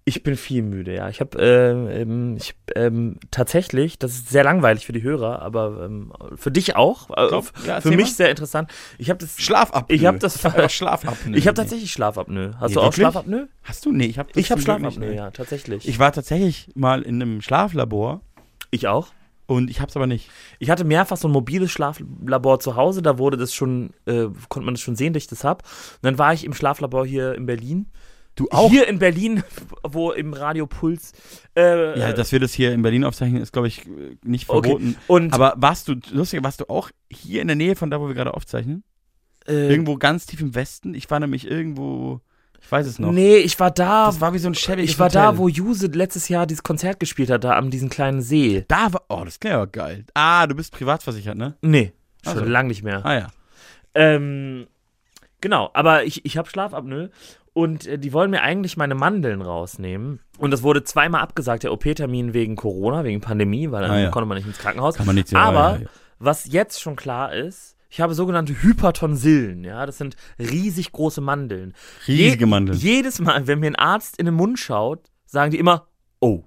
Ich 0.09 0.22
bin 0.22 0.36
viel 0.36 0.62
müde, 0.62 0.94
ja. 0.94 1.09
Ich 1.09 1.18
habe 1.20 1.36
äh, 1.42 2.02
ähm, 2.02 2.36
ich, 2.36 2.54
ähm, 2.76 3.18
tatsächlich, 3.32 3.98
das 3.98 4.12
ist 4.12 4.28
sehr 4.28 4.44
langweilig 4.44 4.86
für 4.86 4.92
die 4.92 5.02
Hörer, 5.02 5.42
aber 5.42 5.82
ähm, 5.84 6.12
für 6.36 6.52
dich 6.52 6.76
auch, 6.76 7.11
äh, 7.11 7.34
f- 7.36 7.52
ja, 7.66 7.80
für 7.80 7.88
mich 7.90 8.07
mal. 8.07 8.12
sehr 8.12 8.30
interessant. 8.30 8.70
Ich 8.98 9.11
habe 9.11 9.18
das 9.18 9.36
Schlafapnoe. 9.36 9.92
Ich 9.96 10.07
habe 10.07 10.18
das 10.20 10.44
Einfach 10.44 10.70
Schlafapnoe. 10.70 11.36
Ich 11.36 11.48
habe 11.48 11.57
tatsächlich 11.57 11.90
Schlafapnoe. 11.92 12.52
Hast 12.61 12.68
Nee, 12.68 12.74
du 12.74 12.80
auch 12.80 12.84
wirklich? 12.84 12.94
Schlafapnoe? 13.02 13.48
Hast 13.64 13.84
du? 13.84 13.90
Nee, 13.92 14.07
ich 14.07 14.18
habe 14.20 14.28
Ich 14.36 14.52
habe 14.52 14.61
Schlafapnoe, 14.62 15.12
ja, 15.12 15.32
tatsächlich. 15.32 15.88
Ich 15.88 15.98
war 15.98 16.12
tatsächlich 16.12 16.68
mal 16.76 17.02
in 17.02 17.20
einem 17.20 17.42
Schlaflabor 17.42 18.20
ich 18.70 18.86
auch. 18.86 19.09
und 19.46 19.70
ich 19.70 19.80
hab's 19.80 19.96
aber 19.96 20.07
nicht. 20.07 20.30
Ich 20.61 20.70
hatte 20.70 20.84
mehrfach 20.84 21.16
so 21.16 21.26
ein 21.26 21.32
mobiles 21.32 21.72
Schlaflabor 21.72 22.61
zu 22.61 22.76
Hause, 22.76 23.02
da 23.02 23.18
wurde 23.18 23.36
das 23.38 23.52
schon, 23.52 23.90
äh, 24.07 24.26
konnte 24.48 24.66
man 24.66 24.74
das 24.74 24.82
schon 24.82 24.94
sehen, 24.94 25.14
dass 25.14 25.24
ich 25.24 25.28
das 25.28 25.42
hab. 25.42 25.64
Und 25.64 26.02
dann 26.02 26.16
war 26.18 26.32
ich 26.32 26.44
im 26.44 26.52
Schlaflabor 26.54 27.04
hier 27.04 27.34
in 27.34 27.46
Berlin. 27.46 27.86
Du 28.37 28.49
auch? 28.51 28.70
Hier 28.70 28.87
in 28.87 28.99
Berlin, 28.99 29.43
wo 29.82 30.12
im 30.12 30.32
Radio 30.34 30.66
Puls. 30.66 31.12
Äh, 31.57 31.99
Ja, 31.99 32.12
dass 32.12 32.30
wir 32.32 32.39
das 32.41 32.53
hier 32.53 32.72
in 32.72 32.82
Berlin 32.82 33.03
aufzeichnen, 33.05 33.41
ist, 33.43 33.53
glaube 33.53 33.66
ich, 33.68 33.87
nicht 34.22 34.49
Okay. 34.49 34.68
verboten. 34.68 34.97
Und 35.07 35.32
Aber 35.32 35.55
warst 35.57 35.89
du, 35.89 35.95
lustig, 36.12 36.45
warst 36.45 36.61
du 36.61 36.68
auch 36.68 36.91
hier 37.11 37.41
in 37.43 37.49
der 37.49 37.57
Nähe 37.57 37.76
von 37.76 37.91
da, 37.91 37.99
wo 38.01 38.07
wir 38.09 38.14
gerade 38.14 38.34
aufzeichnen? 38.34 38.84
äh, 39.49 39.68
Irgendwo 39.70 39.97
ganz 39.97 40.26
tief 40.26 40.41
im 40.43 40.55
Westen? 40.55 40.95
Ich 40.95 41.11
war 41.11 41.18
nämlich 41.18 41.47
irgendwo, 41.51 42.20
ich 42.61 42.70
weiß 42.70 42.87
es 42.87 42.99
noch. 42.99 43.11
Nee, 43.11 43.37
ich 43.39 43.59
war 43.59 43.70
da. 43.70 44.07
Das 44.07 44.20
war 44.20 44.34
wie 44.34 44.39
so 44.39 44.49
ein 44.49 44.55
schäbiges 44.55 44.91
ich 44.91 44.99
war 44.99 45.07
Hotel. 45.09 45.22
da, 45.22 45.39
wo 45.39 45.49
Juse 45.49 45.87
letztes 45.87 46.28
Jahr 46.28 46.47
dieses 46.47 46.62
Konzert 46.62 47.01
gespielt 47.01 47.30
hat, 47.30 47.43
da 47.45 47.53
an 47.53 47.70
diesem 47.70 47.89
kleinen 47.89 48.20
See. 48.20 48.64
Da 48.68 48.93
war, 48.93 49.03
oh, 49.09 49.22
das 49.24 49.41
klingt 49.41 49.55
aber 49.57 49.66
geil. 49.68 50.05
Ah, 50.12 50.47
du 50.47 50.55
bist 50.55 50.72
privat 50.72 51.03
versichert, 51.03 51.39
ne? 51.39 51.55
Nee, 51.62 51.93
schon 52.22 52.39
Also. 52.39 52.45
lang 52.45 52.66
nicht 52.66 52.82
mehr. 52.82 53.07
Ah 53.07 53.14
ja. 53.14 53.26
Ähm, 53.95 54.66
genau, 55.41 55.70
aber 55.72 56.05
ich, 56.05 56.22
ich 56.26 56.37
habe 56.37 56.51
Schlafapnoe 56.51 57.09
und 57.57 57.86
äh, 57.86 57.98
die 57.98 58.12
wollen 58.12 58.30
mir 58.30 58.42
eigentlich 58.42 58.76
meine 58.76 58.94
Mandeln 58.94 59.40
rausnehmen. 59.40 60.20
Und 60.36 60.50
das 60.50 60.62
wurde 60.62 60.84
zweimal 60.84 61.22
abgesagt, 61.22 61.62
der 61.62 61.72
OP-Termin 61.72 62.34
wegen 62.34 62.54
Corona, 62.54 63.02
wegen 63.02 63.22
Pandemie, 63.22 63.70
weil 63.70 63.80
dann 63.80 63.90
Ah, 63.92 63.98
ja. 63.98 64.11
konnte 64.11 64.26
man 64.28 64.36
nicht 64.36 64.46
ins 64.46 64.59
Krankenhaus. 64.59 64.96
Kann 64.96 65.07
man 65.07 65.14
nicht 65.14 65.34
Aber 65.34 65.59
ja, 65.61 65.72
ja, 65.76 65.82
ja. 65.84 65.88
was 66.18 66.44
jetzt 66.52 66.82
schon 66.82 66.96
klar 66.96 67.32
ist, 67.32 67.78
ich 67.88 68.02
habe 68.02 68.12
sogenannte 68.12 68.62
Hypertonsillen, 68.62 69.64
ja, 69.64 69.86
das 69.86 69.96
sind 69.96 70.16
riesig 70.38 70.92
große 70.92 71.22
Mandeln. 71.22 71.72
Riesige 72.07 72.44
Mandeln. 72.46 72.76
Jedes 72.76 73.20
Mal, 73.20 73.46
wenn 73.46 73.61
mir 73.61 73.68
ein 73.68 73.76
Arzt 73.76 74.18
in 74.18 74.26
den 74.26 74.34
Mund 74.34 74.59
schaut, 74.59 75.11
sagen 75.24 75.50
die 75.50 75.59
immer, 75.59 75.86
oh, 76.20 76.42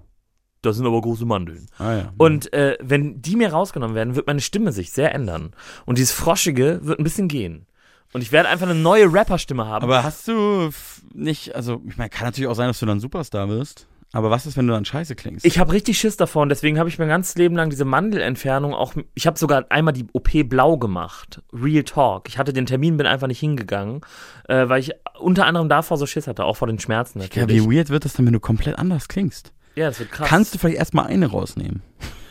das 0.62 0.76
sind 0.76 0.86
aber 0.86 1.00
große 1.00 1.26
Mandeln. 1.26 1.66
Ah 1.78 1.92
ja. 1.92 2.12
Und 2.18 2.52
äh, 2.52 2.78
wenn 2.80 3.20
die 3.20 3.34
mir 3.34 3.50
rausgenommen 3.50 3.96
werden, 3.96 4.14
wird 4.14 4.28
meine 4.28 4.40
Stimme 4.42 4.70
sich 4.70 4.92
sehr 4.92 5.12
ändern. 5.12 5.54
Und 5.86 5.98
dieses 5.98 6.12
Froschige 6.12 6.78
wird 6.84 7.00
ein 7.00 7.04
bisschen 7.04 7.26
gehen. 7.26 7.66
Und 8.12 8.22
ich 8.22 8.32
werde 8.32 8.48
einfach 8.48 8.68
eine 8.68 8.78
neue 8.78 9.12
Rapperstimme 9.12 9.66
haben. 9.66 9.84
Aber 9.84 10.02
hast 10.02 10.26
du 10.26 10.70
nicht, 11.14 11.54
also, 11.54 11.80
ich 11.86 11.96
meine, 11.96 12.10
kann 12.10 12.26
natürlich 12.26 12.48
auch 12.48 12.54
sein, 12.54 12.68
dass 12.68 12.80
du 12.80 12.86
dann 12.86 13.00
Superstar 13.00 13.48
wirst. 13.48 13.86
Aber 14.12 14.30
was 14.30 14.44
ist, 14.44 14.56
wenn 14.56 14.66
du 14.66 14.72
dann 14.72 14.84
scheiße 14.84 15.14
klingst? 15.14 15.46
ich 15.46 15.60
habe 15.60 15.72
richtig 15.72 15.98
Schiss 15.98 16.16
davon, 16.16 16.48
deswegen 16.48 16.80
habe 16.80 16.88
ich 16.88 16.98
mein 16.98 17.06
ganzes 17.06 17.36
Leben 17.36 17.54
lang 17.54 17.70
diese 17.70 17.84
Mandelentfernung 17.84 18.74
auch. 18.74 18.94
Ich 19.14 19.26
habe 19.28 19.38
sogar 19.38 19.66
einmal 19.68 19.94
die 19.94 20.06
OP 20.12 20.30
blau 20.48 20.78
gemacht. 20.78 21.42
Real 21.52 21.84
Talk. 21.84 22.28
Ich 22.28 22.36
hatte 22.36 22.52
den 22.52 22.66
Termin, 22.66 22.96
bin 22.96 23.06
einfach 23.06 23.28
nicht 23.28 23.38
hingegangen, 23.38 24.00
äh, 24.48 24.68
weil 24.68 24.80
ich 24.80 24.90
unter 25.20 25.46
anderem 25.46 25.68
davor 25.68 25.96
so 25.96 26.06
Schiss 26.06 26.26
hatte, 26.26 26.44
auch 26.44 26.56
vor 26.56 26.66
den 26.66 26.80
Schmerzen 26.80 27.20
ja, 27.20 27.26
natürlich. 27.26 27.62
wie 27.64 27.76
weird 27.76 27.90
wird 27.90 28.04
das 28.04 28.14
dann, 28.14 28.26
wenn 28.26 28.32
du 28.32 28.40
komplett 28.40 28.78
anders 28.78 29.06
klingst? 29.06 29.52
Ja, 29.76 29.86
das 29.86 30.00
wird 30.00 30.10
krass. 30.10 30.28
Kannst 30.28 30.54
du 30.54 30.58
vielleicht 30.58 30.78
erstmal 30.78 31.06
eine 31.06 31.26
rausnehmen? 31.28 31.82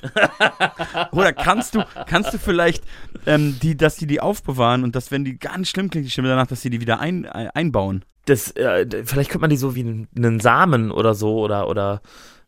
Oder 1.12 1.34
kannst 1.34 1.76
du, 1.76 1.84
kannst 2.08 2.34
du 2.34 2.38
vielleicht, 2.38 2.84
ähm, 3.26 3.58
die, 3.62 3.76
dass 3.78 3.96
die 3.98 4.08
die 4.08 4.22
aufbewahren 4.22 4.84
und 4.84 4.96
dass, 4.96 5.12
wenn 5.12 5.26
die 5.26 5.38
ganz 5.38 5.70
schlimm 5.70 5.90
klingt, 5.90 6.06
die 6.06 6.12
Stimme 6.12 6.30
danach, 6.30 6.48
dass 6.48 6.62
sie 6.62 6.70
die 6.70 6.82
wieder 6.82 7.00
ein, 7.00 7.26
äh, 7.26 7.50
einbauen? 7.54 8.04
das, 8.30 8.52
äh, 8.52 8.86
vielleicht 9.06 9.32
könnte 9.32 9.42
man 9.42 9.50
die 9.50 9.58
so 9.58 9.76
wie 9.76 10.08
einen, 10.16 10.40
Samen 10.40 10.92
oder 10.92 11.14
so 11.14 11.40
oder 11.40 11.68
oder. 11.68 12.02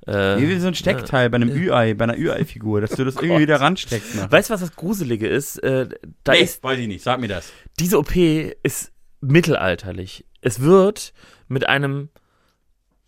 Äh, 0.07 0.39
Wie 0.39 0.57
so 0.57 0.67
ein 0.67 0.73
Steckteil 0.73 1.29
bei 1.29 1.35
einem 1.35 1.51
Ü-Ei, 1.51 1.93
bei 1.93 2.05
einer 2.05 2.17
Ü-Ei-Figur, 2.17 2.81
dass 2.81 2.89
du 2.91 3.05
das 3.05 3.15
irgendwie 3.21 3.41
wieder 3.41 3.61
ransteckst. 3.61 4.15
Nachher. 4.15 4.31
Weißt 4.31 4.49
du, 4.49 4.53
was 4.55 4.61
das 4.61 4.75
Gruselige 4.75 5.27
ist? 5.27 5.57
Äh, 5.59 5.89
da 6.23 6.33
ist 6.33 6.63
weiß 6.63 6.79
ich 6.79 6.87
nicht, 6.87 7.03
sag 7.03 7.19
mir 7.19 7.27
das. 7.27 7.51
diese 7.79 7.99
OP 7.99 8.15
ist 8.15 8.91
mittelalterlich. 9.19 10.25
Es 10.41 10.59
wird 10.59 11.13
mit 11.47 11.69
einem 11.69 12.09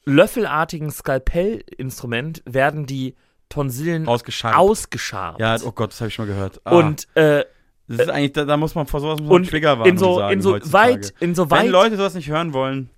löffelartigen 0.06 0.92
Skalpellinstrument 0.92 2.44
werden 2.46 2.86
die 2.86 3.16
Tonsillen 3.54 4.08
Ausgeschabt. 4.08 4.56
ausgeschabt. 4.58 5.40
Ja, 5.40 5.56
oh 5.64 5.72
Gott, 5.72 5.92
das 5.92 6.02
habe 6.02 6.08
ich 6.10 6.14
schon 6.16 6.28
mal 6.28 6.34
gehört. 6.34 6.60
Ah, 6.64 6.76
und 6.76 7.08
äh, 7.16 7.46
das 7.88 8.00
ist 8.00 8.10
eigentlich, 8.10 8.34
da, 8.34 8.46
da 8.46 8.58
muss 8.58 8.76
man 8.76 8.88
vor 8.88 9.00
sowas 9.00 9.20
muss 9.20 9.30
man 9.30 9.36
und 9.42 9.50
Triggerwarnung 9.50 9.88
in 9.88 9.98
so 9.98 10.16
sagen 10.18 10.34
in 10.34 10.42
so 10.42 10.54
heutzutage. 10.54 10.74
weit 10.74 11.14
in 11.20 11.36
so 11.36 11.52
Wenn 11.52 11.58
weit 11.58 11.70
Leute 11.70 11.98
sowas 11.98 12.16
nicht 12.16 12.30
hören 12.30 12.54
wollen, 12.54 12.90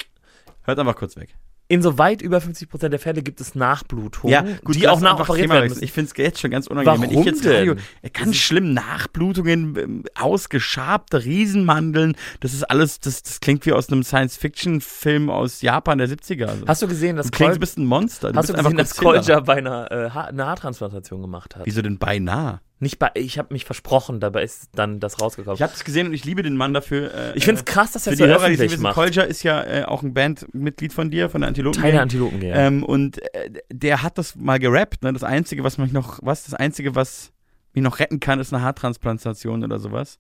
hört 0.64 0.80
einfach 0.80 0.96
kurz 0.96 1.18
weg. 1.18 1.36
In 1.68 1.82
so 1.82 1.98
weit 1.98 2.22
über 2.22 2.38
50% 2.38 2.90
der 2.90 3.00
Fälle 3.00 3.24
gibt 3.24 3.42
es 3.42 3.56
Nachblutungen, 3.56 4.60
die 4.68 4.82
lass 4.82 4.92
auch 4.92 4.98
einfach 4.98 5.20
nachoperiert 5.20 5.50
werden 5.50 5.70
müssen. 5.70 5.84
Ich 5.84 5.92
finde 5.92 6.12
es 6.12 6.18
jetzt 6.18 6.40
schon 6.40 6.52
ganz 6.52 6.68
unangenehm. 6.68 7.02
wenn 7.02 7.10
ich 7.10 7.16
Warum 7.16 7.28
jetzt? 7.28 7.46
Radio, 7.46 7.76
ganz 8.14 8.36
schlimm 8.36 8.74
Nachblutungen, 8.74 9.76
ähm, 9.76 10.04
ausgeschabte 10.16 11.26
Riesenmandeln, 11.26 12.16
das 12.40 12.54
ist 12.54 12.64
alles, 12.64 13.00
das, 13.00 13.24
das 13.24 13.40
klingt 13.40 13.66
wie 13.66 13.74
aus 13.74 13.90
einem 13.90 14.04
Science-Fiction-Film 14.04 15.30
aus 15.30 15.62
Japan 15.62 15.98
der 15.98 16.08
70er. 16.08 16.46
Also. 16.46 16.68
Hast 16.68 16.82
du 16.84 16.88
gesehen, 16.88 17.16
dass 17.16 17.28
du 17.28 17.32
klingst, 17.32 17.56
du 17.56 17.60
bist 17.60 17.78
ein 17.78 17.86
Monster. 17.86 18.32
Du 18.32 18.38
hast 18.38 18.50
du 18.50 18.54
gesehen, 18.54 18.78
dass. 18.78 18.96
Kolja 18.96 19.40
bei 19.40 19.56
einer 19.58 19.92
äh, 19.92 20.10
ha 20.12 20.26
eine 20.26 20.46
Haartransplantation 20.46 21.22
gemacht 21.22 21.56
hat? 21.56 21.66
Wieso 21.66 21.82
denn 21.82 21.98
beinahe? 21.98 22.62
Nicht 22.80 23.00
bei, 23.00 23.10
ich 23.14 23.38
habe 23.38 23.54
mich 23.54 23.64
versprochen, 23.64 24.20
dabei 24.20 24.44
ist 24.44 24.70
dann 24.76 25.00
das 25.00 25.22
rausgekommen. 25.22 25.56
Ich 25.56 25.62
habe 25.62 25.72
es 25.74 25.86
gesehen 25.86 26.08
und 26.08 26.14
ich 26.14 26.26
liebe 26.26 26.44
den 26.44 26.58
Mann 26.58 26.74
dafür. 26.74 27.14
Äh, 27.14 27.38
Ich 27.38 27.46
find's 27.46 27.62
äh, 27.62 27.66
krass, 27.66 27.94
dass 27.94 28.06
er 28.06 28.12
Für 28.14 28.18
so 28.18 28.24
die 28.26 28.30
Hörer, 28.32 28.48
die 28.50 28.54
es 28.56 28.60
öffentlich 28.60 28.82
macht. 28.82 28.96
Kolja 28.96 29.24
ist 29.24 29.44
ja 29.44 29.64
äh, 29.64 29.84
auch 29.86 30.04
ein 30.04 30.14
Bandmitglied 30.14 30.92
von 30.92 31.10
dir, 31.10 31.30
von 31.30 31.40
der 31.42 31.48
Antilopen. 31.48 31.82
Teil 31.82 31.94
der 31.94 32.02
Antilopen, 32.02 32.42
ja. 32.42 32.54
Ähm, 32.56 32.84
und 32.84 33.20
äh, 33.34 33.50
der 33.72 34.04
hat 34.04 34.18
das 34.18 34.36
mal 34.36 34.60
gerappt. 34.60 35.04
Ne? 35.04 35.14
Das 35.14 35.24
Einzige, 35.24 35.64
was 35.64 35.78
mich 35.78 35.94
noch, 35.94 36.20
was 36.22 36.44
das 36.44 36.54
Einzige, 36.54 36.96
was 36.96 37.32
mich 37.74 37.84
noch 37.84 38.00
retten 38.00 38.20
kann, 38.20 38.42
ist 38.42 38.54
eine 38.54 38.62
Haartransplantation 38.64 39.64
oder 39.64 39.80
sowas. 39.80 40.20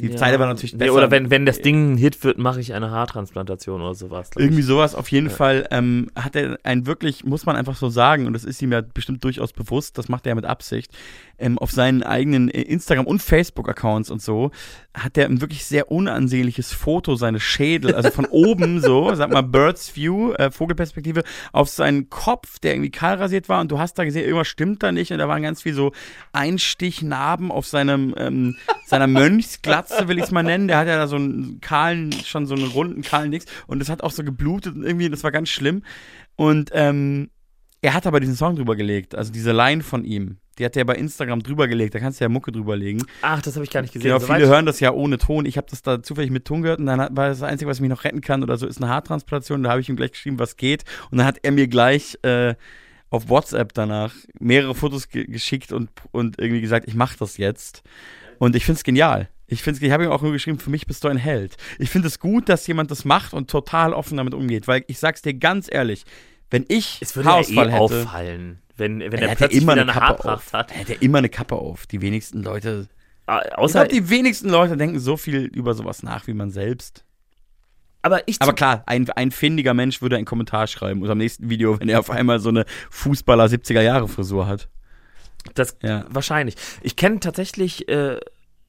Die 0.00 0.08
Ja. 0.08 0.16
Zeile 0.16 0.40
war 0.40 0.48
natürlich 0.48 0.72
Nee, 0.72 0.78
besser. 0.86 0.94
Oder 0.94 1.10
wenn, 1.12 1.30
wenn 1.30 1.46
das 1.46 1.60
Ding 1.60 1.92
ein 1.92 1.96
Hit 1.96 2.24
wird, 2.24 2.36
mache 2.36 2.58
ich 2.60 2.74
eine 2.74 2.90
Haartransplantation 2.90 3.80
oder 3.80 3.94
sowas. 3.94 4.30
glaub 4.30 4.40
ich. 4.40 4.46
Irgendwie 4.46 4.62
sowas. 4.64 4.96
Auf 4.96 5.08
jeden 5.12 5.28
Ja. 5.28 5.32
Fall 5.36 5.68
ähm, 5.70 6.10
hat 6.16 6.34
er 6.34 6.58
ein 6.64 6.86
wirklich, 6.86 7.24
muss 7.24 7.46
man 7.46 7.54
einfach 7.54 7.76
so 7.76 7.88
sagen, 7.90 8.26
und 8.26 8.32
das 8.32 8.42
ist 8.44 8.60
ihm 8.60 8.72
ja 8.72 8.80
bestimmt 8.80 9.22
durchaus 9.22 9.52
bewusst, 9.52 9.96
das 9.96 10.08
macht 10.08 10.26
er 10.26 10.30
ja 10.30 10.34
mit 10.34 10.46
Absicht, 10.46 10.92
ähm, 11.38 11.58
auf 11.58 11.70
seinen 11.70 12.02
eigenen 12.02 12.48
äh, 12.48 12.62
Instagram- 12.62 13.06
und 13.06 13.22
Facebook-Accounts 13.22 14.10
und 14.10 14.22
so, 14.22 14.50
hat 14.94 15.16
er 15.18 15.26
ein 15.26 15.40
wirklich 15.40 15.64
sehr 15.64 15.90
unansehnliches 15.90 16.72
Foto 16.72 17.16
seines 17.16 17.42
Schädel, 17.42 17.94
also 17.94 18.10
von 18.10 18.24
oben 18.30 18.80
so, 18.80 19.14
sag 19.14 19.30
mal 19.30 19.42
Bird's 19.42 19.94
View, 19.96 20.32
äh, 20.32 20.50
Vogelperspektive, 20.50 21.22
auf 21.52 21.68
seinen 21.68 22.10
Kopf, 22.10 22.58
der 22.58 22.74
irgendwie 22.74 22.90
kahl 22.90 23.16
rasiert 23.16 23.48
war 23.48 23.60
und 23.60 23.70
du 23.70 23.78
hast 23.78 23.98
da 23.98 24.04
gesehen, 24.04 24.24
irgendwas 24.24 24.48
stimmt 24.48 24.82
da 24.82 24.92
nicht 24.92 25.12
und 25.12 25.18
da 25.18 25.28
waren 25.28 25.42
ganz 25.42 25.62
viel 25.62 25.74
so 25.74 25.92
Einstichnarben 26.32 27.50
auf 27.50 27.66
seinem, 27.66 28.14
ähm, 28.16 28.56
seiner 28.86 29.06
Mönchsglatze 29.06 29.74
Glatze, 29.74 30.08
will 30.08 30.18
ich 30.18 30.24
es 30.24 30.30
mal 30.30 30.42
nennen. 30.42 30.68
Der 30.68 30.78
hat 30.78 30.86
ja 30.86 30.96
da 30.96 31.06
so 31.06 31.16
einen 31.16 31.60
kahlen, 31.60 32.12
schon 32.12 32.46
so 32.46 32.54
einen 32.54 32.66
runden, 32.66 33.02
kahlen 33.02 33.30
Nix. 33.30 33.46
Und 33.66 33.78
das 33.78 33.88
hat 33.88 34.02
auch 34.02 34.10
so 34.10 34.24
geblutet 34.24 34.74
und 34.74 34.84
irgendwie, 34.84 35.08
das 35.08 35.24
war 35.24 35.32
ganz 35.32 35.48
schlimm. 35.48 35.82
Und 36.36 36.70
ähm, 36.72 37.30
er 37.80 37.94
hat 37.94 38.06
aber 38.06 38.20
diesen 38.20 38.36
Song 38.36 38.56
drüber 38.56 38.76
gelegt, 38.76 39.14
also 39.14 39.32
diese 39.32 39.52
Line 39.52 39.82
von 39.82 40.04
ihm. 40.04 40.38
Die 40.58 40.64
hat 40.64 40.76
er 40.76 40.84
bei 40.84 40.94
Instagram 40.94 41.42
drüber 41.42 41.68
gelegt, 41.68 41.94
da 41.94 41.98
kannst 41.98 42.20
du 42.20 42.24
ja 42.24 42.28
Mucke 42.28 42.52
drüber 42.52 42.76
legen. 42.76 43.02
Ach, 43.22 43.42
das 43.42 43.54
habe 43.54 43.64
ich 43.64 43.70
gar 43.70 43.82
nicht 43.82 43.92
gesehen. 43.92 44.08
Genau, 44.08 44.18
Soweit- 44.20 44.36
viele 44.36 44.48
hören 44.48 44.66
das 44.66 44.80
ja 44.80 44.92
ohne 44.92 45.18
Ton. 45.18 45.46
Ich 45.46 45.56
habe 45.56 45.66
das 45.70 45.82
da 45.82 46.02
zufällig 46.02 46.30
mit 46.30 46.44
Ton 46.44 46.62
gehört 46.62 46.80
und 46.80 46.86
dann 46.86 47.00
hat, 47.00 47.16
war 47.16 47.28
das 47.28 47.42
Einzige, 47.42 47.70
was 47.70 47.80
mich 47.80 47.90
noch 47.90 48.04
retten 48.04 48.20
kann 48.20 48.42
oder 48.42 48.56
so, 48.56 48.66
ist 48.66 48.78
eine 48.82 48.88
Haartransplantation. 48.90 49.62
Da 49.62 49.70
habe 49.70 49.80
ich 49.80 49.88
ihm 49.88 49.96
gleich 49.96 50.12
geschrieben, 50.12 50.38
was 50.38 50.56
geht. 50.56 50.84
Und 51.10 51.18
dann 51.18 51.26
hat 51.26 51.38
er 51.42 51.52
mir 51.52 51.66
gleich 51.68 52.18
äh, 52.22 52.54
auf 53.10 53.28
WhatsApp 53.28 53.74
danach 53.74 54.12
mehrere 54.40 54.74
Fotos 54.74 55.08
ge 55.08 55.24
geschickt 55.26 55.72
und, 55.72 55.90
und 56.12 56.38
irgendwie 56.38 56.60
gesagt, 56.60 56.88
ich 56.88 56.94
mache 56.94 57.16
das 57.18 57.36
jetzt. 57.36 57.82
Und 58.38 58.56
ich 58.56 58.64
finde 58.64 58.78
es 58.78 58.84
genial. 58.84 59.28
Ich, 59.46 59.66
ich 59.66 59.90
habe 59.90 60.04
ihm 60.04 60.10
auch 60.10 60.22
nur 60.22 60.32
geschrieben, 60.32 60.58
für 60.58 60.70
mich 60.70 60.86
bist 60.86 61.04
du 61.04 61.08
ein 61.08 61.16
Held. 61.18 61.56
Ich 61.78 61.90
finde 61.90 62.08
es 62.08 62.18
gut, 62.18 62.48
dass 62.48 62.66
jemand 62.66 62.90
das 62.90 63.04
macht 63.04 63.34
und 63.34 63.50
total 63.50 63.92
offen 63.92 64.16
damit 64.16 64.34
umgeht. 64.34 64.66
Weil 64.66 64.84
ich 64.86 64.98
sag's 64.98 65.22
dir 65.22 65.34
ganz 65.34 65.68
ehrlich, 65.70 66.04
wenn 66.50 66.64
ich 66.68 66.98
Es 67.00 67.14
würde 67.14 67.28
ja 67.28 67.32
Haarausfall 67.34 67.68
eh 67.68 67.70
hätte, 67.70 67.80
auffallen, 67.80 68.58
wenn, 68.76 69.00
wenn 69.00 69.12
er 69.12 69.28
er 69.30 69.34
plötzlich 69.36 69.62
immer 69.62 69.72
wieder 69.72 69.82
eine 69.82 69.92
eine 69.92 70.00
Kappe 70.00 70.24
Haarpracht 70.24 70.46
auf. 70.48 70.52
hat. 70.52 70.72
Er 70.72 70.80
hat 70.80 70.88
ja 70.88 70.96
immer 71.00 71.18
eine 71.18 71.28
Kappe 71.28 71.54
auf. 71.56 71.86
Die 71.86 72.00
wenigsten 72.00 72.42
Leute 72.42 72.88
Ah, 73.26 73.40
ich 73.46 73.54
Außer, 73.56 73.86
glaube, 73.86 73.94
die 74.02 74.10
wenigsten 74.10 74.50
Leute 74.50 74.76
denken 74.76 74.98
so 74.98 75.16
viel 75.16 75.44
über 75.46 75.72
sowas 75.74 76.02
nach 76.02 76.26
wie 76.26 76.34
man 76.34 76.50
selbst. 76.50 77.04
aber 78.02 78.26
ich 78.28 78.40
Aber 78.42 78.52
klar, 78.52 78.82
ein, 78.86 79.08
ein 79.10 79.30
findiger 79.30 79.72
Mensch 79.72 80.02
würde 80.02 80.16
einen 80.16 80.26
Kommentar 80.26 80.66
schreiben 80.66 81.00
unter 81.00 81.14
dem 81.14 81.18
nächsten 81.18 81.48
Video, 81.48 81.80
wenn 81.80 81.88
er 81.88 82.00
auf 82.00 82.10
einmal 82.10 82.38
so 82.38 82.50
eine 82.50 82.66
Fußballer 82.90 83.46
70er 83.46 83.80
Jahre 83.80 84.08
Frisur 84.08 84.46
hat. 84.46 84.68
Das 85.54 85.76
Ja. 85.82 86.04
wahrscheinlich. 86.10 86.56
Ich 86.82 86.96
kenne 86.96 87.20
tatsächlich, 87.20 87.88
äh, 87.88 88.18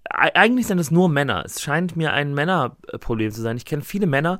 eigentlich 0.09 0.67
sind 0.67 0.79
es 0.79 0.91
nur 0.91 1.09
Männer. 1.09 1.43
Es 1.45 1.61
scheint 1.61 1.95
mir 1.95 2.13
ein 2.13 2.33
Männerproblem 2.33 3.31
zu 3.31 3.41
sein. 3.41 3.57
Ich 3.57 3.65
kenne 3.65 3.81
viele 3.81 4.07
Männer, 4.07 4.39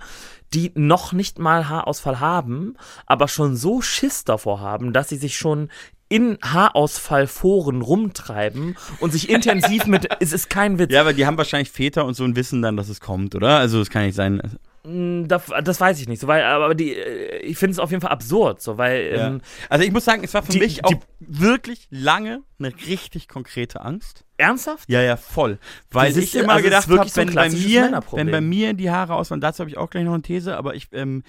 die 0.54 0.72
noch 0.76 1.12
nicht 1.12 1.40
mal 1.40 1.68
Haarausfall 1.70 2.20
haben, 2.20 2.76
aber 3.06 3.28
schon 3.28 3.56
so 3.56 3.82
Schiss 3.82 4.24
davor 4.24 4.60
haben, 4.60 4.94
dass 4.94 5.10
sie 5.10 5.18
sich 5.18 5.38
schon 5.38 5.70
in 6.08 6.38
Haarausfallforen 6.44 7.82
rumtreiben 7.82 8.78
und 9.00 9.12
sich 9.12 9.30
intensiv 9.30 9.88
mit, 9.88 10.08
es 10.20 10.34
ist 10.34 10.50
kein 10.50 10.78
Witz, 10.78 10.94
Ja, 10.94 11.02
aber 11.02 11.14
die 11.14 11.26
haben 11.26 11.38
wahrscheinlich 11.38 11.72
Väter 11.72 12.06
und 12.06 12.14
so 12.14 12.24
und 12.24 12.36
wissen 12.36 12.62
dann, 12.62 12.78
dass 12.78 12.90
es 12.90 13.02
kommt, 13.02 13.34
oder? 13.34 13.58
Also 13.58 13.80
das 13.80 13.90
kann 13.90 14.06
nicht 14.06 14.16
sein. 14.16 14.42
Mm, 14.86 15.28
das, 15.28 15.44
das 15.64 15.80
weiß 15.82 16.00
ich 16.00 16.08
nicht, 16.08 16.20
so, 16.20 16.28
weil, 16.28 16.44
aber 16.44 16.76
die, 16.76 16.94
äh, 16.94 17.38
ich 17.40 17.58
finde 17.58 17.72
es 17.74 17.80
auf 17.80 17.90
jeden 17.92 18.02
Fall 18.02 18.12
absurd, 18.12 18.62
so, 18.62 18.78
weil, 18.78 19.14
Ja. 19.16 19.28
ähm, 19.28 19.42
Also 19.70 19.84
ich 19.86 19.92
muss 19.92 20.06
sagen, 20.06 20.24
es 20.24 20.34
war 20.34 20.44
für 20.44 20.52
die- 20.52 20.60
mich 20.60 20.86
auch 20.86 20.94
wirklich 21.20 21.88
lange 21.90 22.42
eine 22.60 22.72
richtig 22.88 23.28
konkrete 23.28 23.82
Angst. 23.82 24.24
ernsthaft? 24.38 24.90
Ja, 24.90 25.02
ja, 25.02 25.16
voll. 25.16 25.60
Weil 25.92 26.10
Das 26.10 26.18
ich 26.18 26.36
ist- 26.36 26.36
immer 26.44 26.54
also 26.54 26.66
gedacht 26.66 26.84
habe, 26.84 26.94
wirklich 26.98 27.14
so 27.14 27.22
wenn 27.22 27.34
bei 27.34 27.50
mir, 27.50 28.02
wenn 28.12 28.32
bei 28.32 28.42
mir 28.42 28.74
die 28.74 28.92
Haare 28.92 29.16
ausfallen, 29.16 29.40
dazu 29.40 29.60
habe 29.60 29.70
ich 29.70 29.78
auch 29.78 29.90
gleich 29.90 30.04
noch 30.04 30.14
eine 30.14 30.24
These, 30.24 30.58
aber 30.58 30.76
ich, 30.76 30.90
ähm, 30.92 31.24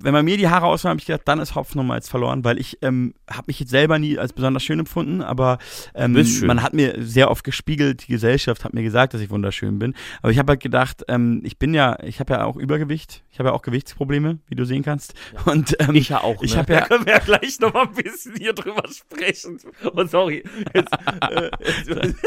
wenn 0.00 0.12
bei 0.12 0.22
mir 0.22 0.36
die 0.36 0.48
Haare 0.48 0.66
ausfallen, 0.66 0.90
habe 0.92 1.00
ich 1.00 1.06
gedacht, 1.06 1.22
dann 1.26 1.38
ist 1.40 1.54
Hopfen 1.54 1.78
nochmal 1.78 1.98
jetzt 1.98 2.08
verloren, 2.10 2.44
weil 2.44 2.58
ich 2.58 2.78
ähm, 2.82 3.14
habe 3.30 3.44
mich 3.48 3.60
jetzt 3.60 3.70
selber 3.70 3.98
nie 3.98 4.18
als 4.18 4.32
besonders 4.32 4.62
schön 4.62 4.78
empfunden, 4.78 5.22
aber 5.22 5.58
ähm, 5.94 6.12
man 6.44 6.62
hat 6.62 6.74
mir 6.74 6.94
sehr 6.98 7.30
oft 7.30 7.44
gespiegelt, 7.44 8.06
die 8.08 8.12
Gesellschaft 8.12 8.64
hat 8.64 8.74
mir 8.74 8.82
gesagt, 8.82 9.14
dass 9.14 9.20
ich 9.20 9.30
wunderschön 9.30 9.78
bin, 9.78 9.94
aber 10.22 10.32
ich 10.32 10.38
habe 10.38 10.52
halt 10.52 10.60
gedacht, 10.62 11.04
ähm, 11.08 11.40
ich 11.44 11.58
bin 11.58 11.74
ja, 11.74 11.98
ich 12.02 12.20
habe 12.20 12.34
ja 12.34 12.44
auch 12.44 12.56
Übergewicht, 12.56 13.22
ich 13.30 13.38
habe 13.38 13.50
ja 13.50 13.54
auch 13.54 13.62
Gewichtsprobleme, 13.62 14.38
wie 14.48 14.54
du 14.54 14.64
sehen 14.64 14.82
kannst 14.82 15.14
und 15.44 15.76
ähm, 15.80 15.94
Ich 15.94 16.08
ja 16.08 16.22
auch. 16.22 16.42
Ich 16.42 16.52
ne? 16.54 16.58
hab 16.60 16.68
ja- 16.70 16.80
da 16.80 16.86
können 16.86 17.06
wir 17.06 17.12
ja 17.14 17.18
gleich 17.20 17.58
noch 17.60 17.72
mal 17.72 17.86
ein 17.86 17.92
bisschen 17.92 18.34
hier 18.36 18.52
drüber 18.52 18.82
sprechen. 18.90 19.58
Und 19.92 20.10
sorry. 20.10 20.42
Jetzt, 20.74 20.92
äh, 21.22 21.50
jetzt, 21.86 22.16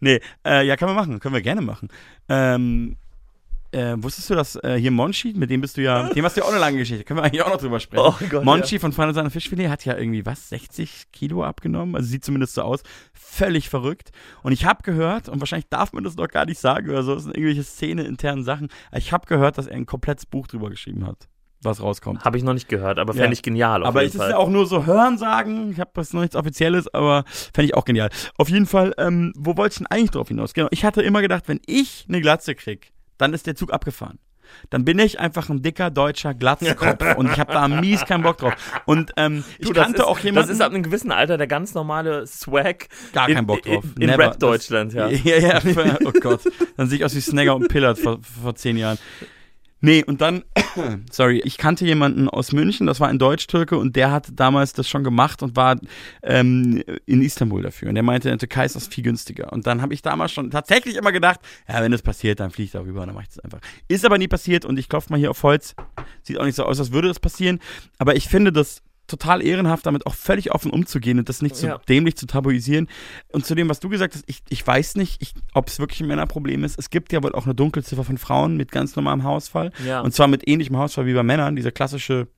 Nee, 0.00 0.20
äh, 0.46 0.66
ja, 0.66 0.76
kann 0.76 0.88
man 0.88 0.96
machen, 0.96 1.20
können 1.20 1.34
wir 1.34 1.42
gerne 1.42 1.60
machen. 1.60 1.88
Ähm, 2.28 2.96
äh, 3.72 3.94
wusstest 3.98 4.30
du, 4.30 4.34
dass 4.34 4.56
äh, 4.56 4.76
hier 4.78 4.90
Monchi, 4.90 5.32
mit 5.36 5.50
dem 5.50 5.60
bist 5.60 5.76
du 5.76 5.82
ja, 5.82 6.04
mit 6.04 6.16
dem 6.16 6.24
hast 6.24 6.36
du 6.36 6.40
ja 6.40 6.46
auch 6.46 6.50
eine 6.50 6.58
lange 6.60 6.78
Geschichte, 6.78 7.04
können 7.04 7.18
wir 7.18 7.24
eigentlich 7.24 7.42
auch 7.42 7.50
noch 7.50 7.60
drüber 7.60 7.80
sprechen. 7.80 8.04
Oh 8.06 8.14
Gott, 8.30 8.44
Monchi 8.44 8.78
von 8.78 8.92
Feine 8.92 9.12
Sahne 9.14 9.30
Fischfilet 9.30 9.68
hat 9.68 9.84
ja 9.84 9.96
irgendwie, 9.96 10.24
was, 10.26 10.48
60 10.48 11.06
Kilo 11.12 11.44
abgenommen? 11.44 11.94
Also 11.96 12.08
sieht 12.08 12.24
zumindest 12.24 12.54
so 12.54 12.62
aus. 12.62 12.82
Völlig 13.12 13.68
verrückt. 13.68 14.10
Und 14.42 14.52
ich 14.52 14.64
habe 14.64 14.82
gehört, 14.82 15.28
und 15.28 15.40
wahrscheinlich 15.40 15.68
darf 15.68 15.92
man 15.92 16.04
das 16.04 16.16
noch 16.16 16.28
gar 16.28 16.46
nicht 16.46 16.58
sagen 16.58 16.88
oder 16.90 17.02
so, 17.02 17.14
das 17.14 17.24
sind 17.24 17.36
irgendwelche 17.36 17.64
Szene-internen 17.64 18.44
Sachen, 18.44 18.68
aber 18.90 18.98
ich 18.98 19.12
habe 19.12 19.26
gehört, 19.26 19.58
dass 19.58 19.66
er 19.66 19.76
ein 19.76 19.86
komplettes 19.86 20.26
Buch 20.26 20.46
drüber 20.46 20.70
geschrieben 20.70 21.06
hat, 21.06 21.28
was 21.62 21.80
rauskommt. 21.82 22.24
Habe 22.24 22.36
ich 22.38 22.44
noch 22.44 22.52
nicht 22.54 22.68
gehört, 22.68 22.98
aber 22.98 23.14
Ja. 23.14 23.22
fände 23.22 23.34
ich 23.34 23.42
genial. 23.42 23.84
Aber 23.84 24.04
es 24.04 24.14
ist 24.14 24.20
ja 24.20 24.36
auch 24.36 24.48
nur 24.50 24.66
so 24.66 24.86
Hörensagen. 24.86 25.70
Ich 25.72 25.80
habe 25.80 25.90
das 25.94 26.12
noch 26.12 26.20
nichts 26.20 26.36
Offizielles, 26.36 26.86
aber 26.94 27.24
fände 27.26 27.64
ich 27.66 27.74
auch 27.74 27.84
genial. 27.84 28.10
Auf 28.36 28.48
jeden 28.48 28.66
Fall, 28.66 28.94
ähm, 28.98 29.32
wo 29.36 29.56
wollte 29.56 29.72
ich 29.72 29.78
denn 29.78 29.86
eigentlich 29.88 30.10
drauf 30.12 30.28
hinaus? 30.28 30.54
Genau, 30.54 30.68
ich 30.70 30.84
hatte 30.84 31.02
immer 31.02 31.22
gedacht, 31.22 31.44
wenn 31.48 31.60
ich 31.66 32.04
eine 32.08 32.20
Glatze 32.20 32.54
krieg, 32.54 32.92
dann 33.18 33.34
ist 33.34 33.46
der 33.46 33.56
Zug 33.56 33.72
abgefahren. 33.72 34.18
Dann 34.70 34.84
bin 34.84 34.98
ich 34.98 35.18
einfach 35.20 35.48
ein 35.48 35.62
dicker 35.62 35.90
deutscher 35.90 36.34
Glatzkopf 36.34 37.14
und 37.16 37.30
ich 37.30 37.38
habe 37.38 37.52
da 37.52 37.68
mies 37.68 38.04
keinen 38.04 38.22
Bock 38.22 38.38
drauf. 38.38 38.54
Und 38.84 39.12
ähm, 39.16 39.44
ich 39.58 39.66
Du, 39.66 39.72
das 39.72 39.84
kannte 39.84 40.02
ist, 40.02 40.04
auch 40.04 40.18
jemanden. 40.20 40.48
Das 40.48 40.56
ist 40.56 40.62
ab 40.62 40.72
einem 40.72 40.82
gewissen 40.82 41.12
Alter 41.12 41.36
der 41.36 41.46
ganz 41.46 41.74
normale 41.74 42.26
Swag. 42.26 42.88
Gar 43.12 43.28
in, 43.28 43.34
keinen 43.34 43.46
Bock 43.46 43.62
drauf. 43.62 43.84
In, 43.96 44.02
in 44.02 44.10
Never. 44.10 44.24
Rap-Deutschland, 44.24 44.92
ja. 44.94 45.08
Ja, 45.08 45.38
ja, 45.38 45.98
oh 46.04 46.12
Gott. 46.12 46.40
Dann 46.76 46.88
sehe 46.88 46.98
ich 46.98 47.04
aus 47.04 47.14
wie 47.14 47.20
Snagger 47.20 47.56
und 47.56 47.68
Pillard 47.68 47.98
vor, 47.98 48.18
vor 48.22 48.54
zehn 48.54 48.76
Jahren. 48.76 48.98
Nee, 49.86 50.02
und 50.02 50.20
dann, 50.20 50.42
sorry, 51.12 51.40
ich 51.44 51.58
kannte 51.58 51.84
jemanden 51.84 52.28
aus 52.28 52.50
München, 52.50 52.88
das 52.88 52.98
war 52.98 53.06
ein 53.06 53.20
Deutsch-Türke 53.20 53.78
und 53.78 53.94
der 53.94 54.10
hat 54.10 54.26
damals 54.32 54.72
das 54.72 54.88
schon 54.88 55.04
gemacht 55.04 55.44
und 55.44 55.54
war 55.54 55.76
ähm, 56.24 56.82
in 57.04 57.22
Istanbul 57.22 57.62
dafür. 57.62 57.90
Und 57.90 57.94
der 57.94 58.02
meinte, 58.02 58.28
in 58.28 58.32
der 58.32 58.48
Türkei 58.48 58.64
ist 58.64 58.74
das 58.74 58.88
viel 58.88 59.04
günstiger. 59.04 59.52
Und 59.52 59.68
dann 59.68 59.82
habe 59.82 59.94
ich 59.94 60.02
damals 60.02 60.32
schon 60.32 60.50
tatsächlich 60.50 60.96
immer 60.96 61.12
gedacht, 61.12 61.38
ja, 61.68 61.80
wenn 61.80 61.92
das 61.92 62.02
passiert, 62.02 62.40
dann 62.40 62.50
fliege 62.50 62.64
ich 62.64 62.72
da 62.72 62.80
rüber 62.80 63.02
und 63.02 63.06
dann 63.06 63.14
mache 63.14 63.26
ich 63.28 63.36
das 63.36 63.44
einfach. 63.44 63.60
Ist 63.86 64.04
aber 64.04 64.18
nie 64.18 64.26
passiert 64.26 64.64
und 64.64 64.76
ich 64.76 64.88
klopfe 64.88 65.12
mal 65.12 65.20
hier 65.20 65.30
auf 65.30 65.40
Holz. 65.44 65.76
Sieht 66.24 66.40
auch 66.40 66.44
nicht 66.44 66.56
so 66.56 66.64
aus, 66.64 66.80
als 66.80 66.90
würde 66.90 67.06
das 67.06 67.20
passieren. 67.20 67.60
Aber 67.98 68.16
ich 68.16 68.26
finde 68.26 68.50
das 68.50 68.82
total 69.06 69.42
ehrenhaft, 69.42 69.86
damit 69.86 70.06
auch 70.06 70.14
völlig 70.14 70.52
offen 70.52 70.70
umzugehen 70.70 71.18
und 71.18 71.28
das 71.28 71.42
nicht 71.42 71.56
so 71.56 71.66
Ja. 71.66 71.78
dämlich 71.88 72.16
zu 72.16 72.26
tabuisieren. 72.26 72.88
Und 73.32 73.46
zu 73.46 73.54
dem, 73.54 73.68
was 73.68 73.80
du 73.80 73.88
gesagt 73.88 74.14
hast, 74.14 74.24
ich, 74.26 74.42
ich 74.48 74.66
weiß 74.66 74.96
nicht, 74.96 75.22
ich, 75.22 75.34
ob 75.54 75.68
es 75.68 75.78
wirklich 75.78 76.00
ein 76.00 76.06
Männerproblem 76.08 76.64
ist. 76.64 76.78
Es 76.78 76.90
gibt 76.90 77.12
ja 77.12 77.22
wohl 77.22 77.32
auch 77.34 77.44
eine 77.44 77.54
Dunkelziffer 77.54 78.04
von 78.04 78.18
Frauen 78.18 78.56
mit 78.56 78.72
ganz 78.72 78.96
normalem 78.96 79.22
Haarausfall. 79.22 79.70
Ja. 79.86 80.00
Und 80.00 80.12
zwar 80.14 80.28
mit 80.28 80.46
ähnlichem 80.48 80.76
Haarausfall 80.76 81.06
wie 81.06 81.14
bei 81.14 81.22
Männern, 81.22 81.56
diese 81.56 81.72
klassische 81.72 82.28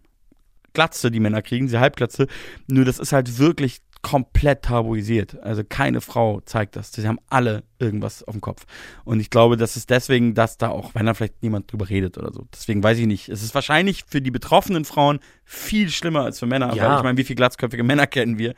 Glatze, 0.75 1.11
die 1.11 1.21
Männer 1.21 1.43
kriegen, 1.43 1.67
diese 1.67 1.81
Halbglatze. 1.81 2.27
Nur 2.69 2.85
das 2.85 2.99
ist 2.99 3.13
halt 3.13 3.39
wirklich 3.39 3.79
komplett 4.03 4.63
tabuisiert. 4.63 5.41
Also 5.43 5.63
keine 5.69 6.01
Frau 6.01 6.41
zeigt 6.41 6.77
das. 6.77 6.93
Sie 6.93 7.07
haben 7.07 7.19
alle 7.29 7.65
irgendwas 7.79 8.23
auf 8.23 8.35
dem 8.35 8.41
Kopf. 8.41 8.65
Und 9.05 9.21
ich 9.21 9.31
glaube, 9.31 9.57
das 9.57 9.77
ist 9.77 9.91
deswegen, 9.91 10.35
dass 10.35 10.57
da 10.59 10.69
auch, 10.69 10.95
wenn 10.95 11.07
da 11.07 11.15
vielleicht 11.15 11.43
niemand 11.43 11.71
drüber 11.73 11.89
redet 11.89 12.17
oder 12.19 12.33
so. 12.33 12.47
Deswegen 12.53 12.83
weiß 12.83 12.99
ich 12.99 13.07
nicht. 13.07 13.29
Es 13.29 13.43
ist 13.43 13.55
wahrscheinlich 13.55 14.05
für 14.09 14.21
die 14.23 14.31
betroffenen 14.31 14.85
Frauen 14.85 15.21
viel 15.45 15.91
schlimmer 15.91 16.23
als 16.25 16.39
für 16.39 16.47
Männer. 16.47 16.75
Ja. 16.75 16.89
Weil 16.91 16.97
ich 16.99 17.03
meine, 17.03 17.19
wie 17.19 17.25
viele 17.25 17.37
glatzköpfige 17.37 17.83
Männer 17.85 18.07
kennen 18.07 18.39
wir? 18.39 18.55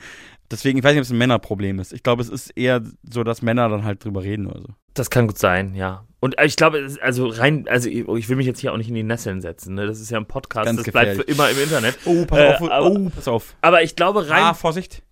Deswegen, 0.51 0.79
ich 0.79 0.85
weiß 0.85 0.93
nicht, 0.93 1.01
ob 1.01 1.05
es 1.05 1.11
ein 1.11 1.19
Männerproblem 1.19 1.79
ist. 1.79 1.93
Ich 1.93 2.03
glaube, 2.03 2.23
es 2.23 2.29
ist 2.29 2.51
eher 2.57 2.83
so, 3.09 3.23
dass 3.23 3.41
Männer 3.41 3.69
dann 3.69 3.85
halt 3.85 4.05
drüber 4.05 4.23
reden 4.23 4.47
oder 4.49 4.61
so. 4.61 4.69
Das 4.95 5.09
kann 5.09 5.29
gut 5.29 5.39
sein, 5.39 5.75
ja. 5.77 6.05
Und 6.19 6.35
ich 6.45 6.57
glaube, 6.57 6.89
also 7.01 7.29
rein, 7.29 7.67
also 7.69 7.89
ich 7.89 8.29
will 8.29 8.37
mich 8.37 8.47
jetzt 8.47 8.59
hier 8.59 8.73
auch 8.73 8.77
nicht 8.77 8.89
in 8.89 8.95
die 8.95 9.05
Nesseln 9.05 9.41
setzen. 9.41 9.75
Ne? 9.75 9.87
Das 9.87 10.01
ist 10.01 10.11
ja 10.11 10.19
ein 10.19 10.27
Podcast, 10.27 10.67
Ganz 10.67 10.83
das 10.83 10.93
bleibt 10.93 11.13
für 11.13 11.25
gefährlich. 11.25 11.35
immer 11.37 11.51
im 11.51 11.59
Internet. 11.63 11.99
Oh, 12.05 12.27
pass 12.27 12.39
Äh, 12.39 12.49
auf. 12.55 12.63
aber- 12.71 12.91
oh, 12.91 13.11
pass 13.15 13.29
auf. 13.29 13.55
Aber 13.63 13.83
ich 13.83 13.95
glaube, 13.97 14.29
rein, 14.29 14.43
Ah, 14.43 14.55
Vorsicht. 14.55 15.03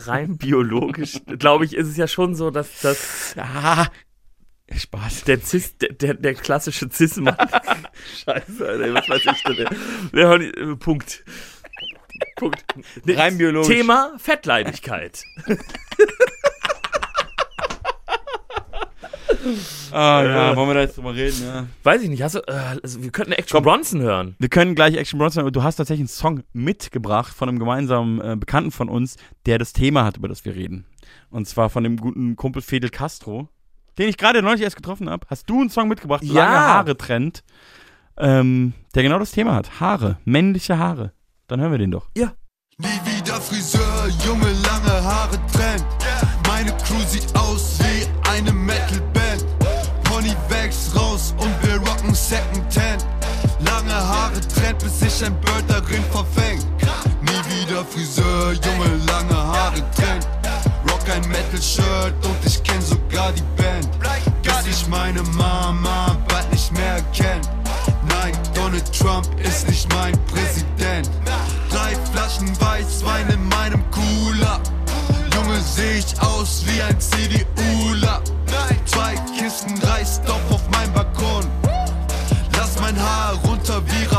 Rein 0.00 0.36
biologisch, 0.38 1.20
glaube 1.38 1.64
ich, 1.64 1.74
ist 1.74 1.88
es 1.88 1.96
ja 1.96 2.08
schon 2.08 2.34
so, 2.34 2.50
dass, 2.50 2.80
dass 2.80 3.34
Ah, 3.38 3.86
Spaß. 4.74 5.24
der, 5.24 5.40
Cis, 5.40 5.76
der, 5.78 5.92
der, 5.92 6.14
der 6.14 6.34
klassische 6.34 6.88
Cis-Mann. 6.90 7.36
Scheiße, 8.24 8.66
Alter, 8.66 8.94
was 8.94 9.08
weiß 9.08 9.22
ich 9.26 9.42
denn? 9.56 9.68
Der, 10.12 10.30
äh, 10.32 10.76
Punkt. 10.76 11.24
Punkt. 12.36 12.64
Rein 13.06 13.38
biologisch. 13.38 13.68
Thema 13.74 14.12
Fettleibigkeit. 14.18 15.24
Ah, 19.92 20.22
ja, 20.24 20.56
wollen 20.56 20.68
wir 20.68 20.74
da 20.74 20.80
jetzt 20.80 20.96
drüber 20.96 21.14
reden, 21.14 21.42
ja. 21.44 21.66
Weiß 21.82 22.02
ich 22.02 22.08
nicht, 22.08 22.22
hast 22.22 22.34
du, 22.34 22.40
äh, 22.40 22.78
also 22.82 23.02
wir 23.02 23.10
könnten 23.10 23.32
Action 23.32 23.56
Komm. 23.56 23.64
Bronson 23.64 24.00
hören. 24.00 24.36
Wir 24.38 24.48
können 24.48 24.74
gleich 24.74 24.96
Action 24.96 25.18
Bronson, 25.18 25.40
aber 25.40 25.50
du 25.50 25.62
hast 25.62 25.76
tatsächlich 25.76 26.02
einen 26.02 26.08
Song 26.08 26.42
mitgebracht 26.52 27.34
von 27.34 27.48
einem 27.48 27.58
gemeinsamen 27.58 28.20
äh, 28.20 28.36
Bekannten 28.36 28.70
von 28.70 28.88
uns, 28.88 29.16
der 29.46 29.58
das 29.58 29.72
Thema 29.72 30.04
hat, 30.04 30.16
über 30.16 30.28
das 30.28 30.44
wir 30.44 30.54
reden. 30.54 30.86
Und 31.30 31.46
zwar 31.48 31.70
von 31.70 31.84
dem 31.84 31.96
guten 31.96 32.36
Kumpel 32.36 32.62
Fidel 32.62 32.90
Castro, 32.90 33.48
den 33.98 34.08
ich 34.08 34.16
gerade 34.16 34.42
neulich 34.42 34.62
erst 34.62 34.76
getroffen 34.76 35.08
habe. 35.10 35.26
Hast 35.28 35.48
du 35.48 35.60
einen 35.60 35.70
Song 35.70 35.88
mitgebracht? 35.88 36.22
Ja. 36.24 36.34
Lange 36.34 36.56
Haare 36.58 36.96
Trend. 36.96 37.44
Ähm, 38.16 38.72
der 38.94 39.02
genau 39.02 39.18
das 39.18 39.32
Thema 39.32 39.54
hat. 39.54 39.80
Haare. 39.80 40.18
Männliche 40.24 40.78
Haare. 40.78 41.12
Dann 41.48 41.60
hören 41.60 41.72
wir 41.72 41.78
den 41.78 41.90
doch. 41.90 42.08
Nie 42.76 42.88
wieder 43.04 43.40
Friseur, 43.40 44.08
junge 44.26 44.50
lange 44.64 45.04
Haare 45.04 45.38
Trend. 45.52 45.84
Meine 46.48 46.72
Crew 46.78 46.98
sieht 47.06 47.32
aus 47.36 47.78
wie 47.78 47.83
Trend, 54.64 54.78
bis 54.78 55.00
sich 55.00 55.26
ein 55.26 55.38
Bird 55.40 55.64
darin 55.68 56.02
verfängt. 56.10 56.66
Nie 57.22 57.68
wieder 57.68 57.84
Friseur, 57.84 58.52
junge 58.52 58.96
lange 59.06 59.36
Haare 59.36 59.82
Trend. 59.94 60.26
Rock 60.88 61.04
ein 61.14 61.28
Metal-Shirt 61.28 62.14
und 62.24 62.36
ich 62.44 62.62
kenn 62.62 62.80
sogar 62.80 63.32
die 63.32 63.42
Band. 63.56 63.88
meine 64.88 65.22
Mama 65.36 66.16
bald 66.28 66.50
nicht 66.50 66.72
mehr 66.72 66.94
erkennen. 66.94 67.46
Nein, 68.08 68.32
Donald 68.54 68.90
Trump 68.98 69.28
ist 69.40 69.68
nicht 69.68 69.92
mein 69.92 70.14
Präsident. 70.26 71.10
Drei 71.70 71.94
Flaschen 72.12 72.48
Weißwein 72.60 73.28
in 73.30 73.48
meinem 73.48 73.82
Cooler. 73.90 74.60
Junge, 75.34 75.60
seh 75.60 75.98
ich 75.98 76.20
aus 76.20 76.64
wie 76.66 76.80
ein 76.80 76.98
CDUler. 76.98 78.22
Zwei 78.86 79.14
Kisten 79.38 79.76
Reisstoff 79.82 80.40
auf 80.50 80.62
meinem 80.70 80.92
Balkon. 80.92 81.44
Lass 82.56 82.80
mein 82.80 82.98
Haar 82.98 83.34
runter 83.44 83.82
wie 83.86 84.13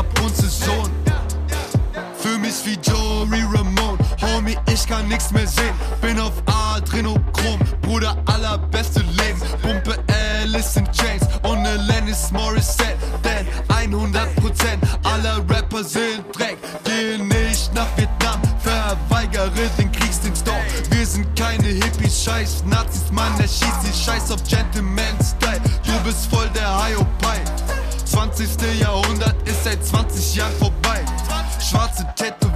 Homie, 4.46 4.56
ich 4.72 4.86
kann 4.86 5.08
nix 5.08 5.30
mehr 5.32 5.46
sehen. 5.46 5.74
Bin 6.00 6.20
auf 6.20 6.32
Adrenochrom. 6.46 7.58
Bruder, 7.82 8.16
allerbeste 8.26 9.00
Leben. 9.00 9.40
Pumpe 9.62 9.98
Alice 10.42 10.76
in 10.76 10.86
Chains 10.92 11.24
und 11.42 11.66
Alanis 11.66 12.30
Morissette. 12.30 12.96
Denn 13.24 13.46
100% 13.68 14.18
aller 15.02 15.38
Rapper 15.48 15.82
sind 15.82 16.24
Dreck. 16.32 16.58
Geh 16.84 17.18
nicht 17.18 17.74
nach 17.74 17.88
Vietnam, 17.96 18.40
verweigere 18.60 19.50
den 19.78 19.90
Kriegsdienst 19.90 20.46
doch. 20.46 20.54
Wir 20.90 21.06
sind 21.06 21.26
keine 21.36 21.66
Hippies, 21.66 22.24
scheiß 22.24 22.64
Nazis, 22.66 23.10
Mann, 23.10 23.32
er 23.38 23.48
schießt 23.48 23.82
die 23.82 24.04
Scheiß 24.04 24.30
auf 24.30 24.42
Gentleman-Style. 24.44 25.60
Du 25.84 25.92
bist 26.04 26.26
voll 26.26 26.48
der 26.54 26.84
Hiopai. 26.84 27.40
20. 28.04 28.80
Jahrhundert 28.80 29.36
ist 29.44 29.64
seit 29.64 29.84
20 29.84 30.36
Jahren 30.36 30.52
vorbei. 30.58 31.04
Schwarze 31.60 32.06
Tätowierung, 32.14 32.55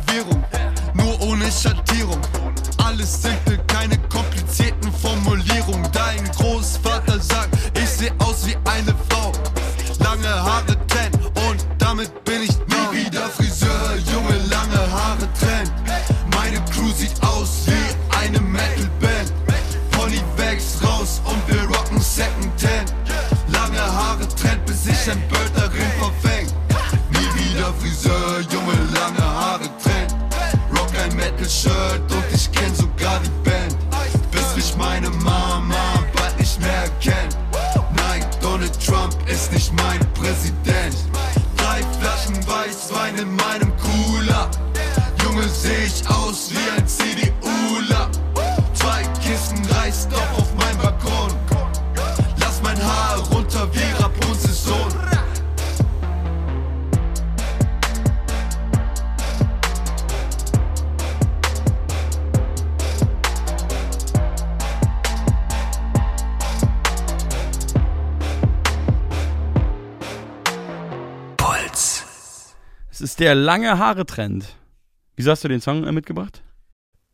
der 73.20 73.34
lange 73.34 73.78
Haare-Trend. 73.78 74.56
Wieso 75.16 75.30
hast 75.30 75.44
du 75.44 75.48
den 75.48 75.60
Song 75.60 75.84
äh, 75.86 75.92
mitgebracht? 75.92 76.42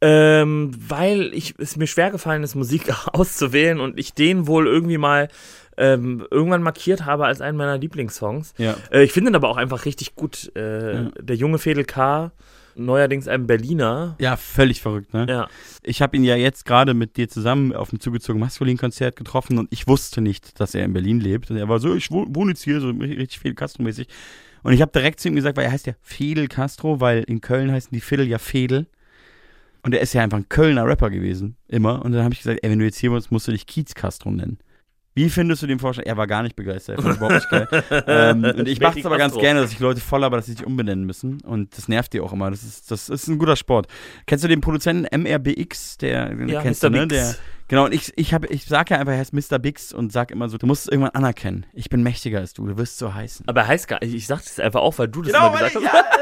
Ähm, 0.01 0.73
weil 0.77 1.33
ich, 1.35 1.55
es 1.59 1.77
mir 1.77 1.87
schwer 1.87 2.11
gefallen 2.11 2.43
ist, 2.43 2.55
Musik 2.55 2.93
auszuwählen 3.13 3.81
und 3.81 3.99
ich 3.99 4.13
den 4.13 4.47
wohl 4.47 4.67
irgendwie 4.67 4.99
mal 4.99 5.29
ähm, 5.79 6.27
irgendwann 6.31 6.63
markiert 6.63 7.05
habe 7.05 7.27
als 7.27 7.41
einen 7.41 7.57
meiner 7.57 7.79
Lieblingssongs. 7.79 8.55
Ja. 8.59 8.77
Äh, 8.91 9.05
ich 9.05 9.13
finde 9.13 9.31
ihn 9.31 9.35
aber 9.37 9.49
auch 9.49 9.57
einfach 9.57 9.85
richtig 9.85 10.15
gut. 10.15 10.53
Äh, 10.55 10.95
Ja. 10.95 11.11
Der 11.21 11.37
junge 11.37 11.59
Fedel 11.59 11.85
K., 11.85 12.33
neuerdings 12.79 13.27
ein 13.27 13.47
Berliner. 13.47 14.17
Ja, 14.21 14.37
völlig 14.37 14.83
verrückt, 14.83 15.15
ne? 15.15 15.27
Ja. 15.29 15.49
Ich 15.83 16.03
habe 16.03 16.15
ihn 16.15 16.25
ja 16.25 16.37
jetzt 16.37 16.67
gerade 16.67 16.93
mit 16.93 17.17
dir 17.17 17.27
zusammen 17.27 17.73
auf 17.75 17.89
dem 17.89 18.01
zugezogenen 18.01 18.47
Maskulin-Konzert 18.47 19.17
getroffen 19.17 19.57
und 19.59 19.69
ich 19.73 19.87
wusste 19.89 20.21
nicht, 20.21 20.61
dass 20.61 20.75
er 20.75 20.85
in 20.85 20.93
Berlin 20.93 21.19
lebt. 21.21 21.51
Und 21.51 21.57
er 21.57 21.71
war 21.71 21.79
so, 21.79 21.95
ich 21.95 22.11
wo- 22.11 22.27
wohne 22.29 22.51
jetzt 22.51 22.65
hier, 22.65 22.81
so 22.81 22.91
richtig 22.91 23.39
Fidel 23.39 23.55
Castro-mäßig. 23.55 24.09
Und 24.67 24.73
ich 24.73 24.83
habe 24.83 24.91
direkt 24.91 25.21
zu 25.21 25.29
ihm 25.29 25.37
gesagt, 25.37 25.57
weil 25.57 25.65
er 25.67 25.71
heißt 25.71 25.87
ja 25.87 25.93
Fidel 26.03 26.49
Castro, 26.49 27.01
weil 27.01 27.23
in 27.23 27.41
Köln 27.41 27.71
heißen 27.71 27.91
die 27.93 28.01
Fidel 28.01 28.27
ja 28.27 28.39
Fedel. 28.39 28.87
Und 29.83 29.95
er 29.95 30.01
ist 30.01 30.13
ja 30.13 30.23
einfach 30.23 30.39
ein 30.39 30.49
Kölner 30.49 30.85
Rapper 30.85 31.09
gewesen, 31.11 31.57
immer. 31.69 32.05
Und 32.05 32.11
dann 32.11 32.25
habe 32.25 32.35
ich 32.35 32.41
gesagt, 32.41 32.59
ey, 32.63 32.71
wenn 32.71 32.81
du 32.81 32.85
jetzt 32.85 32.99
hier 32.99 33.13
wohnst, 33.13 33.31
musst 33.31 33.47
du 33.47 33.53
dich 33.53 33.67
Kiez 33.67 33.95
Castro 33.95 34.33
nennen. 34.33 34.59
Wie 35.15 35.31
findest 35.31 35.63
du 35.63 35.69
den 35.69 35.79
Vorschlag? 35.79 36.05
Er 36.05 36.17
war 36.17 36.27
gar 36.27 36.43
nicht 36.43 36.57
begeistert, 36.57 36.99
er 36.99 37.13
überhaupt 37.13 37.35
nicht 37.35 37.49
geil. 37.49 37.69
ähm, 38.09 38.45
und 38.45 38.67
ich 38.67 38.81
mache 38.81 38.99
es 38.99 39.07
aber 39.07 39.17
ganz 39.17 39.35
Castro. 39.35 39.41
gerne, 39.41 39.61
dass 39.61 39.71
ich 39.71 39.79
Leute 39.79 40.01
voll 40.01 40.23
habe, 40.25 40.37
dass 40.37 40.47
sie 40.47 40.53
sich 40.53 40.67
umbenennen 40.67 41.07
müssen. 41.07 41.41
Und 41.43 41.79
das 41.79 41.87
nervt 41.87 42.13
die 42.13 42.21
auch 42.21 42.33
immer. 42.33 42.51
Das 42.51 42.65
ist, 42.65 42.91
das 42.91 43.09
ist 43.09 43.29
ein 43.29 43.39
guter 43.39 43.55
Sport. 43.55 43.87
Kennst 44.27 44.43
du 44.45 44.49
den 44.49 44.61
Produzenten 44.61 45.07
MRBX? 45.23 45.99
Der, 45.99 46.35
Ja, 46.49 46.61
kennst 46.61 46.83
Mr. 46.83 46.91
du, 46.91 46.97
ne? 46.99 47.07
Der, 47.07 47.35
genau, 47.69 47.85
und 47.87 47.95
ich, 47.95 48.13
ich, 48.17 48.33
hab, 48.35 48.45
ich 48.51 48.65
sage 48.67 48.95
ja 48.95 49.01
einfach, 49.01 49.13
er 49.13 49.19
heißt 49.19 49.33
Mr. 49.33 49.59
Biggs 49.59 49.93
und 49.93 50.13
sag 50.13 50.31
immer 50.31 50.49
so, 50.49 50.59
du 50.59 50.67
musst 50.67 50.83
es 50.87 50.89
irgendwann 50.89 51.13
anerkennen. 51.13 51.67
Ich 51.73 51.89
bin 51.91 52.03
mächtiger 52.03 52.39
als 52.41 52.53
du, 52.53 52.67
du 52.67 52.77
wirst 52.77 52.99
so 52.99 53.15
heißen. 53.15 53.47
Aber 53.49 53.63
er 53.63 53.67
heißt 53.69 53.89
gar 53.89 54.01
nicht, 54.03 54.15
ich 54.15 54.27
sag 54.27 54.39
das 54.43 54.59
einfach 54.61 54.81
auch, 54.81 54.99
weil 54.99 55.09
du 55.09 55.23
das 55.23 55.33
Genau, 55.33 55.49
immer 55.49 55.59
gesagt 55.59 55.77
ich- 55.77 55.89
hast. 55.89 56.05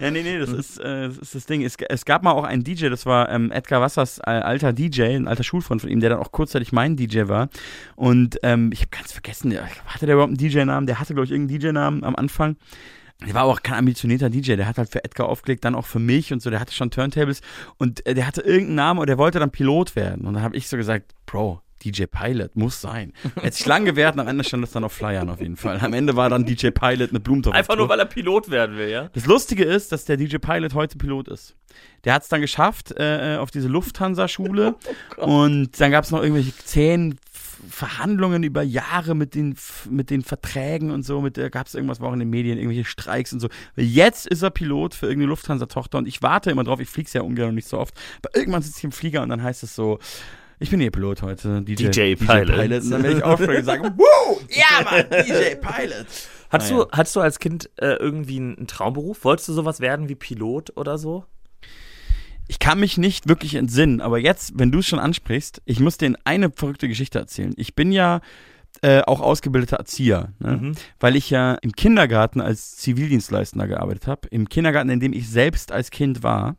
Ja, 0.00 0.10
nee, 0.10 0.22
nee, 0.22 0.38
das 0.38 0.50
ist, 0.50 0.78
äh, 0.78 1.08
das 1.08 1.18
ist 1.18 1.34
das 1.34 1.46
Ding. 1.46 1.64
Es, 1.64 1.76
es 1.88 2.04
gab 2.04 2.22
mal 2.22 2.32
auch 2.32 2.44
einen 2.44 2.62
DJ, 2.64 2.88
das 2.88 3.06
war 3.06 3.30
ähm, 3.30 3.50
Edgar 3.52 3.80
Wassers 3.80 4.18
äh, 4.18 4.22
alter 4.30 4.72
DJ, 4.72 5.02
ein 5.04 5.28
alter 5.28 5.44
Schulfreund 5.44 5.80
von 5.80 5.88
ihm, 5.88 6.00
der 6.00 6.10
dann 6.10 6.18
auch 6.18 6.32
kurzzeitig 6.32 6.72
mein 6.72 6.96
DJ 6.96 7.28
war. 7.28 7.48
Und 7.94 8.38
ähm, 8.42 8.70
ich 8.72 8.80
habe 8.80 8.90
ganz 8.90 9.12
vergessen, 9.12 9.56
hatte 9.86 10.04
der 10.06 10.14
überhaupt 10.16 10.30
einen 10.30 10.36
DJ-Namen? 10.36 10.86
Der 10.86 10.98
hatte, 11.00 11.14
glaube 11.14 11.26
ich, 11.26 11.30
irgendeinen 11.32 11.60
DJ-Namen 11.60 12.04
am 12.04 12.16
Anfang. 12.16 12.56
Der 13.24 13.34
war 13.34 13.44
auch 13.44 13.62
kein 13.62 13.78
ambitionierter 13.78 14.28
DJ, 14.28 14.56
der 14.56 14.66
hat 14.66 14.76
halt 14.76 14.90
für 14.90 15.02
Edgar 15.02 15.28
aufgelegt, 15.28 15.64
dann 15.64 15.74
auch 15.74 15.86
für 15.86 15.98
mich 15.98 16.32
und 16.32 16.42
so, 16.42 16.50
der 16.50 16.60
hatte 16.60 16.74
schon 16.74 16.90
Turntables 16.90 17.40
und 17.78 18.04
äh, 18.06 18.14
der 18.14 18.26
hatte 18.26 18.42
irgendeinen 18.42 18.74
Namen 18.74 19.00
und 19.00 19.06
der 19.08 19.16
wollte 19.16 19.38
dann 19.38 19.50
Pilot 19.50 19.96
werden. 19.96 20.26
Und 20.26 20.34
dann 20.34 20.42
habe 20.42 20.56
ich 20.56 20.68
so 20.68 20.76
gesagt, 20.76 21.14
Bro, 21.24 21.62
DJ 21.84 22.04
Pilot 22.04 22.56
muss 22.56 22.80
sein. 22.80 23.12
Hat 23.42 23.54
sich 23.54 23.66
lang 23.66 23.84
gewehrt 23.84 24.14
und 24.14 24.20
am 24.20 24.28
Ende 24.28 24.44
stand 24.44 24.64
es 24.64 24.72
dann 24.72 24.84
auf 24.84 24.92
Flyern 24.92 25.28
auf 25.30 25.40
jeden 25.40 25.56
Fall. 25.56 25.78
Am 25.80 25.92
Ende 25.92 26.16
war 26.16 26.28
dann 26.28 26.44
DJ 26.44 26.70
Pilot 26.70 27.12
mit 27.12 27.24
Blumentopf. 27.24 27.54
Einfach 27.54 27.76
nur, 27.76 27.88
weil 27.88 27.98
er 27.98 28.06
Pilot 28.06 28.50
werden 28.50 28.76
will, 28.76 28.88
ja? 28.88 29.08
Das 29.12 29.26
Lustige 29.26 29.64
ist, 29.64 29.92
dass 29.92 30.04
der 30.04 30.16
DJ 30.16 30.36
Pilot 30.36 30.74
heute 30.74 30.98
Pilot 30.98 31.28
ist. 31.28 31.54
Der 32.04 32.14
hat 32.14 32.22
es 32.22 32.28
dann 32.28 32.40
geschafft 32.40 32.92
äh, 32.96 33.36
auf 33.38 33.50
diese 33.50 33.68
Lufthansa-Schule 33.68 34.76
und 35.16 35.80
dann 35.80 35.90
gab 35.90 36.04
es 36.04 36.10
noch 36.10 36.22
irgendwelche 36.22 36.56
zehn 36.56 37.18
Verhandlungen 37.68 38.42
über 38.42 38.62
Jahre 38.62 39.14
mit 39.14 39.34
den, 39.34 39.56
mit 39.88 40.10
den 40.10 40.22
Verträgen 40.22 40.90
und 40.90 41.04
so. 41.04 41.20
Mit, 41.20 41.36
da 41.36 41.48
gab 41.48 41.66
es 41.66 41.74
irgendwas 41.74 42.00
war 42.00 42.08
auch 42.08 42.12
in 42.12 42.20
den 42.20 42.30
Medien, 42.30 42.58
irgendwelche 42.58 42.84
Streiks 42.84 43.32
und 43.32 43.40
so. 43.40 43.48
Jetzt 43.76 44.26
ist 44.26 44.42
er 44.42 44.50
Pilot 44.50 44.94
für 44.94 45.06
irgendeine 45.06 45.30
Lufthansa-Tochter 45.30 45.98
und 45.98 46.08
ich 46.08 46.22
warte 46.22 46.50
immer 46.50 46.64
drauf. 46.64 46.80
Ich 46.80 46.88
flieg's 46.88 47.12
ja 47.12 47.22
ungern 47.22 47.50
und 47.50 47.54
nicht 47.54 47.68
so 47.68 47.78
oft. 47.78 47.94
Aber 48.22 48.36
irgendwann 48.36 48.62
sitze 48.62 48.78
ich 48.78 48.84
im 48.84 48.92
Flieger 48.92 49.22
und 49.22 49.30
dann 49.30 49.42
heißt 49.42 49.62
es 49.62 49.74
so, 49.74 49.98
ich 50.58 50.70
bin 50.70 50.80
ihr 50.80 50.90
Pilot 50.90 51.22
heute, 51.22 51.62
DJ, 51.62 51.88
DJ 51.88 52.14
Pilot. 52.14 52.82
Und 52.82 52.90
dann 52.90 53.02
werde 53.02 53.18
ich 53.18 53.22
aufsteigen 53.24 53.56
und 53.58 53.64
sagen, 53.64 53.94
wow, 53.96 54.42
ja 54.48 54.82
Mann, 54.84 55.04
DJ 55.26 55.54
Pilot. 55.56 56.06
Hattest, 56.50 56.70
Naja. 56.70 56.84
du, 56.84 56.90
hattest 56.92 57.16
du 57.16 57.20
als 57.20 57.38
Kind 57.38 57.70
äh, 57.76 57.94
irgendwie 57.96 58.36
einen, 58.36 58.56
einen 58.56 58.66
Traumberuf? 58.66 59.24
Wolltest 59.24 59.48
du 59.48 59.52
sowas 59.52 59.80
werden 59.80 60.08
wie 60.08 60.14
Pilot 60.14 60.76
oder 60.76 60.96
so? 60.96 61.24
Ich 62.48 62.60
kann 62.60 62.78
mich 62.78 62.96
nicht 62.96 63.28
wirklich 63.28 63.56
entsinnen, 63.56 64.00
aber 64.00 64.18
jetzt, 64.18 64.52
wenn 64.56 64.70
du 64.70 64.78
es 64.78 64.86
schon 64.86 65.00
ansprichst, 65.00 65.60
ich 65.64 65.80
muss 65.80 65.98
dir 65.98 66.14
eine 66.24 66.50
verrückte 66.50 66.86
Geschichte 66.86 67.18
erzählen. 67.18 67.52
Ich 67.56 67.74
bin 67.74 67.90
ja 67.90 68.20
äh, 68.82 69.00
auch 69.00 69.20
ausgebildeter 69.20 69.78
Erzieher, 69.78 70.32
ne? 70.38 70.56
Mhm. 70.56 70.72
weil 71.00 71.16
ich 71.16 71.30
ja 71.30 71.54
im 71.54 71.72
Kindergarten 71.72 72.40
als 72.40 72.76
Zivildienstleistender 72.76 73.66
gearbeitet 73.66 74.06
habe. 74.06 74.28
Im 74.28 74.48
Kindergarten, 74.48 74.90
in 74.90 75.00
dem 75.00 75.12
ich 75.12 75.28
selbst 75.28 75.72
als 75.72 75.90
Kind 75.90 76.22
war 76.22 76.56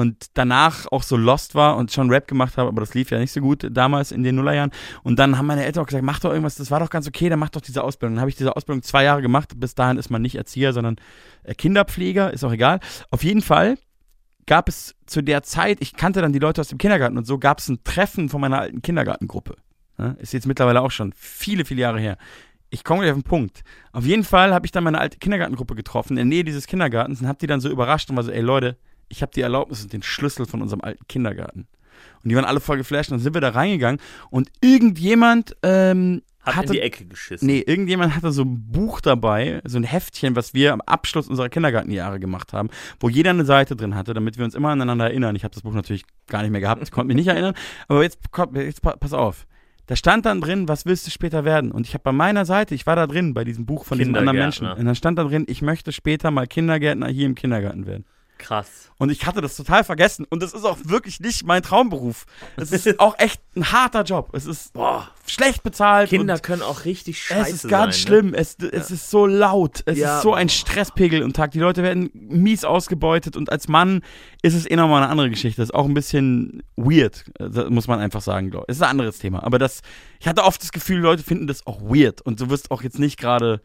und 0.00 0.26
danach 0.34 0.86
auch 0.90 1.02
so 1.02 1.16
lost 1.16 1.54
war 1.54 1.76
und 1.76 1.92
schon 1.92 2.10
Rap 2.10 2.26
gemacht 2.26 2.56
habe, 2.56 2.68
aber 2.68 2.80
das 2.80 2.94
lief 2.94 3.10
ja 3.10 3.18
nicht 3.18 3.32
so 3.32 3.40
gut 3.40 3.66
damals 3.70 4.12
in 4.12 4.22
den 4.22 4.36
Nullerjahren. 4.36 4.70
Und 5.02 5.18
dann 5.18 5.38
haben 5.38 5.46
meine 5.46 5.64
Eltern 5.64 5.82
auch 5.82 5.86
gesagt, 5.86 6.04
mach 6.04 6.20
doch 6.20 6.30
irgendwas, 6.30 6.56
das 6.56 6.70
war 6.70 6.80
doch 6.80 6.90
ganz 6.90 7.06
okay, 7.06 7.28
dann 7.28 7.38
mach 7.38 7.50
doch 7.50 7.60
diese 7.60 7.84
Ausbildung. 7.84 8.16
Dann 8.16 8.20
habe 8.20 8.30
ich 8.30 8.36
diese 8.36 8.56
Ausbildung 8.56 8.82
zwei 8.82 9.04
Jahre 9.04 9.22
gemacht. 9.22 9.52
Bis 9.56 9.74
dahin 9.74 9.98
ist 9.98 10.10
man 10.10 10.22
nicht 10.22 10.34
Erzieher, 10.34 10.72
sondern 10.72 10.96
äh, 11.44 11.54
Kinderpfleger, 11.54 12.32
ist 12.32 12.44
auch 12.44 12.52
egal. 12.52 12.80
Auf 13.10 13.22
jeden 13.22 13.42
Fall 13.42 13.76
gab 14.46 14.68
es 14.68 14.96
zu 15.06 15.22
der 15.22 15.42
Zeit, 15.42 15.78
ich 15.80 15.94
kannte 15.94 16.20
dann 16.20 16.32
die 16.32 16.38
Leute 16.38 16.60
aus 16.60 16.68
dem 16.68 16.78
Kindergarten 16.78 17.16
und 17.16 17.24
so, 17.24 17.38
gab 17.38 17.60
es 17.60 17.68
ein 17.68 17.84
Treffen 17.84 18.28
von 18.28 18.40
meiner 18.40 18.58
alten 18.58 18.82
Kindergartengruppe. 18.82 19.56
Ja, 19.98 20.16
ist 20.18 20.32
jetzt 20.32 20.46
mittlerweile 20.46 20.80
auch 20.80 20.90
schon 20.90 21.12
viele, 21.14 21.64
viele 21.64 21.82
Jahre 21.82 22.00
her. 22.00 22.16
Ich 22.70 22.84
komme 22.84 23.02
gleich 23.02 23.12
auf 23.12 23.18
den 23.18 23.24
Punkt. 23.24 23.62
Auf 23.92 24.06
jeden 24.06 24.24
Fall 24.24 24.54
habe 24.54 24.64
ich 24.64 24.72
dann 24.72 24.84
meine 24.84 24.98
alte 24.98 25.18
Kindergartengruppe 25.18 25.74
getroffen, 25.74 26.14
in 26.14 26.16
der 26.16 26.24
Nähe 26.24 26.44
dieses 26.44 26.66
Kindergartens, 26.66 27.20
und 27.20 27.28
habe 27.28 27.38
die 27.38 27.46
dann 27.46 27.60
so 27.60 27.68
überrascht 27.68 28.10
und 28.10 28.16
war 28.16 28.22
so, 28.22 28.30
ey 28.30 28.40
Leute, 28.40 28.76
ich 29.10 29.20
habe 29.22 29.32
die 29.34 29.42
Erlaubnis 29.42 29.82
und 29.82 29.92
den 29.92 30.02
Schlüssel 30.02 30.46
von 30.46 30.62
unserem 30.62 30.80
alten 30.80 31.06
Kindergarten. 31.08 31.66
Und 32.22 32.30
die 32.30 32.34
waren 32.36 32.46
alle 32.46 32.60
voll 32.60 32.78
geflasht. 32.78 33.10
Und 33.10 33.18
dann 33.18 33.22
sind 33.22 33.34
wir 33.34 33.40
da 33.42 33.50
reingegangen 33.50 34.00
und 34.30 34.48
irgendjemand 34.62 35.54
ähm, 35.62 36.22
Hat 36.42 36.56
hatte 36.56 36.66
in 36.68 36.72
die 36.72 36.80
Ecke 36.80 37.04
geschissen. 37.04 37.46
Nee, 37.46 37.60
irgendjemand 37.66 38.14
hatte 38.16 38.32
so 38.32 38.42
ein 38.42 38.70
Buch 38.72 39.00
dabei, 39.02 39.60
so 39.66 39.76
ein 39.76 39.84
Heftchen, 39.84 40.34
was 40.36 40.54
wir 40.54 40.72
am 40.72 40.80
Abschluss 40.80 41.28
unserer 41.28 41.50
Kindergartenjahre 41.50 42.18
gemacht 42.18 42.52
haben, 42.54 42.70
wo 43.00 43.08
jeder 43.10 43.30
eine 43.30 43.44
Seite 43.44 43.76
drin 43.76 43.94
hatte, 43.94 44.14
damit 44.14 44.38
wir 44.38 44.46
uns 44.46 44.54
immer 44.54 44.70
aneinander 44.70 45.06
erinnern. 45.06 45.36
Ich 45.36 45.44
habe 45.44 45.52
das 45.54 45.62
Buch 45.62 45.74
natürlich 45.74 46.04
gar 46.28 46.40
nicht 46.42 46.50
mehr 46.52 46.60
gehabt, 46.62 46.82
ich 46.82 46.90
konnte 46.90 47.08
mich 47.08 47.16
nicht 47.16 47.28
erinnern, 47.28 47.54
aber 47.88 48.02
jetzt, 48.02 48.30
kommt- 48.32 48.56
jetzt 48.56 48.80
pa- 48.80 48.96
pass 48.96 49.12
auf. 49.12 49.46
Da 49.86 49.96
stand 49.96 50.24
dann 50.24 50.40
drin, 50.40 50.68
was 50.68 50.86
willst 50.86 51.06
du 51.06 51.10
später 51.10 51.44
werden? 51.44 51.72
Und 51.72 51.84
ich 51.86 51.94
habe 51.94 52.04
bei 52.04 52.12
meiner 52.12 52.44
Seite, 52.44 52.74
ich 52.76 52.86
war 52.86 52.94
da 52.96 53.08
drin 53.08 53.34
bei 53.34 53.42
diesem 53.44 53.66
Buch 53.66 53.84
von 53.84 53.98
diesem 53.98 54.14
anderen 54.20 54.36
Menschen. 54.44 54.66
Und 54.78 54.86
dann 54.86 54.94
stand 54.94 55.18
da 55.18 55.24
drin, 55.24 55.44
ich 55.48 55.62
möchte 55.62 55.90
später 55.90 56.30
mal 56.30 56.46
Kindergärtner 56.46 57.08
hier 57.08 57.26
im 57.26 57.34
Kindergarten 57.34 57.86
werden. 57.86 58.04
Krass. 58.40 58.90
Und 58.98 59.10
ich 59.10 59.26
hatte 59.26 59.40
das 59.40 59.54
total 59.56 59.84
vergessen. 59.84 60.26
Und 60.28 60.42
das 60.42 60.52
ist 60.52 60.64
auch 60.64 60.78
wirklich 60.84 61.20
nicht 61.20 61.46
mein 61.46 61.62
Traumberuf. 61.62 62.24
Es 62.56 62.72
ist 62.72 62.98
auch 62.98 63.18
echt 63.18 63.40
ein 63.54 63.70
harter 63.70 64.02
Job. 64.02 64.30
Es 64.34 64.46
ist 64.46 64.72
schlecht 65.26 65.62
bezahlt. 65.62 66.10
Kinder 66.10 66.38
können 66.38 66.62
auch 66.62 66.84
richtig 66.84 67.22
scheiße 67.22 67.50
es 67.50 67.64
ist 67.64 67.70
ganz 67.70 67.96
sein. 67.96 68.02
schlimm. 68.06 68.34
Es, 68.34 68.56
es 68.58 68.90
ist 68.90 69.10
so 69.10 69.26
laut. 69.26 69.82
Es 69.86 69.98
Ja. 69.98 70.16
ist 70.16 70.22
so 70.22 70.34
ein 70.34 70.48
Stresspegel 70.48 71.22
im 71.22 71.32
Tag. 71.32 71.52
Die 71.52 71.60
Leute 71.60 71.82
werden 71.82 72.10
mies 72.12 72.64
ausgebeutet. 72.64 73.36
Und 73.36 73.50
als 73.52 73.68
Mann 73.68 74.02
ist 74.42 74.54
es 74.54 74.68
eh 74.68 74.76
nochmal 74.76 75.02
eine 75.02 75.10
andere 75.12 75.30
Geschichte. 75.30 75.60
Das 75.62 75.68
ist 75.70 75.74
auch 75.74 75.86
ein 75.86 75.94
bisschen 75.94 76.62
weird, 76.76 77.24
das 77.38 77.70
muss 77.70 77.86
man 77.88 78.00
einfach 78.00 78.20
sagen. 78.22 78.52
Es 78.68 78.76
ist 78.76 78.82
ein 78.82 78.90
anderes 78.90 79.18
Thema. 79.18 79.42
Aber 79.44 79.58
das, 79.58 79.80
ich 80.18 80.26
hatte 80.28 80.44
oft 80.44 80.62
das 80.62 80.72
Gefühl, 80.72 80.98
Leute 80.98 81.22
finden 81.22 81.46
das 81.46 81.66
auch 81.66 81.80
weird. 81.82 82.20
Und 82.22 82.40
du 82.40 82.50
wirst 82.50 82.70
auch 82.70 82.82
jetzt 82.82 82.98
nicht 82.98 83.18
gerade. 83.18 83.60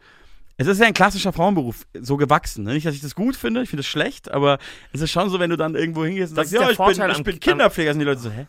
Es 0.58 0.66
ist 0.66 0.80
ja 0.80 0.86
ein 0.86 0.94
klassischer 0.94 1.32
Frauenberuf, 1.32 1.86
so 2.00 2.16
gewachsen. 2.16 2.64
Ne? 2.64 2.72
Nicht, 2.74 2.86
dass 2.86 2.94
ich 2.94 3.02
das 3.02 3.14
gut 3.14 3.36
finde, 3.36 3.62
ich 3.62 3.68
finde 3.68 3.80
es 3.82 3.86
schlecht, 3.86 4.30
aber 4.30 4.58
es 4.92 5.02
ist 5.02 5.10
schon 5.10 5.28
so, 5.28 5.38
wenn 5.38 5.50
du 5.50 5.56
dann 5.56 5.74
irgendwo 5.74 6.04
hingehst 6.04 6.30
und 6.32 6.36
Das 6.38 6.48
sagst, 6.50 6.78
ja, 6.78 6.86
ich 6.88 6.96
bin, 6.96 7.10
ich 7.10 7.22
bin 7.24 7.40
Kinderpfleger, 7.40 7.92
sind 7.92 8.00
die 8.00 8.06
Leute 8.06 8.20
so, 8.20 8.30
hä? 8.30 8.46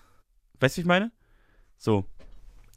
Weißt 0.59 0.75
du, 0.75 0.79
wie 0.79 0.81
ich 0.83 0.87
meine? 0.87 1.11
So. 1.77 2.05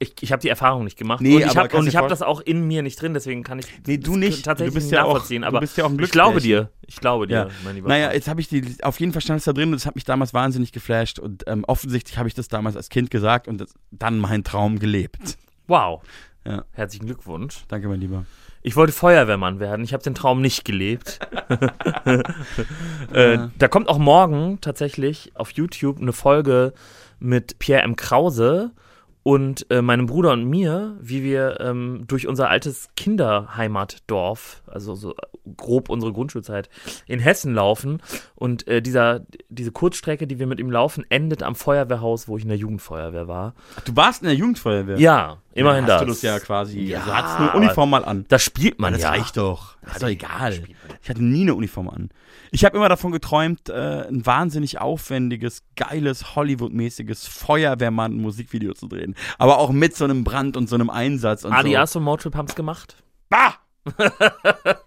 Ich, 0.03 0.15
ich 0.23 0.33
habe 0.33 0.41
die 0.41 0.49
Erfahrung 0.49 0.85
nicht 0.85 0.97
gemacht. 0.97 1.21
Nee, 1.21 1.37
und 1.37 1.43
ich 1.43 1.57
habe 1.57 1.69
hab 1.79 2.09
das 2.09 2.23
auch 2.23 2.41
in 2.41 2.67
mir 2.67 2.83
nicht 2.83 3.01
drin, 3.01 3.13
deswegen 3.13 3.43
kann 3.43 3.59
ich 3.59 3.67
Nee, 3.87 3.99
du 3.99 4.13
das 4.13 4.19
nicht. 4.21 4.45
tatsächlich 4.47 4.73
du 4.73 4.79
bist 4.79 4.87
nicht 4.87 4.95
ja 4.97 5.05
auch, 5.05 5.13
nachvollziehen. 5.13 5.43
du 5.43 5.49
Aber 5.49 5.61
bist 5.61 5.77
ja 5.77 5.85
auch 5.85 5.91
ein 5.91 5.99
ich 6.03 6.11
glaube 6.11 6.41
dir. 6.41 6.71
Ich 6.87 6.97
glaube 6.97 7.27
dir, 7.27 7.35
Ja. 7.35 7.49
mein 7.65 7.75
lieber 7.77 7.89
Naja, 7.89 8.11
jetzt 8.13 8.27
habe 8.27 8.41
ich 8.41 8.49
die, 8.49 8.65
auf 8.83 8.99
jeden 8.99 9.13
Fall 9.13 9.21
stand 9.23 9.39
es 9.39 9.45
da 9.45 9.53
drin 9.53 9.69
und 9.69 9.73
das 9.75 9.85
hat 9.87 9.95
mich 9.95 10.05
damals 10.05 10.33
wahnsinnig 10.33 10.73
geflasht 10.73 11.19
und 11.19 11.45
ähm, 11.47 11.65
offensichtlich 11.69 12.17
habe 12.17 12.29
ich 12.29 12.35
das 12.35 12.49
damals 12.49 12.77
als 12.77 12.89
Kind 12.89 13.11
gesagt 13.11 13.47
und 13.47 13.59
das, 13.59 13.75
dann 13.91 14.19
meinen 14.19 14.43
Traum 14.43 14.79
gelebt. 14.79 15.37
Wow. 15.67 16.03
Ja. 16.47 16.65
Herzlichen 16.73 17.05
Glückwunsch. 17.07 17.59
Danke, 17.69 17.87
mein 17.89 18.01
Lieber. 18.01 18.25
Ich 18.63 18.77
wollte 18.77 18.93
Feuerwehrmann 18.93 19.59
werden. 19.59 19.85
Ich 19.85 19.93
habe 19.93 20.03
den 20.03 20.15
Traum 20.15 20.43
nicht 20.43 20.65
gelebt. 20.65 21.19
äh, 23.13 23.39
da 23.59 23.69
kommt 23.69 23.89
auch 23.89 23.99
morgen 23.99 24.61
tatsächlich 24.61 25.33
auf 25.35 25.53
YouTube 25.53 25.99
eine 26.01 26.13
Folge 26.13 26.75
mit 27.19 27.59
Pierre 27.59 27.83
M. 27.83 27.97
Krause 27.97 28.73
und 29.23 29.67
äh, 29.71 29.83
meinem 29.83 30.07
Bruder 30.07 30.33
und 30.33 30.45
mir, 30.45 30.97
wie 31.01 31.23
wir 31.23 31.61
ähm, 31.61 32.05
durch 32.07 32.27
unser 32.27 32.49
altes 32.49 32.89
Kinderheimatdorf, 32.97 34.63
also 34.67 34.95
so 34.95 35.15
grob 35.57 35.91
unsere 35.91 36.13
Grundschulzeit, 36.13 36.71
in 37.07 37.21
Hessen 37.21 37.55
laufen. 37.55 38.03
Und 38.35 38.67
äh, 38.67 38.81
dieser, 38.81 39.21
diese 39.49 39.73
Kurzstrecke, 39.73 40.27
die 40.27 40.39
wir 40.39 40.47
mit 40.47 40.59
ihm 40.59 40.71
laufen, 40.71 41.05
endet 41.11 41.43
am 41.43 41.55
Feuerwehrhaus, 41.55 42.29
wo 42.29 42.37
ich 42.37 42.45
in 42.45 42.49
der 42.49 42.59
Jugendfeuerwehr 42.59 43.29
war. 43.29 43.55
Ach, 43.77 43.83
du 43.83 43.95
warst 43.95 44.23
in 44.23 44.29
der 44.29 44.37
Jugendfeuerwehr? 44.37 44.99
Ja, 44.99 45.39
immerhin 45.53 45.87
ja, 45.87 45.95
hast 45.95 46.01
das. 46.01 46.07
du 46.07 46.13
das 46.13 46.23
ja 46.23 46.39
quasi. 46.39 46.81
Ja, 46.81 47.01
also 47.01 47.15
hattest 47.15 47.37
eine 47.39 47.53
Uniform 47.53 47.91
mal 47.91 48.05
an. 48.05 48.25
Das 48.29 48.43
spielt 48.43 48.79
man 48.79 48.95
das 48.95 49.03
ja. 49.03 49.11
reicht 49.11 49.37
doch. 49.37 49.77
Das 49.83 49.95
ist 49.95 50.03
doch 50.03 50.09
egal. 50.09 50.61
Ich 51.03 51.11
hatte 51.11 51.23
nie 51.23 51.43
eine 51.43 51.55
Uniform 51.55 51.89
an. 51.89 52.11
Ich 52.51 52.65
habe 52.65 52.77
immer 52.77 52.89
davon 52.89 53.13
geträumt, 53.13 53.69
äh, 53.69 54.09
ein 54.09 54.25
wahnsinnig 54.27 54.81
aufwendiges, 54.81 55.63
geiles, 55.77 56.35
Hollywood-mäßiges 56.35 57.27
Feuerwehrmann-Musikvideo 57.27 58.75
zu 58.75 58.89
drehen. 58.89 59.15
Aber 59.39 59.59
auch 59.59 59.71
mit 59.71 59.97
so 59.97 60.05
einem 60.05 60.25
Brand 60.25 60.57
und 60.57 60.69
so 60.69 60.75
einem 60.75 60.91
Einsatz 60.91 61.45
und 61.45 61.53
Adias 61.53 61.95
und 61.97 62.03
Motrip 62.03 62.35
haben's 62.35 62.55
gemacht. 62.55 62.97
so. 62.99 63.05
Bah! 63.31 63.55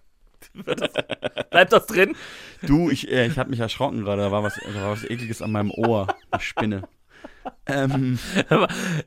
Bleibt 1.51 1.73
das 1.73 1.87
drin? 1.87 2.15
Du, 2.61 2.89
ich, 2.89 3.09
äh, 3.09 3.27
ich 3.27 3.37
habe 3.37 3.49
mich 3.49 3.59
erschrocken 3.59 4.03
gerade. 4.03 4.21
Da 4.23 4.31
war 4.31 4.43
was, 4.43 4.55
da 4.55 4.81
war 4.81 4.91
was 4.91 5.03
Ekliges 5.03 5.41
an 5.41 5.51
meinem 5.51 5.71
Ohr. 5.71 6.07
Eine 6.31 6.41
Spinne. 6.41 6.83
Ähm, 7.65 8.19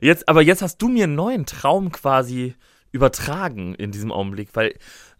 Jetzt, 0.01 0.27
aber 0.27 0.41
jetzt 0.41 0.61
hast 0.61 0.77
du 0.79 0.89
mir 0.89 1.05
einen 1.05 1.15
neuen 1.15 1.45
Traum 1.45 1.91
quasi 1.91 2.55
übertragen 2.91 3.75
in 3.75 3.91
diesem 3.91 4.11
Augenblick, 4.11 4.49
weil, 4.53 4.75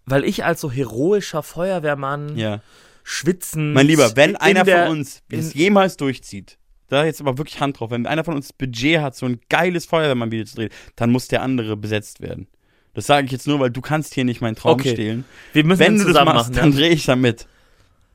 weil 0.05 0.23
ich 0.23 0.43
als 0.45 0.61
so 0.61 0.71
heroischer 0.71 1.43
Feuerwehrmann 1.43 2.37
ja. 2.37 2.61
Schwitzen. 3.07 3.71
Mein 3.73 3.87
Lieber, 3.87 4.15
wenn 4.15 4.35
einer 4.35 4.65
der, 4.65 4.87
von 4.87 4.97
uns 4.99 5.21
es 5.31 5.53
jemals 5.53 5.95
durchzieht, 5.95 6.57
da 6.89 7.05
jetzt 7.05 7.21
aber 7.21 7.37
wirklich 7.37 7.59
Hand 7.61 7.79
drauf, 7.79 7.89
wenn 7.91 8.05
einer 8.05 8.23
von 8.25 8.35
uns 8.35 8.47
das 8.49 8.53
Budget 8.53 8.99
hat, 8.99 9.15
so 9.15 9.25
ein 9.25 9.39
geiles 9.49 9.85
Feuerwehrmann-Video 9.85 10.45
zu 10.45 10.55
drehen, 10.57 10.69
dann 10.97 11.11
muss 11.11 11.27
der 11.29 11.41
andere 11.41 11.77
besetzt 11.77 12.19
werden. 12.21 12.47
Das 12.93 13.05
sage 13.05 13.25
ich 13.25 13.31
jetzt 13.31 13.47
nur, 13.47 13.59
weil 13.59 13.69
du 13.71 13.79
kannst 13.79 14.13
hier 14.13 14.25
nicht 14.25 14.41
meinen 14.41 14.55
Traum 14.55 14.73
Okay. 14.73 14.93
stehlen. 14.93 15.23
Wir 15.53 15.63
müssen 15.63 15.79
Wenn 15.79 15.97
du 15.97 16.11
das 16.11 16.25
machst, 16.25 16.49
machen. 16.49 16.53
dann 16.55 16.71
ja? 16.71 16.77
drehe 16.77 16.89
ich 16.89 17.05
da 17.05 17.15
mit. 17.15 17.47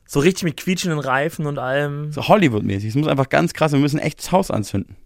So 0.07 0.21
richtig 0.21 0.45
mit 0.45 0.57
quietschenden 0.59 0.99
Reifen 0.99 1.47
und 1.47 1.59
allem. 1.59 2.13
So 2.13 2.29
Hollywood-mäßig. 2.29 2.91
Es 2.91 2.95
muss 2.95 3.07
einfach 3.09 3.29
ganz 3.31 3.55
krass, 3.55 3.73
wir 3.73 3.79
müssen 3.79 3.99
echt 3.99 4.19
das 4.19 4.31
Haus 4.33 4.51
anzünden. 4.51 4.97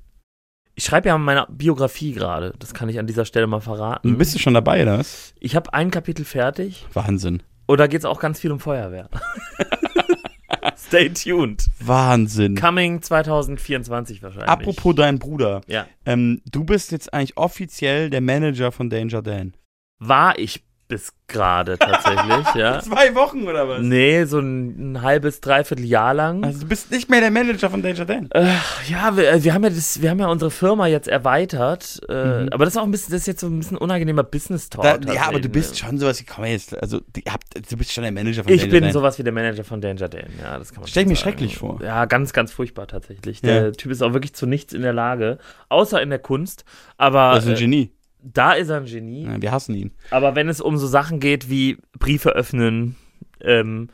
Ich 0.74 0.84
schreibe 0.84 1.08
ja 1.08 1.16
meine 1.16 1.46
Biografie 1.48 2.12
gerade. 2.12 2.54
Das 2.58 2.74
kann 2.74 2.88
ich 2.88 2.98
an 2.98 3.06
dieser 3.06 3.24
Stelle 3.24 3.46
mal 3.46 3.60
verraten. 3.60 4.08
Und 4.08 4.18
bist 4.18 4.34
du 4.34 4.38
schon 4.40 4.54
dabei, 4.54 4.84
was? 4.84 5.32
Ich 5.38 5.54
habe 5.54 5.72
ein 5.74 5.90
Kapitel 5.90 6.24
fertig. 6.24 6.86
Wahnsinn. 6.92 7.42
Und 7.66 7.78
da 7.78 7.86
geht 7.86 8.00
es 8.00 8.04
auch 8.04 8.20
ganz 8.20 8.40
viel 8.40 8.52
um 8.52 8.60
Feuerwehr. 8.60 9.08
Stay 10.76 11.08
tuned. 11.08 11.68
Wahnsinn. 11.80 12.54
Coming 12.54 13.02
2024 13.02 14.22
wahrscheinlich. 14.22 14.48
Apropos 14.48 14.94
dein 14.94 15.18
Bruder. 15.18 15.62
Ja. 15.66 15.86
Ähm, 16.04 16.42
du 16.50 16.64
bist 16.64 16.92
jetzt 16.92 17.12
eigentlich 17.12 17.36
offiziell 17.36 18.10
der 18.10 18.20
Manager 18.20 18.70
von 18.70 18.88
Danger 18.88 19.22
Dan. 19.22 19.54
War 19.98 20.38
ich 20.38 20.65
bis 20.88 21.12
gerade 21.28 21.76
tatsächlich, 21.78 22.54
ja. 22.54 22.78
Zwei 22.82 23.14
Wochen 23.14 23.42
oder 23.48 23.68
was? 23.68 23.82
Nee, 23.82 24.24
so 24.24 24.38
ein, 24.38 24.92
ein 24.92 25.02
halbes, 25.02 25.40
dreiviertel 25.40 25.84
Jahr 25.84 26.14
lang. 26.14 26.44
Also 26.44 26.60
du 26.60 26.66
bist 26.68 26.90
nicht 26.92 27.10
mehr 27.10 27.20
der 27.20 27.30
Manager 27.32 27.68
von 27.70 27.82
Danger 27.82 28.04
Dan. 28.04 28.28
Äh, 28.30 28.46
ja, 28.88 29.16
wir, 29.16 29.42
wir 29.42 29.52
haben 29.54 29.64
ja 29.64 29.70
das, 29.70 30.00
wir 30.00 30.10
haben 30.10 30.20
ja 30.20 30.28
unsere 30.28 30.50
Firma 30.50 30.86
jetzt 30.86 31.08
erweitert, 31.08 32.00
äh, 32.08 32.42
Mhm. 32.42 32.48
aber 32.52 32.64
das 32.64 32.74
ist 32.74 32.78
auch 32.78 32.84
ein 32.84 32.90
bisschen, 32.90 33.12
das 33.12 33.22
ist 33.22 33.26
jetzt 33.26 33.40
so 33.40 33.48
ein 33.48 33.58
bisschen 33.58 33.76
unangenehmer 33.76 34.22
Business 34.22 34.68
Talk. 34.70 34.84
Da, 34.84 34.92
tatsächlich, 34.92 35.16
ja, 35.20 35.26
aber 35.28 35.40
du 35.40 35.48
bist 35.48 35.70
ne? 35.72 35.76
schon 35.78 35.98
sowas 35.98 36.20
wie, 36.20 36.24
komm 36.24 36.44
jetzt, 36.44 36.80
also 36.80 37.00
habt, 37.28 37.44
du 37.70 37.76
bist 37.76 37.92
schon 37.92 38.02
der 38.02 38.12
Manager 38.12 38.44
von 38.44 38.52
Ich 38.52 38.60
Danger 38.60 38.70
bin 38.72 38.84
Dan. 38.84 38.92
sowas 38.92 39.18
wie 39.18 39.22
der 39.24 39.32
Manager 39.32 39.64
von 39.64 39.80
Danger 39.80 40.08
Dan, 40.08 40.26
ja, 40.40 40.58
das 40.58 40.72
kann 40.72 40.80
man 40.82 40.88
Stell 40.88 41.02
ich 41.02 41.08
mir 41.08 41.16
schrecklich 41.16 41.56
vor. 41.58 41.80
Ja, 41.82 42.04
ganz, 42.04 42.32
ganz 42.32 42.52
furchtbar 42.52 42.86
tatsächlich. 42.86 43.40
Der 43.42 43.64
Ja. 43.66 43.70
Typ 43.72 43.90
ist 43.90 44.02
auch 44.02 44.12
wirklich 44.12 44.34
zu 44.34 44.46
nichts 44.46 44.72
in 44.72 44.82
der 44.82 44.92
Lage, 44.92 45.38
außer 45.68 46.00
in 46.00 46.10
der 46.10 46.20
Kunst. 46.20 46.64
Aber 46.96 47.32
Das 47.34 47.44
ist 47.44 47.50
ein 47.50 47.56
äh, 47.56 47.58
Genie. 47.60 47.90
Da 48.34 48.52
ist 48.52 48.68
er 48.68 48.78
ein 48.78 48.84
Genie. 48.86 49.24
Ja, 49.24 49.40
wir 49.40 49.52
hassen 49.52 49.74
ihn. 49.74 49.92
Aber 50.10 50.34
wenn 50.34 50.48
es 50.48 50.60
um 50.60 50.76
so 50.76 50.86
Sachen 50.86 51.20
geht 51.20 51.48
wie 51.50 51.78
Briefe 51.98 52.30
öffnen, 52.30 52.96
ähm, 53.40 53.88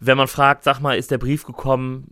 wenn 0.00 0.16
man 0.16 0.28
fragt, 0.28 0.64
sag 0.64 0.80
mal, 0.80 0.96
ist 0.96 1.10
der 1.10 1.18
Brief 1.18 1.44
gekommen, 1.44 2.08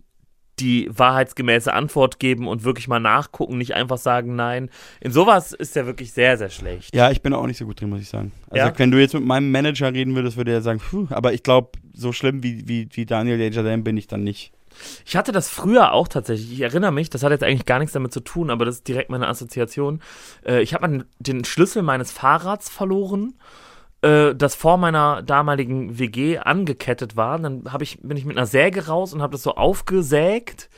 die 0.59 0.89
wahrheitsgemäße 0.91 1.71
Antwort 1.71 2.19
geben 2.19 2.47
und 2.47 2.63
wirklich 2.63 2.87
mal 2.87 2.99
nachgucken, 2.99 3.57
nicht 3.59 3.75
einfach 3.75 3.97
sagen 3.99 4.35
nein. 4.35 4.69
In 5.01 5.11
sowas 5.11 5.51
ist 5.53 5.77
er 5.77 5.85
wirklich 5.85 6.13
sehr, 6.13 6.35
sehr 6.37 6.49
schlecht. 6.49 6.95
Ja, 6.95 7.11
ich 7.11 7.21
bin 7.21 7.33
auch 7.33 7.45
nicht 7.45 7.57
so 7.57 7.65
gut 7.65 7.79
drin, 7.79 7.89
muss 7.89 8.01
ich 8.01 8.09
sagen. 8.09 8.31
Also 8.49 8.65
Ja? 8.67 8.73
wenn 8.79 8.89
du 8.89 8.99
jetzt 8.99 9.13
mit 9.13 9.23
meinem 9.23 9.51
Manager 9.51 9.93
reden 9.93 10.15
würdest, 10.15 10.35
würde 10.35 10.51
er 10.53 10.61
sagen, 10.61 10.79
puh, 10.79 11.05
aber 11.11 11.33
ich 11.33 11.43
glaube, 11.43 11.71
so 11.93 12.11
schlimm 12.11 12.41
wie, 12.41 12.67
wie, 12.67 12.89
wie 12.91 13.05
Daniel 13.05 13.37
Danger 13.37 13.63
Dan 13.63 13.83
bin 13.83 13.97
ich 13.97 14.07
dann 14.07 14.23
nicht. 14.23 14.51
Ich 15.05 15.15
hatte 15.15 15.31
das 15.31 15.49
früher 15.49 15.93
auch 15.93 16.07
tatsächlich. 16.07 16.51
Ich 16.51 16.61
erinnere 16.61 16.91
mich, 16.91 17.09
das 17.09 17.23
hat 17.23 17.31
jetzt 17.31 17.43
eigentlich 17.43 17.65
gar 17.65 17.79
nichts 17.79 17.93
damit 17.93 18.13
zu 18.13 18.19
tun, 18.19 18.49
aber 18.49 18.65
das 18.65 18.75
ist 18.75 18.87
direkt 18.87 19.09
meine 19.09 19.27
Assoziation. 19.27 20.01
Äh, 20.45 20.61
ich 20.61 20.73
habe 20.73 21.05
den 21.19 21.45
Schlüssel 21.45 21.83
meines 21.83 22.11
Fahrrads 22.11 22.69
verloren, 22.69 23.35
äh, 24.01 24.35
das 24.35 24.55
vor 24.55 24.77
meiner 24.77 25.21
damaligen 25.21 25.99
WG 25.99 26.39
angekettet 26.39 27.15
war. 27.15 27.39
Dann 27.39 27.63
ich, 27.81 27.99
bin 28.01 28.17
ich 28.17 28.25
mit 28.25 28.37
einer 28.37 28.47
Säge 28.47 28.87
raus 28.87 29.13
und 29.13 29.21
habe 29.21 29.33
das 29.33 29.43
so 29.43 29.55
aufgesägt. 29.55 30.69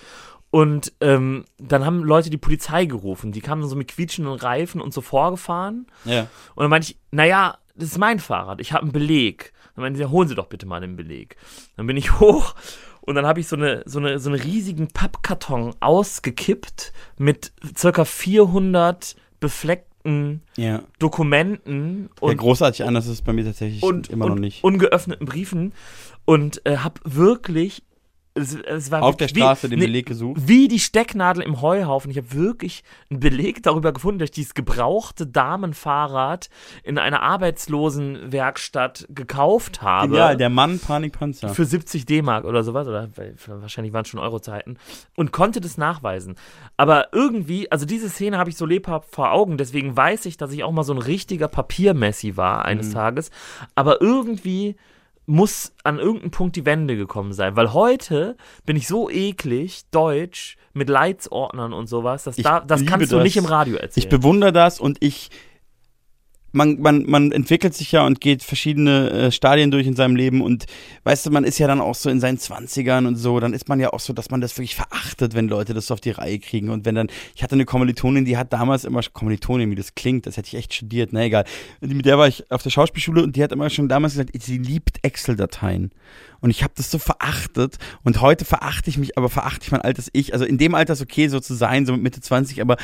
Und 0.51 0.93
ähm, 0.99 1.45
dann 1.59 1.85
haben 1.85 2.03
Leute 2.03 2.31
die 2.31 2.38
Polizei 2.38 2.85
gerufen. 2.85 3.31
Die 3.31 3.41
kamen 3.41 3.67
so 3.67 3.76
mit 3.76 3.88
quietschenden 3.88 4.34
Reifen 4.34 4.81
und 4.81 4.93
so 4.93 5.01
vorgefahren. 5.01 5.85
Ja. 6.05 6.21
Und 6.55 6.63
dann 6.63 6.71
meinte 6.71 6.91
ich, 6.91 6.97
naja, 7.11 7.57
das 7.76 7.89
ist 7.89 7.97
mein 7.97 8.19
Fahrrad, 8.19 8.59
ich 8.59 8.73
habe 8.73 8.84
einen 8.84 8.91
Beleg. 8.91 9.53
Dann 9.76 9.84
meinte 9.84 9.97
sie, 9.97 10.09
holen 10.09 10.27
Sie 10.27 10.35
doch 10.35 10.47
bitte 10.47 10.65
mal 10.65 10.81
den 10.81 10.95
Beleg. 10.95 11.38
Dann 11.77 11.88
bin 11.88 11.97
ich 11.97 12.19
hoch 12.19 12.55
und 13.01 13.15
dann 13.15 13.26
habe 13.26 13.39
ich 13.39 13.47
so 13.47 13.55
eine, 13.55 13.84
so 13.85 13.99
eine, 13.99 14.19
so 14.19 14.30
einen 14.30 14.39
riesigen 14.39 14.88
Pappkarton 14.88 15.76
ausgekippt 15.80 16.93
mit 17.17 17.51
circa 17.77 18.05
400 18.05 19.15
befleckten 19.39 20.41
Ja. 20.57 20.84
Dokumenten 20.99 22.09
ja, 22.21 22.27
und, 22.30 22.38
großartig 22.38 22.84
anders 22.85 23.05
ist 23.05 23.11
es 23.13 23.21
bei 23.21 23.34
mir 23.34 23.45
tatsächlich 23.45 23.84
und, 23.84 24.09
immer 24.09 24.26
und 24.26 24.31
noch 24.31 24.39
nicht. 24.39 24.63
ungeöffneten 24.63 25.26
Briefen 25.26 25.73
und 26.26 26.65
äh, 26.65 26.77
habe 26.77 27.01
wirklich 27.03 27.84
es, 28.35 28.56
es 28.56 28.91
war 28.91 29.03
Auf 29.03 29.18
der 29.18 29.27
Straße 29.27 29.64
wie, 29.64 29.69
den 29.72 29.80
nee, 29.80 29.85
Beleg 29.85 30.06
gesucht. 30.06 30.39
Wie 30.45 30.68
die 30.68 30.80
Stecknadel 30.80 31.43
im 31.43 31.61
Heuhaufen. 31.61 32.11
Ich 32.11 32.18
habe 32.18 32.34
wirklich 32.34 32.84
einen 33.10 33.19
Beleg 33.19 33.64
darüber 33.64 33.91
gefunden, 33.91 34.19
dass 34.19 34.27
ich 34.27 34.31
dieses 34.31 34.53
gebrauchte 34.53 35.26
Damenfahrrad 35.27 36.49
in 36.84 36.97
einer 36.97 37.22
Arbeitslosenwerkstatt 37.22 39.07
gekauft 39.10 39.81
habe. 39.81 40.15
Ja, 40.15 40.35
der 40.35 40.49
Mann 40.49 40.80
Panikpanzer. 40.80 41.49
Für 41.49 41.65
70 41.65 42.06
D-Mark 42.06 42.45
oder 42.45 42.64
sowas, 42.64 42.88
oder 42.88 43.10
wahrscheinlich 43.47 43.93
waren 43.93 44.03
es 44.03 44.10
schon 44.10 44.19
Eurozeiten, 44.19 44.77
und 45.15 45.31
konnte 45.31 45.60
das 45.60 45.77
nachweisen. 45.77 46.35
Aber 46.77 47.07
irgendwie, 47.11 47.72
also 47.72 47.85
diese 47.85 48.10
Szene 48.10 48.38
habe 48.38 48.49
ich 48.49 48.57
so 48.57 48.65
lebhaft 48.65 49.10
vor 49.14 49.31
Augen, 49.31 49.57
deswegen 49.57 49.97
weiß 49.97 50.26
ich, 50.26 50.38
dass 50.38 50.51
ich 50.51 50.64
auch 50.64 50.72
mal 50.72 50.84
so 50.84 50.93
ein 50.93 50.99
richtiger 50.99 51.47
Papiermessi 51.47 52.38
war 52.38 52.65
eines 52.65 52.91
Tages. 52.91 53.31
Aber 53.76 54.01
irgendwie 54.01 54.76
muss 55.30 55.73
an 55.84 55.99
irgendeinem 55.99 56.31
Punkt 56.31 56.56
die 56.56 56.65
Wende 56.65 56.97
gekommen 56.97 57.34
sein, 57.34 57.56
weil 57.56 57.72
heute 57.73 58.35
bin 58.65 58.76
ich 58.76 58.88
so 58.88 59.10
eklig, 59.10 59.84
deutsch, 59.91 60.57
mit 60.73 60.89
Leitsordnern 60.89 61.72
und 61.72 61.88
sowas, 61.88 62.23
dass 62.23 62.38
Ich 62.38 62.43
da, 62.43 62.60
das 62.61 62.85
kannst 62.85 63.11
du 63.11 63.18
das. 63.18 63.23
nicht 63.23 63.38
im 63.38 63.45
Radio 63.45 63.76
erzählen. 63.76 64.06
Ich 64.06 64.10
bewundere 64.10 64.51
das 64.51 64.80
und 64.80 64.97
ich. 65.01 65.30
Man, 66.51 66.81
man, 66.81 67.03
man 67.07 67.31
entwickelt 67.31 67.73
sich 67.73 67.91
ja 67.91 68.05
und 68.05 68.21
geht 68.21 68.43
verschiedene 68.43 69.09
äh, 69.09 69.31
Stadien 69.31 69.71
durch 69.71 69.88
in 69.88 69.95
seinem 69.95 70.15
Leben 70.15 70.41
und 70.41 70.65
weißt 71.03 71.26
du, 71.26 71.31
man 71.31 71.43
ist 71.43 71.59
ja 71.59 71.67
dann 71.67 71.81
auch 71.81 71.95
so 71.95 72.09
in 72.09 72.19
seinen 72.19 72.38
Zwanzigern 72.38 73.05
und 73.05 73.15
so, 73.15 73.39
dann 73.39 73.53
ist 73.53 73.69
man 73.69 73.80
ja 73.80 73.93
auch 73.93 73.99
so, 73.99 74.13
dass 74.13 74.30
man 74.31 74.41
das 74.41 74.57
wirklich 74.57 74.76
verachtet, 74.76 75.35
wenn 75.35 75.47
Leute 75.47 75.73
das 75.73 75.88
so 75.88 75.93
auf 75.93 76.01
die 76.01 76.11
Reihe 76.11 76.39
kriegen 76.39 76.69
und 76.69 76.85
wenn 76.85 76.95
dann, 76.95 77.07
ich 77.35 77.43
hatte 77.43 77.53
eine 77.53 77.65
Kommilitonin, 77.65 78.26
die 78.26 78.38
hat 78.38 78.51
damals 78.53 78.85
immer, 78.85 79.01
Kommilitonin, 79.13 79.71
wie 79.71 79.76
das 79.76 79.95
klingt, 79.95 80.26
das 80.26 80.38
hätte 80.38 80.47
ich 80.47 80.55
echt 80.55 80.73
studiert, 80.73 81.09
na 81.11 81.23
egal, 81.23 81.45
mit 81.81 82.05
der 82.05 82.17
war 82.17 82.27
ich 82.27 82.51
auf 82.51 82.63
der 82.63 82.69
Schauspielschule 82.69 83.23
und 83.23 83.35
die 83.35 83.43
hat 83.43 83.51
immer 83.51 83.69
schon 83.69 83.89
damals 83.89 84.13
gesagt, 84.13 84.31
sie 84.41 84.57
liebt 84.57 85.03
Excel-Dateien. 85.03 85.91
Und 86.41 86.51
ich 86.51 86.63
habe 86.63 86.73
das 86.76 86.89
so 86.89 86.99
verachtet 86.99 87.77
und 88.03 88.21
heute 88.21 88.45
verachte 88.45 88.89
ich 88.89 88.97
mich, 88.97 89.17
aber 89.17 89.30
verachte 89.30 89.63
ich 89.63 89.71
mein 89.71 89.81
altes 89.81 90.09
Ich, 90.13 90.34
also 90.34 90.45
in 90.45 90.57
dem 90.57 90.73
Alter 90.73 90.93
ist 90.93 91.01
okay 91.01 91.27
so 91.27 91.39
zu 91.39 91.53
sein, 91.53 91.85
so 91.85 91.91
mit 91.93 92.01
Mitte 92.01 92.21
20, 92.21 92.61
aber 92.61 92.77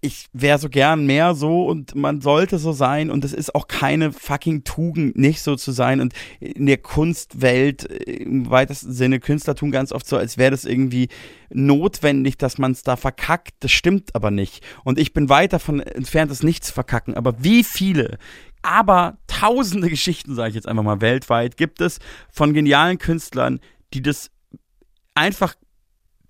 ich- 0.00 0.26
wäre 0.32 0.58
so 0.58 0.68
gern 0.68 1.06
mehr 1.06 1.34
so 1.34 1.66
und 1.66 1.94
man 1.94 2.20
sollte 2.20 2.58
so 2.58 2.72
sein 2.72 3.10
und 3.10 3.24
es 3.24 3.32
ist 3.32 3.54
auch 3.54 3.68
keine 3.68 4.12
fucking 4.12 4.64
Tugend, 4.64 5.16
nicht 5.16 5.42
so 5.42 5.56
zu 5.56 5.72
sein 5.72 6.00
und 6.00 6.12
in 6.40 6.66
der 6.66 6.78
Kunstwelt 6.78 7.90
äh, 7.90 8.12
im 8.22 8.50
weitesten 8.50 8.92
Sinne 8.92 9.20
Künstler 9.20 9.54
tun 9.54 9.70
ganz 9.70 9.92
oft 9.92 10.06
so, 10.06 10.16
als 10.16 10.38
wäre 10.38 10.50
das 10.50 10.64
irgendwie 10.64 11.08
notwendig, 11.50 12.38
dass 12.38 12.58
man 12.58 12.72
es 12.72 12.82
da 12.82 12.96
verkackt. 12.96 13.52
Das 13.60 13.70
stimmt 13.72 14.14
aber 14.14 14.30
nicht. 14.30 14.64
Und 14.84 14.98
ich 14.98 15.12
bin 15.12 15.28
weit 15.28 15.52
davon 15.52 15.80
entfernt, 15.80 16.30
es 16.30 16.42
nicht 16.42 16.64
zu 16.64 16.72
verkacken. 16.72 17.14
Aber 17.14 17.42
wie 17.42 17.64
viele 17.64 18.18
aber 18.62 19.18
tausende 19.26 19.90
Geschichten, 19.90 20.34
sage 20.34 20.48
ich 20.50 20.54
jetzt 20.54 20.66
einfach 20.68 20.82
mal 20.82 21.00
weltweit, 21.00 21.56
gibt 21.56 21.80
es 21.80 21.98
von 22.30 22.54
genialen 22.54 22.98
Künstlern, 22.98 23.60
die 23.92 24.00
das 24.02 24.30
einfach 25.14 25.54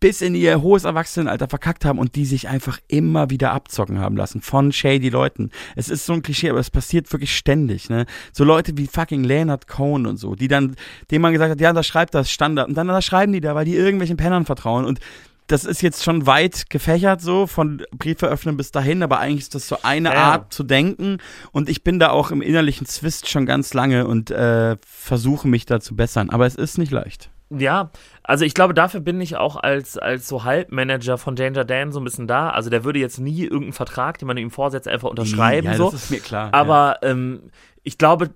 bis 0.05 0.21
in 0.21 0.35
ihr 0.35 0.61
hohes 0.61 0.85
Erwachsenenalter 0.85 1.49
verkackt 1.49 1.87
haben 1.87 1.99
und 1.99 2.15
die 2.15 2.27
sich 2.27 2.47
einfach 2.47 2.79
immer 2.89 3.31
wieder 3.31 3.53
abzocken 3.53 4.01
haben 4.01 4.19
lassen 4.19 4.43
von 4.43 4.71
shady 4.71 5.09
Leuten. 5.09 5.51
Es 5.77 5.89
ist 5.89 6.05
so 6.05 6.13
ein 6.13 6.21
Klischee, 6.21 6.51
aber 6.51 6.59
es 6.59 6.71
passiert 6.71 7.11
wirklich 7.11 7.35
ständig, 7.35 7.89
ne? 7.89 8.05
So 8.31 8.45
Leute 8.45 8.77
wie 8.77 8.87
fucking 8.87 9.25
Leonard 9.25 9.67
Cohen 9.67 10.05
und 10.05 10.19
so, 10.19 10.35
die 10.35 10.47
dann, 10.47 10.77
dem 11.11 11.23
man 11.23 11.33
gesagt 11.33 11.53
hat, 11.53 11.61
ja, 11.63 11.73
da 11.73 11.83
schreibt 11.83 12.15
das 12.15 12.31
Standard 12.31 12.69
und 12.69 12.75
dann 12.75 12.89
da 12.89 13.01
schreiben 13.01 13.33
die 13.33 13.41
da, 13.41 13.55
weil 13.55 13.65
die 13.65 13.77
irgendwelchen 13.77 14.19
Pennern 14.19 14.45
vertrauen 14.45 14.85
und 14.85 15.01
das 15.47 15.65
ist 15.65 15.81
jetzt 15.81 16.05
schon 16.05 16.27
weit 16.27 16.69
gefächert 16.69 17.23
so, 17.23 17.47
von 17.47 17.83
Briefe 17.97 18.27
öffnen 18.27 18.59
bis 18.59 18.73
dahin, 18.73 19.03
aber 19.03 19.21
eigentlich 19.21 19.45
ist 19.45 19.55
das 19.55 19.69
so 19.69 19.79
eine 19.85 20.11
Ja. 20.11 20.33
Art 20.33 20.53
zu 20.53 20.65
denken 20.65 21.17
und 21.51 21.71
ich 21.71 21.83
bin 21.83 21.99
da 21.99 22.11
auch 22.11 22.31
im 22.31 22.43
innerlichen 22.43 22.87
Zwist 22.87 23.31
schon 23.31 23.47
ganz 23.47 23.73
lange 23.73 24.07
und 24.07 24.31
äh, 24.31 24.77
versuche 24.87 25.49
mich 25.49 25.65
da 25.65 25.81
zu 25.81 25.97
bessern, 25.97 26.29
aber 26.29 26.45
es 26.45 26.57
ist 26.57 26.77
nicht 26.77 26.93
leicht. 26.93 27.31
Ja, 27.59 27.91
also 28.23 28.45
ich 28.45 28.55
glaube, 28.55 28.75
dafür 28.75 29.01
bin 29.01 29.21
ich 29.21 29.37
auch 29.37 29.57
als, 29.57 29.99
als 29.99 30.29
so 30.29 30.45
Halbmanager 30.45 31.19
von 31.19 31.37
Danger 31.37 31.65
Dan 31.65 31.93
so 31.93 32.01
ein 32.01 32.05
bisschen 32.05 32.27
da. 32.27 32.51
Also 32.51 32.71
der 32.71 32.85
würde 32.85 32.99
jetzt 32.99 33.19
nie 33.19 33.43
irgendeinen 33.43 33.73
Vertrag, 33.73 34.19
den 34.19 34.27
man 34.29 34.37
ihm 34.37 34.51
vorsetzt, 34.51 34.89
einfach 34.89 35.11
unterschreiben. 35.11 35.67
ja, 35.67 35.75
so. 35.75 35.91
das 35.91 36.05
ist 36.05 36.11
mir 36.11 36.21
klar. 36.21 36.49
Aber 36.53 36.99
ähm, 37.03 37.51
ich 37.87 37.99
glaube, 37.99 38.31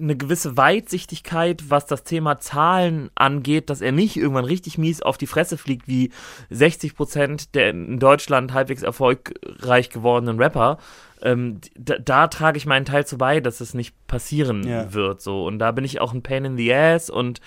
eine 0.00 0.16
gewisse 0.16 0.56
Weitsichtigkeit, 0.56 1.62
was 1.68 1.86
das 1.86 2.02
Thema 2.02 2.38
Zahlen 2.40 3.10
angeht, 3.14 3.70
dass 3.70 3.80
er 3.80 3.92
nicht 3.92 4.16
irgendwann 4.16 4.44
richtig 4.44 4.78
mies 4.78 5.00
auf 5.00 5.16
die 5.16 5.28
Fresse 5.28 5.56
fliegt, 5.58 5.86
wie 5.86 6.10
60 6.50 6.96
Prozent 6.96 7.54
der 7.54 7.70
in 7.70 8.00
Deutschland 8.00 8.52
halbwegs 8.52 8.82
erfolgreich 8.82 9.90
gewordenen 9.90 10.40
Rapper. 10.42 10.78
Ähm, 11.22 11.60
da, 11.76 11.98
da 11.98 12.26
trage 12.28 12.56
ich 12.56 12.66
meinen 12.66 12.84
Teil 12.86 13.06
zu 13.06 13.18
bei, 13.18 13.40
dass 13.40 13.60
es 13.60 13.74
nicht 13.74 13.94
passieren 14.08 14.66
Ja. 14.66 14.92
wird. 14.92 15.20
So. 15.20 15.44
Und 15.46 15.58
da 15.60 15.70
bin 15.70 15.84
ich 15.84 16.00
auch 16.00 16.12
ein 16.12 16.22
Pain 16.22 16.44
in 16.44 16.56
the 16.56 16.74
Ass 16.74 17.10
und 17.10 17.40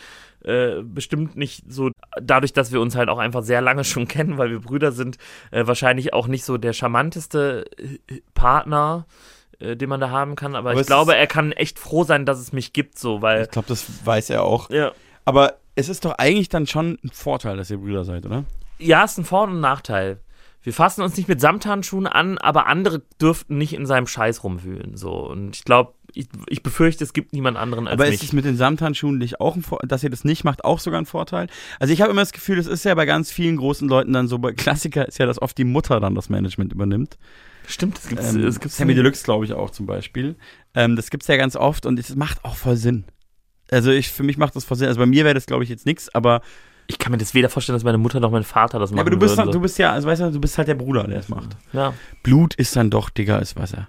äh, 0.43 0.81
bestimmt 0.83 1.35
nicht 1.35 1.63
so, 1.71 1.91
dadurch, 2.21 2.53
dass 2.53 2.71
wir 2.71 2.81
uns 2.81 2.95
halt 2.95 3.09
auch 3.09 3.17
einfach 3.17 3.43
sehr 3.43 3.61
lange 3.61 3.83
schon 3.83 4.07
kennen, 4.07 4.37
weil 4.37 4.51
wir 4.51 4.59
Brüder 4.59 4.91
sind, 4.91 5.17
äh, 5.51 5.65
wahrscheinlich 5.65 6.13
auch 6.13 6.27
nicht 6.27 6.45
so 6.45 6.57
der 6.57 6.73
charmanteste 6.73 7.65
äh, 7.77 8.21
Partner, 8.33 9.05
äh, 9.59 9.75
den 9.75 9.89
man 9.89 9.99
da 9.99 10.09
haben 10.09 10.35
kann. 10.35 10.55
Aber, 10.55 10.71
Aber 10.71 10.79
ich 10.79 10.81
es 10.81 10.87
glaube, 10.87 11.15
er 11.15 11.27
kann 11.27 11.51
echt 11.51 11.79
froh 11.79 12.03
sein, 12.03 12.25
dass 12.25 12.39
es 12.39 12.53
mich 12.53 12.73
gibt, 12.73 12.99
so, 12.99 13.21
weil. 13.21 13.43
Ich 13.43 13.51
glaube, 13.51 13.67
das 13.67 14.05
weiß 14.05 14.29
er 14.29 14.43
auch. 14.43 14.69
Ja. 14.69 14.91
Aber 15.25 15.55
es 15.75 15.89
ist 15.89 16.05
doch 16.05 16.13
eigentlich 16.17 16.49
dann 16.49 16.67
schon 16.67 16.99
ein 17.03 17.09
Vorteil, 17.11 17.57
dass 17.57 17.71
ihr 17.71 17.77
Brüder 17.77 18.03
seid, 18.03 18.25
oder? 18.25 18.43
Ja, 18.77 19.03
ist 19.03 19.17
ein 19.17 19.25
Vor- 19.25 19.43
und 19.43 19.55
ein 19.55 19.61
Nachteil. 19.61 20.19
Wir 20.63 20.73
fassen 20.73 21.01
uns 21.01 21.17
nicht 21.17 21.27
mit 21.27 21.41
Samthandschuhen 21.41 22.07
an, 22.07 22.37
aber 22.37 22.67
andere 22.67 23.03
dürften 23.21 23.57
nicht 23.57 23.73
in 23.73 23.85
seinem 23.85 24.07
Scheiß 24.07 24.43
rumwühlen. 24.43 24.95
So. 24.95 25.11
Und 25.29 25.57
ich 25.57 25.65
glaube, 25.65 25.93
ich, 26.13 26.27
ich 26.47 26.63
befürchte, 26.63 27.03
es 27.03 27.11
gibt 27.11 27.33
niemand 27.33 27.57
anderen 27.57 27.85
als 27.85 27.93
Aber 27.99 28.05
mich. 28.05 28.15
ist 28.15 28.23
es 28.23 28.33
mit 28.33 28.45
den 28.45 28.55
Samthandschuhen 28.55 29.17
nicht 29.17 29.41
auch 29.41 29.55
ein 29.55 29.61
Vor 29.61 29.79
dass 29.85 30.03
ihr 30.03 30.09
das 30.09 30.23
nicht 30.23 30.43
macht, 30.43 30.63
auch 30.63 30.79
sogar 30.79 31.01
ein 31.01 31.05
Vorteil? 31.05 31.47
Also 31.79 31.93
ich 31.93 32.01
habe 32.01 32.11
immer 32.11 32.21
das 32.21 32.31
Gefühl, 32.31 32.55
das 32.55 32.67
ist 32.67 32.85
ja 32.85 32.95
bei 32.95 33.05
ganz 33.05 33.29
vielen 33.31 33.57
großen 33.57 33.89
Leuten 33.89 34.13
dann 34.13 34.27
so, 34.27 34.39
bei 34.39 34.53
Klassiker 34.53 35.07
ist 35.07 35.17
ja, 35.19 35.25
dass 35.25 35.41
oft 35.41 35.57
die 35.57 35.65
Mutter 35.65 35.99
dann 35.99 36.15
das 36.15 36.29
Management 36.29 36.71
übernimmt. 36.71 37.17
Stimmt, 37.67 37.97
es 37.97 38.07
gibt 38.07 38.21
Ähm, 38.21 38.43
es 38.43 38.59
gibt's 38.59 38.77
Sammy. 38.77 38.93
Deluxe, 38.95 39.23
glaube 39.23 39.45
ich, 39.45 39.53
auch 39.53 39.69
zum 39.69 39.85
Beispiel. 39.85 40.35
Ähm, 40.75 40.95
das 40.95 41.09
gibt's 41.09 41.27
ja 41.27 41.37
ganz 41.37 41.55
oft 41.55 41.85
und 41.85 41.99
es 41.99 42.15
macht 42.15 42.43
auch 42.45 42.55
voll 42.55 42.77
Sinn. 42.77 43.05
Also 43.71 43.91
ich, 43.91 44.09
für 44.09 44.23
mich 44.23 44.37
macht 44.37 44.55
das 44.55 44.65
voll 44.65 44.77
Sinn. 44.77 44.87
Also 44.87 44.99
bei 44.99 45.05
mir 45.05 45.23
wäre 45.25 45.33
das, 45.33 45.45
glaube 45.45 45.63
ich, 45.63 45.69
jetzt 45.69 45.85
nichts, 45.85 46.13
aber, 46.13 46.41
Ich 46.87 46.99
kann 46.99 47.11
mir 47.11 47.17
das 47.17 47.33
weder 47.33 47.49
vorstellen, 47.49 47.75
dass 47.75 47.83
meine 47.83 47.97
Mutter 47.97 48.19
noch 48.19 48.31
mein 48.31 48.43
Vater 48.43 48.79
das 48.79 48.91
machen 48.91 48.97
ja, 48.97 49.01
aber 49.03 49.11
du 49.11 49.17
bist, 49.17 49.37
würden. 49.37 49.47
dann, 49.47 49.53
du 49.53 49.61
bist 49.61 49.77
ja, 49.77 49.91
also 49.91 50.07
weißt 50.07 50.21
du, 50.21 50.31
du 50.31 50.41
bist 50.41 50.57
halt 50.57 50.67
der 50.67 50.75
Bruder, 50.75 51.05
der 51.05 51.19
es 51.19 51.29
macht. 51.29 51.55
ja. 51.71 51.93
Blut 52.23 52.55
ist 52.55 52.75
dann 52.75 52.89
doch 52.89 53.09
dicker 53.09 53.37
als 53.37 53.55
Wasser. 53.55 53.87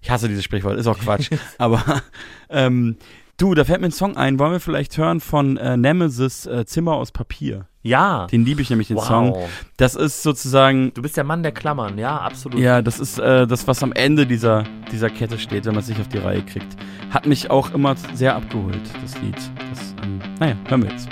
Ich 0.00 0.10
hasse 0.10 0.28
dieses 0.28 0.44
Sprichwort, 0.44 0.78
ist 0.78 0.86
auch 0.86 0.98
Quatsch. 0.98 1.30
aber 1.58 2.02
ähm, 2.50 2.96
du, 3.36 3.54
da 3.54 3.64
fällt 3.64 3.80
mir 3.80 3.88
ein 3.88 3.92
Song 3.92 4.16
ein. 4.16 4.38
Wollen 4.38 4.52
wir 4.52 4.60
vielleicht 4.60 4.98
hören 4.98 5.20
von 5.20 5.56
äh, 5.56 5.76
Nemesis 5.76 6.46
äh, 6.46 6.66
Zimmer 6.66 6.94
aus 6.94 7.12
Papier? 7.12 7.66
ja. 7.82 8.26
Den 8.26 8.44
liebe 8.44 8.62
ich 8.62 8.70
nämlich, 8.70 8.88
den 8.88 8.96
wow. 8.96 9.06
Song. 9.06 9.36
Das 9.76 9.94
ist 9.94 10.22
sozusagen, 10.22 10.92
Du 10.94 11.02
bist 11.02 11.16
der 11.16 11.24
Mann 11.24 11.42
der 11.42 11.52
Klammern, 11.52 11.98
ja, 11.98 12.16
absolut. 12.18 12.58
ja, 12.60 12.82
das 12.82 13.00
ist 13.00 13.18
äh, 13.18 13.46
das, 13.46 13.66
was 13.66 13.82
am 13.82 13.92
Ende 13.92 14.26
dieser, 14.26 14.64
dieser 14.90 15.10
Kette 15.10 15.38
steht, 15.38 15.64
wenn 15.64 15.74
man 15.74 15.82
es 15.82 15.88
nicht 15.88 16.00
auf 16.00 16.08
die 16.08 16.18
Reihe 16.18 16.42
kriegt. 16.42 16.76
Hat 17.10 17.26
mich 17.26 17.50
auch 17.50 17.72
immer 17.74 17.96
sehr 18.14 18.36
abgeholt, 18.36 18.80
das 19.02 19.20
Lied. 19.20 19.36
Das, 19.36 19.94
ähm, 20.02 20.20
naja, 20.38 20.56
hören 20.68 20.84
wir 20.84 20.90
jetzt. 20.90 21.08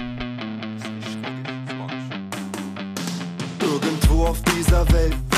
Auf 4.30 4.40
dieser 4.42 4.88
Welt, 4.92 5.29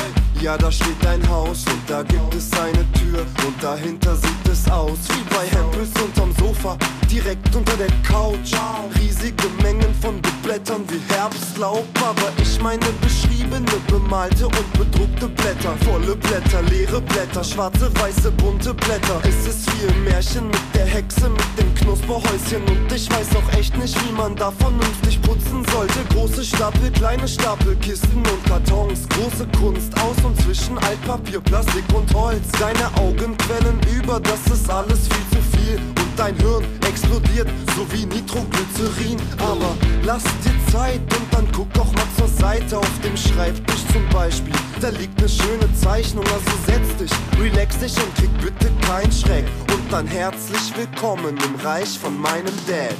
ja, 0.43 0.57
da 0.57 0.69
steht 0.69 1.05
ein 1.07 1.27
Haus 1.29 1.63
und 1.67 1.81
da 1.89 2.03
gibt 2.03 2.35
es 2.35 2.51
eine 2.59 2.85
Tür 2.91 3.25
und 3.47 3.63
dahinter 3.63 4.13
sieht 4.17 4.47
es 4.51 4.69
aus 4.69 4.99
wie 5.09 5.23
bei 5.33 5.47
Hempels 5.47 5.89
unterm 6.03 6.33
Sofa, 6.37 6.77
direkt 7.09 7.55
unter 7.55 7.77
der 7.77 7.87
Couch. 8.05 8.53
Riesige 8.99 9.47
Mengen 9.61 9.93
von 10.01 10.21
Blättern 10.43 10.83
wie 10.89 10.99
Herbstlaub, 11.13 11.85
aber 12.01 12.29
ich 12.41 12.61
meine 12.61 12.85
beschriebene, 13.01 13.71
bemalte 13.87 14.47
und 14.47 14.73
bedruckte 14.73 15.29
Blätter. 15.29 15.75
Volle 15.85 16.15
Blätter, 16.17 16.61
leere 16.63 16.99
Blätter, 16.99 17.43
schwarze, 17.43 17.89
weiße, 18.01 18.29
bunte 18.31 18.73
Blätter. 18.73 19.21
Es 19.23 19.47
ist 19.47 19.65
wie 19.71 19.87
im 19.87 20.03
Märchen 20.03 20.47
mit 20.47 20.75
der 20.75 20.85
Hexe, 20.85 21.29
mit 21.29 21.57
dem 21.57 21.73
Knusperhäuschen 21.75 22.63
und 22.67 22.91
ich 22.91 23.09
weiß 23.09 23.29
auch 23.37 23.57
echt 23.57 23.77
nicht, 23.77 23.95
wie 24.05 24.11
man 24.11 24.35
da 24.35 24.51
vernünftig 24.51 25.21
putzen 25.21 25.63
sollte. 25.71 25.99
Große 26.13 26.43
Stapel, 26.43 26.91
kleine 26.91 27.27
Stapel, 27.27 27.75
Kisten 27.77 28.17
und 28.17 28.45
Kartons, 28.45 29.07
große 29.09 29.47
Kunst 29.57 29.93
aus 30.01 30.17
und 30.23 30.32
zwischen 30.43 30.77
Altpapier, 30.77 31.41
Plastik 31.41 31.83
und 31.93 32.13
Holz. 32.13 32.51
Deine 32.59 32.85
Augen 32.97 33.37
quellen 33.37 33.79
über, 33.95 34.19
das 34.19 34.45
ist 34.47 34.69
alles 34.69 35.07
viel 35.07 35.25
zu 35.31 35.57
viel 35.57 35.77
und 35.77 36.17
dein 36.17 36.35
Hirn 36.37 36.63
explodiert, 36.87 37.47
so 37.75 37.85
wie 37.91 38.05
Nitroglycerin. 38.05 39.19
Aber 39.39 39.75
lass 40.03 40.23
dir 40.23 40.71
Zeit 40.71 41.01
und 41.01 41.31
dann 41.31 41.47
guck 41.55 41.71
doch 41.73 41.91
mal 41.93 42.07
zur 42.17 42.27
Seite 42.27 42.77
auf 42.77 42.99
dem 43.03 43.15
Schreibtisch 43.15 43.85
zum 43.91 44.07
Beispiel. 44.09 44.53
Da 44.81 44.89
liegt 44.89 45.17
eine 45.19 45.29
schöne 45.29 45.73
Zeichnung, 45.75 46.25
also 46.25 46.51
setz 46.65 46.97
dich, 46.97 47.11
relax 47.39 47.77
dich 47.79 47.95
und 47.97 48.15
krieg 48.15 48.31
bitte 48.41 48.71
kein 48.87 49.11
Schreck. 49.11 49.45
Und 49.69 49.91
dann 49.91 50.07
herzlich 50.07 50.73
willkommen 50.75 51.37
im 51.37 51.55
Reich 51.65 51.99
von 51.99 52.19
meinem 52.19 52.55
Dad. 52.67 52.95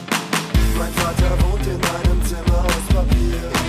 Mein 0.78 0.94
Vater 0.94 1.32
wohnt 1.44 1.66
in 1.66 1.74
einem 1.74 2.26
Zimmer 2.26 2.66
aus 2.66 2.96
Papier. 2.96 3.63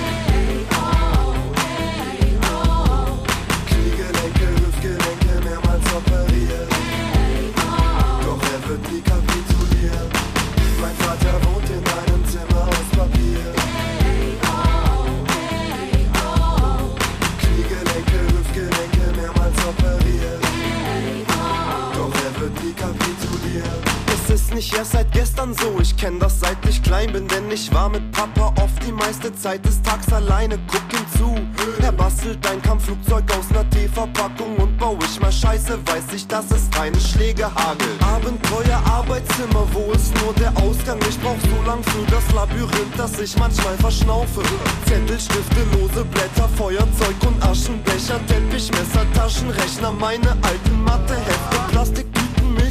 Klein 27.05 27.13
bin, 27.13 27.29
denn 27.29 27.51
ich 27.51 27.73
war 27.73 27.89
mit 27.89 28.11
Papa 28.13 28.53
oft 28.63 28.87
die 28.87 28.93
meiste 28.93 29.35
Zeit 29.35 29.65
des 29.65 29.81
Tags 29.83 30.13
alleine. 30.13 30.59
Guck 30.67 30.83
ihm 30.93 31.07
zu, 31.17 31.35
er 31.83 31.93
bastelt 31.93 32.47
ein 32.47 32.61
Kampfflugzeug 32.63 33.25
aus 33.37 33.51
ner 33.51 33.69
T-Verpackung 33.71 34.57
und 34.57 34.77
bau 34.79 34.99
ich 35.03 35.21
mal 35.21 35.33
Scheiße, 35.33 35.79
weiß 35.87 36.05
ich, 36.15 36.27
dass 36.27 36.51
es 36.51 36.71
keine 36.71 36.99
Schläge 37.01 37.45
hagelt. 37.55 38.03
Abenteuer, 38.03 38.81
Arbeitszimmer, 38.87 39.67
wo 39.73 39.93
ist 39.93 40.15
nur 40.23 40.33
der 40.35 40.51
Ausgang? 40.63 40.99
Ich 41.09 41.19
brauch 41.21 41.39
so 41.41 41.67
lang 41.67 41.83
für 41.85 42.11
das 42.11 42.33
Labyrinth, 42.35 42.99
dass 42.99 43.19
ich 43.21 43.37
manchmal 43.39 43.77
verschnaufe. 43.79 44.43
Zettel, 44.87 45.19
Stifte, 45.19 45.63
lose 45.73 46.05
Blätter, 46.05 46.49
Feuerzeug 46.57 47.17
und 47.27 47.43
Aschenbecher, 47.43 48.21
Teppichmesser, 48.27 49.07
Taschenrechner, 49.15 49.93
meine 49.93 50.31
alten 50.43 50.83
Mathehefte, 50.85 51.57
Plastiktüten, 51.71 52.14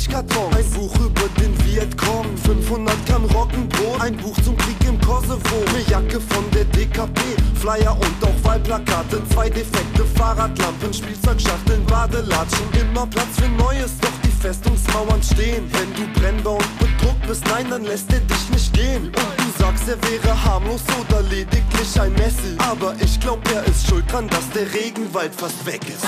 Milchkarton, 0.03 0.53
ein 0.53 0.69
Buch 0.71 0.93
über 0.99 1.29
den 1.39 1.57
Vietcong, 1.65 2.25
500 2.43 2.93
Gramm 3.05 3.23
Roggenbrot, 3.25 4.01
ein 4.01 4.17
Buch 4.17 4.35
zum 4.43 4.57
Krieg 4.57 4.75
im 4.85 4.99
Kosovo, 4.99 5.63
eine 5.69 5.79
Jacke 5.89 6.19
von 6.19 6.43
der 6.51 6.65
DKP, 6.65 7.21
Flyer 7.55 7.95
und 7.95 8.27
auch 8.27 8.43
Wahlplakate, 8.43 9.21
zwei 9.29 9.49
defekte 9.49 10.03
Fahrradlampen, 10.15 10.93
Spielzeugschachteln, 10.93 11.85
Badelatschen, 11.85 12.67
immer 12.81 13.07
Platz 13.07 13.39
für 13.39 13.47
Neues, 13.47 13.97
doch 14.01 14.11
die 14.25 14.31
Festungsmauern 14.41 15.23
stehen. 15.23 15.71
Wenn 15.71 15.93
du 15.93 16.19
brennbar 16.19 16.55
und 16.55 16.79
bedruckt 16.79 17.25
bist, 17.25 17.45
nein, 17.47 17.67
dann 17.69 17.85
lässt 17.85 18.11
er 18.11 18.19
dich 18.19 18.49
nicht 18.49 18.73
gehen. 18.73 19.05
Und 19.05 19.37
du 19.37 19.63
sagst, 19.63 19.87
er 19.87 19.97
wäre 20.03 20.43
harmlos 20.43 20.81
oder 20.99 21.21
lediglich 21.21 22.01
ein 22.01 22.11
Messi. 22.13 22.57
Aber 22.57 22.93
ich 22.99 23.17
glaub, 23.21 23.39
er 23.53 23.63
ist 23.67 23.87
schuld 23.87 24.11
dran, 24.11 24.27
dass 24.27 24.49
der 24.49 24.71
Regenwald 24.73 25.33
fast 25.33 25.65
weg 25.65 25.81
ist. 25.87 26.03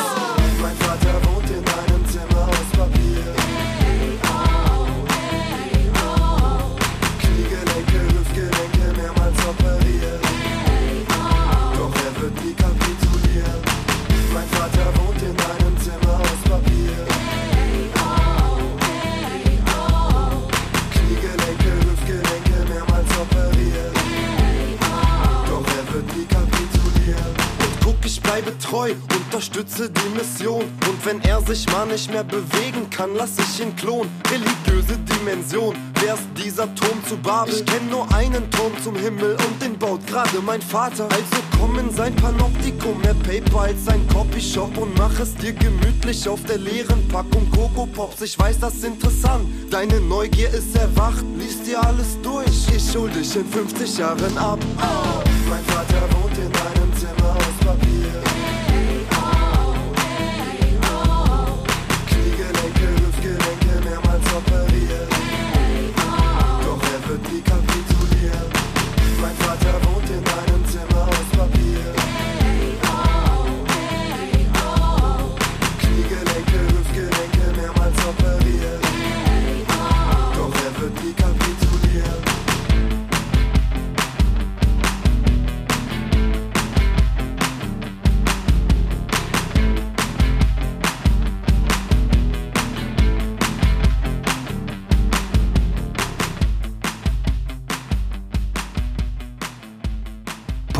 Mein 0.62 0.76
Vater 0.80 1.14
wohnt 1.32 1.50
in 1.50 1.64
einem 1.64 2.06
Zimmer 2.10 2.48
aus 2.50 2.78
Papier. 2.78 3.15
Bleibe 28.46 28.58
treu, 28.60 28.94
unterstütze 29.16 29.90
die 29.90 30.18
Mission. 30.18 30.64
Und 30.88 31.06
wenn 31.06 31.22
er 31.22 31.42
sich 31.42 31.66
mal 31.72 31.86
nicht 31.86 32.12
mehr 32.12 32.24
bewegen 32.24 32.90
kann, 32.90 33.12
lass 33.16 33.32
ich 33.38 33.62
ihn 33.62 33.76
klonen. 33.76 34.12
Religiöse 34.30 34.98
Dimension, 35.00 35.76
wär's 36.02 36.20
dieser 36.38 36.74
Turm 36.76 37.04
zu 37.08 37.18
Babel? 37.18 37.54
Ich 37.54 37.66
kenn 37.66 37.90
nur 37.90 38.12
einen 38.14 38.50
Turm 38.52 38.72
zum 38.84 38.96
Himmel 38.96 39.32
und 39.34 39.62
den 39.62 39.78
baut 39.78 40.06
gerade 40.08 40.40
mein 40.46 40.62
Vater. 40.62 41.06
Also 41.06 41.44
komm 41.60 41.80
in 41.80 41.90
sein 41.92 42.16
Panoptikum, 42.16 43.02
mehr 43.02 43.16
Paper 43.16 43.62
als 43.62 43.88
ein 43.88 44.08
Copyshop 44.10 44.78
und 44.78 44.98
mach 44.98 45.20
es 45.20 45.36
dir 45.36 45.54
gemütlich 45.54 46.28
auf 46.28 46.44
der 46.44 46.58
leeren 46.58 47.08
Packung 47.08 47.50
Coco 47.52 47.86
Pops. 47.88 48.22
Ich 48.22 48.38
weiß, 48.38 48.60
das 48.60 48.76
ist 48.76 48.86
interessant, 48.86 49.48
deine 49.72 50.00
Neugier 50.02 50.50
ist 50.50 50.76
erwacht, 50.76 51.24
liest 51.38 51.66
dir 51.66 51.82
alles 51.84 52.20
durch. 52.22 52.68
Ich 52.76 52.96
hol 52.96 53.10
dich 53.10 53.36
in 53.36 53.46
50 53.46 53.98
Jahren 53.98 54.38
ab. 54.38 54.60
Mein 55.50 55.64
Vater 55.66 56.02
wohnt 56.16 56.38
in 56.38 56.46
einem 56.46 56.74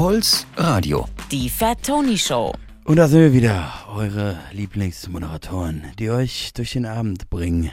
Puls 0.06 0.45
Radio. 0.56 1.07
Die 1.32 1.49
Fat 1.49 1.82
Tony 1.82 2.15
Show. 2.15 2.53
Und 2.84 2.98
da 2.98 3.07
sind 3.07 3.22
wir 3.22 3.34
wieder, 3.34 3.73
eure 3.91 4.38
Lieblingsmoderatoren, 4.52 5.82
die 5.98 6.11
euch 6.11 6.53
durch 6.53 6.73
den 6.73 6.86
Abend 6.86 7.32
bringen. 7.32 7.72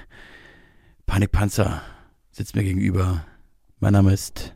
Panikpanzer 1.04 1.82
sitzt 2.30 2.56
mir 2.56 2.62
gegenüber. 2.62 3.26
Mein 3.80 3.92
Name 3.92 4.14
ist 4.14 4.54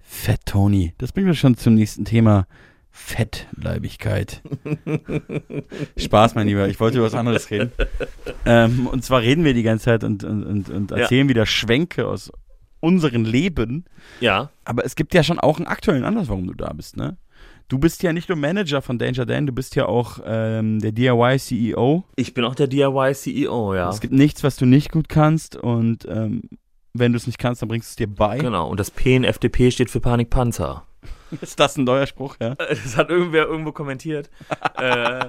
Fat 0.00 0.40
Tony. 0.46 0.94
Das 0.96 1.12
bringt 1.12 1.28
mich 1.28 1.38
schon 1.38 1.54
zum 1.54 1.74
nächsten 1.74 2.06
Thema. 2.06 2.46
Fettleibigkeit. 2.90 4.40
Spaß, 5.98 6.34
mein 6.34 6.46
Lieber. 6.46 6.66
Ich 6.68 6.80
wollte 6.80 6.96
über 6.96 7.06
was 7.08 7.14
anderes 7.14 7.50
reden. 7.50 7.72
Ähm, 8.46 8.86
und 8.86 9.04
zwar 9.04 9.20
reden 9.20 9.44
wir 9.44 9.52
die 9.52 9.62
ganze 9.62 9.84
Zeit 9.84 10.02
und, 10.02 10.24
und, 10.24 10.44
und, 10.44 10.70
und 10.70 10.90
Ja. 10.90 10.96
erzählen 10.96 11.28
wieder 11.28 11.44
Schwenke 11.44 12.06
aus 12.06 12.32
unseren 12.82 13.24
Leben. 13.24 13.84
Ja. 14.20 14.50
Aber 14.64 14.84
es 14.84 14.96
gibt 14.96 15.14
ja 15.14 15.22
schon 15.22 15.38
auch 15.38 15.58
einen 15.58 15.66
aktuellen 15.66 16.04
Anlass, 16.04 16.28
warum 16.28 16.46
du 16.46 16.54
da 16.54 16.72
bist, 16.72 16.96
ne? 16.96 17.16
Du 17.68 17.78
bist 17.78 18.02
ja 18.02 18.12
nicht 18.12 18.28
nur 18.28 18.36
Manager 18.36 18.82
von 18.82 18.98
Danger 18.98 19.24
Dan, 19.24 19.46
du 19.46 19.52
bist 19.52 19.76
ja 19.76 19.86
auch 19.86 20.18
ähm, 20.26 20.78
der 20.80 20.92
DIY-CEO. 20.92 22.04
Ich 22.16 22.34
bin 22.34 22.44
auch 22.44 22.54
der 22.54 22.66
DIY-CEO, 22.66 23.74
ja. 23.74 23.88
Es 23.88 24.00
gibt 24.00 24.12
nichts, 24.12 24.44
was 24.44 24.56
du 24.56 24.66
nicht 24.66 24.92
gut 24.92 25.08
kannst 25.08 25.56
und 25.56 26.06
ähm, 26.06 26.42
wenn 26.92 27.12
du 27.12 27.16
es 27.16 27.26
nicht 27.26 27.38
kannst, 27.38 27.62
dann 27.62 27.68
bringst 27.68 27.88
du 27.88 27.92
es 27.92 27.96
dir 27.96 28.14
bei. 28.14 28.36
Genau, 28.38 28.68
und 28.68 28.78
das 28.78 28.90
PNFDP 28.90 29.70
steht 29.70 29.90
für 29.90 30.00
Panikpanzer. 30.00 30.86
Ist 31.40 31.58
das 31.58 31.76
ein 31.76 31.84
neuer 31.84 32.06
Spruch, 32.06 32.36
ja? 32.40 32.54
Das 32.68 32.96
hat 32.96 33.10
irgendwer 33.10 33.46
irgendwo 33.46 33.72
kommentiert. 33.72 34.30
äh, 34.76 35.21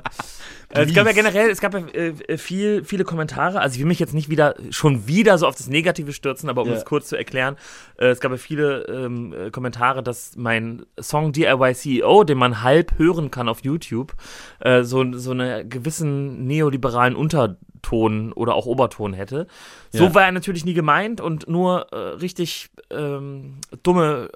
es 0.89 0.93
gab 0.95 1.05
ja 1.05 1.11
generell, 1.13 1.49
es 1.49 1.59
gab 1.61 1.73
ja 1.73 1.79
äh, 1.87 2.37
viel, 2.37 2.83
viele 2.83 3.03
Kommentare. 3.03 3.59
Also 3.59 3.75
ich 3.75 3.79
will 3.79 3.87
mich 3.87 3.99
jetzt 3.99 4.13
nicht 4.13 4.29
wieder 4.29 4.55
schon 4.69 5.07
wieder 5.07 5.37
so 5.37 5.47
auf 5.47 5.55
das 5.55 5.67
Negative 5.67 6.13
stürzen, 6.13 6.49
aber 6.49 6.61
um 6.63 6.69
Ja. 6.69 6.75
es 6.75 6.85
kurz 6.85 7.07
zu 7.09 7.15
erklären, 7.15 7.55
äh, 7.97 8.07
es 8.07 8.19
gab 8.19 8.31
ja 8.31 8.37
viele 8.37 8.83
ähm, 8.87 9.33
äh, 9.33 9.51
Kommentare, 9.51 10.03
dass 10.03 10.35
mein 10.35 10.85
Song 10.99 11.31
DIY 11.31 11.73
CEO, 11.75 12.23
den 12.23 12.37
man 12.37 12.61
halb 12.61 12.97
hören 12.97 13.31
kann 13.31 13.49
auf 13.49 13.63
YouTube, 13.63 14.13
äh, 14.59 14.83
so, 14.83 15.05
so 15.13 15.31
einen 15.31 15.69
gewissen 15.69 16.45
neoliberalen 16.47 17.15
Unterton 17.15 18.31
oder 18.33 18.55
auch 18.55 18.65
Oberton 18.65 19.13
hätte. 19.13 19.47
So 19.91 20.05
Ja. 20.05 20.15
war 20.15 20.23
er 20.23 20.31
natürlich 20.31 20.65
nie 20.65 20.73
gemeint 20.73 21.21
und 21.21 21.47
nur 21.47 21.87
äh, 21.91 21.95
richtig 21.95 22.69
ähm, 22.89 23.55
dumme 23.83 24.29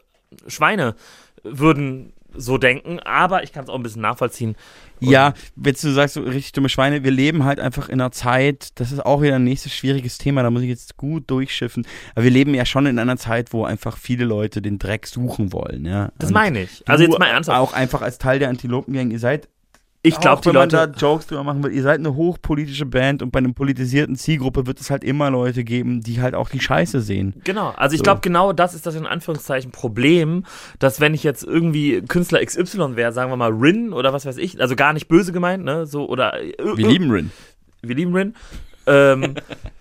Schweine 0.48 0.96
würden 1.44 2.14
so 2.38 2.58
denken, 2.58 3.00
aber 3.00 3.44
ich 3.44 3.52
kann 3.52 3.64
es 3.64 3.70
auch 3.70 3.76
ein 3.76 3.84
bisschen 3.84 4.02
nachvollziehen. 4.02 4.56
Und- 5.02 5.10
Ja, 5.10 5.34
wenn 5.56 5.74
du 5.80 5.92
sagst, 5.92 6.16
so 6.16 6.22
richtig 6.22 6.52
dumme 6.54 6.70
Schweine, 6.70 7.04
wir 7.04 7.12
leben 7.12 7.44
halt 7.44 7.60
einfach 7.60 7.90
in 7.90 8.00
einer 8.02 8.12
Zeit, 8.12 8.70
das 8.80 8.92
ist 8.92 9.06
auch 9.06 9.22
wieder 9.22 9.36
ein 9.36 9.44
nächstes 9.44 9.74
schwieriges 9.74 10.18
Thema, 10.18 10.42
da 10.44 10.50
muss 10.50 10.62
ich 10.64 10.70
jetzt 10.70 10.98
gut 10.98 11.30
durchschiffen, 11.30 11.86
aber 12.16 12.24
wir 12.24 12.32
leben 12.32 12.54
ja 12.56 12.66
schon 12.66 12.86
in 12.86 12.98
einer 13.00 13.18
Zeit, 13.18 13.54
wo 13.54 13.66
einfach 13.66 13.98
viele 13.98 14.26
Leute 14.26 14.62
den 14.62 14.80
Dreck 14.80 15.06
suchen 15.08 15.52
wollen, 15.54 15.86
ja. 15.86 16.12
Das 16.18 16.30
Und 16.30 16.34
meine 16.36 16.64
ich. 16.64 16.84
Also 16.88 17.04
jetzt 17.04 17.20
mal 17.20 17.28
ernsthaft. 17.28 17.60
Auch 17.60 17.74
einfach 17.74 18.02
als 18.02 18.18
Teil 18.18 18.40
der 18.40 18.50
Antilopengang, 18.50 19.12
ihr 19.12 19.20
seid 19.20 19.50
Ich 20.08 20.20
glaube, 20.20 20.42
die 20.42 20.48
wenn 20.50 20.56
man 20.56 20.70
da 20.70 20.86
Jokes 20.86 21.28
drüber 21.28 21.44
machen 21.44 21.64
will, 21.64 21.72
ihr 21.72 21.84
seid 21.84 22.00
eine 22.00 22.16
hochpolitische 22.16 22.86
Band 22.86 23.22
und 23.22 23.32
bei 23.32 23.40
einer 23.40 23.52
politisierten 23.54 24.16
Zielgruppe 24.16 24.66
wird 24.68 24.80
es 24.80 24.90
halt 24.90 25.04
immer 25.04 25.30
Leute 25.30 25.64
geben, 25.64 26.02
die 26.02 26.22
halt 26.22 26.36
auch 26.36 26.50
die 26.50 26.60
Scheiße 26.60 27.02
sehen. 27.02 27.34
Genau, 27.44 27.70
also 27.78 27.94
ich 27.94 28.00
So. 28.00 28.04
glaube, 28.04 28.22
genau 28.22 28.54
das 28.54 28.74
ist 28.74 28.86
das 28.86 28.96
in 28.96 29.06
Anführungszeichen 29.06 29.72
Problem, 29.72 30.46
dass 30.80 31.00
wenn 31.00 31.14
ich 31.14 31.24
jetzt 31.24 31.44
irgendwie 31.44 32.02
Künstler 32.02 32.44
XY 32.44 32.96
wäre, 32.96 33.12
sagen 33.12 33.32
wir 33.32 33.38
mal 33.38 33.52
Rin 33.52 33.94
oder 33.94 34.14
was 34.14 34.26
weiß 34.26 34.38
ich, 34.38 34.60
also 34.62 34.76
gar 34.76 34.94
nicht 34.94 35.08
böse 35.08 35.32
gemeint, 35.32 35.64
ne, 35.64 35.86
so 35.86 36.08
oder 36.08 36.42
äh, 36.42 36.54
Wir 36.76 36.88
lieben 36.88 37.12
Rin. 37.12 37.32
wir 37.82 37.96
lieben 37.96 38.16
Rin. 38.16 38.36
Ähm, 38.86 39.36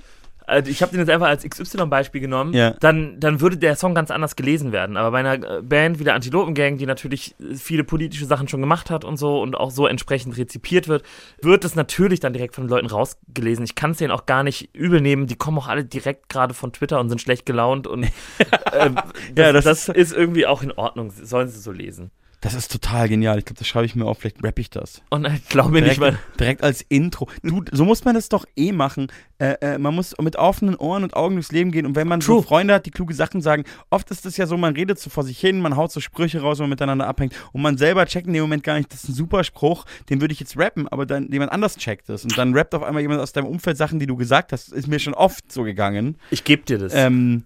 also 0.47 0.71
ich 0.71 0.81
habe 0.83 0.93
den 0.93 1.01
jetzt 1.01 1.11
einfach 1.11 1.27
als 1.29 1.43
XY-Beispiel 1.45 2.21
genommen, 2.21 2.53
Ja. 2.55 2.71
dann, 2.81 3.19
dann 3.21 3.41
würde 3.41 3.57
der 3.57 3.77
Song 3.77 3.95
ganz 3.95 4.11
anders 4.11 4.37
gelesen 4.37 4.73
werden. 4.73 4.97
Aber 4.97 5.11
bei 5.11 5.19
einer 5.19 5.59
äh, 5.59 5.63
Band 5.63 5.99
wie 5.99 6.05
der 6.05 6.15
Antilopengang, 6.15 6.79
die 6.79 6.87
natürlich 6.87 7.35
äh, 7.41 7.55
viele 7.55 7.85
politische 7.85 8.25
Sachen 8.27 8.49
schon 8.49 8.61
gemacht 8.61 8.91
hat 8.91 9.05
und 9.05 9.17
so 9.17 9.41
und 9.43 9.57
auch 9.57 9.71
so 9.71 9.87
entsprechend 9.87 10.37
rezipiert 10.37 10.89
wird, 10.89 11.03
wird 11.43 11.65
es 11.65 11.75
natürlich 11.75 12.21
dann 12.21 12.33
direkt 12.33 12.55
von 12.55 12.65
den 12.65 12.71
Leuten 12.71 12.87
rausgelesen. 12.87 13.65
Ich 13.65 13.75
kann 13.75 13.91
es 13.91 13.99
denen 13.99 14.11
auch 14.13 14.27
gar 14.27 14.43
nicht 14.43 14.75
übel 14.75 15.01
nehmen. 15.01 15.27
Die 15.27 15.37
kommen 15.37 15.59
auch 15.59 15.69
alle 15.69 15.85
direkt 15.85 16.29
gerade 16.29 16.55
von 16.55 16.73
Twitter 16.73 17.01
und 17.01 17.09
sind 17.09 17.21
schlecht 17.21 17.47
gelaunt 17.47 17.87
und 17.87 18.05
ähm, 18.73 18.95
das, 19.35 19.47
Ja, 19.47 19.53
das 19.53 19.65
das, 19.65 19.89
ist 19.89 20.13
irgendwie 20.13 20.47
auch 20.47 20.63
in 20.63 20.73
Ordnung. 20.73 21.11
Sollen 21.11 21.49
sie 21.49 21.59
so 21.61 21.73
lesen. 21.73 22.11
Das 22.47 22.55
ist 22.55 22.71
total 22.71 23.09
genial. 23.09 23.41
Ich 23.41 23.45
glaube, 23.45 23.59
das 23.59 23.67
schreibe 23.67 23.87
ich 23.87 23.97
mir 23.97 24.05
auf, 24.05 24.19
vielleicht 24.21 24.45
rappe 24.45 24.61
ich 24.61 24.71
das. 24.71 25.03
Und 25.11 25.27
ich 25.27 25.49
glaube 25.49 25.73
mir 25.73 25.83
nicht, 25.83 25.99
weil. 25.99 26.17
direkt 26.39 26.63
als 26.63 26.81
Intro. 26.89 27.29
Du, 27.43 27.65
so 27.73 27.85
muss 27.85 28.05
man 28.05 28.15
das 28.15 28.29
doch 28.29 28.45
eh 28.55 28.71
machen. 28.71 29.09
Äh, 29.39 29.57
äh, 29.61 29.79
man 29.79 29.97
muss 29.97 30.15
mit 30.21 30.37
offenen 30.37 30.77
Ohren 30.77 31.03
und 31.03 31.15
Augen 31.15 31.35
durchs 31.35 31.51
Leben 31.51 31.73
gehen. 31.73 31.87
Und 31.87 31.97
wenn 31.97 32.07
man 32.07 32.21
so 32.21 32.35
True. 32.35 32.43
Freunde 32.45 32.75
hat, 32.75 32.87
die 32.87 32.93
kluge 32.93 33.15
Sachen 33.15 33.41
sagen, 33.41 33.65
oft 33.91 34.13
ist 34.13 34.25
es 34.27 34.37
ja 34.37 34.47
so, 34.47 34.57
man 34.57 34.75
redet 34.75 35.01
so 35.01 35.11
vor 35.11 35.25
sich 35.25 35.41
hin, 35.41 35.59
man 35.59 35.75
haut 35.75 35.91
so 35.91 35.99
Sprüche 35.99 36.41
raus, 36.41 36.59
wenn 36.59 36.65
man 36.65 36.71
miteinander 36.71 37.09
abhängt. 37.09 37.35
Und 37.51 37.63
man 37.63 37.79
selber 37.79 38.07
checkt 38.07 38.29
in 38.29 38.33
dem 38.33 38.43
Moment 38.43 38.63
gar 38.63 38.79
nicht, 38.79 38.93
das 38.93 39.03
ist 39.03 39.11
ein 39.11 39.15
super 39.15 39.43
Spruch, 39.43 39.85
den 40.09 40.21
würde 40.21 40.33
ich 40.33 40.39
jetzt 40.39 40.57
rappen, 40.57 40.87
aber 40.87 41.05
dann 41.05 41.33
jemand 41.33 41.51
anders 41.51 41.77
checkt 41.77 42.09
es. 42.11 42.23
Und 42.23 42.39
dann 42.39 42.55
rappt 42.55 42.77
auf 42.77 42.85
einmal 42.85 43.03
jemand 43.03 43.21
aus 43.21 43.33
deinem 43.33 43.49
Umfeld 43.49 43.77
Sachen, 43.77 43.99
die 43.99 44.07
du 44.07 44.15
gesagt 44.15 44.53
hast. 44.53 44.73
Ist 44.73 44.87
mir 44.87 45.01
schon 45.01 45.15
oft 45.15 45.51
so 45.51 45.65
gegangen. 45.65 46.17
Ich 46.31 46.45
gebe 46.45 46.63
dir 46.63 46.79
das. 46.79 46.95
Ähm, 46.95 47.45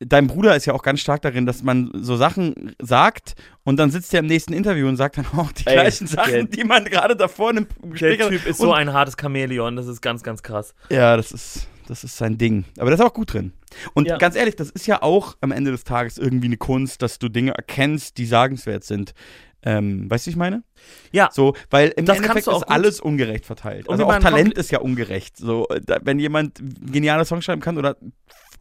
dein 0.00 0.26
Bruder 0.26 0.54
ist 0.56 0.66
ja 0.66 0.74
auch 0.74 0.82
ganz 0.82 1.00
stark 1.00 1.22
darin, 1.22 1.46
dass 1.46 1.62
man 1.62 1.90
so 1.94 2.16
Sachen 2.16 2.74
sagt 2.80 3.34
und 3.64 3.78
dann 3.78 3.90
sitzt 3.90 4.12
er 4.12 4.20
im 4.20 4.26
nächsten 4.26 4.52
Interview 4.52 4.88
und 4.88 4.96
sagt 4.96 5.16
dann 5.18 5.26
auch 5.36 5.50
die 5.52 5.66
Ey, 5.66 5.74
gleichen 5.74 6.06
Sachen, 6.06 6.32
der- 6.32 6.44
die 6.44 6.64
man 6.64 6.84
gerade 6.84 7.16
davor 7.16 7.50
in 7.50 7.58
einem 7.58 7.66
der 7.82 7.90
Gespräch 7.90 8.20
hat. 8.20 8.28
Typ 8.28 8.46
ist 8.46 8.58
so 8.58 8.72
ein 8.72 8.92
hartes 8.92 9.16
Chamäleon, 9.20 9.76
das 9.76 9.86
ist 9.86 10.02
ganz, 10.02 10.22
ganz 10.22 10.42
krass. 10.42 10.74
Ja, 10.90 11.16
das 11.16 11.32
ist, 11.32 11.66
das 11.88 12.04
ist 12.04 12.16
sein 12.16 12.36
Ding. 12.36 12.64
Aber 12.78 12.90
das 12.90 13.00
ist 13.00 13.06
auch 13.06 13.14
gut 13.14 13.32
drin. 13.32 13.52
Und 13.94 14.06
Ja. 14.08 14.18
ganz 14.18 14.36
ehrlich, 14.36 14.56
das 14.56 14.70
ist 14.70 14.86
ja 14.86 15.00
auch 15.02 15.36
am 15.40 15.50
Ende 15.52 15.70
des 15.70 15.84
Tages 15.84 16.18
irgendwie 16.18 16.46
eine 16.46 16.56
Kunst, 16.58 17.00
dass 17.02 17.18
du 17.18 17.28
Dinge 17.28 17.52
erkennst, 17.52 18.18
die 18.18 18.26
sagenswert 18.26 18.84
sind. 18.84 19.14
Ähm, 19.62 20.08
weißt 20.08 20.26
du, 20.26 20.28
wie 20.28 20.30
ich 20.32 20.36
meine? 20.36 20.62
Ja. 21.10 21.28
So, 21.32 21.54
weil 21.70 21.88
im 21.96 22.04
Das 22.04 22.18
Endeffekt 22.18 22.46
ist 22.46 22.52
gut. 22.52 22.68
alles 22.68 23.00
ungerecht 23.00 23.46
verteilt. 23.46 23.88
Und 23.88 23.92
Also 23.94 24.04
auch 24.06 24.18
Talent 24.20 24.54
ist 24.56 24.70
ja 24.70 24.78
ungerecht. 24.78 25.36
So, 25.38 25.66
da, 25.84 25.98
wenn 26.02 26.20
jemand 26.20 26.60
geniale 26.92 27.24
Songs 27.24 27.44
schreiben 27.44 27.62
kann 27.62 27.76
oder 27.76 27.96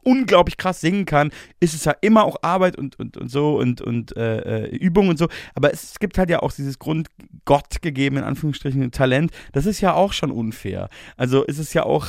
unglaublich 0.06 0.58
krass 0.58 0.80
singen 0.80 1.06
kann, 1.06 1.32
ist 1.60 1.74
es 1.74 1.86
ja 1.86 1.96
immer 2.02 2.24
auch 2.24 2.38
Arbeit 2.42 2.78
und, 2.78 2.98
und, 3.00 3.18
und 3.18 3.30
so 3.30 3.58
und, 3.58 3.82
und 3.82 4.16
äh, 4.16 4.66
äh, 4.66 4.76
Übung 4.78 5.10
und 5.10 5.18
so. 5.18 5.28
Aber 5.56 5.74
es 5.74 6.00
gibt 6.00 6.18
halt 6.18 6.30
ja 6.30 6.42
auch 6.42 6.52
dieses 6.52 6.80
Grund 6.80 7.10
Gott 7.44 7.82
gegeben, 7.82 8.18
in 8.18 8.24
Anführungsstrichen, 8.24 8.92
Talent. 8.92 9.32
Das 9.52 9.66
ist 9.66 9.82
ja 9.82 9.94
auch 9.94 10.14
schon 10.14 10.32
unfair. 10.32 10.90
Also 11.18 11.44
ist 11.44 11.60
es 11.60 11.74
ja 11.74 11.84
auch, 11.84 12.08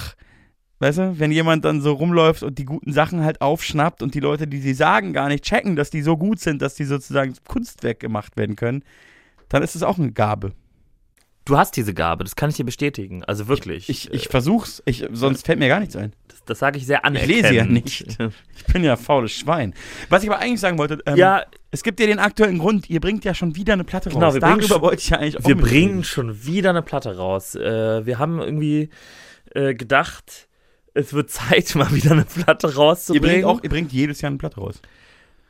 weißt 0.78 0.98
du, 0.98 1.18
wenn 1.18 1.32
jemand 1.32 1.64
dann 1.64 1.81
so 1.81 1.93
rumläuft 1.93 2.43
und 2.43 2.59
die 2.59 2.66
guten 2.66 2.93
Sachen 2.93 3.24
halt 3.24 3.40
aufschnappt 3.40 4.02
und 4.02 4.14
die 4.14 4.20
Leute, 4.20 4.47
die 4.47 4.60
sie 4.60 4.74
sagen, 4.74 5.12
gar 5.12 5.28
nicht 5.28 5.44
checken, 5.44 5.74
dass 5.74 5.90
die 5.90 6.02
so 6.02 6.16
gut 6.16 6.39
sind, 6.39 6.60
dass 6.62 6.74
die 6.74 6.85
sozusagen 6.85 7.35
Kunstwerk 7.48 8.01
gemacht 8.01 8.36
werden 8.36 8.56
können, 8.56 8.85
dann 9.48 9.62
ist 9.62 9.74
es 9.74 9.82
auch 9.82 9.98
eine 9.98 10.12
Gabe. 10.12 10.52
Du 11.47 11.56
hast 11.56 11.77
diese 11.77 11.94
Gabe, 11.94 12.24
das 12.24 12.36
kann 12.36 12.51
ich 12.51 12.56
dir 12.56 12.64
bestätigen. 12.64 13.24
Also 13.24 13.48
wirklich. 13.48 13.89
Ich, 13.89 14.12
ich 14.12 14.28
versuch's, 14.28 14.82
ich, 14.85 15.06
sonst 15.12 15.47
fällt 15.47 15.59
mir 15.59 15.68
gar 15.68 15.81
nichts 15.81 15.97
ein. 15.97 16.12
das, 16.28 16.44
das 16.44 16.59
sage 16.59 16.77
ich 16.77 16.86
sehr 16.86 16.98
Ich 16.98 17.05
anerkennend. 17.05 17.43
lese 17.43 17.55
ja 17.55 17.64
nicht. 17.64 18.18
Ich 18.56 18.64
bin 18.66 18.85
ja 18.85 18.97
faules 18.97 19.32
Schwein. 19.32 19.73
Was 20.10 20.23
ich 20.24 20.28
aber 20.31 20.40
eigentlich 20.40 20.60
sagen 20.60 20.77
wollte, 20.77 20.98
ähm, 21.06 21.16
Ja, 21.16 21.44
es 21.70 21.82
gibt 21.82 22.01
ja 22.01 22.06
den 22.06 22.18
aktuellen 22.18 22.59
Grund, 22.59 22.90
ihr 22.90 23.01
bringt 23.01 23.24
ja 23.24 23.32
schon 23.32 23.55
wieder 23.56 23.73
eine 23.74 23.85
Platte 23.85 24.10
Genau, 24.10 24.27
raus. 24.27 24.35
wir 24.35 24.40
bringen 24.40 24.59
Darüber 24.59 24.74
schon- 24.74 24.82
wollte 24.82 24.98
ich 25.02 25.09
ja 25.10 25.18
eigentlich 25.18 25.39
auch 25.39 25.47
wir 25.47 25.56
bringen 25.56 25.89
reden. 25.90 26.05
schon 26.05 26.44
wieder 26.44 26.70
eine 26.70 26.82
Platte 26.82 27.16
raus. 27.16 27.55
Äh, 27.55 28.05
wir 28.05 28.18
haben 28.18 28.40
irgendwie 28.40 28.90
äh, 29.55 29.74
gedacht, 29.74 30.48
es 30.94 31.12
wird 31.12 31.31
Zeit, 31.31 31.74
mal 31.77 31.93
wieder 31.94 32.10
eine 32.12 32.24
Platte 32.24 32.66
Ihr 32.66 32.74
rauszubringen. 32.77 33.31
bringt, 33.31 33.44
auch, 33.44 33.62
ihr 33.62 33.70
bringt 33.70 33.93
jedes 33.93 34.20
Jahr 34.20 34.31
eine 34.31 34.39
Platte 34.39 34.59
raus. 34.60 34.81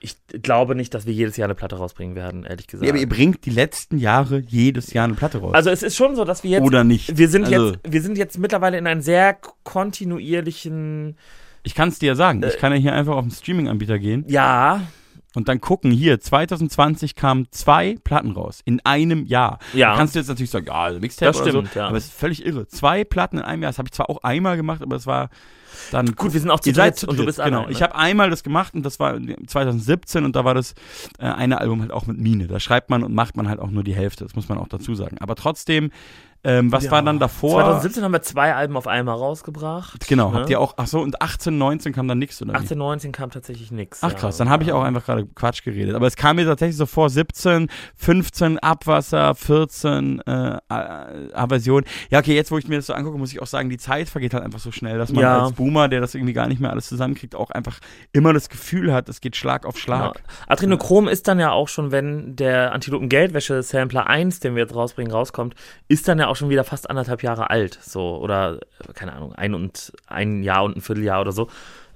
Ich 0.07 0.43
glaube 0.43 0.75
nicht, 0.75 0.95
dass 0.95 1.05
wir 1.07 1.13
jedes 1.13 1.37
Jahr 1.37 1.47
eine 1.47 1.55
Platte 1.55 1.77
rausbringen 1.77 2.15
werden, 2.15 2.45
ehrlich 2.45 2.67
gesagt. 2.67 2.83
Nee, 2.85 2.91
aber 2.91 2.99
ihr 2.99 3.09
bringt 3.09 3.45
die 3.45 3.51
letzten 3.51 3.99
Jahre 3.99 4.39
jedes 4.39 4.93
Jahr 4.93 5.05
eine 5.05 5.15
Platte 5.15 5.39
raus. 5.39 5.53
also 5.55 5.71
es 5.71 5.83
ist 5.83 5.97
schon 5.97 6.15
so, 6.17 6.25
dass 6.25 6.43
wir 6.45 6.51
jetzt 6.53 6.63
Oder 6.65 6.85
nicht. 6.85 7.19
wir 7.19 7.29
sind 7.29 7.45
Also- 7.47 7.73
jetzt 7.73 7.81
wir 7.93 8.03
sind 8.03 8.17
jetzt 8.17 8.39
mittlerweile 8.39 8.79
in 8.79 8.87
einem 8.87 9.01
sehr 9.03 9.37
kontinuierlichen 9.65 11.17
Ich 11.63 11.75
kann 11.75 11.89
es 11.89 11.99
dir 11.99 12.07
ja 12.09 12.15
sagen. 12.15 12.43
Äh, 12.43 12.49
Ich 12.49 12.59
kann 12.59 12.73
ja 12.73 12.79
hier 12.79 12.93
einfach 12.93 13.17
auf 13.17 13.25
den 13.25 13.33
Streaming-Anbieter 13.33 13.99
gehen 13.99 14.25
ja 14.29 14.83
und 15.37 15.49
dann 15.49 15.61
gucken. 15.61 15.91
Hier, 15.93 16.19
2020 16.21 17.15
kamen 17.15 17.47
zwei 17.51 17.97
Platten 18.03 18.33
raus. 18.33 18.61
In 18.65 18.81
einem 18.85 19.25
Jahr. 19.27 19.59
ja 19.75 19.91
Da 19.93 19.97
kannst 19.99 20.15
du 20.15 20.19
jetzt 20.19 20.29
natürlich 20.29 20.51
sagen, 20.51 20.67
ja, 20.67 20.73
also 20.75 20.99
Mixtape 21.01 21.31
Das 21.33 21.41
oder 21.41 21.51
stimmt, 21.51 21.73
so. 21.73 21.79
ja. 21.79 21.89
Aber 21.89 21.97
es 21.99 22.07
ist 22.07 22.15
völlig 22.15 22.45
irre. 22.45 22.67
Zwei 22.67 23.05
Platten 23.05 23.39
in 23.39 23.45
einem 23.45 23.63
Jahr. 23.63 23.71
Das 23.71 23.79
habe 23.79 23.87
ich 23.89 23.93
zwar 23.93 24.11
auch 24.11 24.23
einmal 24.25 24.57
gemacht, 24.57 24.83
aber 24.83 24.97
es 24.97 25.07
war 25.07 25.29
dann. 25.93 26.15
Gut, 26.17 26.33
wir 26.33 26.41
sind 26.41 26.51
auch 26.51 26.61
zu 26.61 26.73
dritt 26.73 27.05
und 27.05 27.19
du 27.19 27.25
bist 27.27 27.39
Genau. 27.39 27.59
allein, 27.59 27.67
ne? 27.69 27.73
Ich 27.73 27.83
habe 27.83 27.95
einmal 27.95 28.31
das 28.31 28.43
gemacht 28.43 28.75
und 28.75 28.83
das 28.85 28.99
war 28.99 29.17
2017 29.47 30.25
und 30.25 30.35
da 30.35 30.45
war 30.45 30.55
das 30.55 30.75
äh, 31.19 31.25
eine 31.27 31.61
Album 31.61 31.81
halt 31.83 31.91
auch 31.93 32.07
mit 32.07 32.19
Mine. 32.19 32.47
Da 32.47 32.61
schreibt 32.61 32.89
man 32.91 33.03
und 33.03 33.15
macht 33.15 33.37
man 33.37 33.49
halt 33.49 33.61
auch 33.61 33.71
nur 33.71 33.85
die 33.85 33.95
Hälfte. 33.95 34.25
Das 34.25 34.35
muss 34.35 34.49
man 34.49 34.59
auch 34.59 34.69
dazu 34.69 34.95
sagen. 34.95 35.19
Aber 35.21 35.35
trotzdem, 35.35 35.91
ähm, 36.47 36.71
was 36.71 36.85
Ja. 36.85 36.93
war 36.93 37.03
dann 37.03 37.19
davor? 37.19 37.61
2017 37.63 38.05
haben 38.05 38.13
wir 38.13 38.23
zwei 38.23 38.55
Alben 38.55 38.77
auf 38.77 38.87
einmal 38.87 39.17
rausgebracht. 39.17 40.07
Genau, 40.07 40.31
ne? 40.31 40.39
habt 40.39 40.51
ihr 40.51 40.61
auch, 40.61 40.75
ach 40.77 40.87
so, 40.87 41.01
und 41.01 41.21
18, 41.21 41.59
19 41.59 41.93
kam 41.93 42.07
dann 42.07 42.19
nichts, 42.19 42.41
oder 42.41 42.53
wie? 42.53 42.57
18, 42.57 42.79
19 42.79 43.13
kam 43.13 43.31
tatsächlich 43.31 43.71
nichts. 43.73 43.99
Ach 44.03 44.15
krass, 44.15 44.37
dann 44.37 44.49
habe 44.49 44.63
ich 44.63 44.73
auch 44.73 44.83
einfach 44.83 45.05
gerade 45.05 45.27
Quatsch 45.27 45.65
geredet. 45.65 45.95
Aber 45.97 46.07
es 46.07 46.15
kam 46.17 46.37
mir 46.37 46.45
tatsächlich 46.47 46.77
so 46.77 46.87
vor, 46.87 47.11
17, 47.11 47.69
15 47.97 48.59
Abwasser, 48.61 49.35
14 49.35 50.21
äh, 50.21 50.57
äh, 50.57 51.33
Aversion. 51.35 51.85
Ja, 52.11 52.21
okay, 52.21 52.35
jetzt 52.35 52.51
wo 52.51 52.59
ich 52.59 52.69
mir 52.69 52.77
das 52.77 52.87
so 52.87 52.93
angucke, 52.95 53.19
muss 53.19 53.33
ich 53.33 53.43
auch 53.43 53.47
sagen, 53.47 53.69
die 53.69 53.79
Zeit 53.79 54.09
vergeht 54.09 54.33
halt 54.33 54.45
einfach 54.45 54.61
so 54.61 54.71
schnell, 54.71 54.99
dass 54.99 55.13
man 55.13 55.23
Ja. 55.23 55.43
als 55.45 55.53
Boomer, 55.53 55.89
der 55.89 56.01
das 56.01 56.15
irgendwie 56.15 56.33
gar 56.33 56.47
nicht 56.47 56.61
mehr 56.61 56.71
alles 56.71 56.87
zusammenkriegt, 56.87 57.35
auch 57.35 57.51
einfach 57.51 57.79
immer 58.13 58.33
das 58.33 58.49
Gefühl 58.49 58.93
hat, 58.93 59.09
es 59.09 59.21
geht 59.21 59.35
Schlag 59.37 59.67
auf 59.67 59.79
Schlag. 59.79 60.15
Genau. 60.15 60.25
Adrenochrom 60.47 61.09
ist 61.09 61.27
dann 61.29 61.41
ja 61.41 61.51
auch 61.51 61.69
schon, 61.69 61.91
wenn 61.91 62.37
der 62.37 62.73
Antilopen 62.73 63.09
Geldwäsche 63.09 63.63
Sampler 63.63 64.07
1, 64.07 64.41
den 64.41 64.55
wir 64.55 64.63
jetzt 64.63 64.75
rausbringen, 64.75 65.11
rauskommt, 65.13 65.55
ist 65.89 66.07
dann 66.09 66.19
ja 66.19 66.29
auch 66.29 66.36
schon 66.37 66.51
wieder 66.51 66.65
fast 66.65 66.89
anderthalb 66.89 67.23
Jahre 67.23 67.51
alt. 67.51 67.79
So, 67.83 68.19
oder, 68.19 68.61
keine 68.95 69.15
Ahnung, 69.15 69.35
ein 69.35 69.55
und 69.55 69.93
ein 70.07 70.43
Jahr 70.43 70.65
und 70.65 70.77
ein 70.77 70.81
Vierteljahr 70.81 71.21
oder 71.21 71.33
so. 71.33 71.49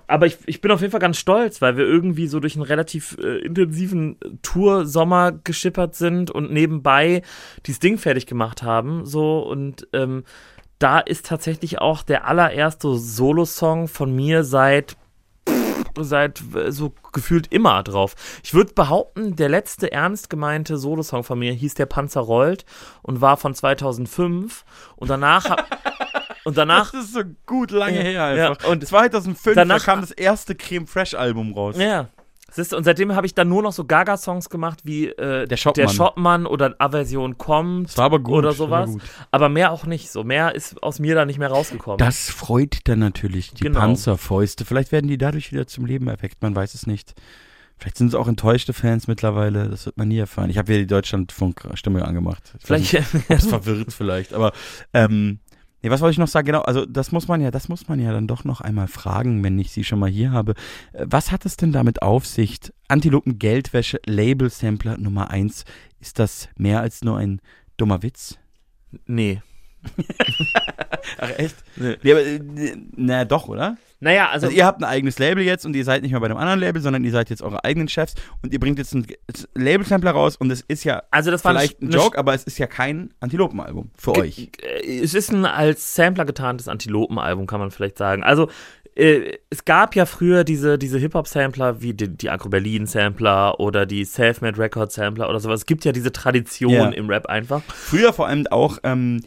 Aber 0.06 0.26
ich, 0.26 0.38
ich 0.46 0.60
bin 0.60 0.72
auf 0.72 0.80
jeden 0.80 0.90
Fall 0.90 1.00
ganz 1.00 1.18
stolz, 1.18 1.62
weil 1.62 1.76
wir 1.76 1.84
irgendwie 1.84 2.26
so 2.26 2.40
durch 2.40 2.56
einen 2.56 2.64
relativ 2.64 3.16
äh, 3.22 3.38
intensiven 3.38 4.18
Tour-Sommer 4.42 5.30
geschippert 5.44 5.94
sind 5.94 6.32
und 6.32 6.50
nebenbei 6.50 7.22
dieses 7.66 7.78
Ding 7.78 7.96
fertig 7.96 8.26
gemacht 8.26 8.64
haben. 8.64 9.06
So, 9.06 9.38
und 9.38 9.86
ähm, 9.92 10.24
da 10.80 10.98
ist 10.98 11.26
tatsächlich 11.26 11.78
auch 11.78 12.02
der 12.02 12.26
allererste 12.26 12.96
Solo-Song 12.96 13.86
von 13.86 14.12
mir 14.12 14.42
seit 14.42 14.96
seit 16.05 16.43
äh, 16.55 16.70
so 16.72 16.93
gefühlt 17.12 17.47
immer 17.52 17.82
drauf. 17.82 18.14
Ich 18.43 18.55
würde 18.55 18.72
behaupten, 18.74 19.36
der 19.36 19.48
letzte 19.48 19.93
ernst 19.93 20.31
gemeinte 20.31 20.77
Solosong 20.78 21.24
von 21.24 21.39
mir 21.39 21.52
hieß 21.52 21.74
Der 21.74 21.86
Panzer 21.86 22.20
rollt 22.20 22.64
und 23.02 23.20
war 23.20 23.36
von 23.36 23.55
2005 23.55 24.64
und 24.97 25.09
danach 25.10 25.56
und 26.44 26.56
danach 26.56 26.93
Das 26.93 27.05
ist 27.05 27.12
so 27.14 27.22
gut 27.47 27.70
lange 27.70 27.97
Ja, 27.98 28.02
her 28.02 28.35
ja, 28.36 28.48
einfach. 28.51 28.68
und 28.68 28.86
2005 28.86 29.55
danach- 29.55 29.78
da 29.78 29.85
kam 29.85 30.01
das 30.01 30.10
erste 30.10 30.55
Creme 30.55 30.86
Fresh 30.86 31.14
Album 31.14 31.52
raus. 31.55 31.77
ja 31.78 32.09
Siehst 32.52 32.72
du, 32.72 32.77
und 32.77 32.85
seitdem 32.85 33.14
habe 33.14 33.27
ich 33.27 33.35
dann 33.35 33.48
nur 33.48 33.62
noch 33.62 33.72
so 33.72 33.85
Gaga-Songs 33.85 34.51
gemacht 34.51 34.81
wie 34.85 35.06
äh, 35.06 35.47
Der 35.47 35.56
Shopmann. 35.56 35.86
der 35.86 35.93
Shopmann 35.93 36.47
oder 36.47 36.74
Aversion 36.78 37.39
kommt 37.39 37.89
Das 37.90 37.97
war 37.98 38.06
aber 38.06 38.18
gut. 38.18 38.39
oder 38.39 38.48
das 38.48 38.56
sowas. 38.59 38.90
gut. 38.90 39.02
Aber 39.31 39.48
mehr 39.48 39.70
auch 39.72 39.86
nicht. 39.86 40.10
So 40.10 40.24
mehr 40.24 40.55
ist 40.55 40.82
aus 40.82 40.98
mir 40.98 41.14
da 41.14 41.24
nicht 41.24 41.39
mehr 41.39 41.51
rausgekommen. 41.51 41.98
Das 41.98 42.28
freut 42.31 42.78
dann 42.89 42.98
natürlich 42.98 43.52
die 43.52 43.64
Genau. 43.64 43.78
Panzerfäuste. 43.81 44.64
Vielleicht 44.64 44.90
werden 44.93 45.09
die 45.09 45.18
dadurch 45.18 45.52
wieder 45.52 45.66
zum 45.66 45.86
Leben 45.86 46.09
erweckt, 46.09 46.43
man 46.43 46.55
weiß 46.56 46.74
es 46.74 46.86
nicht. 46.86 47.14
Vielleicht 47.78 47.97
sind 47.97 48.09
es 48.09 48.14
auch 48.14 48.28
enttäuschte 48.28 48.74
Fans 48.74 49.06
mittlerweile, 49.09 49.68
das 49.70 49.86
wird 49.86 49.97
man 49.97 50.09
nie 50.09 50.18
erfahren. 50.18 50.51
Ich 50.51 50.59
habe 50.59 50.68
wieder 50.68 50.81
die 50.81 50.86
Deutschlandfunk-Stimme 50.86 52.05
angemacht. 52.05 52.52
Ich 52.59 52.66
Vielleicht 52.66 52.93
nicht, 52.93 53.31
ob's 53.31 53.47
verwirrt 53.48 53.93
vielleicht, 53.93 54.35
aber 54.35 54.52
ähm, 54.93 55.39
nee, 55.82 55.90
was 55.90 56.01
wollte 56.01 56.12
ich 56.12 56.19
noch 56.19 56.28
sagen? 56.28 56.47
Genau, 56.47 56.62
also 56.62 56.86
das 56.86 57.12
muss 57.12 57.28
man 57.28 57.40
ja, 57.40 57.51
das 57.51 57.69
muss 57.69 57.89
man 57.89 58.01
ja 58.01 58.12
dann 58.12 58.27
doch 58.27 58.44
noch 58.44 58.61
einmal 58.61 58.89
fragen, 58.89 59.43
wenn 59.44 59.59
ich 59.59 59.70
sie 59.73 59.85
schon 59.85 59.98
mal 59.98 60.11
hier 60.11 60.32
habe. 60.32 60.55
Äh, 60.93 61.07
Was 61.09 61.31
hat 61.32 61.47
es 61.47 61.57
denn 61.57 61.73
damit 61.73 62.02
auf 62.02 62.27
sich? 62.27 62.59
Antilopen 62.89 63.39
Geldwäsche 63.39 64.01
Label 64.07 64.51
Sampler 64.51 64.97
Nummer 64.98 65.31
1. 65.31 65.65
Ist 66.01 66.19
das 66.19 66.48
mehr 66.57 66.81
als 66.81 67.02
nur 67.02 67.19
ein 67.19 67.40
dummer 67.77 68.02
Witz? 68.02 68.39
nee. 69.07 69.40
Ach 71.19 71.31
echt? 71.39 71.57
Nee. 71.77 71.97
Nee, 72.02 72.12
aber, 72.12 72.20
äh, 72.20 72.77
na 72.97 73.24
doch, 73.24 73.48
oder? 73.48 73.78
Naja, 74.01 74.31
also, 74.31 74.47
Also, 74.47 74.56
ihr 74.56 74.64
habt 74.64 74.81
ein 74.81 74.85
eigenes 74.85 75.18
Label 75.18 75.43
jetzt 75.44 75.66
und 75.66 75.77
ihr 75.77 75.85
seid 75.85 76.02
nicht 76.02 76.12
mehr 76.12 76.20
bei 76.20 76.27
einem 76.27 76.39
anderen 76.39 76.59
Label, 76.60 76.81
sondern 76.81 77.05
ihr 77.05 77.10
seid 77.10 77.28
jetzt 77.31 77.43
eure 77.43 77.62
eigenen 77.64 77.86
Chefs 77.89 78.14
und 78.43 78.52
ihr 78.52 78.59
bringt 78.59 78.78
jetzt 78.78 78.94
einen 78.94 79.06
Label-Sampler 79.55 80.12
raus 80.12 80.36
und 80.36 80.51
es 80.51 80.62
ist 80.62 80.85
ja 80.85 81.02
also 81.10 81.31
das 81.31 81.44
war 81.44 81.52
vielleicht 81.52 81.82
ein 81.82 81.90
Joke, 81.90 82.16
aber 82.18 82.32
es 82.35 82.44
ist 82.44 82.59
ja 82.59 82.66
kein 82.66 83.12
Antilopen-Album 83.20 83.90
für 83.98 84.16
euch. 84.16 84.51
Es 84.86 85.12
ist 85.14 85.31
ein 85.32 85.44
als 85.44 85.94
Sampler 85.94 86.24
getarntes 86.24 86.66
Antilopen-Album, 86.68 87.47
kann 87.47 87.60
man 87.60 87.70
vielleicht 87.70 87.98
sagen. 87.98 88.22
Also, 88.22 88.48
äh, 88.97 89.39
es 89.51 89.64
gab 89.64 89.94
ja 89.94 90.06
früher 90.06 90.44
diese, 90.44 90.78
diese 90.78 90.98
Hip-Hop-Sampler 90.98 91.81
wie 91.82 91.94
die, 91.94 92.09
die 92.09 92.31
Agro-Berlin-Sampler 92.31 93.60
oder 93.60 93.86
die 93.86 94.05
Self-Made 94.05 94.59
Record-Sampler 94.59 95.28
oder 95.28 95.40
sowas. 95.40 95.60
Es 95.60 95.66
gibt 95.66 95.85
ja 95.85 95.93
diese 95.93 96.10
Tradition 96.12 96.72
Ja. 96.72 96.89
im 96.89 97.09
Rap 97.09 97.27
einfach. 97.27 97.62
Früher 97.68 98.12
vor 98.12 98.27
allem 98.27 98.47
auch, 98.48 98.78
ähm, 98.82 99.20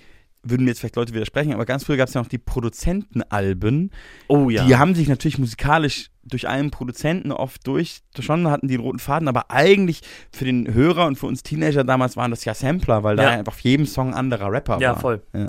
würden 0.44 0.64
mir 0.66 0.72
jetzt 0.72 0.80
vielleicht 0.80 0.96
Leute 0.98 1.14
widersprechen, 1.14 1.54
aber 1.54 1.66
ganz 1.66 1.86
früher 1.86 1.98
gab 1.98 2.08
es 2.10 2.14
ja 2.14 2.22
noch 2.22 2.28
die 2.28 2.38
Produzentenalben. 2.38 3.92
Oh 4.28 4.50
ja. 4.50 4.66
Die 4.66 4.76
haben 4.76 4.96
sich 4.96 5.08
natürlich 5.08 5.38
musikalisch 5.40 6.10
durch 6.26 6.48
einen 6.48 6.72
Produzenten 6.72 7.32
oft 7.34 7.68
durch, 7.68 8.02
schon 8.20 8.48
hatten 8.50 8.68
die 8.70 8.76
roten 8.78 9.00
Faden, 9.00 9.28
aber 9.28 9.52
eigentlich 9.52 10.02
für 10.32 10.46
den 10.46 10.74
Hörer 10.74 11.06
und 11.06 11.18
für 11.18 11.26
uns 11.28 11.44
Teenager 11.44 11.84
damals 11.84 12.16
waren 12.16 12.32
das 12.32 12.46
ja 12.46 12.54
Sampler, 12.54 13.04
weil 13.04 13.18
da 13.18 13.24
Ja. 13.24 13.32
ja 13.32 13.40
einfach 13.40 13.54
auf 13.54 13.60
jedem 13.60 13.86
Song 13.86 14.10
ein 14.10 14.14
anderer 14.14 14.50
Rapper 14.52 14.80
Ja, 14.80 14.94
war. 14.94 15.00
voll. 15.00 15.22
Ja. 15.34 15.48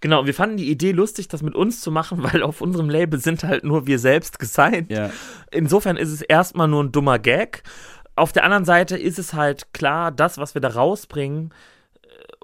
Genau, 0.00 0.20
und 0.20 0.26
wir 0.26 0.34
fanden 0.34 0.56
die 0.56 0.70
Idee 0.70 0.92
lustig, 0.92 1.28
das 1.28 1.42
mit 1.42 1.54
uns 1.54 1.80
zu 1.80 1.90
machen, 1.90 2.22
weil 2.22 2.42
auf 2.42 2.60
unserem 2.62 2.88
Label 2.88 3.20
sind 3.20 3.44
halt 3.44 3.64
nur 3.64 3.86
wir 3.86 3.98
selbst 3.98 4.38
gesigned. 4.38 4.90
Ja. 4.90 5.10
Insofern 5.50 5.96
ist 5.98 6.10
es 6.10 6.22
erstmal 6.22 6.68
nur 6.68 6.84
ein 6.84 6.92
dummer 6.92 7.18
Gag. 7.18 7.62
auf 8.16 8.32
der 8.32 8.44
anderen 8.44 8.64
Seite 8.64 8.96
ist 8.96 9.18
es 9.18 9.34
halt 9.34 9.72
klar, 9.74 10.10
das, 10.10 10.38
was 10.38 10.54
wir 10.54 10.60
da 10.62 10.68
rausbringen, 10.68 11.50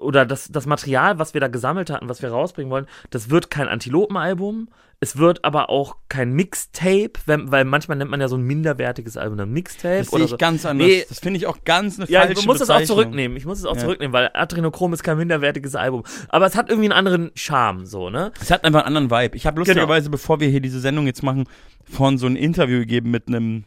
oder 0.01 0.25
das, 0.25 0.49
das 0.51 0.65
Material, 0.65 1.19
was 1.19 1.33
wir 1.33 1.41
da 1.41 1.47
gesammelt 1.47 1.89
hatten, 1.89 2.09
was 2.09 2.21
wir 2.21 2.29
rausbringen 2.29 2.71
wollen, 2.71 2.87
das 3.09 3.29
wird 3.29 3.49
kein 3.49 3.67
Antilopenalbum. 3.67 4.69
Es 5.03 5.17
wird 5.17 5.43
aber 5.43 5.71
auch 5.71 5.95
kein 6.09 6.31
Mixtape, 6.33 7.13
wenn, 7.25 7.51
weil 7.51 7.65
manchmal 7.65 7.97
nennt 7.97 8.11
man 8.11 8.21
ja 8.21 8.27
so 8.27 8.35
ein 8.37 8.43
minderwertiges 8.43 9.17
Album 9.17 9.39
ein 9.39 9.51
Mixtape. 9.51 9.97
Das 9.97 10.09
sehe 10.11 10.23
ich 10.25 10.29
so. 10.29 10.37
ganz 10.37 10.63
anders. 10.63 10.87
Nee, 10.87 11.03
Das 11.09 11.17
finde 11.19 11.37
ich 11.37 11.47
auch 11.47 11.63
ganz 11.65 11.99
eine 11.99 12.07
ja, 12.07 12.19
falsche 12.21 12.39
ich 12.41 12.45
muss 12.45 12.59
das 12.59 12.69
auch 12.69 12.83
zurücknehmen. 12.83 13.35
Ich 13.35 13.45
muss 13.47 13.57
es 13.57 13.65
auch 13.65 13.73
Ja. 13.75 13.81
zurücknehmen, 13.81 14.13
weil 14.13 14.29
Adrenochrom 14.35 14.93
ist 14.93 15.01
kein 15.01 15.17
minderwertiges 15.17 15.75
Album. 15.75 16.03
Aber 16.29 16.45
es 16.45 16.55
hat 16.55 16.69
irgendwie 16.69 16.85
einen 16.91 16.99
anderen 17.07 17.31
Charme, 17.33 17.87
so, 17.87 18.11
ne? 18.11 18.31
Es 18.39 18.51
hat 18.51 18.63
einfach 18.63 18.85
einen 18.85 18.95
anderen 18.95 19.09
Vibe. 19.09 19.35
Ich 19.37 19.47
habe 19.47 19.55
Genau. 19.55 19.65
lustigerweise, 19.65 20.11
bevor 20.11 20.39
wir 20.39 20.49
hier 20.49 20.61
diese 20.61 20.79
Sendung 20.79 21.07
jetzt 21.07 21.23
machen, 21.23 21.45
vorhin 21.89 22.19
so 22.19 22.27
ein 22.27 22.35
Interview 22.35 22.77
gegeben 22.77 23.09
mit 23.09 23.27
einem, 23.27 23.63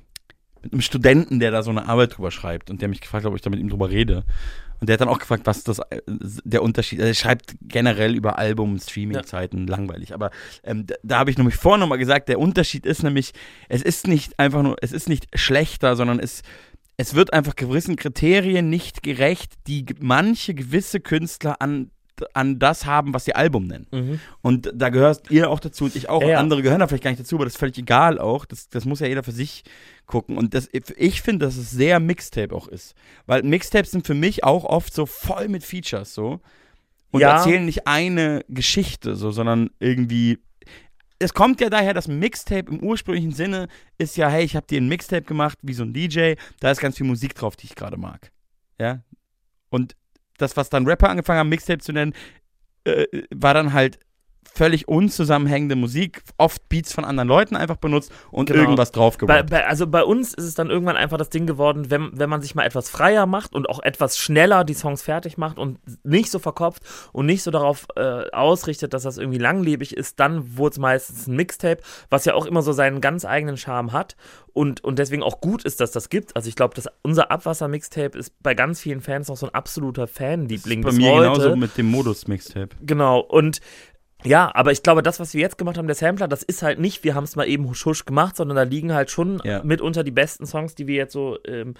mit 0.62 0.72
einem 0.72 0.82
Studenten, 0.82 1.40
der 1.40 1.50
da 1.50 1.64
so 1.64 1.70
eine 1.70 1.88
Arbeit 1.88 2.16
drüber 2.16 2.30
schreibt 2.30 2.70
und 2.70 2.80
der 2.80 2.88
mich 2.88 3.00
gefragt 3.00 3.24
hat, 3.24 3.30
ob 3.30 3.34
ich 3.36 3.42
da 3.42 3.50
mit 3.50 3.58
ihm 3.58 3.68
drüber 3.70 3.90
rede. 3.90 4.22
Und 4.80 4.88
der 4.88 4.94
hat 4.94 5.00
dann 5.00 5.08
auch 5.08 5.18
gefragt, 5.18 5.46
was 5.46 5.64
das 5.64 5.78
äh, 5.78 6.00
der 6.06 6.62
Unterschied 6.62 6.98
ist. 6.98 7.06
Er 7.06 7.14
schreibt 7.14 7.56
generell 7.62 8.14
über 8.14 8.38
Album, 8.38 8.78
Streaming-Zeiten, 8.78 9.66
langweilig. 9.66 10.14
Aber 10.14 10.30
ähm, 10.62 10.86
da, 10.86 10.94
da 11.02 11.18
habe 11.18 11.30
ich 11.30 11.38
nämlich 11.38 11.56
vorhin 11.56 11.80
nochmal 11.80 11.98
gesagt, 11.98 12.28
der 12.28 12.38
Unterschied 12.38 12.86
ist 12.86 13.02
nämlich, 13.02 13.32
es 13.68 13.82
ist 13.82 14.06
nicht 14.06 14.38
einfach 14.38 14.62
nur, 14.62 14.76
es 14.80 14.92
ist 14.92 15.08
nicht 15.08 15.26
schlechter, 15.34 15.96
sondern 15.96 16.18
es, 16.18 16.42
es 16.96 17.14
wird 17.14 17.32
einfach 17.32 17.56
gewissen 17.56 17.96
Kriterien 17.96 18.68
nicht 18.68 19.02
gerecht, 19.02 19.54
die 19.66 19.84
manche 20.00 20.54
gewisse 20.54 21.00
Künstler 21.00 21.60
an 21.60 21.90
an 22.32 22.58
das 22.58 22.86
haben, 22.86 23.14
was 23.14 23.24
sie 23.24 23.34
Album 23.34 23.66
nennen. 23.66 23.86
Mhm. 23.90 24.20
Und 24.42 24.70
da 24.74 24.88
gehört 24.88 25.30
ihr 25.30 25.50
auch 25.50 25.60
dazu 25.60 25.84
und 25.84 25.96
ich 25.96 26.08
auch. 26.08 26.20
Ja, 26.20 26.26
und 26.26 26.32
ja. 26.32 26.38
andere 26.38 26.62
gehören 26.62 26.80
da 26.80 26.86
vielleicht 26.86 27.04
gar 27.04 27.10
nicht 27.10 27.20
dazu, 27.20 27.36
aber 27.36 27.44
das 27.44 27.54
ist 27.54 27.58
völlig 27.60 27.78
egal 27.78 28.18
auch. 28.18 28.44
Das, 28.44 28.68
das 28.68 28.84
muss 28.84 29.00
ja 29.00 29.06
jeder 29.06 29.22
für 29.22 29.32
sich 29.32 29.64
gucken. 30.06 30.36
Und 30.36 30.54
das, 30.54 30.68
ich 30.72 31.22
finde, 31.22 31.46
dass 31.46 31.56
es 31.56 31.70
sehr 31.70 32.00
Mixtape 32.00 32.54
auch 32.54 32.68
ist. 32.68 32.94
Weil 33.26 33.42
Mixtapes 33.42 33.90
sind 33.90 34.06
für 34.06 34.14
mich 34.14 34.44
auch 34.44 34.64
oft 34.64 34.94
so 34.94 35.06
voll 35.06 35.48
mit 35.48 35.64
Features 35.64 36.14
so. 36.14 36.40
Und 37.10 37.20
Ja. 37.20 37.36
erzählen 37.36 37.64
nicht 37.64 37.86
eine 37.86 38.44
Geschichte 38.48 39.16
so, 39.16 39.30
sondern 39.30 39.70
irgendwie. 39.78 40.38
Es 41.20 41.32
kommt 41.32 41.60
ja 41.60 41.70
daher, 41.70 41.94
dass 41.94 42.08
Mixtape 42.08 42.70
im 42.70 42.80
ursprünglichen 42.82 43.32
Sinne 43.32 43.68
ist 43.98 44.16
ja, 44.16 44.28
hey, 44.28 44.44
ich 44.44 44.56
habe 44.56 44.66
dir 44.66 44.80
ein 44.80 44.88
Mixtape 44.88 45.22
gemacht, 45.22 45.58
wie 45.62 45.72
so 45.72 45.84
ein 45.84 45.94
DJ, 45.94 46.34
da 46.60 46.70
ist 46.70 46.80
ganz 46.80 46.96
viel 46.96 47.06
Musik 47.06 47.34
drauf, 47.34 47.54
die 47.56 47.66
ich 47.66 47.76
gerade 47.76 47.96
mag. 47.96 48.32
Ja. 48.80 49.00
Und 49.70 49.94
das, 50.38 50.56
was 50.56 50.70
dann 50.70 50.86
Rapper 50.86 51.08
angefangen 51.08 51.38
haben, 51.38 51.48
Mixtape 51.48 51.80
zu 51.80 51.92
nennen, 51.92 52.14
äh, 52.84 53.06
war 53.34 53.54
dann 53.54 53.72
halt 53.72 53.98
völlig 54.54 54.88
unzusammenhängende 54.88 55.76
Musik, 55.76 56.22
oft 56.38 56.68
Beats 56.68 56.92
von 56.92 57.04
anderen 57.04 57.28
Leuten 57.28 57.56
einfach 57.56 57.76
benutzt 57.76 58.12
und 58.30 58.46
Genau. 58.46 58.62
irgendwas 58.62 58.92
bei, 59.42 59.66
also 59.66 59.86
bei 59.86 60.04
uns 60.04 60.32
ist 60.32 60.44
es 60.44 60.54
dann 60.54 60.70
irgendwann 60.70 60.96
einfach 60.96 61.18
das 61.18 61.28
Ding 61.28 61.46
geworden, 61.46 61.90
wenn, 61.90 62.10
wenn 62.18 62.30
man 62.30 62.40
sich 62.40 62.54
mal 62.54 62.64
etwas 62.64 62.88
freier 62.88 63.26
macht 63.26 63.54
und 63.54 63.68
auch 63.68 63.80
etwas 63.82 64.16
schneller 64.16 64.64
die 64.64 64.74
Songs 64.74 65.02
fertig 65.02 65.36
macht 65.38 65.58
und 65.58 65.78
nicht 66.04 66.30
so 66.30 66.38
verkopft 66.38 66.82
und 67.12 67.26
nicht 67.26 67.42
so 67.42 67.50
darauf 67.50 67.86
äh, 67.96 68.30
ausrichtet, 68.30 68.94
dass 68.94 69.02
das 69.02 69.18
irgendwie 69.18 69.38
langlebig 69.38 69.96
ist, 69.96 70.20
dann 70.20 70.56
wurde 70.56 70.74
es 70.74 70.78
meistens 70.78 71.26
ein 71.26 71.36
Mixtape, 71.36 71.82
was 72.10 72.24
ja 72.24 72.34
auch 72.34 72.46
immer 72.46 72.62
so 72.62 72.72
seinen 72.72 73.00
ganz 73.00 73.24
eigenen 73.24 73.56
Charme 73.56 73.92
hat 73.92 74.16
und, 74.52 74.84
und 74.84 74.98
deswegen 75.00 75.22
auch 75.22 75.40
gut 75.40 75.64
ist, 75.64 75.80
dass 75.80 75.90
das 75.90 76.08
gibt. 76.08 76.36
Also 76.36 76.48
ich 76.48 76.54
glaube, 76.54 76.74
dass 76.74 76.88
unser 77.02 77.30
Abwasser-Mixtape 77.30 78.16
ist 78.16 78.32
bei 78.42 78.54
ganz 78.54 78.80
vielen 78.80 79.00
Fans 79.00 79.28
noch 79.28 79.36
so 79.36 79.46
ein 79.46 79.54
absoluter 79.54 80.06
Fanliebling 80.06 80.82
bei 80.82 80.92
mir 80.92 81.12
heute. 81.12 81.22
genauso 81.32 81.56
mit 81.56 81.76
dem 81.76 81.90
Modus-Mixtape. 81.90 82.68
Genau, 82.80 83.18
und 83.18 83.60
ja, 84.26 84.50
aber 84.54 84.72
ich 84.72 84.82
glaube, 84.82 85.02
das, 85.02 85.20
was 85.20 85.34
wir 85.34 85.40
jetzt 85.40 85.58
gemacht 85.58 85.76
haben, 85.78 85.86
der 85.86 85.94
Sampler, 85.96 86.28
das 86.28 86.42
ist 86.42 86.62
halt 86.62 86.78
nicht, 86.78 87.04
wir 87.04 87.14
haben 87.14 87.24
es 87.24 87.36
mal 87.36 87.46
eben 87.46 87.68
husch 87.68 87.84
husch 87.84 88.04
gemacht, 88.04 88.36
sondern 88.36 88.56
da 88.56 88.62
liegen 88.62 88.92
halt 88.94 89.10
schon 89.10 89.40
Ja. 89.44 89.62
mitunter 89.64 90.02
die 90.04 90.10
besten 90.10 90.46
Songs, 90.46 90.74
die 90.74 90.86
wir 90.86 90.96
jetzt 90.96 91.12
so 91.12 91.38
ähm, 91.46 91.74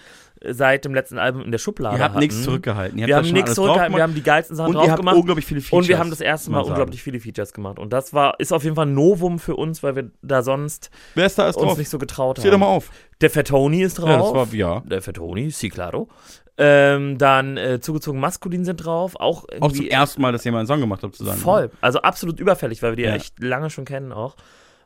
seit 0.47 0.85
dem 0.85 0.93
letzten 0.95 1.16
Album 1.19 1.43
in 1.43 1.51
der 1.53 1.59
Schublade 1.59 1.97
Ihr 1.97 2.03
habt 2.05 2.11
hatten. 2.15 2.21
nichts 2.21 2.43
zurückgehalten. 2.43 2.99
Ihr 2.99 3.07
wir 3.07 3.16
haben 3.16 3.31
nichts 3.31 3.55
zurückgehalten, 3.55 3.97
wir 3.97 4.03
haben 4.03 4.15
die 4.15 4.23
geilsten 4.23 4.57
Sachen 4.57 4.69
Und 4.69 4.75
drauf 4.75 4.85
ihr 4.87 4.91
habt 4.91 5.01
gemacht. 5.01 5.16
unglaublich 5.16 5.47
viele 5.47 5.61
Features. 5.62 5.79
Und 5.79 5.89
wir 5.89 5.99
haben 5.99 6.11
das 6.11 6.21
erste 6.21 6.51
Mal 6.51 6.61
unglaublich 6.61 7.03
viele 7.03 7.19
Features 7.21 7.53
gemacht. 7.55 7.79
Und 7.79 7.93
das 7.93 8.12
war, 8.12 8.39
ist 8.39 8.53
auf 8.53 8.62
jeden 8.65 8.77
Fall 8.77 8.87
ein 8.87 8.95
Novum 8.95 9.39
für 9.39 9.57
uns, 9.57 9.83
weil 9.83 9.97
wir 9.97 10.11
da 10.23 10.43
sonst 10.43 10.91
Wer 11.15 11.27
ist 11.27 11.39
da 11.39 11.45
alles 11.45 11.57
uns 11.57 11.66
drauf? 11.66 11.79
nicht 11.79 11.89
so 11.89 11.99
getraut 11.99 12.39
doch 12.39 12.45
haben. 12.45 12.61
mal 12.61 12.66
auf. 12.66 12.91
Der 13.23 13.31
Fettoni 13.31 13.83
ist 13.83 13.95
drauf. 13.99 14.09
Ja, 14.11 14.19
das 14.19 14.35
war, 14.35 14.49
ja. 14.55 14.81
Der 14.81 15.01
Fettoni, 15.01 15.51
si 15.51 15.71
claro. 15.71 16.09
Ähm, 16.56 17.18
dann 17.18 17.56
äh, 17.56 17.81
zugezogen 17.81 18.20
maskulin 18.20 18.64
sind 18.64 18.76
drauf. 18.76 19.16
Auch, 19.16 19.44
Auch 19.60 19.72
zum 19.72 19.86
ersten 19.86 20.22
Mal, 20.22 20.31
dass 20.31 20.44
jemand 20.44 20.60
einen 20.60 20.66
Song 20.68 20.81
gemacht 20.81 21.02
hat, 21.02 21.14
zusammen. 21.14 21.39
Voll. 21.39 21.70
Also 21.81 22.01
absolut 22.02 22.39
überfällig, 22.39 22.81
weil 22.82 22.93
wir 22.93 22.97
die. 22.97 23.02
Ja. 23.02 23.14
echt 23.14 23.40
lange 23.43 23.70
schon 23.70 23.85
kennen 23.85 24.12
auch. 24.12 24.36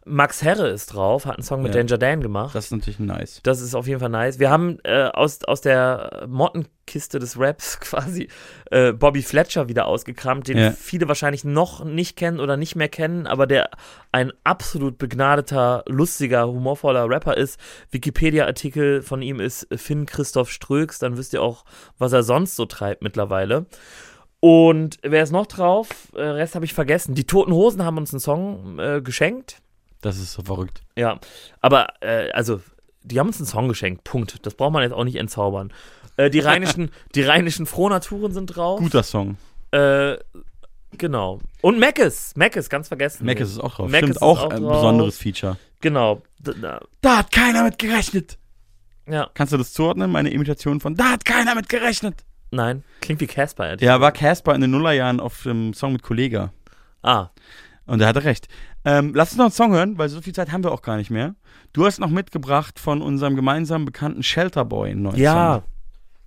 Max 0.09 0.43
Herre 0.43 0.69
ist 0.69 0.95
drauf, 0.95 1.27
hat 1.27 1.35
einen 1.37 1.43
Song 1.43 1.63
mit 1.63 1.75
Ja. 1.75 1.83
Danger 1.83 1.99
Dan 1.99 2.21
gemacht. 2.21 2.55
Das 2.55 2.67
ist 2.67 2.71
natürlich 2.73 2.99
nice. 2.99 3.41
Das 3.43 3.61
ist 3.61 3.75
auf 3.75 3.87
jeden 3.87 4.01
Fall 4.01 4.09
nice. 4.09 4.39
Wir 4.39 4.51
haben 4.51 4.79
äh, 4.85 5.05
aus, 5.05 5.45
aus 5.45 5.61
der 5.61 6.27
Mottenkiste 6.29 7.19
des 7.19 7.39
Raps 7.39 7.79
quasi 7.81 8.29
äh, 8.71 8.93
Bobby 8.93 9.23
Fletcher 9.23 9.69
wieder 9.69 9.87
ausgekramt, 9.87 10.49
den 10.49 10.59
Ja. 10.59 10.71
viele 10.73 11.09
wahrscheinlich 11.09 11.45
noch 11.45 11.85
nicht 11.85 12.17
kennen 12.17 12.41
oder 12.41 12.57
nicht 12.57 12.75
mehr 12.77 12.89
kennen, 12.89 13.27
aber 13.27 13.47
der 13.47 13.71
ein 14.11 14.33
absolut 14.45 14.99
begnadeter, 14.99 15.85
lustiger, 15.87 16.47
humorvoller 16.49 17.09
Rapper 17.09 17.37
ist. 17.37 17.59
Wikipedia-Artikel 17.91 19.03
von 19.03 19.23
ihm 19.23 19.41
ist 19.41 19.67
Finn 19.77 20.07
Christoph 20.07 20.51
Ströks, 20.51 20.99
dann 20.99 21.17
wisst 21.17 21.33
ihr 21.35 21.43
auch, 21.43 21.65
was 21.99 22.13
er 22.13 22.23
sonst 22.23 22.57
so 22.57 22.65
treibt 22.67 23.03
mittlerweile. 23.03 23.67
Und 24.41 24.99
wer 25.03 25.23
ist 25.23 25.33
noch 25.33 25.47
drauf? 25.47 25.89
Äh, 26.15 26.23
Rest 26.23 26.55
habe 26.55 26.65
ich 26.65 26.73
vergessen. 26.73 27.15
Die 27.15 27.25
Toten 27.27 27.53
Hosen 27.53 27.85
haben 27.85 27.97
uns 27.99 28.13
einen 28.13 28.21
Song 28.21 28.79
äh, 28.79 29.01
geschenkt. 29.03 29.61
Das 30.01 30.19
ist 30.19 30.33
so 30.33 30.43
verrückt. 30.43 30.81
Ja, 30.97 31.19
aber 31.61 31.89
äh, 32.01 32.31
also, 32.33 32.61
die 33.03 33.19
haben 33.19 33.27
uns 33.29 33.39
einen 33.39 33.47
Song 33.47 33.69
geschenkt, 33.69 34.05
Punkt. 34.05 34.45
Das 34.47 34.55
braucht 34.55 34.73
man 34.73 34.83
jetzt 34.83 34.93
auch 34.93 35.05
nicht 35.05 35.17
entzaubern. 35.17 35.73
Äh, 36.17 36.31
die 36.31 36.41
rheinischen, 36.41 36.91
die 37.15 37.23
rheinischen 37.23 37.67
Frohnaturen 37.67 38.33
sind 38.33 38.47
drauf. 38.47 38.79
Guter 38.81 39.03
Song. 39.03 39.37
Äh, 39.73 40.17
genau. 40.97 41.41
Und 41.63 41.79
Meckes, 41.79 42.35
Meckes, 42.37 42.69
ganz 42.71 42.89
vergessen. 42.89 43.27
Mac 43.27 43.41
ist 43.41 43.59
auch 43.59 43.75
drauf. 43.75 43.91
Mac 43.91 43.99
Stimmt, 43.99 44.17
ist 44.17 44.23
auch, 44.23 44.45
auch 44.45 44.51
ein 44.51 44.63
drauf. 44.63 44.73
besonderes 44.77 45.19
Feature. 45.19 45.57
Genau. 45.81 46.23
Da, 46.41 46.81
Da 47.01 47.17
hat 47.19 47.33
keiner 47.33 47.65
mit 47.65 47.79
gerechnet. 47.79 48.39
ja, 49.09 49.29
Kannst 49.35 49.53
du 49.53 49.57
das 49.57 49.73
zuordnen? 49.73 50.11
Meine 50.11 50.31
Imitation 50.31 50.81
von 50.81 50.95
Da 50.95 51.11
hat 51.13 51.25
keiner 51.25 51.55
mit 51.55 51.69
gerechnet. 51.69 52.25
nein, 52.51 52.83
klingt 53.01 53.21
wie 53.21 53.27
Casper. 53.27 53.81
Ja, 53.83 54.01
war 54.01 54.13
Casper 54.13 54.55
in 54.55 54.61
den 54.61 54.71
Nullerjahren 54.71 55.21
auf 55.21 55.43
dem 55.43 55.75
Song 55.75 55.93
mit 55.93 56.03
Kollega. 56.03 56.53
Ah, 57.03 57.29
Und 57.87 58.01
er 58.01 58.09
hatte 58.09 58.25
recht. 58.25 58.49
Ähm, 58.89 59.13
lass 59.15 59.33
uns 59.33 59.37
noch 59.37 59.45
einen 59.45 59.53
Song 59.53 59.73
hören, 59.73 59.99
weil 59.99 60.09
so 60.09 60.23
viel 60.23 60.35
Zeit 60.35 60.51
haben 60.51 60.65
wir 60.65 60.73
auch 60.73 60.81
gar 60.81 60.97
nicht 60.97 61.11
mehr. 61.11 61.35
Du 61.75 61.85
hast 61.85 62.01
noch 62.01 62.09
mitgebracht 62.09 62.79
von 62.79 63.03
unserem 63.03 63.37
gemeinsamen 63.37 63.85
bekannten 63.85 64.23
Shelterboy 64.23 64.91
einen 64.91 65.03
neuen 65.03 65.17
ja. 65.17 65.57
Song. 65.57 65.63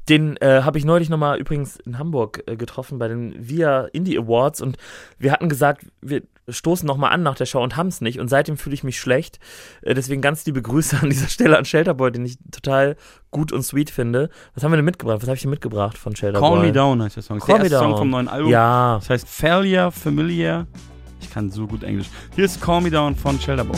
Den 0.09 0.37
äh, 0.37 0.61
habe 0.61 0.77
ich 0.77 0.85
neulich 0.85 1.09
nochmal 1.09 1.39
übrigens 1.39 1.77
in 1.77 1.97
Hamburg 1.97 2.43
äh, 2.45 2.55
getroffen 2.55 2.99
bei 2.99 3.07
den 3.07 3.33
VIA 3.37 3.85
Indie 3.93 4.17
Awards 4.17 4.61
und 4.61 4.77
wir 5.17 5.31
hatten 5.31 5.49
gesagt, 5.49 5.87
wir 6.01 6.21
stoßen 6.49 6.85
nochmal 6.85 7.11
an 7.11 7.23
nach 7.23 7.35
der 7.35 7.45
Show 7.45 7.63
und 7.63 7.77
haben 7.77 7.87
es 7.87 8.01
nicht 8.01 8.19
und 8.19 8.27
seitdem 8.27 8.57
fühle 8.57 8.75
ich 8.75 8.83
mich 8.83 8.99
schlecht. 8.99 9.39
Äh, 9.81 9.95
deswegen 9.95 10.21
ganz 10.21 10.45
liebe 10.45 10.61
Grüße 10.61 10.99
an 11.01 11.09
dieser 11.09 11.29
Stelle 11.29 11.57
an 11.57 11.65
Shelterboy, 11.65 12.11
den 12.11 12.25
ich 12.25 12.37
total 12.51 12.95
gut 13.31 13.51
und 13.51 13.63
sweet 13.63 13.89
finde. 13.89 14.29
Was 14.53 14.63
haben 14.63 14.71
wir 14.71 14.75
denn 14.75 14.85
mitgebracht? 14.85 15.19
Was 15.21 15.27
habe 15.27 15.35
ich 15.35 15.41
denn 15.41 15.51
mitgebracht 15.51 15.97
von 15.97 16.15
Shelterboy? 16.15 16.47
Call 16.47 16.61
Me 16.61 16.71
Down 16.71 17.01
heißt 17.01 17.15
der 17.15 17.23
Song. 17.23 17.39
Call 17.39 17.47
der 17.47 17.57
Me 17.57 17.63
erste 17.63 17.79
Song 17.79 17.89
Down. 17.89 17.97
vom 17.97 18.09
neuen 18.11 18.27
Album. 18.27 18.51
Ja. 18.51 18.97
Das 18.99 19.09
heißt 19.09 19.27
Failure, 19.27 19.91
Familiar. 19.91 20.67
Ich 21.21 21.29
kann 21.29 21.49
so 21.49 21.67
gut 21.67 21.83
Englisch. 21.83 22.07
Hier 22.35 22.45
ist 22.45 22.59
Call 22.61 22.81
Me 22.81 22.89
Down 22.89 23.15
von 23.15 23.39
Shelterboy. 23.39 23.77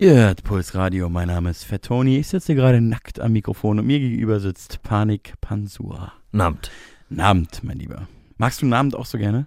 Ihr 0.00 0.14
hört 0.14 0.44
Puls 0.44 0.74
Radio, 0.74 1.10
mein 1.10 1.28
Name 1.28 1.50
ist 1.50 1.64
Fat 1.64 1.82
Tony. 1.82 2.16
Ich 2.16 2.28
sitze 2.28 2.54
gerade 2.54 2.80
nackt 2.80 3.20
am 3.20 3.32
Mikrofon 3.32 3.78
und 3.78 3.86
mir 3.86 4.00
gegenüber 4.00 4.40
sitzt 4.40 4.82
Panik 4.82 5.34
Pansua. 5.42 6.14
Namt. 6.32 6.70
Namt, 7.10 7.62
mein 7.64 7.78
Lieber. 7.78 8.08
Magst 8.38 8.62
du 8.62 8.66
Namt 8.66 8.96
auch 8.96 9.04
so 9.04 9.18
gerne? 9.18 9.46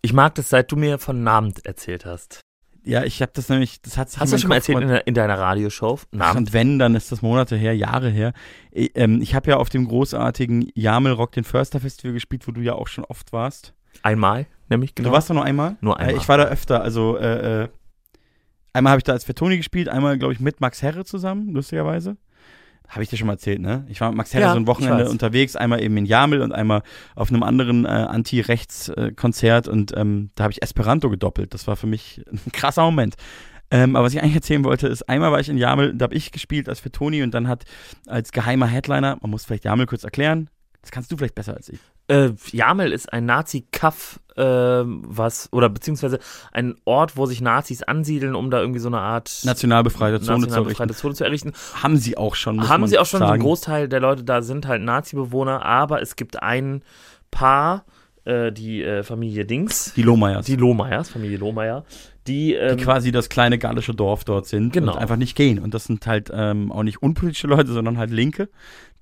Ich 0.00 0.14
mag 0.14 0.34
das, 0.36 0.48
seit 0.48 0.72
du 0.72 0.76
mir 0.76 0.98
von 0.98 1.22
Namt 1.22 1.66
erzählt 1.66 2.06
hast. 2.06 2.40
Ja, 2.84 3.04
ich 3.04 3.20
habe 3.20 3.32
das 3.34 3.50
nämlich, 3.50 3.82
das 3.82 3.98
hat 3.98 4.08
sich 4.08 4.18
Hast 4.18 4.32
du 4.32 4.38
schon 4.38 4.48
mal 4.48 4.54
erzählt 4.54 4.80
in, 4.80 4.88
in 4.88 5.12
deiner 5.12 5.38
Radioshow? 5.38 6.00
Namt. 6.10 6.38
und 6.38 6.52
wenn, 6.54 6.78
dann 6.78 6.94
ist 6.94 7.12
das 7.12 7.20
Monate 7.20 7.56
her, 7.56 7.76
Jahre 7.76 8.08
her. 8.08 8.32
Ich, 8.70 8.92
ähm, 8.94 9.20
ich 9.20 9.34
habe 9.34 9.50
ja 9.50 9.58
auf 9.58 9.68
dem 9.68 9.86
großartigen 9.86 10.72
Jamel 10.74 11.12
Rock 11.12 11.32
den 11.32 11.44
Förster 11.44 11.80
Festival 11.80 12.14
gespielt, 12.14 12.48
wo 12.48 12.52
du 12.52 12.62
ja 12.62 12.72
auch 12.72 12.88
schon 12.88 13.04
oft 13.04 13.34
warst. 13.34 13.74
Einmal, 14.02 14.46
nämlich 14.70 14.94
genau. 14.94 15.10
Du 15.10 15.12
warst 15.12 15.28
doch 15.28 15.34
nur 15.34 15.44
einmal? 15.44 15.76
Nur 15.82 15.98
einmal. 15.98 16.16
Ich 16.16 16.26
war 16.30 16.38
da 16.38 16.44
öfter, 16.44 16.80
also 16.80 17.18
äh, 17.18 17.64
äh, 17.64 17.68
einmal 18.72 18.92
habe 18.92 19.00
ich 19.00 19.04
da 19.04 19.12
als 19.12 19.24
Fettoni 19.24 19.56
gespielt, 19.56 19.88
einmal 19.88 20.18
glaube 20.18 20.32
ich 20.32 20.40
mit 20.40 20.60
Max 20.60 20.82
Herre 20.82 21.04
zusammen, 21.04 21.52
lustigerweise. 21.52 22.16
Habe 22.88 23.04
ich 23.04 23.08
dir 23.08 23.16
schon 23.16 23.26
mal 23.26 23.34
erzählt, 23.34 23.60
ne? 23.60 23.86
Ich 23.88 24.00
war 24.02 24.10
mit 24.10 24.18
Max 24.18 24.34
Herre 24.34 24.44
Ja, 24.44 24.52
so 24.52 24.58
ein 24.58 24.66
Wochenende 24.66 25.08
unterwegs, 25.08 25.56
einmal 25.56 25.82
eben 25.82 25.96
in 25.96 26.04
Jamel 26.04 26.42
und 26.42 26.52
einmal 26.52 26.82
auf 27.14 27.30
einem 27.30 27.42
anderen 27.42 27.86
äh, 27.86 27.88
Anti-Rechts-Konzert 27.88 29.66
und 29.66 29.96
ähm, 29.96 30.30
da 30.34 30.44
habe 30.44 30.52
ich 30.52 30.62
Esperanto 30.62 31.08
gedoppelt. 31.08 31.54
Das 31.54 31.66
war 31.66 31.76
für 31.76 31.86
mich 31.86 32.22
ein 32.30 32.40
krasser 32.52 32.82
Moment. 32.82 33.14
Ähm, 33.70 33.96
aber 33.96 34.04
was 34.04 34.12
ich 34.12 34.20
eigentlich 34.20 34.34
erzählen 34.34 34.64
wollte, 34.64 34.88
ist, 34.88 35.08
einmal 35.08 35.32
war 35.32 35.40
ich 35.40 35.48
in 35.48 35.56
Jamel, 35.56 35.94
da 35.94 36.04
habe 36.04 36.14
ich 36.14 36.30
gespielt 36.30 36.68
als 36.68 36.80
Fettoni 36.80 37.22
und 37.22 37.32
dann 37.32 37.48
hat 37.48 37.64
als 38.06 38.30
geheimer 38.30 38.66
Headliner, 38.66 39.16
man 39.22 39.30
muss 39.30 39.46
vielleicht 39.46 39.64
Jamel 39.64 39.86
kurz 39.86 40.04
erklären, 40.04 40.50
das 40.82 40.90
kannst 40.90 41.10
du 41.10 41.16
vielleicht 41.16 41.34
besser 41.34 41.54
als 41.54 41.70
ich. 41.70 41.80
Äh, 42.12 42.32
Jamel 42.50 42.92
ist 42.92 43.12
ein 43.12 43.24
Nazi-Kaff, 43.26 44.20
äh, 44.36 44.42
was, 44.42 45.48
oder 45.52 45.68
beziehungsweise 45.68 46.18
ein 46.52 46.74
Ort, 46.84 47.16
wo 47.16 47.26
sich 47.26 47.40
Nazis 47.40 47.82
ansiedeln, 47.82 48.34
um 48.34 48.50
da 48.50 48.60
irgendwie 48.60 48.80
so 48.80 48.88
eine 48.88 49.00
Art 49.00 49.40
National 49.44 49.82
befreite 49.82 50.20
Zone 50.20 50.40
national 50.40 50.48
zu 50.48 50.54
errichten. 50.54 50.68
befreite 50.68 50.94
Zone 50.94 51.14
zu 51.14 51.24
errichten. 51.24 51.52
Haben 51.82 51.96
sie 51.96 52.16
auch 52.16 52.34
schon, 52.34 52.56
muss 52.56 52.68
Haben 52.68 52.86
sie 52.86 52.98
auch 52.98 53.06
schon, 53.06 53.18
so 53.18 53.24
ein 53.24 53.30
sagen. 53.30 53.42
Großteil 53.42 53.88
der 53.88 54.00
Leute 54.00 54.24
da 54.24 54.42
sind 54.42 54.66
halt 54.66 54.82
Nazi-Bewohner, 54.82 55.64
aber 55.64 56.02
es 56.02 56.16
gibt 56.16 56.42
ein 56.42 56.82
Paar, 57.30 57.84
äh, 58.24 58.52
die 58.52 58.82
äh, 58.82 59.02
Familie 59.02 59.44
Dings, 59.44 59.92
Die 59.94 60.02
Lohmeyers. 60.02 60.46
die 60.46 60.56
Lohmeyers, 60.56 61.10
Familie 61.10 61.38
Lohmeyer, 61.38 61.84
die, 62.26 62.54
ähm, 62.54 62.76
die 62.76 62.84
quasi 62.84 63.10
das 63.10 63.28
kleine 63.28 63.58
gallische 63.58 63.94
Dorf 63.94 64.24
dort 64.24 64.46
sind 64.46 64.72
Genau. 64.72 64.92
und 64.92 64.98
einfach 64.98 65.16
nicht 65.16 65.34
gehen. 65.36 65.58
Und 65.58 65.74
das 65.74 65.84
sind 65.84 66.06
halt 66.06 66.30
ähm, 66.32 66.70
auch 66.70 66.84
nicht 66.84 67.02
unpolitische 67.02 67.48
Leute, 67.48 67.72
sondern 67.72 67.98
halt 67.98 68.10
Linke, 68.10 68.48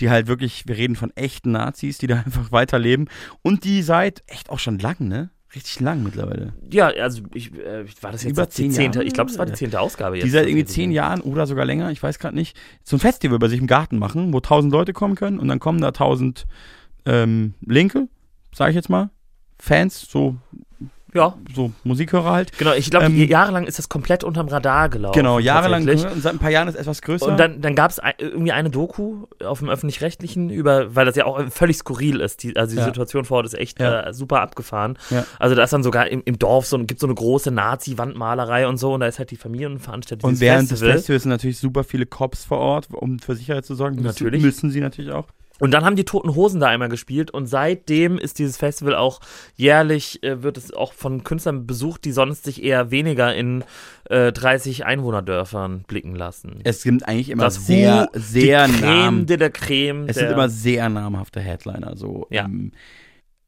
die 0.01 0.09
halt 0.09 0.27
wirklich, 0.27 0.67
wir 0.67 0.77
reden 0.79 0.97
von 0.97 1.11
echten 1.17 1.53
Nazis, 1.53 1.99
die 1.99 2.07
da 2.07 2.17
einfach 2.25 2.51
weiterleben 2.51 3.09
und 3.43 3.65
die 3.65 3.83
seit 3.83 4.23
echt 4.27 4.49
auch 4.51 4.59
schon 4.59 4.79
lang, 4.79 4.97
ne? 5.01 5.31
Richtig 5.53 5.81
lang 5.81 6.05
mittlerweile. 6.05 6.53
ja, 6.73 6.87
also 6.87 7.23
ich, 7.35 7.53
äh, 7.53 7.85
war 8.03 8.13
das 8.13 8.23
jetzt 8.23 8.31
Über 8.35 8.49
zehn 8.49 8.71
Jahre? 8.71 9.03
ich 9.03 9.13
glaube, 9.13 9.33
es 9.33 9.37
war 9.37 9.47
die 9.47 9.53
zehnte 9.53 9.81
Ausgabe 9.81 10.15
jetzt. 10.17 10.25
Die 10.25 10.31
seit 10.31 10.47
irgendwie 10.47 10.65
zehn 10.65 10.93
Jahren 10.93 11.21
oder 11.23 11.45
sogar 11.49 11.65
länger, 11.65 11.91
ich 11.91 12.01
weiß 12.01 12.21
gerade 12.21 12.37
nicht, 12.37 12.57
so 12.85 12.95
ein 12.97 13.01
Festival 13.01 13.41
bei 13.41 13.49
sich 13.49 13.59
im 13.61 13.67
Garten 13.67 13.99
machen, 13.99 14.33
wo 14.33 14.39
tausend 14.39 14.73
Leute 14.73 14.93
kommen 14.93 15.17
können 15.17 15.41
und 15.41 15.49
dann 15.49 15.59
kommen 15.59 15.81
da 15.81 15.91
tausend 15.91 16.47
ähm, 17.05 17.55
Linke, 17.67 18.07
sag 18.55 18.71
ich 18.71 18.75
jetzt 18.77 18.89
mal, 18.91 19.11
Fans, 19.59 20.01
so, 20.11 20.37
Ja, 21.13 21.35
so 21.55 21.73
Musikhörer 21.83 22.31
halt. 22.31 22.57
genau, 22.57 22.73
ich 22.73 22.89
glaube, 22.89 23.07
Ähm, 23.07 23.17
jahrelang 23.17 23.67
ist 23.67 23.79
das 23.81 23.89
komplett 23.89 24.23
unterm 24.23 24.47
Radar 24.47 24.89
gelaufen. 24.89 25.19
Genau, 25.19 25.41
jahrelang 25.41 25.83
und 25.89 26.23
seit 26.23 26.33
ein 26.35 26.39
paar 26.39 26.51
Jahren 26.53 26.69
ist 26.69 26.75
es 26.77 26.81
etwas 26.83 27.03
größer. 27.03 27.27
Und 27.27 27.37
dann, 27.41 27.61
dann 27.61 27.75
gab 27.75 27.91
es 27.91 28.01
irgendwie 28.19 28.53
eine 28.53 28.71
Doku 28.71 29.27
auf 29.45 29.59
dem 29.59 29.69
Öffentlich-Rechtlichen 29.69 30.51
über, 30.51 30.95
weil 30.95 31.07
das 31.07 31.17
ja 31.17 31.25
auch 31.27 31.43
völlig 31.51 31.79
skurril 31.79 32.21
ist. 32.21 32.45
Die, 32.45 32.57
also 32.57 32.75
die 32.77 32.79
Ja. 32.79 32.85
Situation 32.85 33.25
vor 33.25 33.39
Ort 33.39 33.47
ist 33.47 33.55
echt 33.55 33.81
Ja. 33.81 34.03
äh, 34.07 34.15
super 34.15 34.41
abgefahren. 34.41 34.97
Ja. 35.11 35.27
Also 35.41 35.57
da 35.57 35.65
ist 35.65 35.73
dann 35.73 35.83
sogar 35.83 36.07
im, 36.09 36.23
im 36.25 36.39
Dorf 36.39 36.67
so, 36.67 36.79
gibt 36.79 37.01
so 37.01 37.09
eine 37.09 37.15
große 37.17 37.51
Nazi-Wandmalerei 37.51 38.69
und 38.69 38.77
so 38.77 38.95
und 38.95 39.01
da 39.01 39.07
ist 39.09 39.19
halt 39.19 39.33
die 39.33 39.37
Familie 39.37 39.67
und 39.69 39.81
während 39.85 40.07
Festival. 40.07 40.39
des 40.69 40.79
Festivals 40.79 41.23
sind 41.25 41.31
natürlich 41.31 41.59
super 41.59 41.83
viele 41.83 42.07
Cops 42.07 42.45
vor 42.45 42.59
Ort, 42.59 42.87
um 42.93 43.19
für 43.19 43.35
Sicherheit 43.35 43.67
zu 43.67 43.75
sorgen. 43.75 43.97
Müssen- 43.97 44.07
Natürlich. 44.07 44.43
Müssen 44.43 44.71
sie 44.71 44.81
natürlich 44.81 45.11
auch. 45.11 45.27
Und 45.61 45.71
dann 45.71 45.85
haben 45.85 45.95
die 45.95 46.05
Toten 46.05 46.35
Hosen 46.35 46.61
da 46.61 46.69
einmal 46.69 46.89
gespielt 46.89 47.31
und 47.31 47.47
seitdem 47.47 48.19
ist 48.19 48.39
dieses 48.39 48.57
Festival 48.57 48.95
auch 48.95 49.21
jährlich, 49.57 50.23
äh, 50.23 50.43
wird 50.43 50.57
es 50.57 50.73
auch 50.73 50.93
von 50.93 51.23
Künstlern 51.23 51.67
besucht, 51.67 52.05
die 52.05 52.13
sonst 52.13 52.45
sich 52.45 52.63
eher 52.65 52.91
weniger 52.91 53.35
in 53.35 53.63
äh, 54.09 54.33
30 54.33 54.85
Einwohnerdörfern 54.85 55.85
blicken 55.87 56.17
lassen. 56.17 56.61
Es 56.65 56.83
sind 56.83 57.07
eigentlich 57.07 57.31
immer 57.31 57.45
das 57.45 57.67
sehr, 57.67 58.09
Hu, 58.13 58.19
sehr 58.19 58.67
die 58.67 58.73
Creme 58.81 59.27
de 59.27 59.37
der 59.37 59.51
Creme. 59.51 60.09
Es 60.09 60.17
sind 60.17 60.31
immer 60.31 60.49
sehr 60.49 60.89
namhafte 60.89 61.41
Headliner. 61.41 61.97
So. 61.97 62.27
Ja. 62.31 62.45
Ähm, 62.47 62.73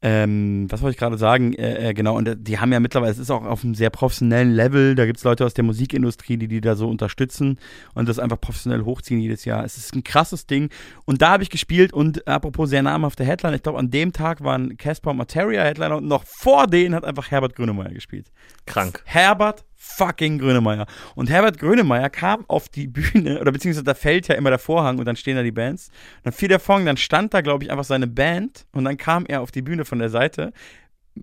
ähm, 0.05 0.67
was 0.69 0.81
wollte 0.81 0.95
ich 0.95 0.99
gerade 0.99 1.17
sagen? 1.17 1.53
Äh, 1.53 1.89
äh, 1.89 1.93
genau, 1.93 2.17
und 2.17 2.27
äh, 2.27 2.35
die 2.37 2.59
haben 2.59 2.73
ja 2.73 2.81
mittlerweile, 2.81 3.13
es 3.13 3.19
ist 3.19 3.31
auch 3.31 3.45
auf 3.45 3.63
einem 3.63 3.73
sehr 3.73 3.89
professionellen 3.89 4.51
Level. 4.53 4.95
Da 4.95 5.05
gibt 5.05 5.19
es 5.19 5.23
Leute 5.23 5.45
aus 5.45 5.53
der 5.53 5.63
Musikindustrie, 5.63 6.35
die 6.35 6.49
die 6.49 6.59
da 6.59 6.75
so 6.75 6.89
unterstützen 6.89 7.57
und 7.93 8.09
das 8.09 8.19
einfach 8.19 8.39
professionell 8.39 8.83
hochziehen 8.83 9.21
jedes 9.21 9.45
Jahr. 9.45 9.63
Es 9.63 9.77
ist 9.77 9.95
ein 9.95 10.03
krasses 10.03 10.45
Ding. 10.45 10.69
Und 11.05 11.21
da 11.21 11.31
habe 11.31 11.43
ich 11.43 11.49
gespielt 11.49 11.93
und 11.93 12.27
apropos 12.27 12.69
sehr 12.69 12.83
namhafte 12.83 13.23
Headliner, 13.23 13.55
ich 13.55 13.63
glaube, 13.63 13.79
an 13.79 13.91
dem 13.91 14.11
Tag 14.11 14.43
waren 14.43 14.75
Casper 14.75 15.13
Materia 15.13 15.63
Headliner 15.63 15.95
und 15.95 16.05
noch 16.05 16.25
vor 16.25 16.67
denen 16.67 16.95
hat 16.95 17.05
einfach 17.05 17.31
Herbert 17.31 17.55
Grönemeyer 17.55 17.93
gespielt. 17.93 18.29
krank. 18.65 19.01
Herbert 19.05 19.63
fucking 19.83 20.39
Grönemeyer. 20.39 20.85
Und 21.15 21.29
Herbert 21.29 21.59
Grönemeyer 21.59 22.09
kam 22.09 22.45
auf 22.47 22.69
die 22.69 22.87
Bühne, 22.87 23.39
oder 23.39 23.51
beziehungsweise 23.51 23.83
da 23.83 23.93
fällt 23.93 24.27
ja 24.27 24.35
immer 24.35 24.49
der 24.49 24.59
Vorhang 24.59 24.97
und 24.97 25.05
dann 25.05 25.15
stehen 25.15 25.35
da 25.35 25.43
die 25.43 25.51
Bands. 25.51 25.91
Dann 26.23 26.33
fiel 26.33 26.47
der 26.47 26.59
Vorhang, 26.59 26.85
dann 26.85 26.97
stand 26.97 27.33
da, 27.33 27.41
glaube 27.41 27.63
ich, 27.63 27.71
einfach 27.71 27.83
seine 27.83 28.07
Band 28.07 28.65
und 28.71 28.85
dann 28.85 28.97
kam 28.97 29.25
er 29.25 29.41
auf 29.41 29.51
die 29.51 29.61
Bühne 29.61 29.85
von 29.85 29.99
der 29.99 30.09
Seite 30.09 30.53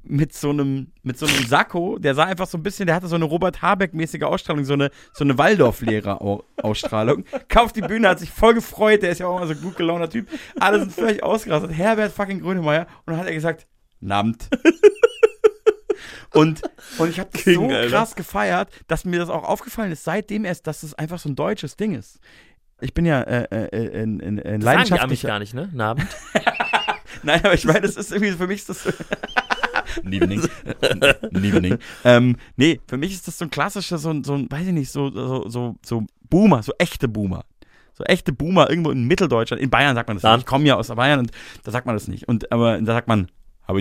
mit 0.05 0.33
so 0.33 0.51
einem, 0.51 0.93
mit 1.03 1.19
so 1.19 1.27
einem 1.27 1.45
Sakko, 1.47 1.99
der 1.99 2.15
sah 2.15 2.25
einfach 2.25 2.47
so 2.47 2.59
ein 2.59 2.63
bisschen, 2.63 2.87
der 2.87 2.95
hatte 2.95 3.09
so 3.09 3.17
eine 3.17 3.25
Robert 3.25 3.61
Habeck-mäßige 3.61 4.23
Ausstrahlung, 4.23 4.65
so 4.65 4.75
eine, 4.75 4.91
so 5.13 5.25
eine 5.25 5.37
Waldorf-Lehrer-Ausstrahlung. 5.37 7.25
Kam 7.49 7.65
auf 7.65 7.73
die 7.73 7.81
Bühne, 7.81 8.09
hat 8.09 8.21
sich 8.21 8.31
voll 8.31 8.55
gefreut, 8.55 9.03
der 9.03 9.11
ist 9.11 9.19
ja 9.19 9.27
auch 9.27 9.39
immer 9.39 9.49
so 9.49 9.55
ein 9.55 9.61
gut 9.61 9.77
gelauner 9.77 10.09
Typ. 10.09 10.29
Alle 10.61 10.79
sind 10.79 10.93
völlig 10.93 11.25
ausgerastet. 11.25 11.73
Herbert 11.73 12.13
fucking 12.13 12.41
Grönemeyer. 12.41 12.87
Und 13.05 13.13
dann 13.13 13.17
hat 13.17 13.27
er 13.27 13.35
gesagt, 13.35 13.67
Namt. 14.01 14.49
Und, 16.33 16.63
und 16.99 17.11
ich 17.11 17.19
habe 17.19 17.31
das 17.33 17.43
King, 17.43 17.55
so 17.55 17.75
Alter. 17.75 17.89
krass 17.89 18.15
gefeiert, 18.15 18.71
dass 18.87 19.05
mir 19.05 19.19
das 19.19 19.29
auch 19.29 19.45
aufgefallen 19.45 19.91
ist, 19.91 20.05
seitdem 20.05 20.45
erst, 20.45 20.67
dass 20.67 20.83
das 20.83 20.95
einfach 20.95 21.19
so 21.19 21.29
ein 21.29 21.37
deutsches 21.37 21.77
Ding 21.77 21.95
ist. 21.95 22.21
Ich 22.81 22.95
bin 22.95 23.05
ja 23.05 23.21
äh, 23.23 23.45
äh, 23.51 24.03
in, 24.03 24.21
in, 24.21 24.39
in 24.39 24.61
Das 24.61 24.89
sagen 24.89 25.11
die 25.11 25.17
gar 25.17 25.39
nicht, 25.39 25.55
ne? 25.55 25.69
Nabend. 25.73 26.09
Nein, 27.23 27.41
aber 27.45 27.55
ich 27.55 27.65
meine, 27.65 27.83
das 27.83 27.97
ist 27.97 28.13
irgendwie, 28.13 28.33
für 28.33 28.47
mich 28.47 28.61
ist 28.61 28.71
das 28.71 28.85
so. 28.85 28.91
Evening. 30.05 30.43
Evening. 31.33 31.79
Ähm, 32.05 32.37
nee, 32.57 32.81
für 32.87 32.97
mich 32.97 33.13
ist 33.13 33.27
das 33.27 33.39
so 33.39 33.45
ein 33.45 33.51
klassischer, 33.51 33.99
so 33.99 34.11
ein, 34.11 34.25
so 34.25 34.35
ein 34.35 34.51
weiß 34.51 34.67
ich 34.69 34.73
nicht, 34.73 34.91
so, 34.91 35.11
so, 35.11 35.49
so, 35.49 35.77
so 35.85 36.05
Boomer, 36.29 36.63
so 36.63 36.73
echte 36.79 37.09
Boomer. 37.09 37.45
So 37.93 38.05
echte 38.05 38.33
Boomer 38.33 38.71
irgendwo 38.71 38.93
in 38.93 39.05
Mitteldeutschland. 39.07 39.63
In 39.63 39.69
Bayern 39.69 39.95
sagt 39.95 40.09
man 40.09 40.17
das 40.17 40.23
Dann. 40.23 40.35
nicht. 40.37 40.45
Ich 40.45 40.47
komme 40.47 40.65
ja 40.65 40.77
aus 40.77 40.89
Bayern 40.89 41.19
und 41.19 41.33
da 41.65 41.71
sagt 41.71 41.87
man 41.87 41.97
das 41.97 42.09
nicht. 42.09 42.29
Und, 42.29 42.51
aber 42.53 42.81
da 42.81 42.95
sagt 42.95 43.09
man, 43.09 43.31
habe 43.67 43.81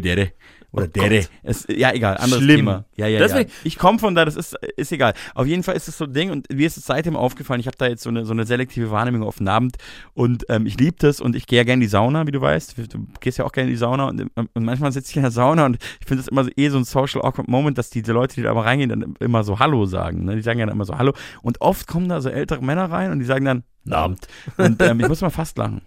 Oder 0.72 0.88
dere. 0.88 1.26
Es, 1.42 1.66
ja, 1.68 1.92
egal, 1.94 2.18
anderes 2.18 2.44
Schlimm. 2.44 2.58
Thema. 2.58 2.86
Ja, 2.96 3.08
ja, 3.08 3.18
Deswegen- 3.20 3.50
ja. 3.50 3.56
Ich 3.64 3.78
komme 3.80 3.98
von 3.98 4.14
da, 4.14 4.24
das 4.24 4.36
ist, 4.36 4.56
ist 4.78 4.92
egal. 4.92 5.14
Auf 5.34 5.48
jeden 5.48 5.64
Fall 5.64 5.76
ist 5.76 5.88
es 5.88 5.98
so 5.98 6.06
ein 6.06 6.14
Ding 6.14 6.30
und 6.30 6.48
mir 6.54 6.68
ist 6.68 6.78
es 6.78 6.86
seitdem 6.86 7.16
aufgefallen, 7.16 7.60
ich 7.60 7.66
habe 7.66 7.78
da 7.78 7.88
jetzt 7.88 8.04
so 8.04 8.10
eine, 8.10 8.24
so 8.26 8.34
eine 8.34 8.46
selektive 8.46 8.92
Wahrnehmung 8.92 9.24
auf 9.24 9.38
den 9.38 9.48
Abend 9.48 9.78
und 10.14 10.46
ähm, 10.50 10.68
ich 10.68 10.78
liebe 10.80 10.96
das 11.00 11.22
und 11.22 11.36
ich 11.36 11.48
gehe 11.48 11.58
ja 11.58 11.64
gerne 11.64 11.76
in 11.76 11.82
die 11.82 11.88
Sauna, 11.88 12.28
wie 12.28 12.32
du 12.32 12.40
weißt. 12.42 12.76
Du 12.94 13.08
gehst 13.20 13.40
ja 13.40 13.46
auch 13.46 13.52
gerne 13.52 13.70
in 13.70 13.74
die 13.74 13.80
Sauna 13.80 14.10
und, 14.10 14.30
und 14.36 14.64
manchmal 14.64 14.92
sitze 14.92 15.10
ich 15.10 15.16
in 15.16 15.24
der 15.24 15.32
Sauna 15.32 15.66
und 15.66 15.78
ich 16.00 16.08
finde 16.08 16.22
das 16.22 16.28
immer 16.28 16.44
so, 16.44 16.52
eh 16.56 16.70
so 16.70 16.78
ein 16.78 16.84
social 16.84 17.22
awkward 17.24 17.48
Moment, 17.48 17.78
dass 17.80 17.90
diese 17.90 18.12
Leute, 18.14 18.36
die 18.36 18.44
da 18.44 18.54
mal 18.54 18.62
reingehen, 18.62 18.90
dann 18.90 19.16
immer 19.20 19.44
so 19.44 19.58
Hallo 19.60 19.86
sagen. 19.88 20.26
Ne? 20.26 20.36
Die 20.36 20.42
sagen 20.44 20.60
ja 20.60 20.68
dann 20.68 20.76
immer 20.76 20.86
so 20.86 20.98
Hallo 20.98 21.14
und 21.42 21.62
oft 21.62 21.88
kommen 21.88 22.10
da 22.10 22.22
so 22.22 22.30
ältere 22.30 22.64
Männer 22.64 22.92
rein 22.92 23.12
und 23.12 23.20
die 23.20 23.26
sagen 23.26 23.46
dann 23.46 23.64
Abend. 23.90 24.28
und 24.58 24.80
ähm, 24.84 25.00
ich 25.00 25.08
muss 25.08 25.22
mal 25.22 25.32
fast 25.32 25.58
lachen. 25.58 25.82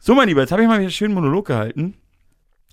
So, 0.00 0.14
mein 0.14 0.26
Lieber, 0.28 0.40
jetzt 0.40 0.50
habe 0.50 0.62
ich 0.62 0.66
mal 0.68 0.74
wieder 0.74 0.82
einen 0.84 0.90
schönen 0.90 1.14
Monolog 1.14 1.46
gehalten. 1.46 1.94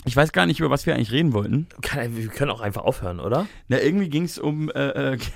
Ich 0.07 0.15
weiß 0.15 0.31
gar 0.31 0.45
nicht, 0.45 0.59
über 0.59 0.69
was 0.69 0.85
wir 0.85 0.95
eigentlich 0.95 1.11
reden 1.11 1.33
wollten. 1.33 1.67
Kann, 1.81 2.15
wir 2.17 2.27
können 2.27 2.49
auch 2.51 2.61
einfach 2.61 2.83
aufhören, 2.83 3.19
oder? 3.19 3.47
Na, 3.67 3.79
irgendwie 3.79 4.09
ging 4.09 4.23
es 4.23 4.39
um. 4.39 4.69
Äh, 4.71 5.13
äh, 5.13 5.17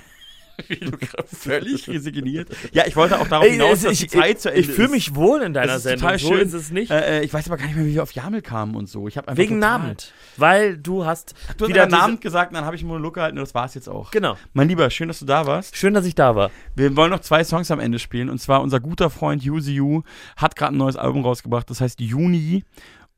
völlig 1.26 1.88
resigniert. 1.88 2.48
Ja, 2.72 2.84
ich 2.86 2.94
wollte 2.94 3.18
auch 3.18 3.26
darauf 3.26 3.46
Ey, 3.46 3.52
hinaus, 3.52 3.78
es- 3.78 3.82
dass 3.84 3.92
ich- 3.94 3.98
die 4.00 4.06
Zeit 4.08 4.40
zu 4.40 4.50
Ende 4.50 4.60
Ich 4.60 4.68
fühle 4.68 4.88
mich 4.88 5.14
wohl 5.14 5.40
in 5.42 5.54
deiner 5.54 5.78
Sendung. 5.78 6.02
total 6.02 6.18
so 6.18 6.28
schön. 6.28 6.40
ist 6.46 6.52
es 6.52 6.70
nicht. 6.70 6.90
Äh, 6.90 7.20
äh, 7.20 7.24
ich 7.24 7.32
weiß 7.32 7.46
aber 7.46 7.56
gar 7.56 7.66
nicht 7.66 7.76
mehr, 7.76 7.86
wie 7.86 7.94
wir 7.94 8.02
auf 8.02 8.12
Jamel 8.12 8.42
kamen 8.42 8.74
und 8.76 8.86
so. 8.88 9.08
Ich 9.08 9.16
habe 9.16 9.28
einfach 9.28 9.42
Wegen 9.42 9.62
Abend. 9.64 10.12
Weil 10.36 10.76
du 10.76 11.04
hast 11.06 11.34
Du 11.56 11.64
hast 11.64 11.68
wieder 11.70 11.86
Namen 11.86 12.20
gesagt, 12.20 12.50
und 12.52 12.56
dann 12.56 12.64
habe 12.66 12.76
ich 12.76 12.82
einen 12.82 12.88
Monolog 12.88 13.14
gehalten 13.14 13.38
und 13.38 13.42
das 13.44 13.54
war's 13.54 13.74
jetzt 13.74 13.88
auch. 13.88 14.10
Genau. 14.10 14.36
Mein 14.52 14.68
Lieber, 14.68 14.88
schön, 14.90 15.08
dass 15.08 15.18
du 15.20 15.24
da 15.24 15.46
warst. 15.46 15.76
Schön, 15.76 15.94
dass 15.94 16.04
ich 16.04 16.14
da 16.14 16.36
war. 16.36 16.50
Wir 16.76 16.94
wollen 16.96 17.10
noch 17.10 17.20
zwei 17.20 17.42
Songs 17.44 17.70
am 17.70 17.80
Ende 17.80 17.98
spielen. 17.98 18.28
Und 18.28 18.38
zwar 18.38 18.60
unser 18.62 18.78
guter 18.78 19.08
Freund 19.10 19.42
Yuzi 19.42 19.72
Yu 19.74 20.02
hat 20.36 20.54
gerade 20.54 20.74
ein 20.74 20.78
neues 20.78 20.96
Album 20.96 21.22
rausgebracht, 21.24 21.68
das 21.70 21.80
heißt 21.80 21.98
Juni. 22.00 22.64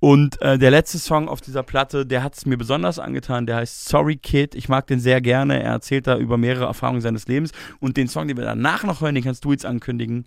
Und 0.01 0.41
äh, 0.43 0.59
der 0.59 0.71
letzte 0.71 0.99
Song 0.99 1.29
auf 1.29 1.41
dieser 1.41 1.63
Platte, 1.63 2.05
der 2.05 2.23
hat 2.23 2.37
es 2.37 2.45
mir 2.45 2.59
besonders 2.59 2.99
angetan. 2.99 3.47
Der 3.47 3.57
heißt 3.57 3.89
Sorry 3.89 4.17
Kid. 4.17 4.55
Ich 4.55 4.69
mag 4.69 4.87
den 4.87 5.01
sehr 5.01 5.21
gerne. 5.21 5.63
Er 5.63 5.73
erzählt 5.73 6.07
da 6.07 6.19
über 6.19 6.37
mehrere 6.37 6.67
Erfahrungen 6.67 7.01
seines 7.01 7.27
Lebens. 7.27 7.53
Und 7.81 7.97
den 7.97 8.09
Song, 8.09 8.29
den 8.29 8.37
wir 8.37 8.45
danach 8.45 8.85
noch 8.85 9.01
hören, 9.01 9.15
den 9.15 9.25
kannst 9.25 9.45
du 9.45 9.53
jetzt 9.53 9.65
ankündigen. 9.65 10.27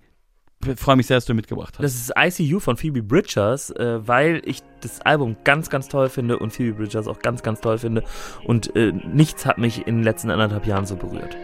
Ich 0.65 0.79
freue 0.79 0.95
mich 0.95 1.05
sehr, 1.05 1.17
dass 1.17 1.25
du 1.25 1.33
ihn 1.33 1.35
mitgebracht 1.35 1.75
hast. 1.77 1.83
Das 1.83 1.93
ist 1.93 2.41
ICU 2.41 2.59
von 2.59 2.77
Phoebe 2.77 3.03
Bridgers, 3.03 3.69
äh, 3.71 3.99
weil 4.07 4.41
ich 4.45 4.63
das 4.81 5.01
Album 5.01 5.37
ganz, 5.43 5.69
ganz 5.69 5.87
toll 5.87 6.09
finde 6.09 6.39
und 6.39 6.51
Phoebe 6.51 6.73
Bridgers 6.73 7.07
auch 7.07 7.19
ganz, 7.19 7.43
ganz 7.43 7.61
toll 7.61 7.77
finde. 7.77 8.03
Und 8.43 8.75
äh, 8.75 8.91
nichts 8.91 9.45
hat 9.45 9.59
mich 9.59 9.85
in 9.85 9.97
den 9.97 10.03
letzten 10.03 10.31
anderthalb 10.31 10.65
Jahren 10.65 10.85
so 10.85 10.95
berührt. 10.95 11.37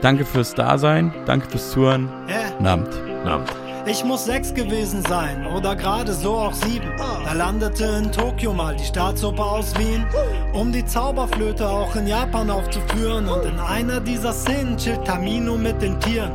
Danke 0.00 0.24
fürs 0.24 0.54
Dasein, 0.54 1.12
danke 1.26 1.48
fürs 1.48 1.70
Zuhören. 1.70 2.08
Ja. 2.28 2.60
Namt. 2.60 2.90
Namt. 3.24 3.67
Ich 3.90 4.04
muss 4.04 4.26
sechs 4.26 4.52
gewesen 4.52 5.02
sein 5.08 5.46
oder 5.46 5.74
gerade 5.74 6.12
so 6.12 6.34
auch 6.34 6.52
sieben. 6.52 6.92
Da 6.98 7.32
landete 7.32 7.84
in 7.84 8.12
Tokio 8.12 8.52
mal 8.52 8.76
die 8.76 8.84
Staatsoper 8.84 9.42
aus 9.42 9.74
Wien, 9.78 10.04
um 10.52 10.70
die 10.70 10.84
Zauberflöte 10.84 11.66
auch 11.66 11.96
in 11.96 12.06
Japan 12.06 12.50
aufzuführen. 12.50 13.26
Und 13.26 13.46
in 13.46 13.58
einer 13.58 13.98
dieser 13.98 14.34
Szenen 14.34 14.76
chillt 14.76 15.06
Tamino 15.06 15.56
mit 15.56 15.80
den 15.80 15.98
Tieren. 16.00 16.32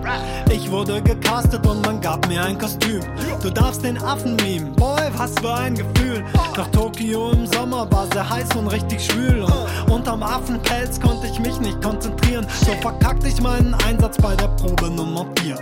Ich 0.50 0.72
wurde 0.72 1.00
gecastet 1.04 1.66
und 1.68 1.86
man 1.86 2.02
gab 2.02 2.28
mir 2.28 2.44
ein 2.44 2.58
Kostüm. 2.58 3.02
Du 3.44 3.52
darfst 3.52 3.84
den 3.84 4.02
Affen 4.02 4.36
mimen, 4.38 4.74
boy, 4.74 5.04
was 5.16 5.34
für 5.40 5.54
ein 5.54 5.76
Gefühl. 5.76 6.24
Doch 6.56 6.68
Tokio 6.70 7.34
im 7.34 7.46
Sommer 7.46 7.90
war 7.92 8.08
sehr 8.14 8.28
heiß 8.28 8.56
und 8.56 8.68
richtig 8.70 9.06
schwül. 9.06 9.44
Und 9.44 9.92
unterm 9.92 10.24
Affenpelz 10.24 11.00
konnte 11.00 11.28
ich 11.28 11.40
mich 11.40 11.60
nicht 11.60 11.80
konzentrieren. 11.84 12.48
So 12.66 12.72
verkackte 12.82 13.28
ich 13.28 13.40
meinen 13.42 13.76
Einsatz 13.76 14.18
bei 14.18 14.36
der 14.36 14.48
Probe 14.48 14.90
Nummer 14.90 15.28
4 15.40 15.56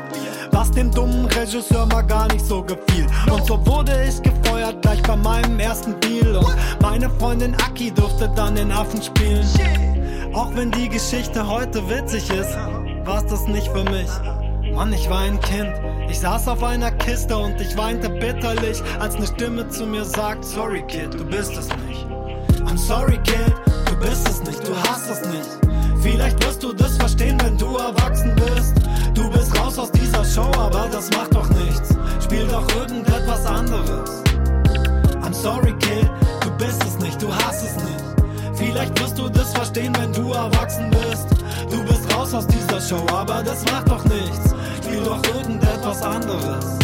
was 0.51 0.71
dem 0.71 0.91
dummen 0.91 1.25
Regisseur 1.25 1.80
mal 1.85 2.03
gar 2.03 2.27
nicht 2.31 2.45
so 2.45 2.61
gefiel. 2.63 3.07
Und 3.31 3.45
so 3.45 3.65
wurde 3.65 3.91
ich 4.07 4.21
gefeuert 4.21 4.81
gleich 4.81 5.01
bei 5.03 5.15
meinem 5.15 5.59
ersten 5.59 5.99
Deal. 5.99 6.35
Und 6.35 6.55
meine 6.81 7.09
Freundin 7.09 7.55
Aki 7.55 7.91
durfte 7.91 8.29
dann 8.35 8.55
den 8.55 8.71
Affen 8.71 9.01
spielen. 9.01 9.45
Auch 10.33 10.55
wenn 10.55 10.71
die 10.71 10.89
Geschichte 10.89 11.47
heute 11.47 11.87
witzig 11.89 12.29
ist, 12.29 12.55
war's 13.05 13.25
das 13.27 13.47
nicht 13.47 13.67
für 13.67 13.83
mich. 13.83 14.09
Mann, 14.73 14.93
ich 14.93 15.09
war 15.09 15.19
ein 15.19 15.39
Kind. 15.41 15.73
Ich 16.09 16.19
saß 16.19 16.47
auf 16.47 16.63
einer 16.63 16.91
Kiste 16.91 17.37
und 17.37 17.59
ich 17.59 17.75
weinte 17.77 18.09
bitterlich, 18.09 18.81
als 18.99 19.15
eine 19.15 19.27
Stimme 19.27 19.67
zu 19.69 19.85
mir 19.85 20.05
sagt: 20.05 20.45
Sorry, 20.45 20.83
Kid, 20.87 21.13
du 21.13 21.25
bist 21.25 21.57
es 21.57 21.67
nicht. 21.87 22.05
I'm 22.65 22.77
sorry, 22.77 23.17
Kid, 23.23 23.53
du 23.87 23.95
bist 23.99 24.27
es 24.29 24.41
nicht, 24.43 24.65
du 24.65 24.75
hast 24.75 25.09
es 25.09 25.21
nicht. 25.27 25.49
Vielleicht 26.01 26.43
wirst 26.45 26.63
du 26.63 26.73
das 26.73 26.97
verstehen, 26.97 27.37
wenn 27.43 27.57
du 27.57 27.77
erwachsen 27.77 28.33
bist. 28.35 28.75
Du 29.71 29.77
bist 29.77 29.83
raus 29.83 29.89
aus 29.89 29.91
dieser 30.01 30.25
Show, 30.25 30.51
aber 30.59 30.89
das 30.91 31.09
macht 31.11 31.33
doch 31.33 31.49
nichts. 31.49 31.95
Spiel 32.21 32.45
doch 32.47 32.67
irgendetwas 32.75 33.45
anderes. 33.45 34.21
I'm 35.23 35.33
sorry, 35.33 35.73
Kid, 35.79 36.09
du 36.41 36.51
bist 36.57 36.83
es 36.83 36.99
nicht, 36.99 37.21
du 37.21 37.33
hast 37.33 37.63
es 37.63 37.75
nicht. 37.75 38.03
Vielleicht 38.53 38.99
wirst 38.99 39.17
du 39.17 39.29
das 39.29 39.53
verstehen, 39.53 39.93
wenn 39.97 40.11
du 40.11 40.33
erwachsen 40.33 40.89
bist. 40.89 41.27
Du 41.69 41.81
bist 41.85 42.13
raus 42.13 42.33
aus 42.33 42.47
dieser 42.47 42.81
Show, 42.81 43.05
aber 43.15 43.43
das 43.43 43.63
macht 43.71 43.89
doch 43.89 44.03
nichts. 44.03 44.53
Spiel 44.83 45.03
doch 45.03 45.21
irgendetwas 45.33 46.01
anderes. 46.01 46.80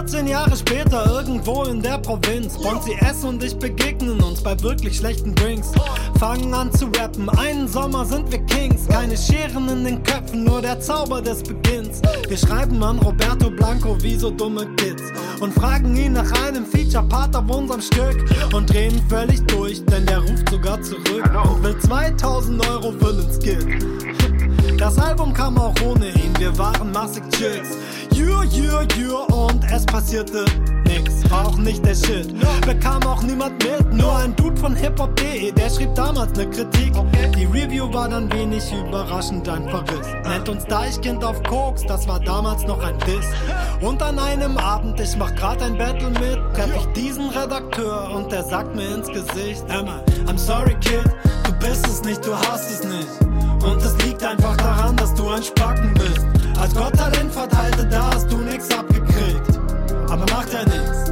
14 0.00 0.28
Jahre 0.28 0.56
später 0.56 1.04
irgendwo 1.10 1.64
in 1.64 1.82
der 1.82 1.98
Provinz. 1.98 2.56
Bonzi 2.56 2.96
S 3.00 3.22
und 3.22 3.44
ich 3.44 3.54
begegnen 3.58 4.18
uns 4.22 4.42
bei 4.42 4.58
wirklich 4.62 4.96
schlechten 4.96 5.34
Drinks. 5.34 5.72
Fangen 6.18 6.54
an 6.54 6.72
zu 6.72 6.86
rappen, 6.96 7.28
einen 7.28 7.68
Sommer 7.68 8.06
sind 8.06 8.32
wir 8.32 8.38
Kings. 8.46 8.88
Keine 8.88 9.14
Scheren 9.14 9.68
in 9.68 9.84
den 9.84 10.02
Köpfen, 10.02 10.44
nur 10.44 10.62
der 10.62 10.80
Zauber 10.80 11.20
des 11.20 11.42
Beginns. 11.42 12.00
Wir 12.26 12.38
schreiben 12.38 12.82
an 12.82 12.98
Roberto 13.00 13.50
Blanco 13.50 14.02
wie 14.02 14.16
so 14.16 14.30
dumme 14.30 14.66
Kids. 14.76 15.02
Und 15.38 15.52
fragen 15.52 15.94
ihn 15.94 16.14
nach 16.14 16.32
einem 16.46 16.64
Feature-Part 16.64 17.36
auf 17.36 17.54
unserem 17.54 17.82
Stück. 17.82 18.24
Und 18.54 18.72
drehen 18.72 19.02
völlig 19.10 19.44
durch, 19.48 19.84
denn 19.84 20.06
der 20.06 20.20
ruft 20.20 20.48
sogar 20.48 20.80
zurück. 20.80 21.30
Und 21.44 21.62
will 21.62 21.78
2000 21.78 22.66
Euro 22.70 22.92
für 22.92 23.12
den 23.12 23.30
Skit. 23.34 24.80
Das 24.80 24.96
Album 24.96 25.34
kam 25.34 25.58
auch 25.58 25.74
ohne 25.84 26.08
ihn, 26.08 26.32
wir 26.38 26.56
waren 26.56 26.90
massig 26.90 27.22
Chills. 27.32 27.76
Yeah, 28.20 28.44
yeah, 28.52 28.86
yeah, 28.98 29.34
und 29.34 29.64
es 29.72 29.86
passierte 29.86 30.44
nix. 30.84 31.30
War 31.30 31.46
auch 31.46 31.56
nicht 31.56 31.82
der 31.86 31.94
Shit. 31.94 32.34
Bekam 32.66 33.02
auch 33.04 33.22
niemand 33.22 33.64
mit, 33.64 33.94
nur 33.94 34.14
ein 34.14 34.36
Dude 34.36 34.58
von 34.58 34.76
hiphop.de, 34.76 35.50
der 35.52 35.70
schrieb 35.70 35.94
damals 35.94 36.36
ne 36.36 36.50
Kritik. 36.50 36.92
Die 37.34 37.46
Review 37.46 37.90
war 37.94 38.10
dann 38.10 38.30
wenig 38.30 38.62
überraschend 38.74 39.48
ein 39.48 39.66
Verriss. 39.70 40.06
Nennt 40.28 40.50
uns 40.50 40.66
Deichkind 40.66 41.24
auf 41.24 41.42
Koks, 41.44 41.86
das 41.86 42.06
war 42.06 42.20
damals 42.20 42.62
noch 42.64 42.82
ein 42.82 42.98
Diss. 43.06 43.26
Und 43.80 44.02
an 44.02 44.18
einem 44.18 44.58
Abend, 44.58 45.00
ich 45.00 45.16
mach 45.16 45.34
grad 45.36 45.62
ein 45.62 45.78
Battle 45.78 46.10
mit, 46.10 46.38
treff 46.54 46.76
ich 46.76 46.86
diesen 46.92 47.30
Redakteur 47.30 48.10
und 48.14 48.30
der 48.30 48.44
sagt 48.44 48.76
mir 48.76 48.96
ins 48.96 49.08
Gesicht: 49.08 49.64
Emma, 49.68 50.02
I'm 50.26 50.36
sorry, 50.36 50.76
Kid, 50.80 51.04
du 51.44 51.52
bist 51.66 51.86
es 51.86 52.04
nicht, 52.04 52.22
du 52.26 52.34
hast 52.36 52.70
es 52.70 52.84
nicht. 52.84 53.64
Und 53.64 53.80
es 53.82 53.96
liegt 54.04 54.22
einfach 54.22 54.58
daran, 54.58 54.96
dass 54.96 55.14
du 55.14 55.26
ein 55.30 55.42
Spacken 55.42 55.94
bist. 55.94 56.39
Als 56.60 56.74
Gott 56.74 56.94
Talent 56.94 57.32
verteilte, 57.32 57.86
da 57.86 58.10
hast 58.12 58.30
du 58.30 58.36
nix 58.36 58.70
abgekriegt. 58.70 59.58
Aber 60.10 60.26
macht 60.30 60.52
ja 60.52 60.62
nix. 60.64 61.10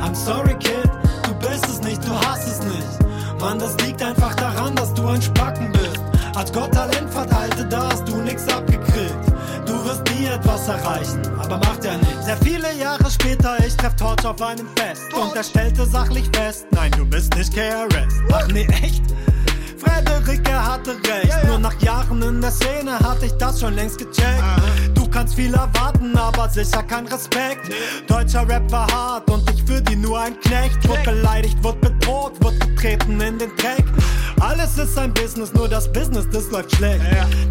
I'm 0.00 0.14
sorry, 0.14 0.54
Kid, 0.54 0.90
du 1.24 1.34
bist 1.46 1.66
es 1.66 1.82
nicht, 1.82 2.02
du 2.02 2.12
hast 2.26 2.46
es 2.46 2.60
nicht. 2.64 3.38
Mann, 3.38 3.58
das 3.58 3.76
liegt 3.84 4.02
einfach 4.02 4.34
daran, 4.36 4.74
dass 4.74 4.94
du 4.94 5.06
ein 5.06 5.20
Spacken 5.20 5.70
bist. 5.72 6.00
Als 6.34 6.50
Gott 6.50 6.72
Talent 6.72 7.10
verteilte, 7.10 7.66
da 7.66 7.90
hast 7.90 8.08
du 8.08 8.16
nix 8.22 8.48
abgekriegt. 8.48 9.18
Du 9.66 9.84
wirst 9.84 10.02
nie 10.14 10.26
etwas 10.26 10.66
erreichen, 10.66 11.20
aber 11.38 11.58
macht 11.58 11.84
ja 11.84 11.96
nichts. 11.98 12.24
Sehr 12.24 12.38
viele 12.38 12.72
Jahre 12.74 13.10
später, 13.10 13.58
ich 13.66 13.76
treff 13.76 13.94
Torch 13.96 14.24
auf 14.24 14.40
einem 14.40 14.66
Fest. 14.76 15.12
Und 15.12 15.36
er 15.36 15.44
stellte 15.44 15.84
sachlich 15.84 16.30
fest, 16.34 16.66
nein, 16.70 16.90
du 16.96 17.04
bist 17.04 17.36
nicht 17.36 17.52
KRS. 17.52 18.14
Ach 18.32 18.48
nee, 18.48 18.66
echt? 18.82 19.02
Frederike 19.84 20.52
hatte 20.52 20.92
recht. 20.92 21.46
Nur 21.46 21.58
nach 21.58 21.80
Jahren 21.80 22.22
in 22.22 22.40
der 22.40 22.50
Szene 22.50 22.98
hatte 22.98 23.26
ich 23.26 23.32
das 23.32 23.60
schon 23.60 23.74
längst 23.74 23.98
gecheckt. 23.98 24.42
Du 24.94 25.08
kannst 25.08 25.34
viel 25.34 25.54
erwarten, 25.54 26.16
aber 26.16 26.48
sicher 26.48 26.82
kein 26.82 27.06
Respekt. 27.06 27.70
Deutscher 28.08 28.48
Rap 28.48 28.70
war 28.70 28.90
hart 28.90 29.30
und 29.30 29.48
ich 29.50 29.62
für 29.64 29.80
die 29.80 29.96
nur 29.96 30.18
ein 30.18 30.38
Knecht. 30.40 30.86
Wird 30.88 31.04
beleidigt, 31.04 31.62
wird 31.62 31.80
bedroht, 31.80 32.32
wird 32.42 32.60
getreten 32.60 33.20
in 33.20 33.38
den 33.38 33.50
Dreck. 33.56 33.84
Alles 34.40 34.76
ist 34.76 34.98
ein 34.98 35.14
Business, 35.14 35.52
nur 35.54 35.68
das 35.68 35.90
Business, 35.90 36.26
das 36.30 36.50
läuft 36.50 36.74
schlecht. 36.76 37.00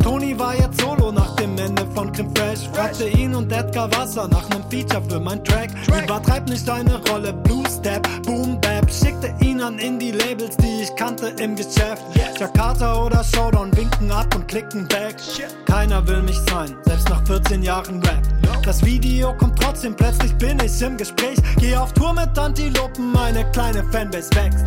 Tony 0.03 0.37
war 0.37 0.55
jetzt 0.55 0.79
solo 0.81 1.11
nach 1.11 1.35
dem 1.37 1.57
Ende 1.57 1.85
von 1.95 2.11
Creme 2.11 2.31
Fresh. 2.35 2.69
Fragte 2.73 3.07
ihn 3.07 3.33
und 3.33 3.51
Edgar 3.51 3.89
Wasser 3.95 4.27
nach 4.27 4.47
nem 4.49 4.63
Feature 4.69 5.01
für 5.09 5.19
mein 5.19 5.43
Track. 5.43 5.71
Übertreib 5.87 6.47
nicht 6.49 6.67
deine 6.67 7.01
Rolle, 7.09 7.33
Blue 7.33 7.63
Step, 7.69 8.07
Boom 8.23 8.59
Bap. 8.61 8.82
Schickte 8.89 9.33
ihn 9.39 9.61
an 9.61 9.79
Indie-Labels, 9.79 10.57
die 10.57 10.83
ich 10.83 10.95
kannte 10.95 11.27
im 11.39 11.55
Geschäft. 11.55 12.03
Jakarta 12.39 13.03
oder 13.03 13.23
Showdown 13.23 13.75
winken 13.75 14.11
ab 14.11 14.33
und 14.35 14.47
klicken 14.47 14.87
back. 14.87 15.15
Keiner 15.65 16.05
will 16.07 16.21
mich 16.21 16.39
sein, 16.49 16.75
selbst 16.85 17.09
nach 17.09 17.25
14 17.25 17.63
Jahren 17.63 18.01
Rap. 18.03 18.21
Das 18.65 18.83
Video 18.85 19.33
kommt 19.37 19.61
trotzdem, 19.61 19.95
plötzlich 19.95 20.33
bin 20.35 20.57
ich 20.63 20.81
im 20.81 20.97
Gespräch. 20.97 21.37
Geh 21.57 21.75
auf 21.75 21.91
Tour 21.93 22.13
mit 22.13 22.37
Antilopen, 22.37 23.11
meine 23.11 23.49
kleine 23.51 23.83
Fanbase 23.91 24.29
wächst. 24.35 24.65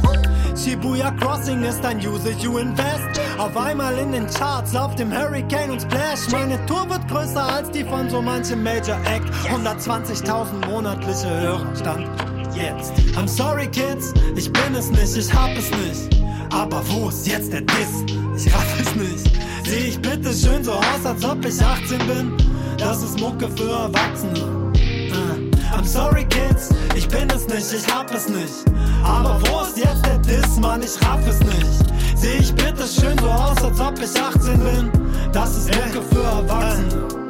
Shibuya 0.56 1.10
Crossing 1.12 1.62
ist 1.62 1.84
ein 1.84 1.98
Use 1.98 2.30
You 2.38 2.59
Invest. 2.59 3.20
Auf 3.38 3.56
einmal 3.56 3.97
in 3.98 4.12
den 4.12 4.26
Charts, 4.26 4.74
auf 4.74 4.94
dem 4.97 5.12
Hurricane 5.12 5.70
und 5.70 5.82
Splash. 5.82 6.28
Meine 6.32 6.64
Tour 6.66 6.88
wird 6.88 7.06
größer 7.09 7.43
als 7.43 7.70
die 7.70 7.84
von 7.84 8.09
so 8.10 8.20
manchem 8.20 8.62
Major 8.62 8.98
Act. 9.05 9.28
120.000 9.51 10.66
monatliche 10.66 11.28
Hörer 11.28 11.76
stand 11.76 12.36
jetzt. 12.57 12.93
I'm 13.16 13.28
sorry, 13.28 13.66
Kids, 13.69 14.12
ich 14.35 14.53
bin 14.53 14.74
es 14.74 14.91
nicht, 14.91 15.16
ich 15.16 15.33
hab 15.33 15.51
es 15.57 15.70
nicht. 15.70 16.23
Aber 16.53 16.83
wo 16.89 17.09
ist 17.09 17.27
jetzt 17.27 17.53
der 17.53 17.62
Diss? 17.62 18.05
Ich 18.37 18.53
raff 18.53 18.81
es 18.81 18.95
nicht. 18.95 19.31
Seh 19.65 19.89
ich 19.89 20.01
bitte 20.01 20.33
schön 20.33 20.62
so 20.62 20.73
aus, 20.73 21.05
als 21.05 21.24
ob 21.24 21.45
ich 21.45 21.61
18 21.62 21.99
bin? 22.07 22.33
Das 22.78 23.03
ist 23.03 23.19
Mucke 23.20 23.49
für 23.57 23.70
Erwachsene. 23.70 24.73
Äh, 24.74 25.74
I'm 25.74 25.85
sorry, 25.85 26.24
Kids, 26.24 26.70
ich 26.95 27.09
bin 27.09 27.28
es 27.31 27.47
nicht, 27.49 27.73
ich 27.73 27.95
hab 27.95 28.12
es 28.15 28.28
nicht. 28.28 28.65
Aber 29.05 29.41
wo 29.43 29.62
ist 29.62 29.78
jetzt 29.78 30.05
der 30.07 30.19
Diss, 30.19 30.59
Mann, 30.59 30.83
ich 30.83 31.01
raff 31.07 31.27
es 31.28 31.41
nicht. 31.41 32.16
Seh 32.16 32.37
ich 32.39 32.55
bitte 32.55 32.85
schön 32.87 33.19
so 33.19 33.28
aus, 33.28 33.62
als 33.62 33.81
ob 33.81 33.95
ich 33.99 34.20
18 34.20 34.59
bin? 34.59 34.91
Das 35.33 35.57
ist 35.57 35.69
Mucke 35.74 36.03
für 36.11 36.23
Erwachsene. 36.23 37.26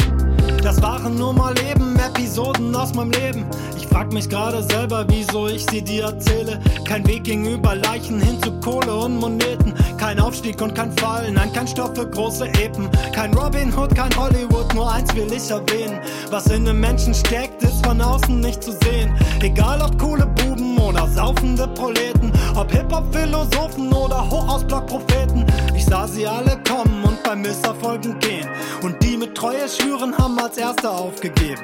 Das 0.63 0.81
waren 0.83 1.17
nur 1.17 1.33
mal 1.33 1.55
eben 1.71 1.97
Episoden 1.99 2.75
aus 2.75 2.95
meinem 2.95 3.11
Leben. 3.13 3.47
Ich 3.77 3.87
frag 3.87 4.13
mich 4.13 4.29
gerade 4.29 4.63
selber, 4.63 5.05
wieso 5.09 5.49
ich 5.49 5.65
sie 5.71 5.83
dir 5.83 6.05
erzähle. 6.05 6.61
Kein 6.85 7.07
Weg 7.07 7.25
ging 7.25 7.47
über 7.47 7.75
Leichen 7.75 8.21
hin 8.21 8.41
zu 8.43 8.53
Kohle 8.61 8.95
und 8.95 9.17
Moneten. 9.19 9.75
Kein 9.99 10.21
Aufstieg 10.21 10.61
und 10.61 10.75
kein 10.75 10.93
Fall, 10.99 11.31
nein, 11.33 11.53
kein 11.53 11.67
Stoff 11.67 11.95
für 11.95 12.09
große 12.09 12.47
Epen. 12.61 12.89
Kein 13.13 13.33
Robin 13.35 13.77
Hood, 13.77 13.95
kein 13.95 14.15
Hollywood, 14.17 14.75
nur 14.75 14.93
eins 14.93 15.15
will 15.15 15.33
ich 15.33 15.51
erwähnen. 15.51 16.01
Was 16.31 16.47
in 16.47 16.69
einem 16.69 16.81
Menschen 16.81 17.15
steckt, 17.15 17.63
ist 17.63 17.85
von 17.85 18.01
außen 18.01 18.41
nicht 18.41 18.63
zu 18.63 18.73
sehen. 18.73 19.15
Egal 19.41 19.81
ob 19.81 19.99
coole 19.99 20.27
Buben 20.27 20.79
oder 20.79 21.07
saufende 21.09 21.66
Proleten. 21.77 22.33
Ob 22.57 22.73
Hip-Hop-Philosophen 22.73 23.93
oder 23.93 24.29
Hochausblock-Propheten. 24.29 25.47
Ich 25.77 25.85
sah 25.85 26.09
sie 26.09 26.27
alle 26.27 26.59
kommen 26.69 27.05
und 27.05 27.23
bei 27.23 27.37
Misserfolgen 27.37 28.19
gehen. 28.19 28.49
Und 28.83 29.01
die 29.03 29.17
mit 29.17 29.35
Treue 29.35 29.69
schwüren, 29.69 30.17
haben 30.17 30.39
als 30.39 30.57
Erste 30.57 30.91
aufgegeben. 30.91 31.63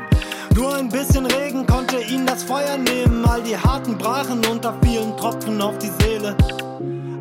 Nur 0.54 0.74
ein 0.74 0.88
bisschen 0.88 1.26
Regen 1.26 1.66
konnte 1.66 1.98
ihnen 1.98 2.26
das 2.26 2.44
Feuer 2.44 2.76
nehmen. 2.76 3.24
All 3.24 3.42
die 3.42 3.56
harten 3.56 3.96
brachen 3.96 4.44
unter 4.50 4.78
vielen 4.84 5.16
Tropfen 5.16 5.60
auf 5.60 5.78
die 5.78 5.90
Seele. 6.02 6.36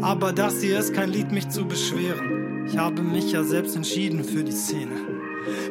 Aber 0.02 0.34
das 0.34 0.62
hier 0.62 0.80
ist 0.80 0.94
kein 0.94 1.10
Lied, 1.10 1.32
mich 1.32 1.50
zu 1.50 1.66
beschweren. 1.66 2.66
Ich 2.68 2.78
habe 2.78 3.02
mich 3.02 3.32
ja 3.32 3.44
selbst 3.44 3.76
entschieden 3.76 4.24
für 4.24 4.44
die 4.44 4.52
Szene. 4.52 4.96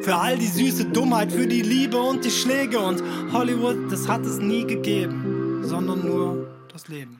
Für 0.01 0.15
all 0.15 0.37
die 0.37 0.47
süße 0.47 0.85
Dummheit, 0.85 1.31
für 1.31 1.47
die 1.47 1.61
Liebe 1.61 2.01
und 2.01 2.25
die 2.25 2.31
Schläge. 2.31 2.79
Und 2.79 3.03
Hollywood, 3.31 3.91
das 3.91 4.07
hat 4.07 4.25
es 4.25 4.39
nie 4.39 4.65
gegeben, 4.65 5.61
sondern 5.63 6.05
nur 6.05 6.50
das 6.71 6.87
Leben. 6.87 7.19